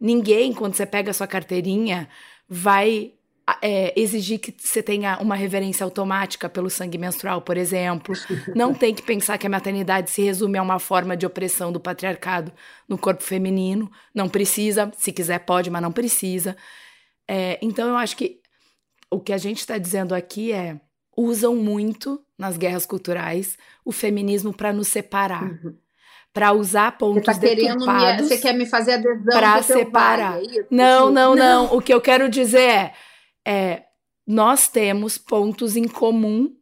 Ninguém, 0.00 0.52
quando 0.52 0.74
você 0.74 0.86
pega 0.86 1.10
a 1.10 1.14
sua 1.14 1.26
carteirinha, 1.26 2.08
vai 2.48 3.12
é, 3.62 3.92
exigir 4.00 4.38
que 4.38 4.54
você 4.58 4.82
tenha 4.82 5.18
uma 5.20 5.34
reverência 5.34 5.84
automática 5.84 6.48
pelo 6.48 6.68
sangue 6.68 6.98
menstrual, 6.98 7.40
por 7.42 7.56
exemplo. 7.56 8.14
Não 8.54 8.74
tem 8.74 8.94
que 8.94 9.02
pensar 9.02 9.38
que 9.38 9.46
a 9.46 9.50
maternidade 9.50 10.10
se 10.10 10.22
resume 10.22 10.58
a 10.58 10.62
uma 10.62 10.78
forma 10.78 11.16
de 11.16 11.24
opressão 11.26 11.70
do 11.72 11.80
patriarcado 11.80 12.52
no 12.88 12.98
corpo 12.98 13.22
feminino. 13.22 13.90
Não 14.14 14.28
precisa, 14.28 14.90
se 14.96 15.12
quiser 15.12 15.40
pode, 15.40 15.70
mas 15.70 15.82
não 15.82 15.92
precisa. 15.92 16.56
É, 17.26 17.58
então 17.62 17.88
eu 17.88 17.96
acho 17.96 18.16
que 18.16 18.40
o 19.10 19.20
que 19.20 19.32
a 19.32 19.38
gente 19.38 19.58
está 19.58 19.78
dizendo 19.78 20.14
aqui 20.14 20.52
é 20.52 20.80
usam 21.16 21.54
muito 21.56 22.20
nas 22.38 22.56
guerras 22.56 22.86
culturais 22.86 23.56
o 23.84 23.90
feminismo 23.90 24.52
para 24.52 24.72
nos 24.72 24.88
separar, 24.88 25.42
Uhum. 25.44 25.74
para 26.32 26.52
usar 26.52 26.92
Você 26.92 26.98
pontos 26.98 27.24
tá 27.24 27.38
querendo 27.40 27.80
me, 27.86 28.22
você 28.22 28.38
quer 28.38 28.52
me 28.54 28.66
fazer 28.66 28.92
adesão 28.92 29.62
teu 29.66 29.76
separar. 29.78 30.32
pai, 30.34 30.44
é? 30.58 30.66
Não, 30.70 31.08
Ju? 31.08 31.12
não, 31.12 31.34
não. 31.34 31.74
O 31.76 31.80
que 31.82 31.92
eu 31.92 32.00
quero 32.00 32.28
dizer 32.28 32.60
é, 32.60 32.92
é, 33.46 33.84
nós 34.26 34.68
temos 34.68 35.18
pontos 35.18 35.76
em 35.76 35.88
comum 35.88 36.54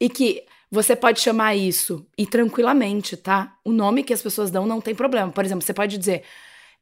e 0.00 0.08
que 0.08 0.44
você 0.70 0.94
pode 0.94 1.20
chamar 1.20 1.54
isso 1.54 2.06
e 2.18 2.26
tranquilamente, 2.26 3.16
tá? 3.16 3.56
O 3.64 3.72
nome 3.72 4.02
que 4.02 4.12
as 4.12 4.22
pessoas 4.22 4.50
dão 4.50 4.66
não 4.66 4.80
tem 4.80 4.94
problema. 4.94 5.32
Por 5.32 5.44
exemplo, 5.44 5.64
você 5.64 5.72
pode 5.72 5.96
dizer 5.96 6.24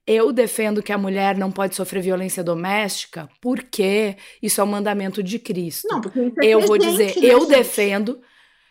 eu 0.06 0.32
defendo 0.32 0.82
que 0.82 0.92
a 0.92 0.98
mulher 0.98 1.36
não 1.36 1.50
pode 1.50 1.74
sofrer 1.74 2.02
violência 2.02 2.44
doméstica 2.44 3.28
porque 3.40 4.16
isso 4.42 4.60
é 4.60 4.64
um 4.64 4.68
mandamento 4.68 5.22
de 5.22 5.38
Cristo. 5.38 5.88
Não, 5.90 6.00
porque 6.00 6.20
isso 6.20 6.40
é 6.40 6.46
eu 6.46 6.60
vou 6.60 6.76
dizer, 6.76 7.16
né, 7.16 7.22
eu 7.22 7.40
gente? 7.40 7.48
defendo, 7.48 8.20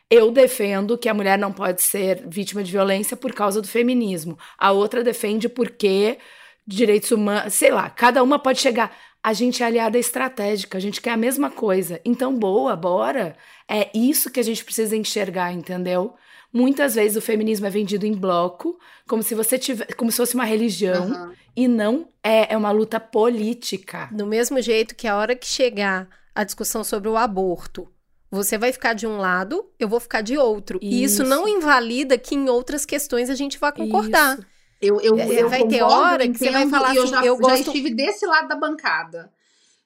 eu 0.09 0.31
defendo 0.31 0.97
que 0.97 1.09
a 1.09 1.13
mulher 1.13 1.37
não 1.37 1.51
pode 1.51 1.81
ser 1.81 2.23
vítima 2.27 2.63
de 2.63 2.71
violência 2.71 3.17
por 3.17 3.33
causa 3.33 3.61
do 3.61 3.67
feminismo. 3.67 4.37
A 4.57 4.71
outra 4.71 5.03
defende 5.03 5.49
porque 5.49 6.19
direitos 6.65 7.11
humanos, 7.11 7.53
sei 7.53 7.71
lá, 7.71 7.89
cada 7.89 8.21
uma 8.21 8.37
pode 8.37 8.59
chegar. 8.59 8.95
A 9.23 9.31
gente 9.31 9.63
é 9.63 9.65
aliada 9.65 9.97
estratégica, 9.97 10.77
a 10.77 10.81
gente 10.81 11.01
quer 11.01 11.11
a 11.11 11.17
mesma 11.17 11.49
coisa. 11.49 12.01
Então, 12.03 12.37
boa, 12.37 12.75
bora. 12.75 13.37
É 13.69 13.89
isso 13.97 14.29
que 14.29 14.39
a 14.39 14.43
gente 14.43 14.65
precisa 14.65 14.97
enxergar, 14.97 15.53
entendeu? 15.53 16.13
Muitas 16.51 16.95
vezes 16.95 17.17
o 17.17 17.21
feminismo 17.21 17.65
é 17.65 17.69
vendido 17.69 18.05
em 18.05 18.13
bloco, 18.13 18.77
como 19.07 19.23
se 19.23 19.33
você 19.33 19.57
tivesse, 19.57 19.93
como 19.95 20.11
se 20.11 20.17
fosse 20.17 20.35
uma 20.35 20.43
religião, 20.43 21.05
Aham. 21.05 21.33
e 21.55 21.67
não 21.67 22.09
é, 22.21 22.53
é 22.53 22.57
uma 22.57 22.69
luta 22.71 22.99
política. 22.99 24.09
Do 24.11 24.27
mesmo 24.27 24.61
jeito 24.61 24.93
que 24.93 25.07
a 25.07 25.15
hora 25.17 25.35
que 25.35 25.47
chegar 25.47 26.07
a 26.35 26.43
discussão 26.43 26.83
sobre 26.83 27.09
o 27.09 27.17
aborto, 27.17 27.87
você 28.29 28.57
vai 28.57 28.71
ficar 28.71 28.93
de 28.93 29.07
um 29.07 29.17
lado, 29.17 29.65
eu 29.79 29.87
vou 29.87 29.99
ficar 29.99 30.21
de 30.21 30.37
outro. 30.37 30.79
E 30.81 31.03
isso 31.03 31.21
Isso. 31.23 31.29
não 31.29 31.47
invalida 31.47 32.17
que 32.17 32.35
em 32.35 32.49
outras 32.49 32.85
questões 32.85 33.29
a 33.29 33.35
gente 33.35 33.57
vá 33.57 33.71
concordar. 33.71 34.37
Isso. 34.37 34.47
Eu, 34.85 34.99
eu, 35.01 35.17
É, 35.17 35.41
eu 35.41 35.49
vai 35.49 35.65
ter 35.67 35.81
hora 35.81 36.27
que 36.27 36.37
você 36.37 36.51
vai 36.51 36.69
falar 36.69 36.93
e 36.93 36.97
eu 36.97 37.03
assim, 37.03 37.11
já, 37.11 37.25
eu 37.25 37.35
já 37.35 37.41
gosto- 37.41 37.67
estive 37.67 37.93
desse 37.93 38.25
lado 38.25 38.47
da 38.47 38.55
bancada. 38.55 39.31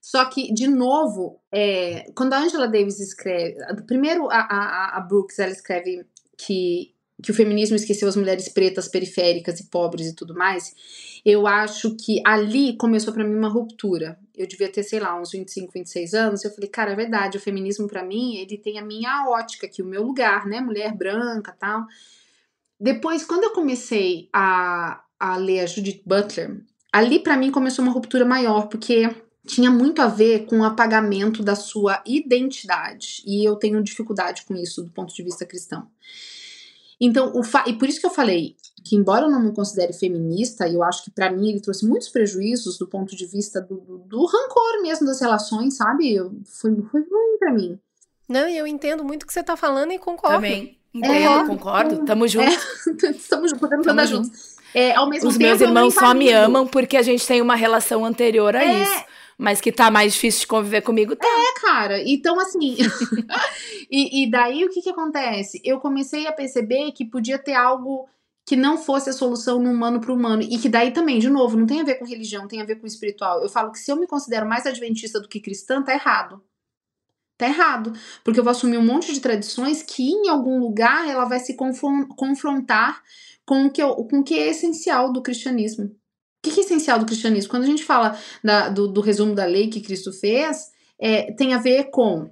Só 0.01 0.23
que, 0.25 0.53
de 0.53 0.67
novo, 0.67 1.39
é, 1.51 2.09
quando 2.15 2.33
a 2.33 2.39
Angela 2.39 2.67
Davis 2.67 2.99
escreve. 2.99 3.57
Primeiro, 3.85 4.29
a, 4.29 4.39
a, 4.39 4.97
a 4.97 4.99
Brooks 5.01 5.37
ela 5.37 5.51
escreve 5.51 6.05
que, 6.37 6.93
que 7.21 7.31
o 7.31 7.33
feminismo 7.33 7.75
esqueceu 7.75 8.07
as 8.07 8.15
mulheres 8.15 8.47
pretas, 8.47 8.87
periféricas 8.87 9.59
e 9.59 9.65
pobres 9.65 10.07
e 10.07 10.15
tudo 10.15 10.33
mais. 10.33 10.73
Eu 11.25 11.45
acho 11.45 11.93
que 11.95 12.21
ali 12.25 12.77
começou 12.77 13.13
pra 13.13 13.23
mim 13.23 13.35
uma 13.35 13.49
ruptura. 13.49 14.17
Eu 14.35 14.47
devia 14.47 14.71
ter, 14.71 14.83
sei 14.83 14.99
lá, 14.99 15.19
uns 15.19 15.31
25, 15.31 15.73
26 15.73 16.13
anos. 16.13 16.45
Eu 16.45 16.51
falei, 16.51 16.69
cara, 16.69 16.91
é 16.91 16.95
verdade, 16.95 17.37
o 17.37 17.41
feminismo 17.41 17.85
pra 17.87 18.03
mim, 18.03 18.35
ele 18.37 18.57
tem 18.57 18.79
a 18.79 18.85
minha 18.85 19.27
ótica 19.27 19.65
aqui, 19.65 19.81
o 19.81 19.85
meu 19.85 20.03
lugar, 20.03 20.45
né? 20.45 20.61
Mulher 20.61 20.95
branca 20.95 21.53
tal. 21.59 21.81
Depois, 22.79 23.25
quando 23.25 23.43
eu 23.45 23.51
comecei 23.51 24.29
a, 24.31 25.01
a 25.19 25.35
ler 25.37 25.61
a 25.61 25.65
Judith 25.65 26.01
Butler, 26.05 26.63
ali 26.91 27.19
pra 27.19 27.35
mim 27.37 27.51
começou 27.51 27.83
uma 27.83 27.91
ruptura 27.91 28.23
maior, 28.25 28.67
porque 28.67 29.09
tinha 29.45 29.71
muito 29.71 30.01
a 30.01 30.07
ver 30.07 30.45
com 30.45 30.59
o 30.59 30.63
apagamento 30.63 31.41
da 31.41 31.55
sua 31.55 32.03
identidade. 32.05 33.23
E 33.25 33.43
eu 33.47 33.55
tenho 33.55 33.81
dificuldade 33.83 34.43
com 34.45 34.55
isso 34.55 34.83
do 34.83 34.91
ponto 34.91 35.13
de 35.13 35.23
vista 35.23 35.45
cristão. 35.45 35.87
Então, 36.99 37.31
o 37.35 37.43
fa- 37.43 37.63
e 37.67 37.73
por 37.73 37.87
isso 37.87 37.99
que 37.99 38.05
eu 38.07 38.11
falei 38.11 38.55
que, 38.83 38.95
embora 38.95 39.25
eu 39.25 39.29
não 39.29 39.41
me 39.41 39.53
considere 39.53 39.93
feminista, 39.93 40.67
eu 40.67 40.81
acho 40.83 41.03
que 41.03 41.11
pra 41.11 41.29
mim 41.31 41.49
ele 41.49 41.59
trouxe 41.61 41.85
muitos 41.87 42.09
prejuízos 42.09 42.77
do 42.77 42.87
ponto 42.87 43.15
de 43.15 43.25
vista 43.25 43.61
do, 43.61 43.75
do, 43.77 43.97
do 43.99 44.25
rancor 44.25 44.81
mesmo 44.81 45.05
das 45.05 45.19
relações, 45.21 45.75
sabe? 45.77 46.11
Eu, 46.13 46.31
foi, 46.45 46.71
foi 46.91 47.01
ruim 47.01 47.37
pra 47.39 47.53
mim. 47.53 47.79
Não, 48.27 48.47
e 48.49 48.57
eu 48.57 48.65
entendo 48.65 49.03
muito 49.03 49.23
o 49.23 49.27
que 49.27 49.33
você 49.33 49.43
tá 49.43 49.55
falando 49.55 49.91
e 49.91 49.99
concordo. 49.99 50.37
Também. 50.37 50.76
Entendo, 50.97 51.43
É, 51.43 51.47
concordo. 51.47 52.05
Tamo 52.05 52.27
junto. 52.27 52.51
Estamos 53.03 53.53
podemos 53.59 53.85
Tamo 53.85 53.91
andar 53.93 54.05
junto. 54.05 54.25
juntos. 54.27 54.55
É, 54.73 54.93
ao 54.95 55.09
mesmo 55.09 55.29
Os 55.29 55.35
tempo, 55.37 55.47
meus 55.47 55.61
irmãos 55.61 55.93
só 55.93 56.13
me 56.13 56.29
amam 56.31 56.67
porque 56.67 56.97
a 56.97 57.01
gente 57.01 57.25
tem 57.25 57.41
uma 57.41 57.55
relação 57.55 58.03
anterior 58.05 58.55
a 58.55 58.63
É. 58.63 58.83
isso. 58.83 59.03
Mas 59.39 59.61
que 59.61 59.71
tá 59.71 59.91
mais 59.91 60.13
difícil 60.13 60.41
de 60.41 60.47
conviver 60.47 60.81
comigo, 60.81 61.15
tá. 61.15 61.27
É, 61.27 61.61
cara. 61.61 62.01
Então, 62.03 62.39
assim. 62.39 62.75
e, 63.89 64.23
e 64.23 64.31
daí 64.31 64.65
o 64.65 64.69
que 64.69 64.81
que 64.81 64.89
acontece? 64.89 65.61
Eu 65.63 65.79
comecei 65.79 66.25
a 66.27 66.31
perceber 66.31 66.91
que 66.91 67.05
podia 67.05 67.37
ter 67.37 67.53
algo 67.53 68.07
que 68.45 68.55
não 68.55 68.77
fosse 68.77 69.09
a 69.09 69.13
solução 69.13 69.59
no 69.61 69.69
humano 69.69 69.99
para 69.99 70.11
humano. 70.13 70.41
E 70.41 70.57
que 70.57 70.67
daí 70.69 70.91
também, 70.91 71.19
de 71.19 71.29
novo, 71.29 71.57
não 71.57 71.67
tem 71.67 71.81
a 71.81 71.83
ver 71.83 71.95
com 71.95 72.05
religião, 72.05 72.47
tem 72.47 72.61
a 72.61 72.65
ver 72.65 72.77
com 72.77 72.87
espiritual. 72.87 73.41
Eu 73.43 73.49
falo 73.49 73.71
que 73.71 73.77
se 73.79 73.91
eu 73.91 73.95
me 73.95 74.07
considero 74.07 74.47
mais 74.47 74.65
adventista 74.65 75.19
do 75.19 75.27
que 75.27 75.39
cristã, 75.39 75.83
tá 75.83 75.93
errado. 75.93 76.41
Tá 77.37 77.45
errado. 77.47 77.93
Porque 78.23 78.39
eu 78.39 78.43
vou 78.43 78.51
assumir 78.51 78.77
um 78.77 78.85
monte 78.85 79.13
de 79.13 79.19
tradições 79.19 79.83
que 79.83 80.03
em 80.09 80.27
algum 80.29 80.59
lugar 80.59 81.07
ela 81.07 81.25
vai 81.25 81.39
se 81.39 81.55
confron- 81.55 82.07
confrontar 82.07 83.01
com 83.45 83.65
o, 83.67 83.69
que 83.71 83.81
eu- 83.81 83.95
com 83.95 84.19
o 84.19 84.23
que 84.23 84.33
é 84.37 84.49
essencial 84.49 85.11
do 85.13 85.21
cristianismo. 85.21 85.85
O 85.85 86.49
que 86.49 86.59
é 86.59 86.63
essencial 86.63 86.97
do 86.99 87.05
cristianismo? 87.05 87.49
Quando 87.49 87.63
a 87.63 87.67
gente 87.67 87.83
fala 87.83 88.17
da- 88.43 88.69
do, 88.69 88.87
do 88.87 89.01
resumo 89.01 89.35
da 89.35 89.45
lei 89.45 89.67
que 89.69 89.81
Cristo 89.81 90.11
fez, 90.11 90.71
é, 90.99 91.31
tem 91.33 91.53
a 91.53 91.59
ver 91.59 91.91
com 91.91 92.31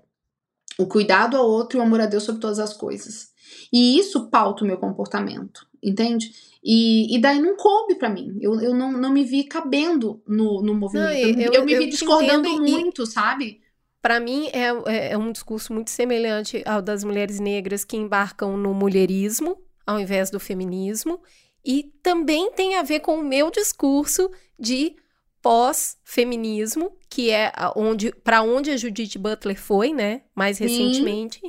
o 0.78 0.86
cuidado 0.88 1.38
ao 1.38 1.48
outro 1.48 1.78
e 1.78 1.80
o 1.80 1.84
amor 1.84 2.02
a 2.02 2.06
Deus 2.06 2.24
sobre 2.24 2.42
todas 2.42 2.60
as 2.60 2.74
coisas. 2.74 3.30
E 3.72 3.98
isso 4.00 4.28
pauta 4.30 4.64
o 4.64 4.68
meu 4.68 4.78
comportamento, 4.78 5.66
entende? 5.82 6.34
E, 6.64 7.16
e 7.16 7.20
daí 7.22 7.40
não 7.40 7.56
coube 7.56 7.96
pra 7.96 8.10
mim. 8.10 8.38
Eu, 8.42 8.60
eu 8.60 8.74
não, 8.74 8.92
não 8.92 9.12
me 9.14 9.24
vi 9.24 9.44
cabendo 9.44 10.22
no, 10.28 10.62
no 10.62 10.74
movimento. 10.74 11.08
Não, 11.12 11.18
eu, 11.18 11.40
eu- 11.40 11.54
eu 11.54 11.66
me 11.66 11.78
vi 11.78 11.90
discordando 11.90 12.48
entendo 12.48 12.68
e- 12.68 12.72
muito, 12.72 13.06
sabe? 13.06 13.62
Para 14.06 14.20
mim, 14.20 14.50
é, 14.54 14.68
é- 14.94 15.12
é 15.14 15.18
um 15.18 15.32
discurso 15.32 15.74
muito 15.74 15.90
semelhante 15.90 16.62
ao 16.64 16.80
das 16.80 17.04
mulheres 17.04 17.40
negras 17.40 17.84
que 17.84 17.98
embarcam 17.98 18.56
no 18.56 18.72
mulherismo, 18.72 19.58
ao 19.84 20.00
invés 20.00 20.30
do 20.30 20.40
feminismo, 20.40 21.20
e 21.66 21.92
também 22.04 22.52
tem 22.52 22.76
a 22.76 22.84
ver 22.84 23.00
com 23.00 23.16
o 23.18 23.24
meu 23.24 23.50
discurso 23.50 24.30
de 24.60 24.96
pós-feminismo, 25.42 26.92
que 27.10 27.32
é 27.32 27.52
onde 27.76 28.12
para 28.12 28.44
onde 28.44 28.70
a 28.70 28.78
Judith 28.78 29.18
Butler 29.18 29.60
foi, 29.60 29.92
né, 29.92 30.22
mais 30.36 30.58
Sim. 30.58 30.66
recentemente, 30.66 31.42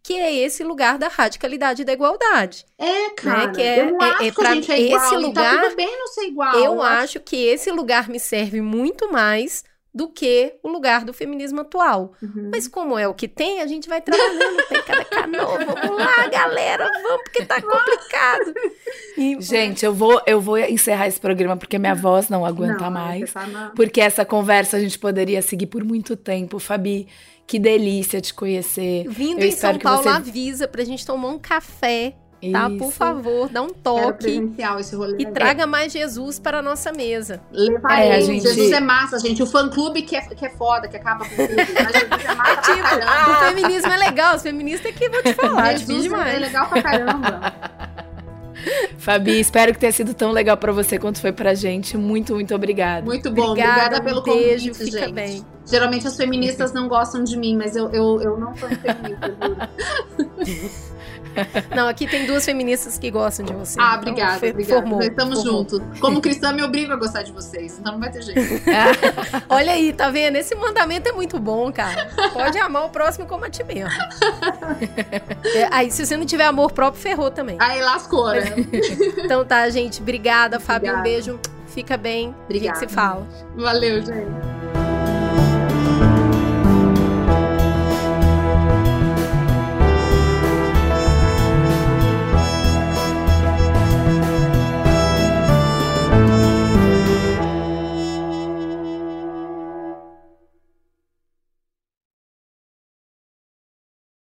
que 0.00 0.14
é 0.14 0.32
esse 0.32 0.62
lugar 0.62 0.98
da 0.98 1.08
radicalidade 1.08 1.82
e 1.82 1.84
da 1.84 1.94
igualdade. 1.94 2.64
É, 2.78 3.10
cara. 3.10 3.50
que 3.50 3.60
é- 3.60 3.80
eu 3.80 3.96
é- 4.00 4.04
acho 4.10 4.22
é 4.22 4.30
que 4.30 4.32
pra 4.36 4.54
é 4.54 4.80
igual. 4.80 5.14
e 5.14 5.16
lugar- 5.26 5.56
tá 5.56 5.62
tudo 5.64 5.76
bem 5.76 5.98
não 5.98 6.06
ser 6.06 6.22
igual. 6.26 6.54
Eu 6.54 6.80
acho 6.80 7.18
que 7.18 7.36
esse 7.36 7.72
lugar 7.72 8.08
me 8.08 8.20
serve 8.20 8.60
muito 8.60 9.10
mais 9.10 9.64
do 9.94 10.08
que 10.08 10.54
o 10.60 10.68
lugar 10.68 11.04
do 11.04 11.12
feminismo 11.14 11.60
atual. 11.60 12.14
Uhum. 12.20 12.50
Mas 12.52 12.66
como 12.66 12.98
é 12.98 13.06
o 13.06 13.14
que 13.14 13.28
tem, 13.28 13.60
a 13.62 13.66
gente 13.66 13.88
vai 13.88 14.00
trabalhando, 14.00 14.62
tem 14.68 14.82
cada 14.82 15.04
canoa. 15.04 15.58
Vamos 15.64 15.96
lá, 15.98 16.26
galera, 16.26 16.90
vamos, 17.02 17.22
porque 17.22 17.44
tá 17.44 17.62
complicado. 17.62 18.52
E, 19.16 19.40
Gente, 19.40 19.84
eu 19.86 19.94
vou, 19.94 20.20
eu 20.26 20.40
vou 20.40 20.58
encerrar 20.58 21.06
esse 21.06 21.20
programa 21.20 21.56
porque 21.56 21.78
minha 21.78 21.94
voz 21.94 22.28
não 22.28 22.44
aguenta 22.44 22.84
Não, 22.84 22.90
mais. 22.90 23.32
tá 23.32 23.46
na- 23.46 23.70
Porque 23.70 24.00
essa 24.00 24.24
conversa 24.24 24.76
a 24.76 24.80
gente 24.80 24.98
poderia 24.98 25.40
seguir 25.40 25.66
por 25.66 25.84
muito 25.84 26.16
tempo. 26.16 26.58
Fabi, 26.58 27.06
que 27.46 27.56
delícia 27.60 28.20
te 28.20 28.34
conhecer. 28.34 29.04
vindo 29.08 29.40
Eu 29.40 29.46
em 29.46 29.52
São 29.52 29.78
Paulo, 29.78 30.02
você- 30.02 30.08
avisa 30.08 30.66
pra 30.66 30.82
gente 30.84 31.06
tomar 31.06 31.28
um 31.28 31.38
café, 31.38 32.16
tá? 32.52 32.68
Por 32.68 32.76
Isso. 32.88 32.90
favor, 32.92 33.48
dá 33.48 33.62
um 33.62 33.68
toque. 33.70 34.24
presencial 34.24 34.78
esse 34.80 34.94
rolê. 34.96 35.16
E 35.20 35.26
traga 35.26 35.66
mais 35.66 35.92
Jesus 35.92 36.38
para 36.38 36.58
a 36.58 36.62
nossa 36.62 36.92
mesa. 36.92 37.40
Levarei. 37.52 38.08
É, 38.08 38.20
gente- 38.20 38.42
Jesus 38.42 38.70
é 38.72 38.80
massa, 38.80 39.18
gente. 39.18 39.42
O 39.42 39.46
fã-clube 39.46 40.02
que 40.02 40.16
é, 40.16 40.20
que 40.22 40.46
é 40.46 40.50
foda, 40.50 40.88
que 40.88 40.96
acaba 40.96 41.24
com 41.24 41.34
tudo. 41.36 41.54
Mas 41.56 41.92
Jesus 41.92 42.24
é 42.24 42.34
massa 42.34 42.62
Tipo, 42.74 42.82
caramba. 42.82 43.30
o 43.30 43.34
feminismo 43.48 43.92
é 43.92 43.96
legal, 43.96 44.36
os 44.36 44.42
feministas 44.42 44.86
é 44.86 44.92
que 44.92 45.08
vou 45.08 45.22
te 45.22 45.34
falar, 45.34 45.72
difícil 45.74 45.86
Jesus 45.96 46.04
é 46.04 46.08
demais. 46.08 46.40
legal 46.40 46.68
pra 46.68 46.82
caramba. 46.82 47.54
Fabi, 48.96 49.38
espero 49.38 49.74
que 49.74 49.78
tenha 49.78 49.92
sido 49.92 50.14
tão 50.14 50.30
legal 50.30 50.56
pra 50.56 50.72
você 50.72 50.98
quanto 50.98 51.20
foi 51.20 51.32
pra 51.32 51.52
gente. 51.52 51.98
Muito, 51.98 52.34
muito 52.34 52.54
obrigada. 52.54 53.04
Muito 53.04 53.30
bom. 53.30 53.50
Obrigada, 53.50 53.96
Obrigada 53.98 54.02
pelo 54.02 54.20
um 54.20 54.22
beijo, 54.24 54.68
convite, 54.68 54.84
fica 54.86 54.98
gente. 55.06 55.12
bem. 55.12 55.44
Geralmente 55.66 56.06
as 56.06 56.16
feministas 56.16 56.72
não 56.72 56.88
gostam 56.88 57.22
de 57.22 57.36
mim, 57.36 57.56
mas 57.58 57.76
eu, 57.76 57.90
eu, 57.90 58.22
eu 58.22 58.38
não 58.38 58.56
sou 58.56 58.68
feminista, 58.70 59.34
juro. 59.42 60.70
Não, 61.74 61.88
aqui 61.88 62.06
tem 62.06 62.26
duas 62.26 62.44
feministas 62.44 62.98
que 62.98 63.10
gostam 63.10 63.44
de 63.46 63.52
você. 63.52 63.78
Ah, 63.80 63.96
Então, 64.00 64.12
obrigada, 64.12 64.36
obrigada. 64.48 64.80
Formou, 64.80 64.98
Nós 64.98 65.08
estamos 65.08 65.42
formou. 65.42 65.58
juntos. 65.58 65.80
Como 66.00 66.20
cristã, 66.20 66.52
me 66.52 66.62
obrigo 66.62 66.92
a 66.92 66.96
gostar 66.96 67.22
de 67.22 67.32
vocês, 67.32 67.78
então 67.78 67.92
não 67.92 68.00
vai 68.00 68.10
ter 68.10 68.22
jeito. 68.22 68.40
Olha 69.48 69.72
aí, 69.72 69.92
tá 69.92 70.10
vendo? 70.10 70.36
Esse 70.36 70.54
mandamento 70.54 71.08
é 71.08 71.12
muito 71.12 71.38
bom, 71.38 71.72
cara. 71.72 72.10
Pode 72.32 72.58
amar 72.58 72.84
o 72.86 72.88
próximo 72.90 73.26
como 73.26 73.44
a 73.44 73.50
ti 73.50 73.62
mesmo. 73.64 73.90
É, 75.54 75.68
aí, 75.70 75.90
se 75.90 76.04
você 76.04 76.16
não 76.16 76.24
tiver 76.26 76.44
amor 76.44 76.72
próprio, 76.72 77.00
ferrou 77.00 77.30
também. 77.30 77.56
Aí 77.60 77.80
lascou, 77.82 78.28
né? 78.30 78.42
Então 79.18 79.44
tá, 79.44 79.68
gente. 79.70 80.00
Obrigada, 80.00 80.58
Fábio. 80.58 80.96
Um 80.96 81.02
beijo. 81.02 81.38
Fica 81.68 81.96
bem. 81.96 82.28
A 82.40 82.44
Obrigada. 82.44 82.78
gente 82.80 82.88
se 82.88 82.94
fala. 82.94 83.26
Valeu, 83.56 84.00
gente. 84.02 84.63